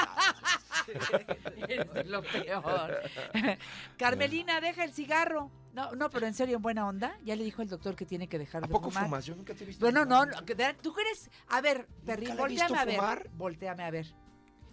Eres 1.68 2.06
lo 2.06 2.22
peor. 2.22 2.98
Carmelina, 3.98 4.60
deja 4.60 4.84
el 4.84 4.92
cigarro. 4.92 5.50
No, 5.72 5.92
no, 5.92 6.10
pero 6.10 6.26
en 6.26 6.34
serio, 6.34 6.56
en 6.56 6.62
buena 6.62 6.86
onda. 6.88 7.16
Ya 7.24 7.36
le 7.36 7.44
dijo 7.44 7.62
el 7.62 7.68
doctor 7.68 7.94
que 7.94 8.04
tiene 8.06 8.26
que 8.28 8.38
dejar 8.38 8.64
¿A 8.64 8.66
de 8.66 8.72
poco 8.72 8.90
fumar. 8.90 9.04
fumas? 9.04 9.26
Yo 9.26 9.36
nunca 9.36 9.54
te 9.54 9.64
he 9.64 9.66
visto 9.66 9.84
Bueno, 9.84 10.04
no, 10.04 10.22
fumar. 10.24 10.42
no, 10.42 10.74
¿tú 10.82 10.92
crees? 10.92 11.30
A 11.48 11.60
ver, 11.60 11.86
Perrín, 12.04 12.36
volteame 12.36 12.48
visto 12.68 12.74
a 12.74 12.84
ver. 12.84 12.96
fumar. 12.96 13.30
Volteame 13.34 13.84
a 13.84 13.90
ver. 13.90 14.06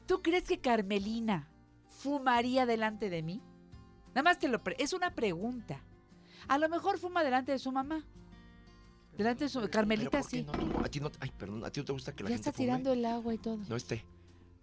¿Tú 0.08 0.22
crees 0.22 0.44
que 0.46 0.60
Carmelina 0.62 1.50
fumaría 2.02 2.66
delante 2.66 3.10
de 3.10 3.22
mí? 3.22 3.42
Nada 4.10 4.24
más 4.24 4.40
te 4.40 4.48
lo... 4.48 4.64
pre- 4.64 4.76
es 4.80 4.94
una 4.94 5.14
pregunta. 5.14 5.82
A 6.48 6.58
lo 6.58 6.70
mejor 6.70 6.98
fuma 6.98 7.24
delante 7.24 7.52
de 7.52 7.60
su 7.60 7.72
mamá. 7.72 8.04
Delante 9.18 9.46
de 9.46 9.50
su... 9.50 9.68
Carmelita 9.70 10.10
¿Pero 10.12 10.22
por 10.24 10.32
qué 10.32 10.38
sí. 10.38 10.44
no? 10.44 10.52
Tú 10.52 10.66
no- 10.68 10.80
a 10.80 10.90
ti 10.90 11.00
no, 11.00 11.12
ay, 11.20 11.32
perdón, 11.38 11.64
¿a 11.66 11.70
ti 11.72 11.80
no 11.80 11.86
te 11.86 11.94
gusta 11.94 12.14
que 12.16 12.24
la 12.24 12.30
ya 12.30 12.36
gente 12.36 12.50
está 12.50 12.58
fume? 12.58 12.66
tirando 12.68 12.94
el 12.94 13.06
agua 13.06 13.34
y 13.34 13.38
todo. 13.38 13.58
No, 13.70 13.76
este. 13.76 14.04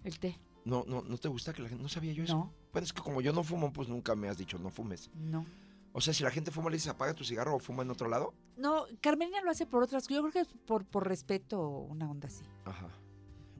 El 0.04 0.18
té. 0.18 0.38
No, 0.64 0.84
no, 0.86 1.02
no 1.02 1.18
te 1.18 1.28
gusta 1.28 1.52
que 1.52 1.62
la 1.62 1.68
gente. 1.68 1.82
No 1.82 1.88
sabía 1.88 2.12
yo 2.12 2.24
eso. 2.24 2.36
No. 2.36 2.52
Bueno, 2.72 2.84
es 2.84 2.92
que 2.92 3.02
como 3.02 3.20
yo 3.20 3.32
no 3.32 3.42
fumo, 3.42 3.72
pues 3.72 3.88
nunca 3.88 4.14
me 4.14 4.28
has 4.28 4.38
dicho 4.38 4.58
no 4.58 4.70
fumes. 4.70 5.10
No. 5.14 5.44
O 5.92 6.00
sea, 6.00 6.14
si 6.14 6.22
la 6.22 6.30
gente 6.30 6.50
fuma, 6.50 6.70
le 6.70 6.76
dices 6.76 6.88
apaga 6.88 7.12
tu 7.14 7.24
cigarro 7.24 7.56
o 7.56 7.58
fuma 7.58 7.82
en 7.82 7.90
otro 7.90 8.08
lado. 8.08 8.32
No, 8.56 8.86
Carmelina 9.00 9.42
lo 9.42 9.50
hace 9.50 9.66
por 9.66 9.82
otras 9.82 10.06
Yo 10.08 10.20
creo 10.20 10.32
que 10.32 10.40
es 10.40 10.48
por, 10.66 10.84
por 10.86 11.06
respeto 11.06 11.60
o 11.60 11.84
una 11.84 12.10
onda 12.10 12.28
así. 12.28 12.44
Ajá. 12.64 12.88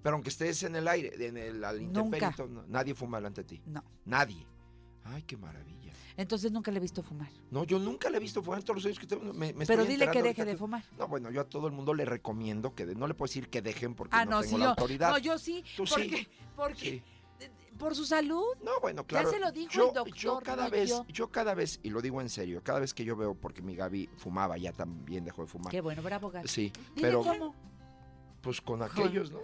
Pero 0.03 0.15
aunque 0.17 0.31
estés 0.31 0.63
en 0.63 0.75
el 0.77 0.89
aire, 0.89 1.13
en 1.27 1.37
el 1.37 1.63
al 1.65 1.93
Nunca. 1.93 2.35
nadie 2.69 2.95
fuma 2.95 3.19
delante 3.19 3.43
de 3.43 3.49
ti. 3.49 3.63
No. 3.67 3.85
Nadie. 4.05 4.47
Ay, 5.05 5.23
qué 5.23 5.37
maravilla. 5.37 5.93
Entonces 6.17 6.53
nunca 6.53 6.71
le 6.71 6.77
he 6.77 6.81
visto 6.81 7.03
fumar. 7.03 7.29
No, 7.51 7.65
yo 7.65 7.79
nunca 7.79 8.11
le 8.11 8.19
he 8.19 8.21
visto 8.21 8.43
fumar 8.43 8.63
todos 8.63 8.77
los 8.77 8.87
años 8.87 8.99
que 8.99 9.07
tengo. 9.07 9.33
Me, 9.33 9.53
me 9.55 9.67
Pero 9.67 9.83
estoy 9.83 9.97
dile 9.97 10.11
que 10.11 10.23
deje 10.23 10.45
de 10.45 10.57
fumar. 10.57 10.85
No, 10.99 11.09
bueno, 11.09 11.31
yo 11.31 11.41
a 11.41 11.45
todo 11.45 11.67
el 11.67 11.73
mundo 11.73 11.95
le 11.95 12.05
recomiendo 12.05 12.75
que 12.75 12.87
de- 12.87 12.95
no 12.95 13.07
le 13.07 13.15
puedo 13.15 13.29
decir 13.29 13.49
que 13.49 13.63
dejen 13.63 13.95
porque 13.95 14.15
Ah, 14.15 14.25
no, 14.25 14.33
no, 14.33 14.41
tengo 14.43 14.53
sí, 14.55 14.59
la 14.59 14.65
yo, 14.65 14.71
autoridad. 14.71 15.11
no, 15.11 15.19
yo 15.19 15.39
sí, 15.39 15.65
Tú 15.77 15.87
sí. 15.87 15.95
porque, 15.95 16.29
porque, 16.55 17.03
por 17.79 17.97
su 17.97 18.05
salud. 18.05 18.45
No, 18.63 18.73
bueno, 18.83 19.05
claro. 19.07 19.29
Ya 19.31 19.35
se 19.37 19.41
lo 19.41 19.51
dijo 19.51 19.73
yo, 19.73 19.89
el 19.89 19.95
doctor. 19.95 20.15
Yo 20.17 20.39
cada 20.41 20.65
no 20.65 20.71
vez, 20.71 20.91
yo. 20.91 21.07
yo 21.09 21.33
cada 21.33 21.55
vez, 21.55 21.81
y 21.83 21.89
lo 21.91 22.01
digo 22.03 22.21
en 22.21 22.29
serio, 22.29 22.61
cada 22.63 22.79
vez 22.79 22.93
que 22.95 23.05
yo 23.05 23.17
veo, 23.17 23.35
porque 23.35 23.63
mi 23.63 23.75
Gaby 23.75 24.11
fumaba, 24.19 24.59
ya 24.59 24.73
también 24.73 25.25
dejó 25.25 25.43
de 25.43 25.49
fumar. 25.49 25.71
Qué 25.73 25.81
bueno, 25.81 26.03
bravo, 26.03 26.31
Gaby. 26.31 26.47
Sí, 26.47 26.71
Dile 26.95 27.09
pero 27.09 27.23
cómo. 27.23 27.55
pues 28.43 28.61
con 28.61 28.83
aquellos, 28.83 29.31
¿no? 29.33 29.41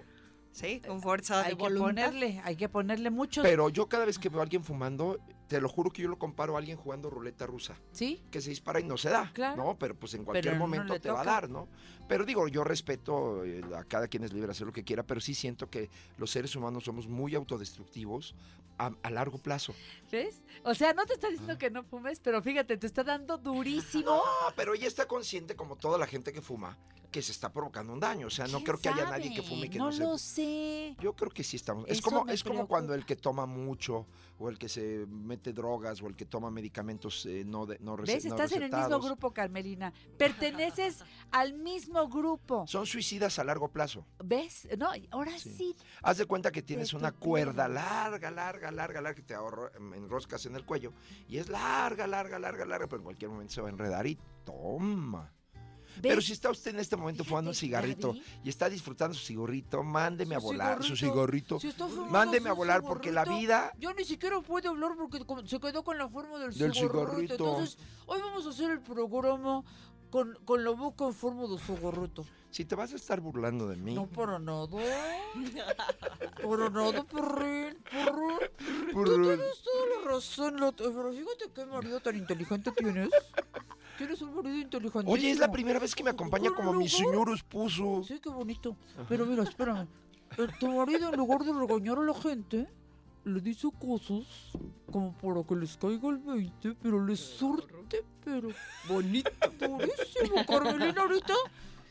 Sí, 0.52 0.80
con 0.86 1.01
fuerza 1.01 1.39
de 1.39 1.44
Hay 1.44 1.51
que 1.51 1.62
voluntad. 1.62 1.86
ponerle, 2.06 2.40
hay 2.44 2.56
que 2.56 2.68
ponerle 2.68 3.10
mucho. 3.10 3.43
Pero 3.43 3.68
yo 3.70 3.89
cada 3.89 4.05
vez 4.05 4.18
que 4.18 4.28
veo 4.28 4.40
a 4.40 4.43
alguien 4.43 4.62
fumando, 4.64 5.18
te 5.49 5.61
lo 5.61 5.69
juro 5.69 5.91
que 5.91 6.03
yo 6.03 6.09
lo 6.09 6.19
comparo 6.19 6.55
a 6.55 6.59
alguien 6.59 6.77
jugando 6.77 7.09
ruleta 7.11 7.47
rusa. 7.47 7.75
¿Sí? 7.91 8.23
Que 8.31 8.41
se 8.41 8.51
dispara 8.51 8.81
y 8.81 8.85
no 8.85 8.97
se 8.99 9.09
da, 9.09 9.33
Claro. 9.33 9.57
¿no? 9.57 9.79
Pero 9.79 9.95
pues 9.95 10.15
en 10.15 10.25
cualquier 10.25 10.57
momento 10.57 11.01
te 11.01 11.11
va 11.11 11.23
a 11.23 11.25
dar, 11.25 11.49
¿no? 11.51 11.69
Pero 12.07 12.25
digo, 12.25 12.49
yo 12.49 12.65
respeto 12.65 13.45
eh, 13.45 13.62
a 13.77 13.85
cada 13.85 14.09
quien 14.09 14.25
es 14.25 14.33
libre 14.33 14.47
de 14.49 14.53
hacer 14.53 14.66
lo 14.66 14.73
que 14.73 14.85
quiera, 14.85 15.03
pero 15.03 15.20
sí 15.20 15.35
siento 15.35 15.69
que 15.69 15.91
los 16.19 16.31
seres 16.31 16.55
humanos 16.55 16.85
somos 16.85 17.09
muy 17.09 17.35
autodestructivos 17.35 18.35
a, 18.79 18.93
a 19.03 19.11
largo 19.11 19.39
plazo. 19.39 19.75
¿Ves? 20.12 20.45
O 20.65 20.75
sea, 20.75 20.93
no 20.93 21.05
te 21.07 21.15
está 21.15 21.29
diciendo 21.29 21.59
que 21.59 21.70
no 21.70 21.83
fumes, 21.83 22.20
pero 22.20 22.41
fíjate, 22.43 22.77
te 22.77 22.87
está 22.87 23.03
dando 23.05 23.39
durísimo. 23.39 24.05
No, 24.09 24.23
pero 24.57 24.75
ella 24.75 24.87
está 24.87 25.07
consciente, 25.09 25.57
como 25.57 25.77
toda 25.77 25.99
la 25.99 26.07
gente 26.07 26.33
que 26.33 26.41
fuma, 26.41 26.77
que 27.10 27.22
se 27.22 27.32
está 27.32 27.52
provocando 27.52 27.93
un 27.93 28.01
daño. 28.01 28.26
O 28.26 28.30
sea, 28.30 28.47
no 28.47 28.59
¿Quién 28.59 28.64
creo 28.64 28.78
que 28.78 28.89
haya 28.89 29.10
nadie 29.10 29.35
que 29.35 29.43
fume 29.43 29.66
y 29.66 29.68
que 29.70 29.78
no 29.78 29.86
no, 29.86 29.93
se... 29.93 30.02
lo 30.02 30.18
sé. 30.18 30.97
Yo 31.01 31.14
creo 31.14 31.30
que 31.30 31.43
sí 31.43 31.56
estamos. 31.56 31.85
Es 31.89 32.01
como, 32.01 32.26
es 32.28 32.44
como 32.44 32.66
cuando 32.66 32.94
el 32.94 33.05
que 33.06 33.16
toma 33.16 33.47
mucho, 33.47 34.06
o 34.39 34.48
el 34.48 34.59
que 34.59 34.68
se 34.68 35.06
mete 35.09 35.52
drogas, 35.52 36.02
o 36.02 36.06
el 36.06 36.14
que 36.16 36.26
toma 36.26 36.51
medicamentos 36.51 37.24
eh, 37.26 37.44
no, 37.47 37.66
de, 37.66 37.78
no, 37.80 37.97
¿Ves? 37.97 38.24
no 38.24 38.35
Estás 38.35 38.52
en 38.52 38.64
el 38.64 38.72
mismo 38.72 39.01
grupo, 39.01 39.32
Carmelina. 39.32 39.93
Perteneces 40.16 41.05
al 41.30 41.55
mismo 41.55 42.09
grupo. 42.09 42.66
Son 42.66 42.86
suicidas 42.86 43.39
a 43.39 43.44
largo 43.44 43.68
plazo. 43.68 44.05
¿Ves? 44.22 44.68
No, 44.78 44.90
ahora 45.10 45.39
sí. 45.39 45.74
Haz 46.02 46.18
de 46.18 46.26
cuenta 46.26 46.51
que 46.52 46.62
tienes 46.62 46.93
una 46.93 47.12
cuerda 47.12 47.68
larga, 47.68 48.30
larga, 48.30 48.70
larga, 48.70 49.01
larga, 49.01 49.14
que 49.14 49.22
te 49.22 49.35
ahorro- 49.35 49.74
em, 49.76 49.94
enroscas 49.94 50.44
en 50.47 50.56
el 50.56 50.64
cuello. 50.64 50.93
Y 51.28 51.39
es 51.39 51.48
larga, 51.48 52.06
larga, 52.06 52.39
larga, 52.39 52.64
larga, 52.64 52.86
pero 52.86 52.98
en 52.98 53.05
cualquier 53.05 53.30
momento 53.30 53.55
se 53.55 53.60
va 53.60 53.68
a 53.68 53.70
enredar 53.70 54.06
y 54.06 54.18
toma. 54.44 55.32
Pero 56.03 56.20
si 56.20 56.33
está 56.33 56.51
usted 56.51 56.73
en 56.73 56.81
este 56.81 56.97
momento 56.97 57.25
fumando 57.25 57.51
un 57.51 57.55
cigarrito 57.55 58.15
y 58.45 58.49
está 58.49 58.69
disfrutando 58.69 59.15
su 59.15 59.25
cigarrito, 59.25 59.83
mándeme 59.83 60.35
a 60.35 60.39
volar 60.39 60.83
su 60.83 60.97
cigarrito. 60.97 61.59
cigarrito. 61.59 61.61
Si 61.61 61.69
está 61.69 61.87
fumando 61.89 62.12
Mándeme 62.12 62.49
a 62.51 62.53
volar 62.53 62.83
porque 62.83 63.12
la 63.12 63.25
cigarrito, 63.25 63.41
vida 63.41 63.73
Ya 63.79 63.93
ni 63.95 64.05
siquiera 64.05 64.41
puede 64.41 64.69
hablar 64.69 64.93
porque 64.97 65.19
se 65.47 65.61
quedó 65.61 65.83
con 65.83 65.99
la 65.99 66.09
forma 66.09 66.39
del, 66.39 66.53
Del 66.57 66.73
cigarrito. 66.73 67.07
cigarrito. 67.07 67.33
Entonces, 67.35 67.79
hoy 68.07 68.20
vamos 68.20 68.47
a 68.47 68.51
hacer 68.51 68.70
el 68.70 68.81
programa 68.81 69.62
con, 70.11 70.39
con 70.45 70.65
la 70.65 70.70
boca 70.70 71.05
en 71.07 71.15
forma 71.15 71.47
de 71.47 71.59
cigarrito. 71.59 72.25
Si 72.51 72.65
te 72.65 72.75
vas 72.75 72.93
a 72.93 72.97
estar 72.97 73.20
burlando 73.20 73.69
de 73.69 73.77
mí. 73.77 73.95
No 73.95 74.07
para 74.07 74.39
nada. 74.39 74.66
Para 76.43 76.70
nada, 76.70 77.05
perrín, 77.05 77.77
perrín. 77.91 78.95
Tú 78.95 79.05
tienes 79.23 79.62
toda 79.62 79.87
la 80.03 80.11
razón, 80.11 80.75
pero 80.77 81.12
fíjate 81.12 81.53
qué 81.55 81.66
marido 81.66 82.01
tan 82.01 82.16
inteligente 82.16 82.73
tienes. 82.73 83.11
Tienes 83.99 84.23
un 84.23 84.33
marido 84.37 84.57
inteligente. 84.57 85.11
Oye, 85.11 85.33
es 85.33 85.41
la 85.41 85.51
primera 85.51 85.81
vez 85.81 85.93
que 85.93 86.05
me 86.05 86.11
acompaña 86.11 86.53
como 86.53 86.73
mi 86.73 86.89
señor 86.89 87.31
esposo. 87.35 88.05
Sí, 88.07 88.20
qué 88.20 88.31
bonito. 88.31 88.77
Pero 89.09 89.27
mira, 89.27 89.43
espérame. 89.43 89.89
Eh, 90.39 90.47
Tu 90.61 90.69
marido, 90.69 91.11
en 91.12 91.16
lugar 91.16 91.43
de 91.43 91.53
regañar 91.53 91.99
a 91.99 92.03
la 92.03 92.15
gente, 92.15 92.69
le 93.25 93.41
dice 93.41 93.66
cosas 93.77 94.25
como 94.93 95.12
para 95.15 95.43
que 95.43 95.57
les 95.57 95.77
caiga 95.77 96.11
el 96.11 96.19
20, 96.19 96.77
pero 96.81 97.05
les 97.05 97.19
surte, 97.19 98.05
pero 98.25 98.51
bonito. 98.89 99.31
Durísimo. 99.59 100.45
Carmelina 100.47 101.03
ahorita 101.03 101.35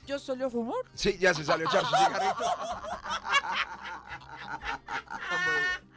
ya 0.06 0.18
salió 0.18 0.48
a 0.48 0.50
fumar. 0.50 0.78
Sí, 0.94 1.18
ya 1.20 1.34
se 1.34 1.44
salió 1.44 1.68
a 1.68 1.70
echar 1.70 1.84
su 1.86 1.94
cigarrito. 1.96 2.46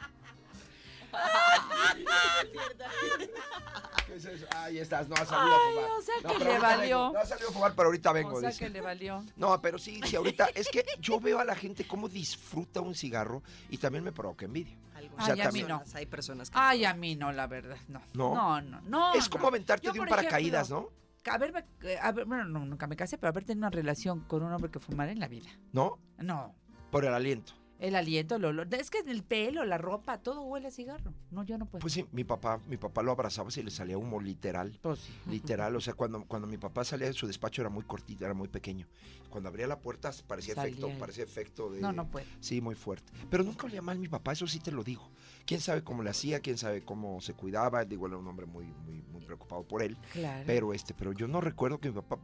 ¿Qué 4.07 4.15
es 4.15 4.25
eso? 4.25 4.45
Ahí 4.57 4.77
estás, 4.79 5.07
no 5.07 5.15
ha 5.15 5.25
salido 5.25 5.53
a 5.55 5.57
Ay, 5.57 5.73
fumar. 5.75 5.91
o 5.91 6.01
sea 6.01 6.15
No, 6.23 6.29
que 6.29 6.37
pero 6.39 6.51
le 6.53 6.59
valió. 6.59 6.99
vengo. 6.99 7.13
No 7.13 7.19
ha 7.19 7.25
salido 7.25 7.49
a 7.49 7.51
fumar, 7.53 7.73
pero 7.75 7.85
ahorita 7.87 8.11
vengo. 8.11 8.33
o 8.35 8.39
sea 8.39 8.49
dice. 8.49 8.63
que 8.65 8.69
le 8.69 8.81
valió. 8.81 9.23
No, 9.35 9.61
pero 9.61 9.77
sí, 9.77 10.01
sí, 10.05 10.15
ahorita 10.15 10.49
es 10.55 10.67
que 10.69 10.83
yo 10.99 11.19
veo 11.19 11.39
a 11.39 11.45
la 11.45 11.55
gente 11.55 11.85
cómo 11.87 12.09
disfruta 12.09 12.81
un 12.81 12.95
cigarro 12.95 13.41
y 13.69 13.77
también 13.77 14.03
me 14.03 14.11
provoca 14.11 14.45
envidia. 14.45 14.77
O 15.17 15.23
sea, 15.25 15.25
Ay, 15.25 15.31
a 15.31 15.35
mí 15.35 15.41
también- 15.41 15.67
no. 15.67 15.83
Hay 15.93 16.05
personas 16.05 16.49
que 16.49 16.57
Ay, 16.59 16.85
a 16.85 16.93
mí 16.93 17.15
no, 17.15 17.31
la 17.31 17.47
verdad, 17.47 17.77
no. 17.87 18.01
¿No? 18.13 18.35
No, 18.35 18.61
no, 18.61 18.81
no. 18.81 19.13
Es 19.13 19.29
como 19.29 19.43
no. 19.43 19.47
aventarte 19.49 19.87
Yo, 19.87 19.93
de 19.93 19.99
un 19.99 20.07
paracaídas, 20.07 20.67
ejemplo, 20.69 20.91
¿no? 20.93 21.01
Haberme, 21.31 21.65
eh, 21.83 21.97
haber- 22.01 22.25
bueno, 22.25 22.45
no, 22.45 22.65
nunca 22.65 22.87
me 22.87 22.95
casé, 22.95 23.17
pero 23.17 23.29
haber 23.29 23.43
tenido 23.43 23.67
una 23.67 23.69
relación 23.75 24.21
con 24.21 24.41
un 24.43 24.51
hombre 24.51 24.71
que 24.71 24.79
fumara 24.79 25.11
en 25.11 25.19
la 25.19 25.27
vida. 25.27 25.49
¿No? 25.71 25.99
No. 26.17 26.55
Por 26.91 27.05
el 27.05 27.13
aliento. 27.13 27.53
El 27.81 27.95
aliento, 27.95 28.35
el 28.35 28.45
olor. 28.45 28.67
Es 28.75 28.91
que 28.91 28.99
el 28.99 29.23
pelo, 29.23 29.65
la 29.65 29.79
ropa, 29.79 30.19
todo 30.19 30.43
huele 30.43 30.67
a 30.67 30.71
cigarro. 30.71 31.15
No, 31.31 31.43
yo 31.43 31.57
no 31.57 31.65
puedo. 31.65 31.81
Pues 31.81 31.93
sí, 31.93 32.05
mi 32.11 32.23
papá, 32.23 32.59
mi 32.67 32.77
papá 32.77 33.01
lo 33.01 33.11
abrazaba 33.11 33.49
y 33.55 33.63
le 33.63 33.71
salía 33.71 33.97
humo 33.97 34.21
literal. 34.21 34.77
Pues 34.83 34.99
sí. 34.99 35.11
Literal, 35.27 35.75
o 35.75 35.81
sea, 35.81 35.95
cuando, 35.95 36.23
cuando 36.25 36.47
mi 36.47 36.57
papá 36.57 36.83
salía 36.83 37.07
de 37.07 37.13
su 37.13 37.25
despacho 37.25 37.63
era 37.63 37.71
muy 37.71 37.83
cortito, 37.83 38.23
era 38.23 38.35
muy 38.35 38.47
pequeño. 38.47 38.87
Cuando 39.31 39.49
abría 39.49 39.65
la 39.65 39.79
puerta 39.79 40.11
parecía 40.27 40.53
Salía 40.53 40.73
efecto, 40.73 40.99
parecía 40.99 41.23
efecto 41.23 41.71
de. 41.71 41.81
No, 41.81 41.91
no 41.91 42.07
puede. 42.07 42.27
Sí, 42.39 42.61
muy 42.61 42.75
fuerte. 42.75 43.11
Pero 43.31 43.43
nunca 43.43 43.65
olía 43.65 43.81
mal 43.81 43.97
mi 43.97 44.07
papá, 44.07 44.33
eso 44.33 44.45
sí 44.45 44.59
te 44.59 44.71
lo 44.71 44.83
digo. 44.83 45.09
Quién 45.45 45.59
sabe 45.59 45.83
cómo 45.83 46.03
le 46.03 46.11
hacía, 46.11 46.39
quién 46.39 46.59
sabe 46.59 46.85
cómo 46.85 47.19
se 47.19 47.33
cuidaba. 47.33 47.83
Digo, 47.83 48.05
era 48.05 48.15
un 48.15 48.27
hombre 48.27 48.45
muy, 48.45 48.65
muy, 48.65 49.01
muy 49.11 49.21
preocupado 49.25 49.63
por 49.63 49.81
él. 49.81 49.97
Claro. 50.13 50.43
Pero 50.45 50.73
este, 50.75 50.93
pero 50.93 51.13
yo 51.13 51.27
no 51.27 51.41
recuerdo 51.41 51.79
que 51.79 51.89
mi 51.89 51.95
papá. 51.95 52.19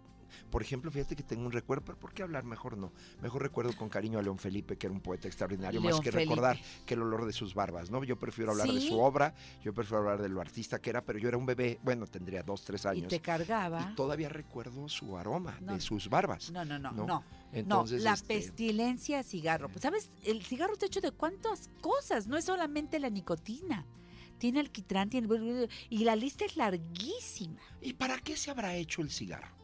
Por 0.49 0.61
ejemplo, 0.61 0.91
fíjate 0.91 1.15
que 1.15 1.23
tengo 1.23 1.45
un 1.45 1.51
recuerdo, 1.51 1.83
pero 1.85 1.99
¿por 1.99 2.13
qué 2.13 2.23
hablar? 2.23 2.43
Mejor 2.43 2.77
no. 2.77 2.91
Mejor 3.21 3.41
recuerdo 3.41 3.75
con 3.75 3.89
cariño 3.89 4.19
a 4.19 4.21
León 4.21 4.37
Felipe, 4.39 4.77
que 4.77 4.87
era 4.87 4.93
un 4.93 5.01
poeta 5.01 5.27
extraordinario, 5.27 5.81
más 5.81 5.99
que 5.99 6.11
Felipe. 6.11 6.29
recordar 6.29 6.59
que 6.85 6.93
el 6.93 7.01
olor 7.01 7.25
de 7.25 7.33
sus 7.33 7.53
barbas, 7.53 7.89
¿no? 7.91 8.03
Yo 8.03 8.17
prefiero 8.17 8.51
hablar 8.51 8.67
de 8.67 8.81
su 8.81 8.99
obra, 8.99 9.33
yo 9.63 9.73
prefiero 9.73 9.99
hablar 9.99 10.21
de 10.21 10.29
lo 10.29 10.41
artista 10.41 10.79
que 10.79 10.89
era, 10.89 11.01
pero 11.03 11.19
yo 11.19 11.27
era 11.27 11.37
un 11.37 11.45
bebé, 11.45 11.79
bueno, 11.83 12.07
tendría 12.07 12.43
dos, 12.43 12.63
tres 12.63 12.85
Y 12.85 12.87
años. 12.87 13.07
te 13.09 13.19
cargaba. 13.19 13.89
Y 13.91 13.95
todavía 13.95 14.29
recuerdo 14.29 14.87
su 14.89 15.17
aroma 15.17 15.57
No. 15.61 15.73
de 15.73 15.81
sus 15.81 16.09
barbas. 16.09 16.51
No, 16.51 16.63
no, 16.65 16.77
no, 16.79 16.91
¿no? 16.91 17.05
no. 17.05 17.23
Entonces, 17.53 17.99
no, 17.99 18.03
la 18.05 18.13
este, 18.13 18.27
pestilencia 18.35 19.23
cigarro. 19.23 19.69
Pues, 19.69 19.81
¿sabes? 19.81 20.11
El 20.23 20.43
cigarro 20.43 20.73
está 20.73 20.85
hecho 20.85 21.01
de 21.01 21.11
cuántas 21.11 21.69
cosas. 21.81 22.27
No 22.27 22.35
es 22.37 22.45
solamente 22.45 22.99
la 22.99 23.09
nicotina. 23.09 23.85
Tiene 24.37 24.59
alquitrán, 24.59 25.09
tiene... 25.09 25.67
Y 25.89 26.03
la 26.03 26.15
lista 26.15 26.45
es 26.45 26.57
larguísima. 26.57 27.59
¿Y 27.81 27.93
para 27.93 28.19
qué 28.19 28.35
se 28.37 28.51
habrá 28.51 28.75
hecho 28.75 29.01
el 29.01 29.09
cigarro? 29.09 29.55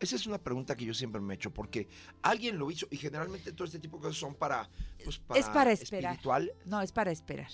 Esa 0.00 0.16
es 0.16 0.26
una 0.26 0.38
pregunta 0.38 0.74
que 0.74 0.84
yo 0.86 0.94
siempre 0.94 1.20
me 1.20 1.34
he 1.34 1.36
hecho, 1.36 1.52
porque 1.52 1.86
alguien 2.22 2.58
lo 2.58 2.70
hizo 2.70 2.86
y 2.90 2.96
generalmente 2.96 3.52
todo 3.52 3.66
este 3.66 3.78
tipo 3.78 3.98
de 3.98 4.04
cosas 4.04 4.16
son 4.16 4.34
para, 4.34 4.68
pues, 5.04 5.18
para 5.18 5.38
es 5.38 5.46
para 5.48 5.72
esperar. 5.72 6.12
espiritual. 6.12 6.52
No, 6.64 6.80
es 6.80 6.90
para 6.90 7.10
esperar. 7.10 7.50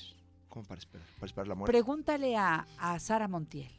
¿Cómo 0.48 0.64
para 0.64 0.78
esperar? 0.78 1.06
Para 1.16 1.27
esperar 1.27 1.48
la 1.48 1.55
muerte. 1.56 1.73
Pregúntale 1.73 2.36
a, 2.36 2.66
a 2.78 2.98
Sara 3.01 3.27
Montiel. 3.27 3.70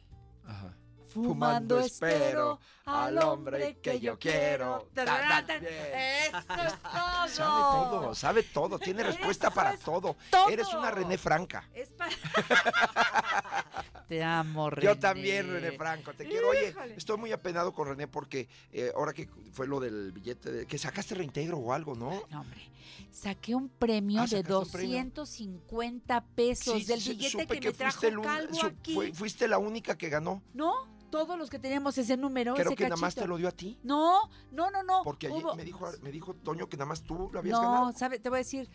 Ajá. 0.44 0.76
Fumando 1.24 1.78
espero 1.80 2.58
al 2.84 3.18
hombre 3.18 3.78
que 3.82 4.00
yo 4.00 4.18
quiero. 4.18 4.88
Eso 4.94 6.38
es 6.38 6.74
todo. 6.82 7.28
Sabe 7.28 7.62
todo, 7.90 8.14
sabe 8.14 8.42
todo, 8.42 8.78
tiene 8.78 9.02
respuesta 9.02 9.50
para 9.50 9.76
todo. 9.76 10.16
todo. 10.30 10.48
Eres 10.48 10.72
una 10.72 10.90
René 10.90 11.18
Franca. 11.18 11.68
Es 11.74 11.88
para... 11.90 12.10
Te 14.08 14.22
amo, 14.22 14.70
René. 14.70 14.86
Yo 14.86 14.98
también, 14.98 15.50
René 15.50 15.72
Franco, 15.72 16.14
te 16.14 16.24
quiero. 16.26 16.48
Oye, 16.48 16.70
Híjole. 16.70 16.94
estoy 16.96 17.18
muy 17.18 17.30
apenado 17.32 17.72
con 17.74 17.88
René 17.88 18.08
porque 18.08 18.48
eh, 18.72 18.90
ahora 18.96 19.12
que 19.12 19.28
fue 19.52 19.66
lo 19.66 19.80
del 19.80 20.12
billete, 20.12 20.50
de, 20.50 20.66
que 20.66 20.78
sacaste 20.78 21.14
reintegro 21.14 21.58
o 21.58 21.72
algo, 21.74 21.94
¿no? 21.94 22.22
No, 22.30 22.40
hombre. 22.40 22.70
Saqué 23.12 23.54
un 23.54 23.68
premio 23.68 24.20
Ah, 24.20 24.24
de 24.24 24.38
sacaste 24.42 24.54
un 24.56 24.70
premio. 24.70 25.04
250 25.14 26.24
pesos 26.34 26.78
Sí, 26.78 26.84
del 26.84 27.00
billete 27.00 27.42
supe 27.42 27.60
que 27.60 27.68
me 27.68 27.74
trajo 27.74 27.92
fuiste, 27.92 28.08
el 28.08 28.18
un- 28.18 28.24
Calvo 28.24 28.54
su- 28.54 28.66
aquí. 28.66 28.94
fue- 28.94 29.12
fuiste 29.12 29.46
la 29.46 29.58
única 29.58 29.98
que 29.98 30.08
ganó. 30.08 30.42
No, 30.54 30.72
todos 31.10 31.38
los 31.38 31.50
que 31.50 31.58
teníamos 31.58 31.96
ese 31.98 32.16
número, 32.16 32.54
Creo 32.54 32.66
ese 32.68 32.76
que 32.76 32.84
nada 32.84 32.96
más 32.96 33.14
cachito. 33.14 33.22
te 33.22 33.28
lo 33.28 33.36
dio 33.36 33.48
a 33.48 33.52
ti. 33.52 33.78
No, 33.82 34.28
no, 34.52 34.70
no, 34.70 34.82
no. 34.82 35.02
Porque 35.04 35.26
ayer 35.28 35.44
hubo- 35.44 35.54
me 35.54 35.64
dijo, 35.64 35.88
me 36.02 36.10
dijo 36.12 36.34
Toño 36.34 36.68
que 36.68 36.76
nada 36.76 36.88
más 36.88 37.02
tú 37.02 37.30
lo 37.32 37.38
habías 37.38 37.58
No, 37.60 37.62
ganado. 37.62 37.92
¿sabe? 37.92 38.18
Te 38.18 38.28
voy 38.28 38.36
a 38.36 38.40
decir, 38.40 38.68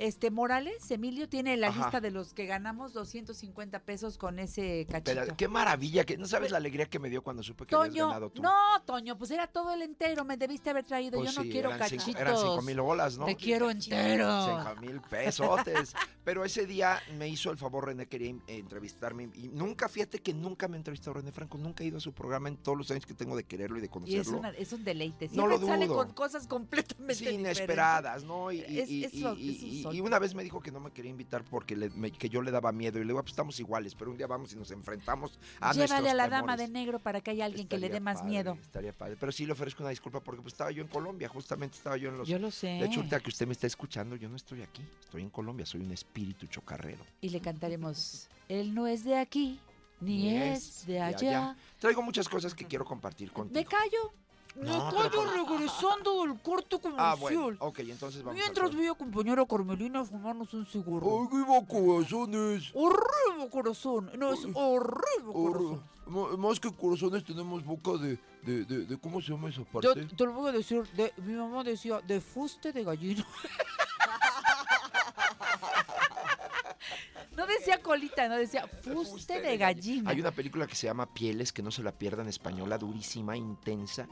este 0.00 0.30
Morales, 0.30 0.90
Emilio, 0.90 1.28
tiene 1.28 1.56
la 1.56 1.68
Ajá. 1.68 1.82
lista 1.82 2.00
de 2.00 2.10
los 2.10 2.32
que 2.34 2.46
ganamos 2.46 2.92
250 2.92 3.80
pesos 3.80 4.16
con 4.18 4.38
ese 4.38 4.86
cachito. 4.90 5.20
Pero 5.20 5.36
qué 5.36 5.46
maravilla, 5.48 6.04
que 6.04 6.16
no 6.16 6.26
sabes 6.26 6.50
la 6.50 6.56
alegría 6.58 6.86
que 6.86 6.98
me 6.98 7.10
dio 7.10 7.22
cuando 7.22 7.42
supe 7.42 7.66
que 7.66 7.74
habías 7.74 7.90
Toño, 7.92 8.06
ganado 8.08 8.30
tú. 8.30 8.42
no, 8.42 8.50
Toño, 8.86 9.18
pues 9.18 9.30
era 9.30 9.46
todo 9.46 9.72
el 9.72 9.82
entero, 9.82 10.24
me 10.24 10.36
debiste 10.36 10.70
haber 10.70 10.84
traído. 10.86 11.18
Pues 11.18 11.32
Yo 11.32 11.38
no 11.40 11.44
sí, 11.44 11.50
quiero 11.50 11.70
eran 11.72 11.88
cinco- 11.88 12.02
cachitos. 12.02 12.20
eran 12.20 12.36
cinco 12.36 12.62
mil 12.62 12.80
bolas, 12.80 13.18
¿no? 13.18 13.26
Te 13.26 13.36
quiero 13.36 13.70
entero. 13.70 14.46
Cinco 14.46 14.80
mil 14.80 15.00
pesotes. 15.02 15.94
Pero 16.24 16.44
ese 16.44 16.66
día 16.66 16.98
me 17.18 17.28
hizo 17.28 17.50
el 17.50 17.56
favor, 17.58 17.86
René, 17.86 18.06
quería 18.06 18.30
eh, 18.30 18.40
entrevistarme. 18.48 19.30
Y 19.34 19.48
nunca, 19.48 19.88
fíjate 19.88 20.20
que 20.20 20.32
nunca 20.32 20.68
me 20.68 20.76
ha 20.76 20.78
entrevistado 20.78 21.14
René 21.14 21.32
Franco. 21.32 21.58
Nunca 21.58 21.82
he 21.84 21.88
ido 21.88 21.98
a 21.98 22.00
su 22.00 22.12
programa 22.12 22.48
en 22.48 22.56
todos 22.56 22.78
los 22.78 22.90
años 22.90 23.04
que 23.06 23.14
tengo 23.14 23.36
de 23.36 23.44
quererlo 23.44 23.78
y 23.78 23.80
de 23.80 23.86
Y 23.86 23.88
es, 23.88 23.92
conocerlo. 23.92 24.38
una- 24.38 24.50
es 24.50 24.72
un 24.72 24.84
deleite. 24.84 25.26
No 25.28 25.32
Siempre 25.46 25.58
lo 25.58 25.66
sale 25.66 25.86
dudo. 25.86 25.96
con 25.96 26.12
cosas 26.12 26.46
completamente 26.46 27.14
Sí, 27.14 27.24
diferentes. 27.24 27.56
inesperadas, 27.58 28.24
¿no? 28.24 28.52
Y, 28.52 28.58
y- 28.60 28.80
Es- 28.80 28.90
y- 28.90 29.04
es 29.04 29.14
lo- 29.14 29.34
y- 29.36 29.82
y- 29.92 30.00
una 30.00 30.18
vez 30.18 30.34
me 30.34 30.42
dijo 30.42 30.60
que 30.60 30.70
no 30.70 30.80
me 30.80 30.90
quería 30.90 31.10
invitar 31.10 31.44
porque 31.44 31.76
le- 31.76 31.90
me- 31.90 32.10
que 32.10 32.28
yo 32.28 32.42
le 32.42 32.50
daba 32.50 32.72
miedo. 32.72 32.98
Y 32.98 33.02
le 33.02 33.08
digo, 33.08 33.18
"Ah, 33.18 33.22
pues 33.22 33.32
estamos 33.32 33.58
iguales, 33.60 33.94
pero 33.94 34.10
un 34.10 34.16
día 34.16 34.26
vamos 34.26 34.52
y 34.52 34.56
nos 34.56 34.70
enfrentamos 34.70 35.38
a 35.60 35.72
Llévale 35.72 35.78
nuestros 35.78 36.10
a 36.10 36.14
la 36.14 36.28
dama 36.28 36.36
temores". 36.54 36.58
de 36.66 36.68
negro 36.72 36.98
para 36.98 37.20
que 37.20 37.30
haya 37.32 37.44
alguien 37.44 37.66
que 37.68 37.78
le 37.78 37.88
dé 37.88 38.00
más 38.00 38.18
padre, 38.18 38.30
miedo. 38.30 38.58
Estaría 38.60 38.92
padre. 38.92 39.16
Pero 39.18 39.32
sí 39.32 39.46
le 39.46 39.52
ofrezco 39.52 39.82
una 39.82 39.90
disculpa 39.90 40.20
porque 40.20 40.42
pues, 40.42 40.54
estaba 40.54 40.70
yo 40.70 40.82
en 40.82 40.88
Colombia, 40.88 41.28
justamente 41.28 41.76
estaba 41.76 41.96
yo 41.96 42.08
en 42.10 42.18
los. 42.18 42.28
Yo 42.28 42.38
lo 42.38 42.50
sé. 42.50 42.66
De 42.68 42.86
hecho, 42.86 43.00
ahorita 43.00 43.20
que 43.20 43.28
usted 43.30 43.46
me 43.46 43.52
está 43.52 43.66
escuchando, 43.66 44.16
yo 44.16 44.28
no 44.28 44.36
estoy 44.36 44.62
aquí. 44.62 44.82
Estoy 45.00 45.22
en 45.22 45.30
Colombia, 45.30 45.66
soy 45.66 45.80
un 45.80 45.92
espíritu 45.92 46.46
chocarrero. 46.46 47.04
Y 47.20 47.28
le 47.30 47.40
cantaremos, 47.40 48.28
él 48.48 48.74
no 48.74 48.86
es 48.86 49.04
de 49.04 49.16
aquí, 49.18 49.60
ni, 50.00 50.34
es 50.36 50.86
de 50.86 51.00
allá. 51.00 51.56
Traigo 51.78 52.02
muchas 52.02 52.28
cosas 52.28 52.54
que 52.54 52.64
quiero 52.66 52.84
compartir 52.84 53.30
contigo. 53.32 53.58
Me 53.60 53.64
callo. 53.66 54.12
Me 54.56 54.66
No, 54.66 54.90
pero- 54.90 55.46
regresando 55.46 56.22
del 56.24 56.40
corto 56.42 56.80
comercial. 56.80 57.12
Ah, 57.12 57.16
bueno. 57.18 57.56
Ok, 57.60 57.78
entonces 57.80 58.22
vamos 58.22 58.40
Mientras 58.40 58.70
a. 58.70 58.74
voy 58.76 58.86
a 58.86 58.90
acompañar 58.92 59.38
a 59.38 59.46
Carmelina 59.46 60.00
a 60.00 60.04
fumarnos 60.04 60.52
un 60.54 60.66
cigarro. 60.66 61.28
¡Arriba, 61.28 61.66
corazones! 61.68 62.70
¡Horrible 62.74 63.50
corazón! 63.50 64.10
No, 64.18 64.32
es 64.32 64.40
horrible 64.54 65.32
corazón. 65.32 65.82
Más 66.40 66.58
que 66.58 66.74
corazones 66.74 67.24
tenemos 67.24 67.64
boca 67.64 67.92
de, 67.92 68.18
de, 68.42 68.64
de, 68.64 68.86
de- 68.86 68.98
¿Cómo 68.98 69.20
se 69.20 69.30
llama 69.32 69.48
esa 69.48 69.62
Yo 69.80 69.94
te 69.94 70.24
lo 70.24 70.32
voy 70.32 70.48
a 70.48 70.52
decir, 70.52 70.82
de, 70.94 71.12
mi 71.18 71.34
mamá 71.34 71.62
decía, 71.62 72.00
de 72.00 72.20
fuste 72.20 72.72
de 72.72 72.82
gallina. 72.82 73.24
no 77.36 77.46
decía 77.46 77.79
colita, 77.90 78.28
¿no? 78.28 78.36
Decía 78.36 78.66
fuste 78.68 79.40
de 79.40 79.56
gallina. 79.56 80.10
Hay 80.10 80.20
una 80.20 80.30
película 80.30 80.66
que 80.66 80.76
se 80.76 80.86
llama 80.86 81.12
Pieles, 81.12 81.52
que 81.52 81.62
no 81.62 81.70
se 81.70 81.82
la 81.82 81.92
pierdan, 81.92 82.28
española, 82.28 82.78
durísima, 82.78 83.36
intensa, 83.36 84.08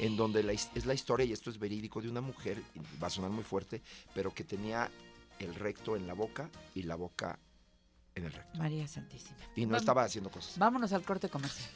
en 0.00 0.16
donde 0.16 0.42
la 0.42 0.52
es 0.52 0.86
la 0.86 0.94
historia, 0.94 1.26
y 1.26 1.32
esto 1.32 1.50
es 1.50 1.58
verídico, 1.58 2.00
de 2.00 2.08
una 2.08 2.20
mujer, 2.20 2.62
va 3.02 3.08
a 3.08 3.10
sonar 3.10 3.30
muy 3.30 3.44
fuerte, 3.44 3.82
pero 4.14 4.32
que 4.32 4.44
tenía 4.44 4.90
el 5.38 5.54
recto 5.54 5.94
en 5.94 6.06
la 6.06 6.14
boca 6.14 6.48
y 6.74 6.82
la 6.84 6.96
boca 6.96 7.38
en 8.14 8.24
el 8.24 8.32
recto. 8.32 8.58
María 8.58 8.88
Santísima. 8.88 9.36
Y 9.54 9.66
no 9.66 9.76
estaba 9.76 10.04
haciendo 10.04 10.30
cosas. 10.30 10.58
Vámonos 10.58 10.92
al 10.92 11.02
corte 11.02 11.28
comercial. 11.28 11.70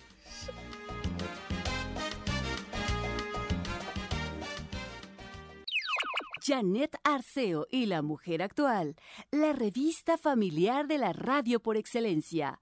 Janet 6.44 6.96
Arceo 7.04 7.66
y 7.70 7.86
la 7.86 8.02
mujer 8.02 8.42
actual, 8.42 8.96
la 9.30 9.52
revista 9.52 10.18
familiar 10.18 10.88
de 10.88 10.98
la 10.98 11.12
radio 11.12 11.60
por 11.60 11.76
excelencia. 11.76 12.58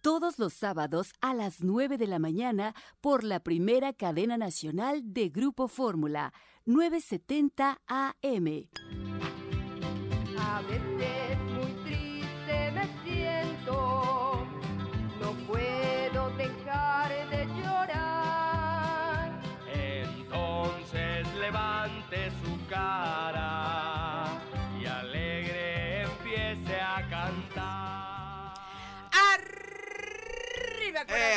Todos 0.00 0.38
los 0.38 0.52
sábados 0.52 1.12
a 1.20 1.34
las 1.34 1.62
9 1.62 1.98
de 1.98 2.06
la 2.06 2.20
mañana 2.20 2.74
por 3.00 3.24
la 3.24 3.40
primera 3.40 3.92
cadena 3.92 4.36
nacional 4.36 5.12
de 5.12 5.30
Grupo 5.30 5.66
Fórmula, 5.66 6.32
970 6.66 7.80
AM. 7.86 8.68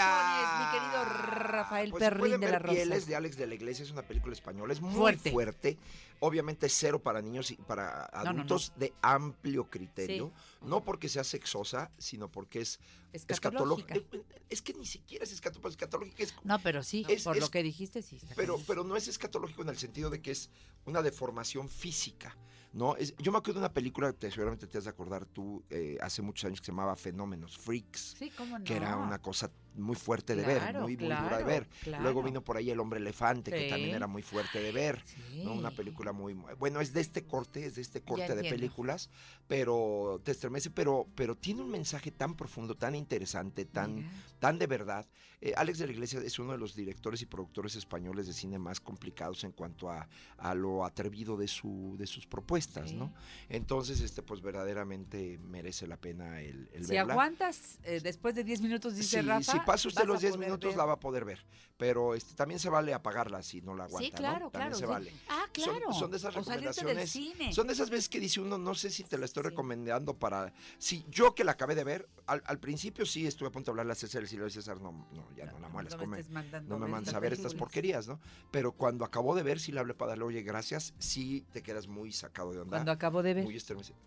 Mi 0.03 0.71
querido 0.79 1.03
Rafael 1.05 1.89
Pues 1.91 1.99
Perrín 2.03 2.19
pueden 2.19 2.41
de 2.41 2.51
la 2.51 2.59
Rosa. 2.59 2.73
Pieles 2.73 3.05
de 3.05 3.15
Alex 3.15 3.37
de 3.37 3.47
la 3.47 3.55
Iglesia, 3.55 3.83
es 3.83 3.91
una 3.91 4.01
película 4.03 4.33
española, 4.33 4.71
es 4.73 4.81
muy 4.81 4.93
Fuerte. 4.93 5.31
fuerte. 5.31 5.77
Obviamente 6.21 6.67
cero 6.69 6.99
para 7.01 7.21
niños 7.21 7.51
y 7.51 7.55
para 7.55 8.09
no, 8.13 8.23
no. 8.23 8.29
adultos 8.29 8.73
de 8.77 8.93
amplio 9.01 9.69
criterio. 9.69 10.31
No 10.61 10.81
porque 10.83 11.09
sea 11.09 11.23
sexosa, 11.23 11.91
sino 11.97 12.29
porque 12.29 12.61
es 12.61 12.79
Escatológica. 13.13 13.95
escatológica. 13.95 14.33
Eh, 14.35 14.43
Es 14.49 14.61
que 14.61 14.73
ni 14.73 14.85
siquiera 14.85 15.23
es 15.23 15.31
escato- 15.31 15.65
escatológica, 15.67 16.23
es 16.23 16.33
No, 16.43 16.59
pero 16.59 16.81
sí, 16.83 17.05
Es- 17.07 17.23
por 17.23 17.35
es- 17.37 17.41
lo 17.41 17.49
que 17.51 17.61
dijiste, 17.63 18.01
sí. 18.01 18.17
está 18.17 18.35
pero, 18.35 18.59
pero 18.67 18.83
no 18.83 18.95
es 18.95 19.07
escatológico 19.07 19.61
en 19.63 19.69
el 19.69 19.77
sentido 19.77 20.09
de 20.09 20.21
que 20.21 20.31
es 20.31 20.49
una 20.85 21.01
deformación 21.01 21.69
física, 21.69 22.35
¿no? 22.73 22.95
Es- 22.97 23.15
yo 23.17 23.31
me 23.31 23.37
acuerdo 23.37 23.59
de 23.61 23.65
una 23.65 23.73
película, 23.73 24.11
que 24.13 24.29
seguramente 24.31 24.65
te 24.67 24.77
has 24.77 24.83
de 24.85 24.89
acordar 24.89 25.25
tú, 25.25 25.63
eh, 25.69 25.97
hace 26.01 26.21
muchos 26.21 26.45
años 26.45 26.59
que 26.61 26.65
se 26.65 26.71
llamaba 26.71 26.95
Fenómenos, 26.95 27.57
Freaks, 27.57 28.15
Sí, 28.17 28.31
cómo 28.35 28.57
no. 28.59 28.65
que 28.65 28.75
era 28.75 28.97
una 28.97 29.19
cosa 29.21 29.49
muy 29.79 29.95
fuerte 29.95 30.35
de 30.35 30.43
ver, 30.45 30.59
Claro, 30.59 30.81
muy, 30.81 30.95
muy 30.97 31.05
dura 31.07 31.21
de 31.21 31.27
claro, 31.29 31.45
ver. 31.45 31.69
claro. 31.83 32.03
Luego 32.03 32.23
vino 32.23 32.43
por 32.43 32.57
ahí 32.57 32.69
El 32.69 32.79
Hombre 32.79 32.99
Elefante, 32.99 33.51
que 33.51 33.63
Sí. 33.63 33.69
también 33.69 33.95
era 33.95 34.07
muy 34.07 34.21
fuerte 34.21 34.61
de 34.61 34.71
ver, 34.71 35.03
¿no? 35.43 35.53
Una 35.53 35.69
Sí. 35.69 35.75
película 35.77 36.11
muy... 36.11 36.33
Bueno, 36.57 36.81
es 36.81 36.93
de 36.93 37.01
este 37.01 37.25
corte, 37.25 37.65
es 37.65 37.75
de 37.75 37.81
este 37.81 38.01
corte 38.01 38.35
de 38.35 38.49
películas, 38.49 39.09
pero 39.47 40.21
te 40.23 40.31
estremece, 40.31 40.69
pero, 40.69 41.07
pero 41.15 41.35
tiene 41.35 41.61
un 41.61 41.69
mensaje 41.69 42.11
tan 42.11 42.35
profundo, 42.35 42.75
tan 42.75 42.95
interesante, 42.95 43.65
tan, 43.65 44.07
tan 44.39 44.59
de 44.59 44.67
verdad. 44.67 45.05
Eh, 45.41 45.53
Alex 45.55 45.79
de 45.79 45.87
la 45.87 45.93
Iglesia 45.93 46.19
es 46.19 46.37
uno 46.37 46.51
de 46.51 46.57
los 46.57 46.75
directores 46.75 47.21
y 47.21 47.25
productores 47.25 47.75
españoles 47.75 48.27
de 48.27 48.33
cine 48.33 48.59
más 48.59 48.79
complicados 48.79 49.43
en 49.45 49.51
cuanto 49.53 49.89
a, 49.89 50.07
a 50.37 50.53
lo 50.53 50.83
atrevido 50.85 51.37
de, 51.37 51.47
su, 51.47 51.95
de 51.97 52.05
sus 52.07 52.27
propuestas, 52.27 52.91
¿no? 52.93 53.13
Entonces, 53.47 54.01
este, 54.01 54.21
pues 54.21 54.41
verdaderamente 54.41 55.37
merece 55.39 55.87
la 55.87 55.97
pena 55.97 56.41
el, 56.41 56.69
el 56.73 56.85
Si 56.85 56.91
verla. 56.91 57.13
aguantas 57.13 57.79
eh, 57.83 58.01
después 58.03 58.35
de 58.35 58.43
10 58.43 58.61
minutos, 58.61 58.95
dice 58.95 59.21
Sí, 59.21 59.27
Rafa. 59.27 59.51
si 59.53 59.59
pasa 59.73 59.87
usted 59.87 60.05
los 60.05 60.17
a 60.17 60.19
10 60.19 60.33
poder 60.33 60.47
minutos 60.47 60.69
ver. 60.69 60.77
la 60.77 60.85
va 60.85 60.93
a 60.93 60.99
poder 60.99 61.25
ver, 61.25 61.45
pero 61.77 62.15
este, 62.15 62.33
también 62.35 62.59
se 62.59 62.69
vale 62.69 62.93
apagarla 62.93 63.41
si 63.43 63.61
no 63.61 63.73
la 63.75 63.85
aguanta, 63.85 64.05
Sí, 64.05 64.11
claro, 64.11 64.45
¿no? 64.45 64.51
claro. 64.51 64.71
También 64.71 64.73
se 64.75 64.79
sí. 64.79 64.85
vale. 64.85 65.13
Ah, 65.29 65.45
Son- 65.55 65.79
claro. 65.79 65.93
Son, 65.93 66.11
de 66.11 66.17
esas 66.17 66.33
recomendaciones. 66.33 67.09
cine. 67.09 67.53
Son 67.53 67.67
de 67.67 67.73
esas 67.73 67.89
veces 67.89 68.09
que 68.09 68.19
dice 68.19 68.39
uno, 68.41 68.57
no 68.57 68.75
sé 68.75 68.89
si 68.89 69.03
te 69.03 69.17
la 69.17 69.25
estoy 69.25 69.43
recomendando 69.43 70.13
para. 70.17 70.53
Si 70.77 71.05
yo 71.09 71.35
que 71.35 71.43
la 71.43 71.51
acabé 71.53 71.75
de 71.75 71.83
ver, 71.83 72.09
al, 72.27 72.41
al 72.45 72.59
principio 72.59 73.05
sí 73.05 73.25
estuve 73.27 73.49
a 73.49 73.51
punto 73.51 73.71
de 73.71 73.79
hablar 73.79 73.91
a 73.91 73.95
César 73.95 74.23
y 74.23 74.27
Silvio 74.27 74.49
César, 74.49 74.81
no, 74.81 74.91
no, 75.13 75.25
ya 75.35 75.45
no, 75.45 75.59
la 75.59 75.69
muelas, 75.69 75.93
no 75.93 75.99
me 75.99 76.03
come- 76.05 76.19
estés 76.19 76.33
mandando 76.33 76.77
no 76.79 76.87
me 76.87 76.97
estas 76.99 77.13
a 77.15 77.19
ver 77.19 77.33
estas 77.33 77.53
porquerías, 77.55 78.07
¿no? 78.07 78.19
Pero 78.51 78.71
cuando 78.71 79.05
acabó 79.05 79.35
de 79.35 79.43
ver, 79.43 79.59
sí 79.59 79.71
le 79.71 79.79
hablé 79.79 79.93
para 79.93 80.09
darle, 80.09 80.23
oye, 80.25 80.41
gracias, 80.41 80.93
sí 80.99 81.45
te 81.51 81.61
quedas 81.61 81.87
muy 81.87 82.11
sacado 82.11 82.51
de 82.53 82.59
onda. 82.61 82.77
Cuando 82.77 82.91
acabó 82.91 83.23
de 83.23 83.33
ver. 83.35 83.43
Muy 83.43 83.55
estremecido. 83.55 83.97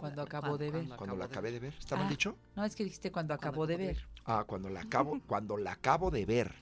Cuando 0.00 0.22
acabó 0.22 0.56
de 0.58 0.70
ver. 0.70 0.88
Cuando 0.96 1.16
la 1.16 1.26
acabé 1.26 1.52
de 1.52 1.58
ver. 1.60 1.74
¿Está 1.78 1.96
mal 1.96 2.06
Ah, 2.06 2.10
dicho? 2.10 2.36
No, 2.56 2.64
es 2.64 2.74
que 2.74 2.82
dijiste 2.84 3.12
cuando 3.12 3.34
acabó 3.34 3.66
de 3.66 3.76
ver. 3.76 4.06
Ah, 4.24 4.44
cuando 4.46 4.68
la 4.68 4.80
acabo, 4.90 5.20
cuando 5.26 5.56
la 5.56 5.72
acabo 5.72 6.10
de 6.10 6.26
ver. 6.26 6.52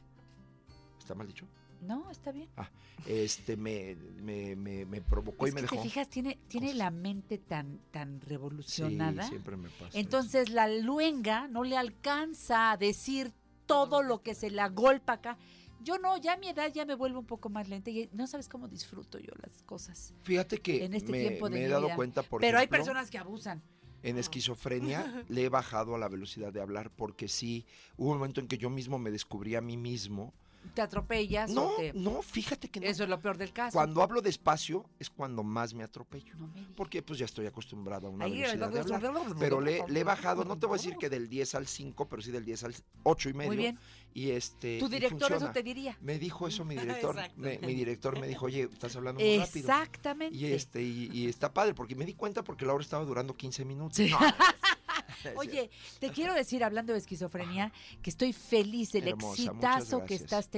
¿Está 0.99 1.15
mal 1.15 1.27
dicho? 1.27 1.47
No, 1.81 2.11
está 2.11 2.33
bien. 2.33 2.49
Ah, 2.57 2.69
este 3.07 3.57
me, 3.57 3.95
me, 4.21 4.57
me, 4.57 4.85
me 4.85 5.01
provocó 5.01 5.47
es 5.47 5.53
y 5.53 5.55
me 5.55 5.61
que 5.61 5.67
dejó. 5.69 5.77
te 5.77 5.83
fijas, 5.83 6.09
tiene, 6.09 6.39
tiene 6.49 6.75
la 6.75 6.91
mente 6.91 7.39
tan, 7.39 7.79
tan 7.91 8.21
revolucionada. 8.21 9.23
Sí, 9.23 9.29
siempre 9.31 9.57
me 9.57 9.69
pasa. 9.69 9.97
Entonces 9.99 10.51
la 10.51 10.69
luenga 10.69 11.47
no 11.49 11.63
le 11.65 11.77
alcanza 11.77 12.73
a 12.73 12.77
decir 12.77 13.33
todo 13.67 14.03
lo 14.03 14.23
que 14.23 14.35
se 14.35 14.51
le 14.51 14.61
agolpa 14.61 15.15
acá. 15.15 15.39
Yo 15.81 15.99
no, 15.99 16.17
ya 16.17 16.33
a 16.33 16.37
mi 16.37 16.49
edad 16.49 16.73
ya 16.75 16.85
me 16.85 16.97
vuelvo 16.97 17.21
un 17.21 17.27
poco 17.27 17.49
más 17.49 17.69
lenta 17.69 17.91
y 17.91 18.11
no 18.13 18.27
sabes 18.27 18.49
cómo 18.49 18.67
disfruto 18.67 19.21
yo 19.21 19.33
las 19.41 19.63
cosas. 19.63 20.13
Fíjate 20.23 20.59
que 20.59 20.85
en 20.85 20.95
este 20.95 21.13
me, 21.13 21.21
tiempo 21.21 21.49
de 21.49 21.59
me 21.61 21.65
he 21.65 21.69
dado 21.69 21.87
vida. 21.87 21.95
cuenta, 21.97 22.23
por 22.25 22.41
Pero 22.41 22.59
hay 22.59 22.67
personas 22.67 23.09
que 23.09 23.19
abusan. 23.19 23.63
En 24.03 24.19
esquizofrenia 24.19 25.25
le 25.29 25.45
he 25.45 25.49
bajado 25.49 25.95
a 25.95 25.99
la 25.99 26.09
velocidad 26.09 26.53
de 26.53 26.61
hablar 26.61 26.91
porque 26.91 27.29
sí, 27.29 27.65
hubo 27.97 28.13
un 28.13 28.19
momento 28.19 28.41
en 28.41 28.49
que 28.49 28.59
yo 28.59 28.71
mismo 28.71 28.99
me 28.99 29.11
descubrí 29.11 29.55
a 29.55 29.61
mí 29.61 29.77
mismo. 29.77 30.33
Te 30.75 30.83
atropellas 30.83 31.51
No, 31.51 31.69
o 31.69 31.77
te... 31.77 31.93
no, 31.93 32.23
fíjate 32.23 32.69
que 32.69 32.81
no. 32.81 32.87
Eso 32.87 33.03
es 33.05 33.09
lo 33.09 33.21
peor 33.21 33.37
del 33.39 33.53
caso. 33.53 33.73
Cuando 33.75 34.03
hablo 34.03 34.21
despacio 34.21 34.85
es 34.99 35.11
cuando 35.11 35.43
más 35.43 35.75
me 35.75 35.83
atropello. 35.85 36.35
porque 36.77 37.03
pues 37.03 37.19
ya 37.19 37.25
estoy 37.27 37.47
acostumbrado 37.47 38.07
a 38.07 38.11
una 38.11 38.25
Ahí, 38.27 38.41
velocidad 38.43 38.71
de 38.71 38.81
hablar. 38.81 39.13
Pero 39.39 39.61
le, 39.61 39.85
le 39.89 40.01
he 40.01 40.05
bajado, 40.05 40.45
no 40.45 40.59
te 40.59 40.67
voy 40.67 40.79
a 40.79 40.79
decir 40.83 40.97
que 40.97 41.09
del 41.09 41.29
10 41.29 41.55
al 41.55 41.67
5, 41.67 42.09
pero 42.09 42.23
sí 42.23 42.31
del 42.31 42.45
10 42.45 42.65
al 42.65 42.75
8 43.05 43.29
y 43.29 43.33
medio. 43.33 43.49
Muy 43.49 43.57
bien. 43.57 43.79
Y 44.15 44.31
este 44.31 44.79
Tu 44.79 44.89
director 44.89 45.33
eso 45.33 45.51
te 45.53 45.63
diría. 45.63 45.97
Me 46.01 46.19
dijo 46.19 46.49
eso 46.49 46.65
mi 46.65 46.75
director. 46.77 47.17
Me- 47.37 47.59
mi 47.59 47.75
director 47.75 48.19
me 48.19 48.27
dijo, 48.27 48.47
oye, 48.47 48.63
estás 48.63 48.97
hablando 48.97 49.21
muy 49.21 49.39
rápido. 49.39 49.69
Exactamente. 49.69 50.37
Y 50.37 50.47
este, 50.47 50.83
y, 50.83 51.11
y 51.13 51.29
está 51.29 51.53
padre, 51.53 51.75
porque 51.75 51.95
me 51.95 52.05
di 52.05 52.15
cuenta 52.15 52.43
porque 52.43 52.65
la 52.67 52.75
hora 52.75 52.83
estaba 52.83 53.05
durando 53.05 53.35
15 53.37 53.65
minutos. 53.65 53.99
No, 54.11 54.19
Oye, 55.37 55.71
te 55.99 56.11
quiero 56.11 56.33
decir, 56.35 56.63
hablando 56.63 56.93
de 56.93 56.99
esquizofrenia, 57.01 57.73
que 58.03 58.11
estoy 58.11 58.33
feliz 58.33 58.93
del 58.93 59.09
Hermosa, 59.09 59.43
exitazo 59.43 60.05
que 60.05 60.15
estás 60.15 60.49
teniendo 60.49 60.58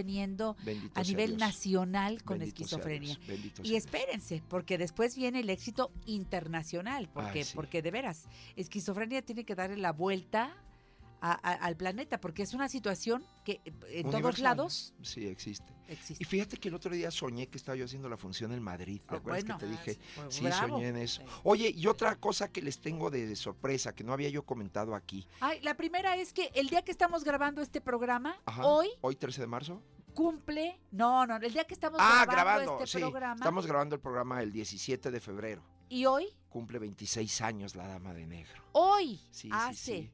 Bendito 0.64 0.98
a 0.98 1.02
nivel 1.02 1.30
Dios. 1.30 1.40
nacional 1.40 2.22
con 2.22 2.38
Bendito 2.38 2.62
esquizofrenia. 2.62 3.18
Y 3.62 3.74
espérense, 3.76 4.42
porque 4.48 4.78
después 4.78 5.16
viene 5.16 5.40
el 5.40 5.50
éxito 5.50 5.90
internacional, 6.06 7.08
porque, 7.12 7.40
Ay, 7.40 7.44
sí. 7.44 7.52
porque 7.54 7.82
de 7.82 7.90
veras, 7.90 8.28
esquizofrenia 8.56 9.22
tiene 9.22 9.44
que 9.44 9.54
darle 9.54 9.76
la 9.76 9.92
vuelta 9.92 10.54
a- 11.20 11.32
a- 11.32 11.54
al 11.66 11.76
planeta, 11.76 12.20
porque 12.20 12.42
es 12.42 12.54
una 12.54 12.68
situación 12.68 13.24
que 13.44 13.60
eh, 13.64 13.72
en 13.90 14.10
todos 14.10 14.38
lados 14.38 14.94
Sí, 15.02 15.26
existe. 15.26 15.72
existe. 15.88 16.22
Y 16.22 16.26
fíjate 16.26 16.56
que 16.56 16.68
el 16.68 16.74
otro 16.74 16.94
día 16.94 17.10
soñé 17.10 17.46
que 17.48 17.58
estaba 17.58 17.76
yo 17.76 17.84
haciendo 17.84 18.08
la 18.08 18.16
función 18.16 18.52
en 18.52 18.62
Madrid. 18.62 19.00
¿Te 19.08 19.14
Ah, 19.14 19.18
acuerdas 19.18 19.44
bueno. 19.44 19.58
que 19.58 19.66
te 19.66 19.70
dije? 19.70 19.98
Ah, 20.18 20.26
sí. 20.30 20.44
Sí, 20.46 20.52
soñé 20.52 20.88
en 20.88 20.96
eso. 20.96 21.22
Oye, 21.44 21.68
y 21.74 21.86
otra 21.86 22.16
cosa 22.16 22.50
que 22.50 22.62
les 22.62 22.80
tengo 22.80 23.10
de, 23.10 23.26
de 23.26 23.36
sorpresa, 23.36 23.94
que 23.94 24.04
no 24.04 24.12
había 24.12 24.28
yo 24.30 24.44
comentado 24.44 24.94
aquí. 24.94 25.26
Ay, 25.40 25.60
la 25.62 25.76
primera 25.76 26.16
es 26.16 26.32
que 26.32 26.50
el 26.54 26.68
día 26.68 26.82
que 26.82 26.90
estamos 26.92 27.24
grabando 27.24 27.60
este 27.62 27.80
programa, 27.80 28.36
Ajá. 28.46 28.64
hoy 28.66 28.88
Hoy, 29.02 29.16
13 29.16 29.42
de 29.42 29.46
marzo. 29.46 29.82
cumple, 30.14 30.78
no, 30.90 31.26
no, 31.26 31.36
el 31.36 31.52
día 31.52 31.64
que 31.64 31.74
estamos 31.74 31.98
Ah, 32.02 32.24
grabando, 32.26 32.32
grabando. 32.32 32.84
este 32.84 32.98
sí, 32.98 33.04
programa 33.04 33.34
estamos 33.36 33.66
grabando 33.66 33.94
el 33.94 34.00
programa 34.00 34.42
el 34.42 34.52
17 34.52 35.10
de 35.10 35.20
febrero. 35.20 35.62
y 35.88 36.06
hoy, 36.06 36.26
Cumple 36.50 36.78
26 36.80 37.40
años 37.42 37.74
la 37.76 37.86
Dama 37.86 38.12
de 38.12 38.26
Negro. 38.26 38.62
hoy, 38.72 39.16
Sí, 39.30 39.42
sí, 39.42 39.50
hace 39.52 39.74
sí. 40.02 40.10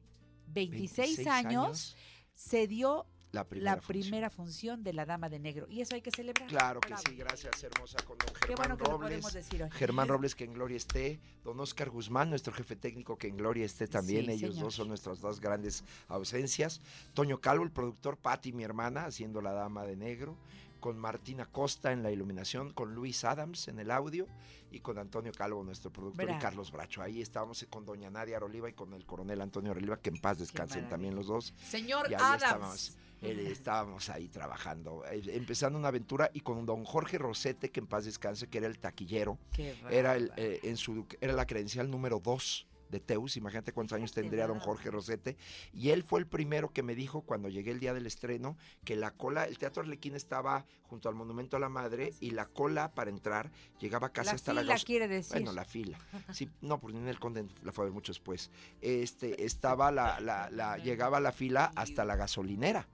26, 0.47 0.97
26 0.97 1.27
años, 1.27 1.63
años. 1.65 1.97
se 2.33 2.67
dio 2.67 3.05
La 3.31 3.43
primera 3.43 3.75
la 3.75 3.81
primera 3.81 4.29
función 4.29 4.83
de 4.83 4.93
la 4.93 5.05
Dama 5.05 5.29
de 5.29 5.37
Negro. 5.39 5.67
Y 5.69 5.81
eso 5.81 5.95
hay 5.95 6.01
que 6.01 6.11
celebrar. 6.11 6.47
Claro 6.47 6.79
que 6.79 6.95
sí, 6.97 7.15
gracias 7.15 7.61
hermosa 7.63 7.97
con 8.05 8.17
don 8.17 8.27
Qué 8.33 8.47
Germán 8.47 8.55
bueno 8.57 8.77
que 8.77 8.83
lo 8.85 8.89
Robles. 8.91 9.09
podemos 9.09 9.33
decir 9.33 9.63
hoy. 9.63 9.69
Germán 9.71 10.07
Robles 10.07 10.33
que 10.33 10.45
en 10.45 10.53
gloria 10.53 10.77
esté, 10.77 11.19
don 11.43 11.59
Oscar 11.59 11.89
Guzmán, 11.89 12.29
nuestro 12.29 12.53
jefe 12.53 12.75
técnico 12.75 13.17
que 13.17 13.27
en 13.27 13.37
gloria 13.37 13.65
esté 13.65 13.87
también, 13.87 14.25
Sí, 14.25 14.31
ellos 14.31 14.51
señor. 14.51 14.63
dos 14.67 14.75
son 14.75 14.87
nuestras 14.87 15.19
dos 15.19 15.39
grandes 15.41 15.83
ausencias. 16.07 16.81
Toño 17.13 17.39
Calvo, 17.41 17.63
el 17.65 17.71
productor, 17.71 18.17
Patti, 18.17 18.53
mi 18.53 18.63
hermana, 18.63 19.05
haciendo 19.05 19.41
la 19.41 19.51
dama 19.51 19.83
de 19.85 19.97
negro, 19.97 20.37
con 20.79 20.97
Martina 20.97 21.45
Costa 21.45 21.91
en 21.91 22.03
la 22.03 22.11
iluminación, 22.11 22.71
con 22.73 22.93
Luis 22.93 23.23
Adams 23.23 23.67
en 23.67 23.79
el 23.79 23.91
audio 23.91 24.27
y 24.71 24.79
con 24.79 24.97
Antonio 24.97 25.31
Calvo, 25.31 25.63
nuestro 25.63 25.91
productor, 25.91 26.25
Bravo. 26.25 26.39
y 26.39 26.41
Carlos 26.41 26.71
Bracho. 26.71 27.01
Ahí 27.01 27.21
estábamos 27.21 27.65
con 27.69 27.85
doña 27.85 28.09
Nadia 28.09 28.37
Aroliva 28.37 28.69
y 28.69 28.73
con 28.73 28.93
el 28.93 29.05
coronel 29.05 29.41
Antonio 29.41 29.71
Aroliva, 29.71 29.97
que 29.99 30.09
en 30.09 30.17
paz 30.17 30.39
descansen 30.39 30.89
también 30.89 31.15
los 31.15 31.27
dos. 31.27 31.53
Señor 31.65 32.09
Y 32.09 32.13
ahí 32.13 32.19
Adams. 32.21 32.43
estábamos. 32.43 32.97
Eh, 33.19 33.49
estábamos 33.51 34.09
ahí 34.09 34.27
trabajando, 34.27 35.03
eh, 35.09 35.23
empezando 35.29 35.79
una 35.79 35.87
aventura 35.87 36.29
y 36.35 36.41
con 36.41 36.63
don 36.67 36.85
Jorge 36.85 37.17
Rosete, 37.17 37.71
que 37.71 37.79
en 37.79 37.87
paz 37.87 38.05
descanse, 38.05 38.47
que 38.47 38.59
era 38.59 38.67
el 38.67 38.77
taquillero. 38.77 39.39
Qué 39.51 39.75
Era, 39.89 40.15
el, 40.15 40.31
eh, 40.37 40.59
en 40.61 40.77
su, 40.77 41.07
era 41.19 41.33
la 41.33 41.47
credencial 41.47 41.89
número 41.89 42.19
2 42.19 42.66
de 42.89 42.99
Teus, 42.99 43.37
imagínate 43.37 43.71
cuántos 43.73 43.95
años 43.95 44.11
tendría 44.13 44.47
don 44.47 44.59
Jorge 44.59 44.91
Rosete, 44.91 45.37
y 45.73 45.89
él 45.89 46.03
fue 46.03 46.19
el 46.19 46.27
primero 46.27 46.71
que 46.71 46.83
me 46.83 46.95
dijo 46.95 47.21
cuando 47.21 47.49
llegué 47.49 47.71
el 47.71 47.79
día 47.79 47.93
del 47.93 48.05
estreno 48.05 48.57
que 48.83 48.95
la 48.95 49.11
cola, 49.11 49.43
el 49.45 49.57
Teatro 49.57 49.81
Arlequín 49.83 50.15
estaba 50.15 50.65
junto 50.83 51.09
al 51.09 51.15
Monumento 51.15 51.57
a 51.57 51.59
la 51.59 51.69
Madre 51.69 52.13
y 52.19 52.31
la 52.31 52.45
cola 52.45 52.93
para 52.93 53.09
entrar 53.09 53.51
llegaba 53.79 54.09
casi 54.13 54.27
La 54.27 54.33
hasta 54.35 54.53
la 54.53 54.61
fila, 54.61 54.77
quiere 54.85 55.07
decir. 55.07 55.33
Bueno, 55.33 55.51
la 55.51 55.65
fila. 55.65 55.97
Sí, 56.31 56.49
no, 56.61 56.79
porque 56.79 56.97
en 56.97 57.07
el 57.07 57.19
Conde 57.19 57.45
la 57.63 57.71
fue 57.73 57.83
a 57.83 57.85
ver 57.87 57.93
mucho 57.93 58.11
después. 58.11 58.49
Este, 58.81 59.43
estaba 59.45 59.91
la, 59.91 60.19
la, 60.19 60.49
la- 60.49 60.77
llegaba 60.77 61.19
la 61.19 61.31
fila 61.31 61.71
hasta 61.75 62.05
la 62.05 62.15
gasolinera 62.15 62.87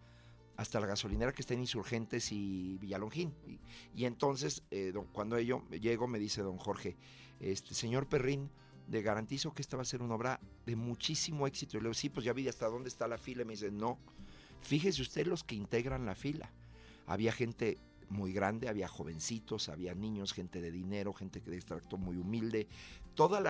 hasta 0.56 0.80
la 0.80 0.86
gasolinera 0.86 1.32
que 1.34 1.42
está 1.42 1.56
en 1.56 1.62
Insurgentes 1.62 2.32
y 2.32 2.78
Villalongín. 2.78 3.34
Y, 3.48 3.60
y 3.96 4.06
entonces, 4.06 4.62
eh, 4.70 4.92
don- 4.94 5.08
cuando 5.08 5.40
yo 5.40 5.68
llego, 5.72 6.08
me 6.08 6.20
dice 6.20 6.44
don 6.44 6.58
Jorge, 6.58 6.96
este 7.40 7.74
señor 7.74 8.08
Perrín, 8.08 8.52
le 8.90 9.02
garantizo 9.02 9.54
que 9.54 9.62
esta 9.62 9.78
va 9.78 9.84
a 9.84 9.86
ser 9.86 10.02
una 10.02 10.16
obra 10.16 10.40
de 10.66 10.76
muchísimo 10.76 11.48
éxito. 11.48 11.78
Y 11.78 11.82
le 11.82 11.86
digo, 11.86 11.94
sí, 11.94 12.10
pues 12.10 12.26
ya 12.26 12.34
vi 12.34 12.48
hasta 12.48 12.68
dónde 12.68 12.90
está 12.90 13.08
la 13.08 13.18
fila. 13.18 13.44
Y 13.44 13.46
me 13.46 13.54
dice, 13.54 13.72
no, 13.72 13.98
fíjese 14.62 15.02
usted 15.02 15.28
los 15.28 15.44
que 15.44 15.56
integran 15.56 16.06
la 16.06 16.16
fila. 16.16 16.52
Había 17.08 17.32
gente 17.32 17.78
muy 18.10 18.32
grande, 18.32 18.70
había 18.70 18.88
jovencitos, 18.88 19.70
había 19.70 19.96
niños, 19.96 20.34
gente 20.34 20.62
de 20.62 20.72
dinero, 20.72 21.14
gente 21.14 21.42
que 21.42 21.50
de 21.50 21.58
extracto 21.58 21.98
muy 21.98 22.18
humilde. 22.18 22.68
Todos 23.16 23.42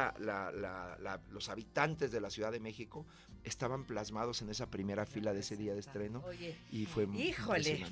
los 1.31 1.49
habitantes 1.49 2.11
de 2.11 2.21
la 2.21 2.29
Ciudad 2.29 2.51
de 2.51 2.59
México 2.59 3.05
estaban 3.43 3.85
plasmados 3.85 4.41
en 4.41 4.49
esa 4.49 4.69
primera 4.69 5.05
fila 5.05 5.33
de 5.33 5.41
ese 5.41 5.57
día 5.57 5.73
de 5.73 5.79
estreno. 5.79 6.23
Oye, 6.25 6.57
y 6.71 6.85
fue 6.85 7.05
muy 7.05 7.21
Híjole. 7.21 7.85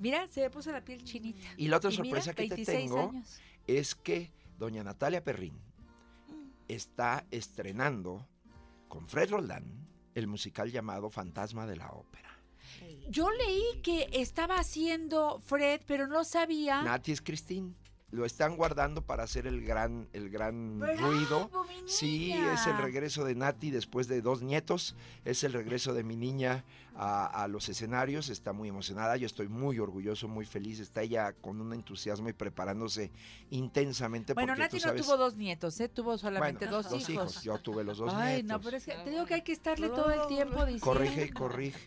Mira, 0.00 0.26
se 0.28 0.40
me 0.42 0.50
puso 0.50 0.72
la 0.72 0.84
piel 0.84 1.04
chinita. 1.04 1.46
Y 1.56 1.68
la 1.68 1.76
otra 1.76 1.90
sorpresa 1.90 2.32
que 2.34 2.48
te 2.48 2.56
26 2.56 2.78
tengo 2.78 3.10
años. 3.10 3.40
es 3.66 3.94
que 3.94 4.32
doña 4.58 4.82
Natalia 4.82 5.22
Perrín 5.22 5.58
está 6.68 7.26
estrenando 7.30 8.26
con 8.88 9.06
Fred 9.06 9.30
Roldán 9.30 9.88
el 10.14 10.26
musical 10.26 10.70
llamado 10.70 11.10
Fantasma 11.10 11.66
de 11.66 11.76
la 11.76 11.90
Ópera. 11.90 12.38
Yo 13.08 13.30
leí 13.30 13.80
que 13.82 14.08
estaba 14.12 14.58
haciendo 14.58 15.40
Fred, 15.40 15.80
pero 15.86 16.06
no 16.06 16.24
sabía. 16.24 16.82
Nati 16.82 17.12
es 17.12 17.20
Cristín. 17.20 17.76
Lo 18.10 18.24
están 18.24 18.56
guardando 18.56 19.02
para 19.02 19.24
hacer 19.24 19.46
el 19.48 19.64
gran, 19.64 20.08
el 20.12 20.30
gran 20.30 20.78
¡Bravo, 20.78 21.10
ruido. 21.10 21.50
mi 21.68 21.88
Sí, 21.88 22.32
es 22.32 22.66
el 22.68 22.78
regreso 22.78 23.24
de 23.24 23.34
Nati 23.34 23.72
después 23.72 24.06
de 24.06 24.22
dos 24.22 24.40
nietos. 24.40 24.94
Es 25.24 25.42
el 25.42 25.52
regreso 25.52 25.94
de 25.94 26.04
mi 26.04 26.14
niña 26.14 26.64
a, 26.96 27.26
a 27.26 27.48
los 27.48 27.68
escenarios. 27.68 28.28
Está 28.28 28.52
muy 28.52 28.68
emocionada. 28.68 29.16
Yo 29.16 29.26
estoy 29.26 29.48
muy 29.48 29.78
orgulloso, 29.78 30.28
muy 30.28 30.44
feliz. 30.44 30.80
Está 30.80 31.02
ella 31.02 31.32
con 31.32 31.60
un 31.60 31.72
entusiasmo 31.72 32.28
y 32.28 32.32
preparándose 32.32 33.10
intensamente. 33.50 34.34
Bueno, 34.34 34.52
porque 34.52 34.62
Nati 34.62 34.80
tú 34.80 34.86
no 34.88 34.94
tuvo 34.94 35.16
dos 35.16 35.36
nietos, 35.36 35.78
¿eh? 35.80 35.88
Tuvo 35.88 36.18
solamente 36.18 36.66
Bueno, 36.66 36.82
dos, 36.82 37.08
hijos. 37.08 37.42
Yo 37.42 37.58
tuve 37.58 37.84
los 37.84 37.98
dos 37.98 38.12
Ay, 38.14 38.42
nietos. 38.42 38.48
no, 38.50 38.60
pero 38.60 38.76
es 38.76 38.84
que 38.84 38.94
te 38.94 39.10
digo 39.10 39.24
que 39.26 39.34
hay 39.34 39.42
que 39.42 39.52
estarle 39.52 39.88
todo 39.88 40.10
el 40.10 40.26
tiempo 40.26 40.64
diciendo. 40.64 40.84
Corrige 40.84 41.24
y 41.26 41.30
corrige. 41.30 41.86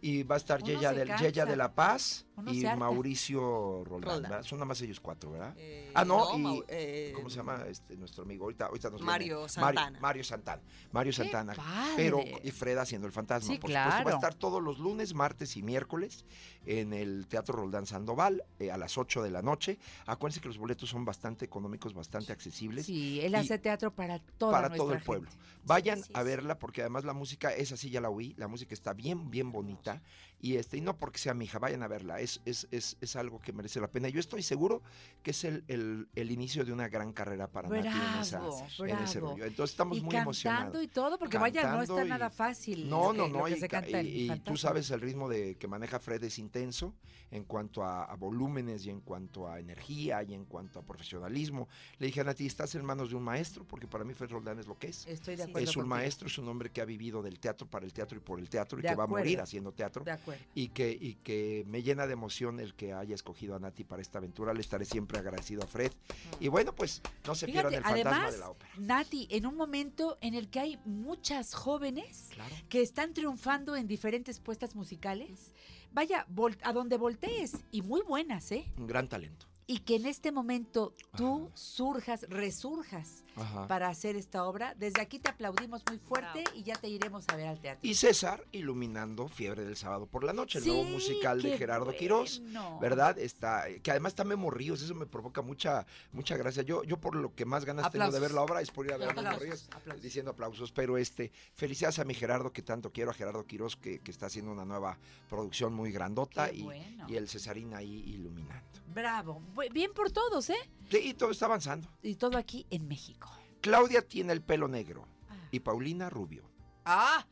Y 0.00 0.22
va 0.22 0.36
a 0.36 0.38
estar 0.38 0.62
Yeya, 0.62 0.92
del, 0.92 1.08
de 1.48 1.56
la 1.56 1.74
Paz 1.74 2.24
Uno 2.36 2.52
y. 2.52 2.62
Mauricio 2.64 3.84
Roldán. 3.84 4.44
Son 4.44 4.58
nada 4.58 4.66
más 4.66 4.80
ellos 4.82 5.00
cuatro, 5.00 5.32
¿verdad? 5.32 5.56
ah, 5.94 6.04
no, 6.04 6.18
no, 6.32 6.38
y 6.38 6.42
Mau- 6.42 6.64
eh, 6.68 7.12
¿cómo 7.14 7.28
se 7.30 7.36
llama 7.36 7.64
este, 7.68 7.96
nuestro 7.96 8.22
amigo? 8.24 8.44
Ahorita, 8.44 8.66
ahorita 8.66 8.90
nos 8.90 9.00
Mario 9.02 9.36
viene. 9.38 9.48
Santana. 9.48 9.80
Mario, 9.82 10.00
Mario 10.00 10.24
Santana. 10.24 10.62
Mario 10.92 11.10
¡Qué 11.12 11.16
Santana. 11.16 11.54
padre! 11.54 11.92
Pero 11.96 12.20
y 12.42 12.50
Fred 12.50 12.78
haciendo 12.78 13.06
el 13.06 13.12
fantasma. 13.12 13.52
Sí, 13.52 13.58
Por 13.58 13.70
supuesto, 13.70 13.88
va 13.88 14.02
claro. 14.02 14.10
a 14.10 14.14
estar 14.14 14.34
todos 14.48 14.62
los 14.62 14.78
lunes, 14.78 15.12
martes 15.12 15.58
y 15.58 15.62
miércoles 15.62 16.24
en 16.64 16.94
el 16.94 17.26
Teatro 17.26 17.54
Roldán 17.56 17.84
Sandoval 17.84 18.44
eh, 18.58 18.70
a 18.70 18.78
las 18.78 18.96
8 18.96 19.22
de 19.22 19.30
la 19.30 19.42
noche. 19.42 19.78
Acuérdense 20.06 20.40
que 20.40 20.48
los 20.48 20.56
boletos 20.56 20.88
son 20.88 21.04
bastante 21.04 21.44
económicos, 21.44 21.92
bastante 21.92 22.32
accesibles. 22.32 22.86
Sí, 22.86 23.20
él 23.20 23.34
hace 23.34 23.58
teatro 23.58 23.90
para 23.90 24.20
toda 24.38 24.52
para 24.52 24.74
todo 24.74 24.92
el 24.92 25.00
gente. 25.00 25.04
pueblo. 25.06 25.30
Vayan 25.66 26.00
a 26.14 26.22
verla 26.22 26.58
porque 26.58 26.80
además 26.80 27.04
la 27.04 27.12
música 27.12 27.50
es 27.54 27.72
así, 27.72 27.90
ya 27.90 28.00
la 28.00 28.08
oí, 28.08 28.32
la 28.38 28.48
música 28.48 28.72
está 28.72 28.94
bien, 28.94 29.30
bien 29.30 29.52
bonita 29.52 30.00
y 30.40 30.56
este 30.56 30.76
y 30.76 30.80
no 30.80 30.96
porque 30.96 31.18
sea 31.18 31.34
mi 31.34 31.44
hija, 31.46 31.58
vayan 31.58 31.82
a 31.82 31.88
verla, 31.88 32.20
es, 32.20 32.40
es, 32.44 32.68
es, 32.70 32.96
es 33.00 33.16
algo 33.16 33.40
que 33.40 33.52
merece 33.52 33.80
la 33.80 33.88
pena. 33.90 34.08
Yo 34.08 34.20
estoy 34.20 34.42
seguro 34.42 34.82
que 35.22 35.32
es 35.32 35.44
el, 35.44 35.64
el, 35.68 36.08
el 36.14 36.30
inicio 36.30 36.64
de 36.64 36.72
una 36.72 36.88
gran 36.88 37.12
carrera 37.12 37.48
para 37.48 37.68
Nati 37.68 37.88
en, 37.88 38.20
esa- 38.20 38.38
Bravo, 38.38 38.66
en 38.86 38.98
ese 38.98 39.18
bravo. 39.18 39.32
rollo. 39.34 39.44
Entonces 39.46 39.72
estamos 39.74 39.98
y 39.98 40.00
muy 40.00 40.10
cantando 40.10 40.28
emocionados. 40.30 40.82
y 40.84 40.88
todo, 40.88 41.18
porque 41.18 41.38
vaya, 41.38 41.62
no 41.62 41.82
está 41.82 41.94
Cantando 41.94 42.06
y- 42.06 42.08
nada 42.08 42.30
fácil. 42.30 42.88
No, 42.88 43.12
no, 43.12 43.26
que- 43.26 43.30
no, 43.32 43.44
que 43.44 44.04
y, 44.04 44.28
canta 44.28 44.44
tú 44.44 44.56
sabes 44.56 44.90
el 44.90 45.00
ritmo 45.00 45.28
de 45.28 45.56
que 45.56 45.66
maneja 45.66 45.98
Fred 45.98 46.22
es 46.24 46.38
intenso 46.38 46.94
en 47.30 47.44
cuanto 47.44 47.82
a, 47.82 48.04
a 48.04 48.14
volúmenes 48.16 48.86
y 48.86 48.90
en 48.90 49.00
cuanto 49.00 49.48
a 49.48 49.60
energía 49.60 50.22
y 50.22 50.34
en 50.34 50.44
cuanto 50.44 50.78
a 50.78 50.82
profesionalismo. 50.82 51.68
Le 51.98 52.06
dije 52.06 52.20
a 52.20 52.24
Nati, 52.24 52.46
estás 52.46 52.74
en 52.74 52.84
manos 52.84 53.10
de 53.10 53.16
un 53.16 53.22
maestro, 53.22 53.64
porque 53.66 53.86
para 53.86 54.04
mí 54.04 54.14
Fred 54.14 54.30
Roldán 54.30 54.58
es 54.58 54.66
lo 54.66 54.78
que 54.78 54.88
es. 54.88 55.06
Estoy 55.06 55.36
de 55.36 55.42
acuerdo 55.42 55.58
Es 55.68 55.76
un 55.76 55.82
contigo. 55.82 55.96
maestro, 55.96 56.28
es 56.28 56.38
un 56.38 56.48
hombre 56.48 56.70
que 56.70 56.80
ha 56.80 56.84
vivido 56.84 57.22
del 57.22 57.38
teatro 57.40 57.66
para 57.68 57.84
el 57.84 57.92
teatro 57.92 58.16
y 58.16 58.20
por 58.20 58.38
el 58.38 58.48
teatro 58.48 58.78
y 58.78 58.82
De 58.82 58.88
que 58.88 58.94
va 58.94 59.04
a 59.04 59.06
morir 59.08 59.40
haciendo 59.40 59.72
teatro. 59.72 60.04
De 60.04 60.12
acuerdo. 60.12 60.27
Y 60.54 60.68
que, 60.68 60.90
y 60.90 61.14
que 61.16 61.64
me 61.66 61.82
llena 61.82 62.06
de 62.06 62.12
emoción 62.12 62.60
el 62.60 62.74
que 62.74 62.92
haya 62.92 63.14
escogido 63.14 63.54
a 63.54 63.58
Nati 63.58 63.84
para 63.84 64.02
esta 64.02 64.18
aventura. 64.18 64.52
Le 64.54 64.60
estaré 64.60 64.84
siempre 64.84 65.18
agradecido 65.18 65.62
a 65.62 65.66
Fred. 65.66 65.92
Y 66.40 66.48
bueno, 66.48 66.74
pues 66.74 67.02
no 67.26 67.34
se 67.34 67.46
pierdan 67.46 67.74
el 67.74 67.82
fantasma 67.82 68.10
además, 68.10 68.32
de 68.32 68.38
la 68.38 68.50
ópera. 68.50 68.70
Nati, 68.78 69.28
en 69.30 69.46
un 69.46 69.56
momento 69.56 70.18
en 70.20 70.34
el 70.34 70.48
que 70.48 70.60
hay 70.60 70.78
muchas 70.84 71.54
jóvenes 71.54 72.28
que 72.68 72.80
están 72.82 73.14
triunfando 73.14 73.76
en 73.76 73.86
diferentes 73.86 74.40
puestas 74.40 74.74
musicales, 74.74 75.52
vaya, 75.92 76.26
vol- 76.34 76.58
a 76.62 76.72
donde 76.72 76.96
voltees, 76.96 77.56
y 77.70 77.82
muy 77.82 78.02
buenas, 78.02 78.52
¿eh? 78.52 78.64
Un 78.76 78.86
gran 78.86 79.08
talento. 79.08 79.46
Y 79.66 79.80
que 79.80 79.96
en 79.96 80.06
este 80.06 80.32
momento 80.32 80.94
tú 81.14 81.50
surjas, 81.52 82.26
resurjas 82.30 83.22
Ajá. 83.40 83.66
para 83.66 83.88
hacer 83.88 84.16
esta 84.16 84.44
obra. 84.44 84.74
Desde 84.76 85.00
aquí 85.00 85.18
te 85.18 85.28
aplaudimos 85.30 85.82
muy 85.88 85.98
fuerte 85.98 86.44
y 86.54 86.62
ya 86.62 86.74
te 86.76 86.88
iremos 86.88 87.24
a 87.28 87.36
ver 87.36 87.48
al 87.48 87.60
teatro. 87.60 87.80
Y 87.88 87.94
César 87.94 88.44
iluminando 88.52 89.28
Fiebre 89.28 89.64
del 89.64 89.76
Sábado 89.76 90.06
por 90.06 90.24
la 90.24 90.32
Noche, 90.32 90.58
el 90.58 90.66
nuevo 90.66 90.84
musical 90.84 91.42
de 91.42 91.56
Gerardo 91.56 91.94
Quirós, 91.94 92.40
bueno. 92.40 92.78
¿verdad? 92.80 93.18
Está, 93.18 93.64
que 93.82 93.90
además 93.90 94.12
está 94.12 94.24
Memo 94.24 94.50
Ríos, 94.50 94.82
eso 94.82 94.94
me 94.94 95.06
provoca 95.06 95.42
mucha, 95.42 95.86
mucha 96.12 96.36
gracia. 96.36 96.62
Yo, 96.62 96.82
yo 96.84 96.98
por 96.98 97.14
lo 97.14 97.34
que 97.34 97.44
más 97.44 97.64
ganas 97.64 97.90
tengo 97.90 98.10
de 98.10 98.20
ver 98.20 98.32
la 98.32 98.42
obra 98.42 98.60
es 98.60 98.70
por 98.70 98.86
ir 98.86 98.92
a 98.92 98.96
ver 98.96 99.10
a 99.10 99.14
Memo 99.14 99.38
Ríos, 99.38 99.68
aplausos. 99.72 100.02
diciendo 100.02 100.30
aplausos. 100.32 100.72
Pero 100.72 100.98
este, 100.98 101.32
felicidades 101.54 101.98
a 101.98 102.04
mi 102.04 102.14
Gerardo, 102.14 102.52
que 102.52 102.62
tanto 102.62 102.92
quiero, 102.92 103.10
a 103.10 103.14
Gerardo 103.14 103.44
Quirós, 103.46 103.76
que, 103.76 104.00
que 104.00 104.10
está 104.10 104.26
haciendo 104.26 104.52
una 104.52 104.64
nueva 104.64 104.98
producción 105.28 105.72
muy 105.74 105.92
grandota 105.92 106.48
Qué 106.50 106.56
y, 106.56 106.62
bueno. 106.62 107.06
y 107.08 107.16
el 107.16 107.28
Cesarín 107.28 107.74
ahí 107.74 108.02
iluminando. 108.06 108.64
Bravo. 108.94 109.42
Bien 109.72 109.92
por 109.92 110.10
todos, 110.10 110.50
¿eh? 110.50 110.70
Sí, 110.90 111.14
todo 111.14 111.30
está 111.30 111.46
avanzando. 111.46 111.88
Y 112.02 112.14
todo 112.14 112.38
aquí 112.38 112.66
en 112.70 112.88
México. 112.88 113.30
Claudia 113.60 114.02
tiene 114.02 114.32
el 114.32 114.42
pelo 114.42 114.68
negro 114.68 115.06
y 115.50 115.60
Paulina 115.60 116.08
rubio. 116.08 116.48
¡Ah! 116.84 117.26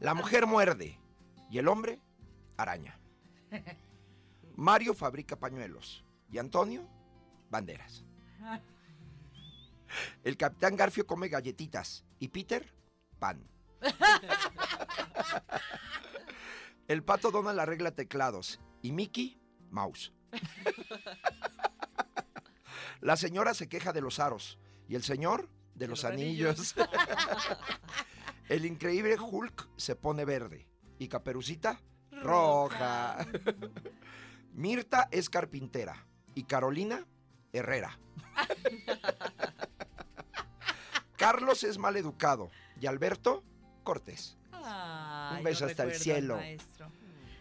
La 0.00 0.14
mujer 0.14 0.46
muerde 0.46 0.98
y 1.50 1.58
el 1.58 1.68
hombre 1.68 2.00
araña. 2.56 2.98
Mario 4.56 4.94
fabrica 4.94 5.38
pañuelos 5.38 6.04
y 6.30 6.38
Antonio 6.38 6.88
banderas. 7.50 8.04
El 10.24 10.38
capitán 10.38 10.74
Garfio 10.74 11.06
come 11.06 11.28
galletitas 11.28 12.06
y 12.18 12.28
Peter 12.28 12.74
pan. 13.18 13.46
El 16.88 17.04
pato 17.04 17.30
Donald 17.30 17.60
arregla 17.60 17.92
teclados 17.92 18.58
y 18.80 18.92
Mickey 18.92 19.38
mouse. 19.70 20.14
La 23.02 23.16
señora 23.16 23.52
se 23.52 23.68
queja 23.68 23.92
de 23.92 24.00
los 24.00 24.20
aros 24.20 24.58
y 24.88 24.94
el 24.94 25.02
señor 25.02 25.50
de 25.74 25.88
los 25.88 26.04
anillos. 26.04 26.74
El 28.48 28.64
increíble 28.64 29.18
Hulk 29.18 29.68
se 29.76 29.96
pone 29.96 30.24
verde 30.24 30.68
y 30.98 31.08
Caperucita 31.08 31.80
roja. 32.22 33.26
Mirta 34.52 35.08
es 35.10 35.28
carpintera 35.28 36.06
y 36.34 36.44
Carolina 36.44 37.06
herrera. 37.52 37.98
Carlos 41.16 41.64
es 41.64 41.78
mal 41.78 41.96
educado 41.96 42.50
y 42.80 42.86
Alberto 42.86 43.42
cortés. 43.82 44.38
Un 44.52 45.42
beso 45.42 45.66
hasta 45.66 45.84
el 45.84 45.94
cielo. 45.94 46.38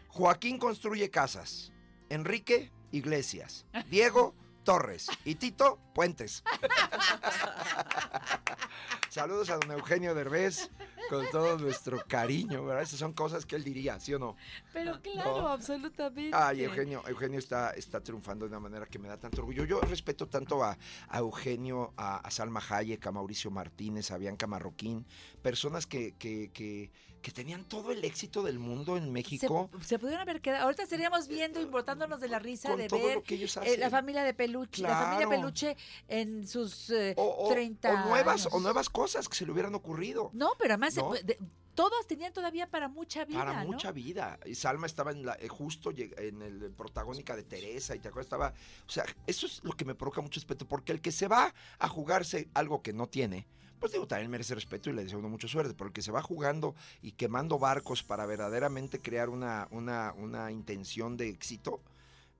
Joaquín 0.08 0.58
construye 0.58 1.10
casas. 1.10 1.72
Enrique, 2.10 2.72
iglesias. 2.92 3.66
Diego, 3.90 4.34
torres. 4.64 5.08
Y 5.26 5.36
Tito, 5.36 5.80
puentes. 5.94 6.44
Saludos 9.10 9.50
a 9.50 9.58
don 9.58 9.72
Eugenio 9.72 10.16
Derbez, 10.16 10.70
con 11.12 11.30
todo 11.30 11.58
nuestro 11.58 12.02
cariño, 12.08 12.64
¿verdad? 12.66 12.84
Esas 12.84 13.00
son 13.00 13.12
cosas 13.12 13.46
que 13.46 13.58
él 13.58 13.64
diría, 13.66 14.00
¿sí 14.00 14.14
o 14.14 14.20
no? 14.20 14.38
Pero 14.72 15.02
claro, 15.02 15.42
No. 15.42 15.48
absolutamente. 15.50 16.36
Ay, 16.36 16.64
Eugenio, 16.64 17.04
Eugenio 17.06 17.38
está, 17.38 17.72
está 17.72 18.02
triunfando 18.02 18.46
de 18.46 18.50
una 18.52 18.62
manera 18.62 18.86
que 18.86 18.98
me 18.98 19.10
da 19.10 19.18
tanto 19.18 19.42
orgullo. 19.42 19.66
Yo 19.66 19.82
respeto 19.82 20.28
tanto 20.30 20.64
a, 20.64 20.78
a 21.10 21.18
Eugenio, 21.20 21.94
a, 21.98 22.18
a 22.18 22.32
Salma 22.32 22.62
Hayek, 22.70 23.06
a 23.06 23.12
Mauricio 23.12 23.52
Martínez, 23.52 24.10
a 24.12 24.18
Bianca 24.18 24.48
Marroquín, 24.48 25.06
personas 25.42 25.86
que, 25.86 26.14
que, 26.18 26.50
que, 26.54 26.92
que 27.22 27.32
tenían 27.32 27.66
todo 27.66 27.92
el 27.92 28.04
éxito 28.06 28.42
del 28.42 28.58
mundo 28.58 28.98
en 28.98 29.04
Se, 29.06 29.12
México. 29.12 29.70
se 29.84 30.00
pudieron 30.00 30.22
haber 30.22 30.42
quedado. 30.42 30.64
Ahorita 30.64 30.84
estaríamos 30.84 31.28
viendo 31.28 31.62
y 31.62 31.66
botándonos 31.66 32.20
de 32.20 32.28
la 32.30 32.40
risa 32.40 32.70
Con 32.70 32.80
de 32.80 32.88
todo 32.88 33.06
ver 33.06 33.16
lo 33.18 33.24
que 33.24 33.36
ellos 33.36 33.56
eh, 33.58 33.60
hacen. 33.60 33.80
la 33.80 33.90
familia 33.92 34.24
de 34.24 34.34
Peluche, 34.34 34.82
la 34.82 34.96
familia. 34.96 35.30
Peluche 35.30 35.78
en 36.08 36.48
sus 36.48 36.90
eh, 36.90 37.14
o, 37.18 37.48
30 37.50 37.90
o 38.06 38.08
nuevas, 38.10 38.42
años. 38.46 38.54
o 38.54 38.60
nuevas 38.60 38.90
cosas 38.90 39.30
que 39.30 39.36
se 39.36 39.46
le 39.46 39.52
hubieran 39.52 39.76
ocurrido. 39.76 40.32
No, 40.34 40.52
pero 40.58 40.74
además 40.74 40.98
¿No? 41.02 41.16
eh, 41.16 41.24
de- 41.24 41.40
todos 41.74 42.06
tenían 42.06 42.34
todavía 42.34 42.70
para 42.70 42.90
mucha 42.90 43.24
vida, 43.24 43.40
Para 43.40 43.64
¿no? 43.64 43.72
mucha 43.72 43.92
vida. 43.94 44.38
Y 44.46 44.56
Salma 44.56 44.86
estaba 44.88 45.12
en 45.12 45.26
la, 45.26 45.36
eh, 45.40 45.48
justo 45.48 45.92
en 45.96 46.42
el 46.42 46.72
protagónica 46.72 47.36
de 47.36 47.44
Teresa 47.44 47.96
y 47.96 48.00
te 48.00 48.10
acuerdas, 48.10 48.26
estaba. 48.26 48.54
O 48.86 48.90
sea, 48.90 49.06
eso 49.26 49.46
es 49.46 49.64
lo 49.64 49.72
que 49.72 49.86
me 49.86 49.96
provoca 49.96 50.22
mucho 50.22 50.40
respeto, 50.40 50.68
porque 50.68 50.92
el 50.92 51.00
que 51.02 51.14
se 51.14 51.28
va 51.30 51.54
a 51.80 51.88
jugarse 51.88 52.50
algo 52.54 52.82
que 52.82 52.92
no 52.92 53.08
tiene, 53.08 53.48
pues 53.80 53.94
digo, 53.94 54.06
también 54.06 54.30
merece 54.30 54.54
respeto 54.54 54.90
y 54.90 54.94
le 54.94 55.06
deseo 55.06 55.18
uno 55.20 55.30
mucha 55.30 55.48
suerte, 55.48 55.74
pero 55.74 55.88
el 55.88 55.94
que 55.94 56.02
se 56.02 56.12
va 56.12 56.22
jugando 56.22 56.76
y 57.02 57.14
quemando 57.14 57.58
barcos 57.58 58.04
para 58.04 58.26
verdaderamente 58.26 59.00
crear 59.00 59.30
una, 59.30 59.68
una, 59.72 60.14
una 60.18 60.52
intención 60.52 61.16
de 61.18 61.30
éxito. 61.30 61.82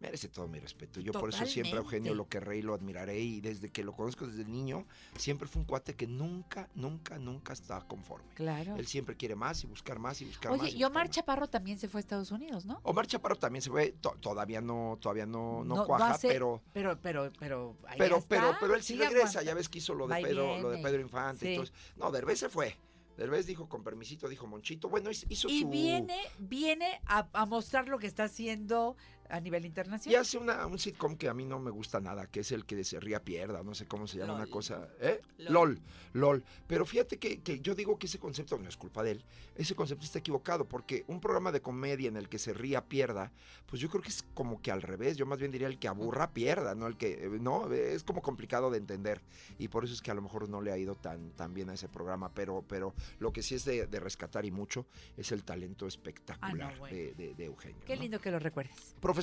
Merece 0.02 0.30
todo 0.30 0.48
mi 0.48 0.58
respeto. 0.60 1.00
Yo 1.00 1.12
por 1.14 1.30
eso 1.30 1.46
siempre 1.46 1.74
a 1.78 1.82
Eugenio 1.82 2.16
lo 2.16 2.28
querré 2.28 2.58
y 2.58 2.62
lo 2.64 2.74
admiraré. 2.74 3.20
Y 3.20 3.40
desde 3.40 3.70
que 3.70 3.84
lo 3.84 3.94
conozco 3.94 4.26
desde 4.26 4.44
niño, 4.46 4.88
siempre 5.16 5.48
fue 5.48 5.62
un 5.62 5.68
cuate 5.68 5.96
que 5.96 6.08
nunca, 6.08 6.68
nunca, 6.74 7.20
nunca 7.20 7.54
está 7.54 7.80
conforme. 7.88 8.34
Claro. 8.34 8.76
Él 8.78 8.88
siempre 8.88 9.16
quiere 9.16 9.36
más 9.36 9.64
y 9.64 9.68
buscar 9.68 10.00
más 10.00 10.20
y 10.22 10.26
buscar 10.26 10.52
más. 10.54 10.62
Oye, 10.62 10.72
y 10.72 10.82
y 10.82 10.84
Omar 10.84 11.08
Chaparro 11.12 11.48
también 11.48 11.78
se 11.78 11.88
fue 11.88 12.00
a 12.00 12.02
Estados 12.02 12.32
Unidos, 12.32 12.66
¿no? 12.66 12.80
Omar 12.82 13.06
Chaparro 13.06 13.36
también 13.36 13.62
se 13.62 13.70
fue, 13.70 13.92
to- 14.02 14.18
todavía 14.20 14.60
no, 14.60 14.98
todavía 15.00 15.28
no, 15.28 15.64
no, 15.64 15.64
No- 15.64 15.76
no 15.76 15.86
cuaja, 15.86 16.12
hace- 16.16 16.30
pero, 16.30 16.64
Pero, 16.74 17.00
pero, 17.00 17.32
pero. 17.40 17.78
ahí 17.88 18.00
pero, 18.00 18.24
pero, 18.28 18.56
pero 18.60 18.74
él 18.74 18.82
sí 18.82 18.96
regresa, 18.96 19.44
ya 19.44 19.54
ves 19.54 19.70
que 19.70 19.78
hizo 19.78 19.94
lo 19.94 20.08
de 20.08 20.14
Va 20.14 20.20
y 20.22 20.24
Pedro, 20.24 20.58
lo 20.60 20.70
de 20.72 20.76
viene. 20.78 20.90
Pedro 20.90 21.02
Infante 21.04 21.56
Sí. 21.56 21.62
y. 21.96 22.00
No, 22.00 22.10
Derbez 22.10 22.40
se 22.40 22.50
fue. 22.50 22.76
Derbez 23.18 23.46
dijo 23.46 23.70
con 23.70 23.84
permisito, 23.84 24.28
dijo 24.28 24.48
Monchito. 24.48 24.90
Bueno, 24.90 25.12
hizo 25.12 25.28
Y 25.30 25.62
su 25.62 25.70
viene, 25.70 26.18
viene 26.40 27.02
a, 27.06 27.28
a 27.34 27.46
mostrar 27.46 27.88
lo 27.88 28.00
que 28.00 28.08
está 28.08 28.24
haciendo 28.24 28.96
a 29.32 29.40
nivel 29.40 29.64
y 29.64 29.68
internacional. 29.68 30.22
hace 30.22 30.38
una, 30.38 30.66
un 30.68 30.78
sitcom 30.78 31.16
que 31.16 31.30
a 31.30 31.34
mí 31.34 31.46
no 31.46 31.60
me 31.60 31.72
gusta 31.72 32.00
nada, 32.00 32.28
que 32.28 32.42
es 32.42 32.52
el 32.52 32.66
que 32.66 32.84
se 32.84 33.00
ría 33.00 33.24
pierda, 33.24 33.64
no 33.64 33.74
sé 33.74 33.88
cómo 33.88 34.08
se 34.08 34.18
llama 34.18 34.34
una 34.36 34.48
cosa. 34.48 34.90
¿Eh? 35.00 35.22
LOL. 35.40 35.52
LOL. 35.76 35.82
LOL. 36.14 36.44
Pero 36.68 36.86
fíjate 36.86 37.18
que, 37.18 37.40
que 37.42 37.60
yo 37.62 37.74
digo 37.76 37.98
que 37.98 38.08
ese 38.08 38.20
concepto 38.20 38.58
no 38.58 38.68
es 38.70 38.78
culpa 38.78 39.04
de 39.04 39.12
él. 39.12 39.26
Ese 39.56 39.76
concepto 39.76 40.04
está 40.06 40.20
equivocado, 40.20 40.66
porque 40.66 41.04
un 41.08 41.20
programa 41.20 41.52
de 41.52 41.62
comedia 41.62 42.08
en 42.10 42.18
el 42.18 42.30
que 42.30 42.40
se 42.40 42.54
ría 42.54 42.86
pierda, 42.86 43.32
pues 43.66 43.82
yo 43.82 43.90
creo 43.90 44.02
que 44.02 44.10
es 44.10 44.24
como 44.34 44.62
que 44.62 44.72
al 44.72 44.82
revés. 44.82 45.18
Yo 45.18 45.26
más 45.26 45.40
bien 45.40 45.52
diría 45.52 45.68
el 45.68 45.80
que 45.80 45.88
aburra 45.88 46.32
pierda, 46.34 46.76
no 46.76 46.88
el 46.88 46.98
que. 46.98 47.26
eh, 47.26 47.30
No, 47.40 47.72
es 47.72 48.04
como 48.04 48.22
complicado 48.22 48.70
de 48.72 48.78
entender. 48.78 49.22
Y 49.60 49.68
por 49.70 49.84
eso 49.86 49.94
es 49.94 50.02
que 50.02 50.12
a 50.12 50.14
lo 50.14 50.22
mejor 50.22 50.50
no 50.50 50.62
le 50.62 50.72
ha 50.72 50.78
ido 50.78 50.96
tan, 50.96 51.32
tan 51.32 51.54
bien 51.54 51.70
a 51.70 51.74
ese 51.74 51.88
programa. 51.88 52.34
Pero, 52.34 52.64
pero 52.68 52.94
lo 53.20 53.32
que 53.32 53.42
sí 53.44 53.56
es 53.56 53.66
de, 53.66 53.88
de 53.88 54.00
rescatar 54.00 54.46
y 54.46 54.52
mucho 54.52 54.86
es 55.18 55.32
el 55.32 55.44
talento 55.44 55.88
espectacular 55.88 56.74
Ah, 56.74 56.80
bueno. 56.80 56.96
de, 56.96 57.14
de- 57.14 57.34
de 57.36 57.46
Eugenio. 57.46 57.82
Qué 57.86 57.96
¿no? 57.96 58.02
lindo 58.02 58.20
que 58.20 58.32
lo 58.32 58.40
recuerdes. 58.40 58.96
Profesor, 59.00 59.21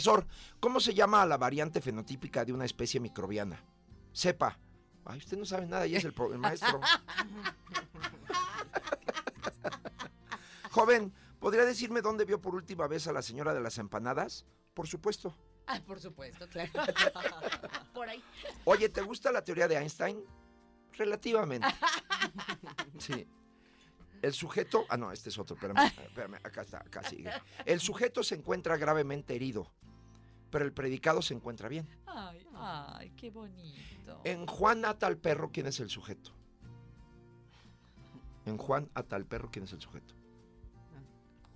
¿cómo 0.60 0.80
se 0.80 0.94
llama 0.94 1.22
a 1.22 1.26
la 1.26 1.36
variante 1.36 1.80
fenotípica 1.80 2.44
de 2.44 2.52
una 2.52 2.64
especie 2.64 3.00
microbiana? 3.00 3.64
Sepa. 4.12 4.58
Ay, 5.04 5.18
usted 5.18 5.38
no 5.38 5.44
sabe 5.44 5.66
nada 5.66 5.86
y 5.86 5.96
es 5.96 6.04
el 6.04 6.14
maestro. 6.38 6.80
Joven, 10.70 11.12
¿podría 11.40 11.64
decirme 11.64 12.02
dónde 12.02 12.24
vio 12.24 12.40
por 12.40 12.54
última 12.54 12.86
vez 12.86 13.06
a 13.06 13.12
la 13.12 13.22
señora 13.22 13.54
de 13.54 13.60
las 13.60 13.78
empanadas? 13.78 14.44
Por 14.74 14.86
supuesto. 14.86 15.34
Ah, 15.66 15.80
por 15.86 16.00
supuesto, 16.00 16.48
claro. 16.48 16.70
Por 17.92 18.08
ahí. 18.08 18.24
Oye, 18.64 18.88
¿te 18.88 19.02
gusta 19.02 19.30
la 19.30 19.44
teoría 19.44 19.68
de 19.68 19.76
Einstein? 19.76 20.24
Relativamente. 20.96 21.66
Sí. 22.98 23.26
El 24.22 24.32
sujeto. 24.32 24.86
Ah, 24.88 24.96
no, 24.96 25.12
este 25.12 25.28
es 25.28 25.38
otro. 25.38 25.56
Espérame, 25.56 25.92
espérame, 26.06 26.34
acá 26.36 26.62
está, 26.62 26.78
acá 26.78 27.02
sigue. 27.02 27.30
El 27.66 27.80
sujeto 27.80 28.22
se 28.22 28.34
encuentra 28.34 28.76
gravemente 28.76 29.34
herido, 29.34 29.70
pero 30.50 30.64
el 30.64 30.72
predicado 30.72 31.22
se 31.22 31.34
encuentra 31.34 31.68
bien. 31.68 31.88
Ay, 32.06 32.46
ay, 32.54 33.10
qué 33.10 33.30
bonito. 33.30 34.20
En 34.24 34.46
Juan 34.46 34.84
ata 34.84 35.06
al 35.06 35.16
perro, 35.18 35.50
¿quién 35.52 35.66
es 35.66 35.80
el 35.80 35.90
sujeto? 35.90 36.32
En 38.46 38.56
Juan 38.56 38.90
ata 38.94 39.16
al 39.16 39.26
perro, 39.26 39.50
¿quién 39.52 39.64
es 39.64 39.72
el 39.72 39.80
sujeto? 39.80 40.14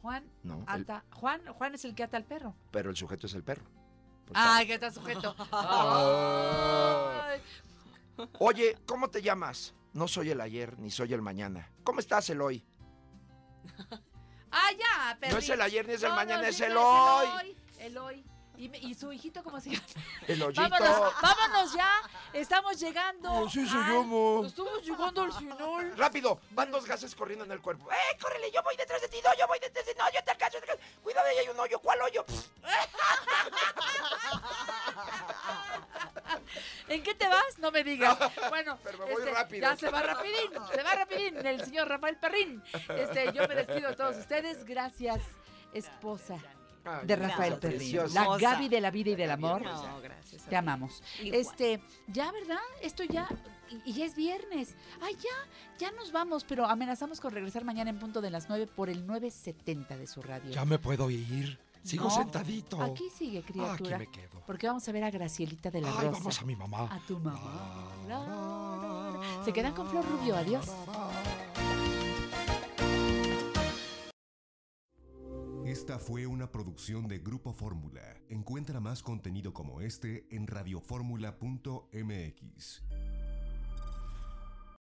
Juan, 0.02 0.24
No, 0.42 0.64
el- 0.74 0.86
Juan, 1.14 1.40
Juan 1.46 1.74
es 1.74 1.84
el 1.84 1.94
que 1.94 2.02
ata 2.02 2.16
al 2.16 2.24
perro. 2.24 2.54
pero 2.70 2.90
el 2.90 2.96
sujeto 2.96 3.26
es 3.26 3.34
el 3.34 3.44
perro. 3.44 3.64
Ay, 4.34 4.66
que 4.66 4.74
está 4.74 4.90
sujeto. 4.90 5.34
Ay. 5.52 7.40
Oye, 8.38 8.76
¿cómo 8.86 9.08
te 9.10 9.22
llamas? 9.22 9.74
No 9.92 10.08
soy 10.08 10.30
el 10.30 10.40
ayer 10.40 10.78
ni 10.78 10.90
soy 10.90 11.12
el 11.12 11.22
mañana. 11.22 11.70
¿Cómo 11.84 12.00
estás 12.00 12.28
el 12.30 12.40
hoy? 12.40 12.64
Ah, 14.50 14.70
ya, 14.78 15.16
perrín. 15.18 15.32
No 15.34 15.38
es 15.38 15.48
el 15.50 15.60
ayer 15.60 15.86
ni 15.86 15.94
es 15.94 16.02
el 16.02 16.10
No, 16.10 16.16
mañana, 16.16 16.42
no, 16.42 16.48
es 16.48 16.56
sí, 16.56 16.64
el 16.64 16.74
no, 16.74 17.16
hoy. 17.16 17.56
El 17.78 17.98
hoy. 17.98 18.24
¿Y, 18.62 18.68
me- 18.68 18.78
y 18.78 18.94
su 18.94 19.12
hijito 19.12 19.42
cómo 19.42 19.60
se 19.60 19.70
llama? 19.70 19.82
El 20.28 20.40
hoyito. 20.40 20.62
Vámonos, 20.62 21.12
vámonos 21.20 21.74
ya. 21.74 21.90
Estamos 22.32 22.78
llegando. 22.78 23.32
Oh, 23.32 23.50
sí 23.50 23.66
se 23.66 23.76
Ay, 23.76 23.92
llama. 23.92 24.46
Estamos 24.46 24.82
llegando 24.84 25.22
al 25.22 25.32
final. 25.32 25.96
Rápido, 25.96 26.38
van 26.52 26.70
dos 26.70 26.86
gases 26.86 27.12
corriendo 27.16 27.44
en 27.44 27.50
el 27.50 27.60
cuerpo. 27.60 27.90
¡Eh, 27.90 28.16
córrele! 28.20 28.52
Yo 28.52 28.62
voy 28.62 28.76
detrás 28.76 29.02
de 29.02 29.08
ti, 29.08 29.18
no, 29.24 29.34
yo 29.36 29.48
voy 29.48 29.58
detrás 29.58 29.84
de 29.84 29.92
ti, 29.92 29.98
no, 29.98 30.04
yo 30.12 30.22
te 30.22 30.30
alcanzo, 30.30 30.58
yo 30.60 30.64
te 30.64 30.70
alcanzo. 30.70 31.00
Cuidado, 31.02 31.26
ahí 31.26 31.38
hay 31.38 31.48
un 31.48 31.58
hoyo, 31.58 31.80
¿cuál 31.80 32.00
hoyo? 32.02 32.24
¿En 36.88 37.02
qué 37.02 37.14
te 37.16 37.26
vas? 37.26 37.58
No 37.58 37.72
me 37.72 37.82
digas. 37.82 38.16
Bueno, 38.48 38.78
Pero 38.84 38.98
me 38.98 39.04
voy 39.06 39.14
este, 39.14 39.32
rápido. 39.34 39.62
ya 39.62 39.76
se 39.76 39.90
va 39.90 40.02
rapidín, 40.02 40.52
se 40.72 40.82
va 40.84 40.94
rapidín 40.94 41.44
el 41.46 41.64
señor 41.64 41.88
Rafael 41.88 42.16
Perrín. 42.16 42.62
Este, 42.96 43.32
yo 43.32 43.48
me 43.48 43.56
despido 43.56 43.88
de 43.90 43.96
todos 43.96 44.16
ustedes. 44.18 44.64
Gracias, 44.64 45.20
esposa 45.72 46.36
Ay, 46.84 47.06
de 47.06 47.16
Rafael 47.16 47.58
preciosa. 47.58 48.26
La. 48.28 48.36
Gaby 48.38 48.68
de 48.68 48.80
la 48.80 48.90
vida 48.90 49.10
y 49.10 49.14
del 49.14 49.30
amor. 49.30 49.62
No, 49.62 50.00
gracias. 50.00 50.42
Te 50.44 50.56
amamos. 50.56 51.02
Igual. 51.20 51.40
Este, 51.40 51.80
ya, 52.08 52.32
¿verdad? 52.32 52.58
Esto 52.80 53.04
ya, 53.04 53.28
y, 53.84 53.92
ya 53.92 54.04
es 54.04 54.14
viernes. 54.16 54.74
Ay, 55.00 55.14
ya, 55.14 55.78
ya 55.78 55.90
nos 55.92 56.10
vamos, 56.12 56.44
pero 56.44 56.66
amenazamos 56.66 57.20
con 57.20 57.32
regresar 57.32 57.64
mañana 57.64 57.90
en 57.90 57.98
punto 57.98 58.20
de 58.20 58.30
las 58.30 58.48
9 58.48 58.66
por 58.66 58.90
el 58.90 59.06
970 59.06 59.96
de 59.96 60.06
su 60.06 60.22
radio. 60.22 60.50
Ya 60.50 60.64
me 60.64 60.78
puedo 60.78 61.08
ir. 61.10 61.58
Sigo 61.84 62.04
No, 62.04 62.10
sentadito. 62.10 62.80
Aquí 62.80 63.10
sigue, 63.10 63.42
criatura. 63.42 63.96
Aquí 63.96 64.04
me 64.06 64.10
quedo. 64.10 64.40
Porque 64.46 64.68
vamos 64.68 64.88
a 64.88 64.92
ver 64.92 65.02
a 65.02 65.10
Gracielita 65.10 65.68
de 65.70 65.80
la 65.80 65.88
Ay, 65.88 65.94
Rosa. 66.06 66.10
vamos 66.12 66.40
a 66.40 66.44
mi 66.44 66.54
mamá. 66.54 66.84
A 66.84 67.00
tu 67.06 67.18
mamá. 67.18 67.88
La, 68.06 68.18
la, 68.20 69.36
la. 69.38 69.44
Se 69.44 69.52
quedan 69.52 69.74
con 69.74 69.88
Flor 69.88 70.04
Rubio. 70.08 70.36
Adiós. 70.36 70.66
Esta 75.72 75.98
fue 75.98 76.26
una 76.26 76.52
producción 76.52 77.08
de 77.08 77.18
Grupo 77.18 77.54
Fórmula. 77.54 78.02
Encuentra 78.28 78.78
más 78.78 79.02
contenido 79.02 79.54
como 79.54 79.80
este 79.80 80.26
en 80.30 80.46
radioformula.mx. 80.46 82.82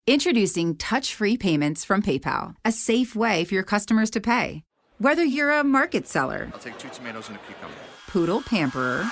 Introducing 0.06 0.76
touch 0.76 1.16
free 1.16 1.38
payments 1.38 1.84
from 1.84 2.04
PayPal, 2.04 2.54
a 2.64 2.72
safe 2.72 3.16
way 3.16 3.44
for 3.44 3.56
your 3.56 3.64
customers 3.64 4.12
to 4.12 4.22
pay. 4.22 4.62
Whether 5.00 5.26
you're 5.26 5.50
a 5.50 5.64
market 5.64 6.08
seller, 6.08 6.52
I'll 6.54 6.60
take 6.60 6.78
two 6.78 6.90
tomatoes 6.90 7.30
and 7.30 7.38
a 7.38 7.42
cucumber. 7.48 7.74
poodle 8.08 8.44
pamperer, 8.44 9.10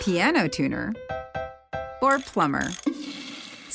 piano 0.00 0.46
tuner, 0.46 0.92
or 2.02 2.18
plumber. 2.18 2.68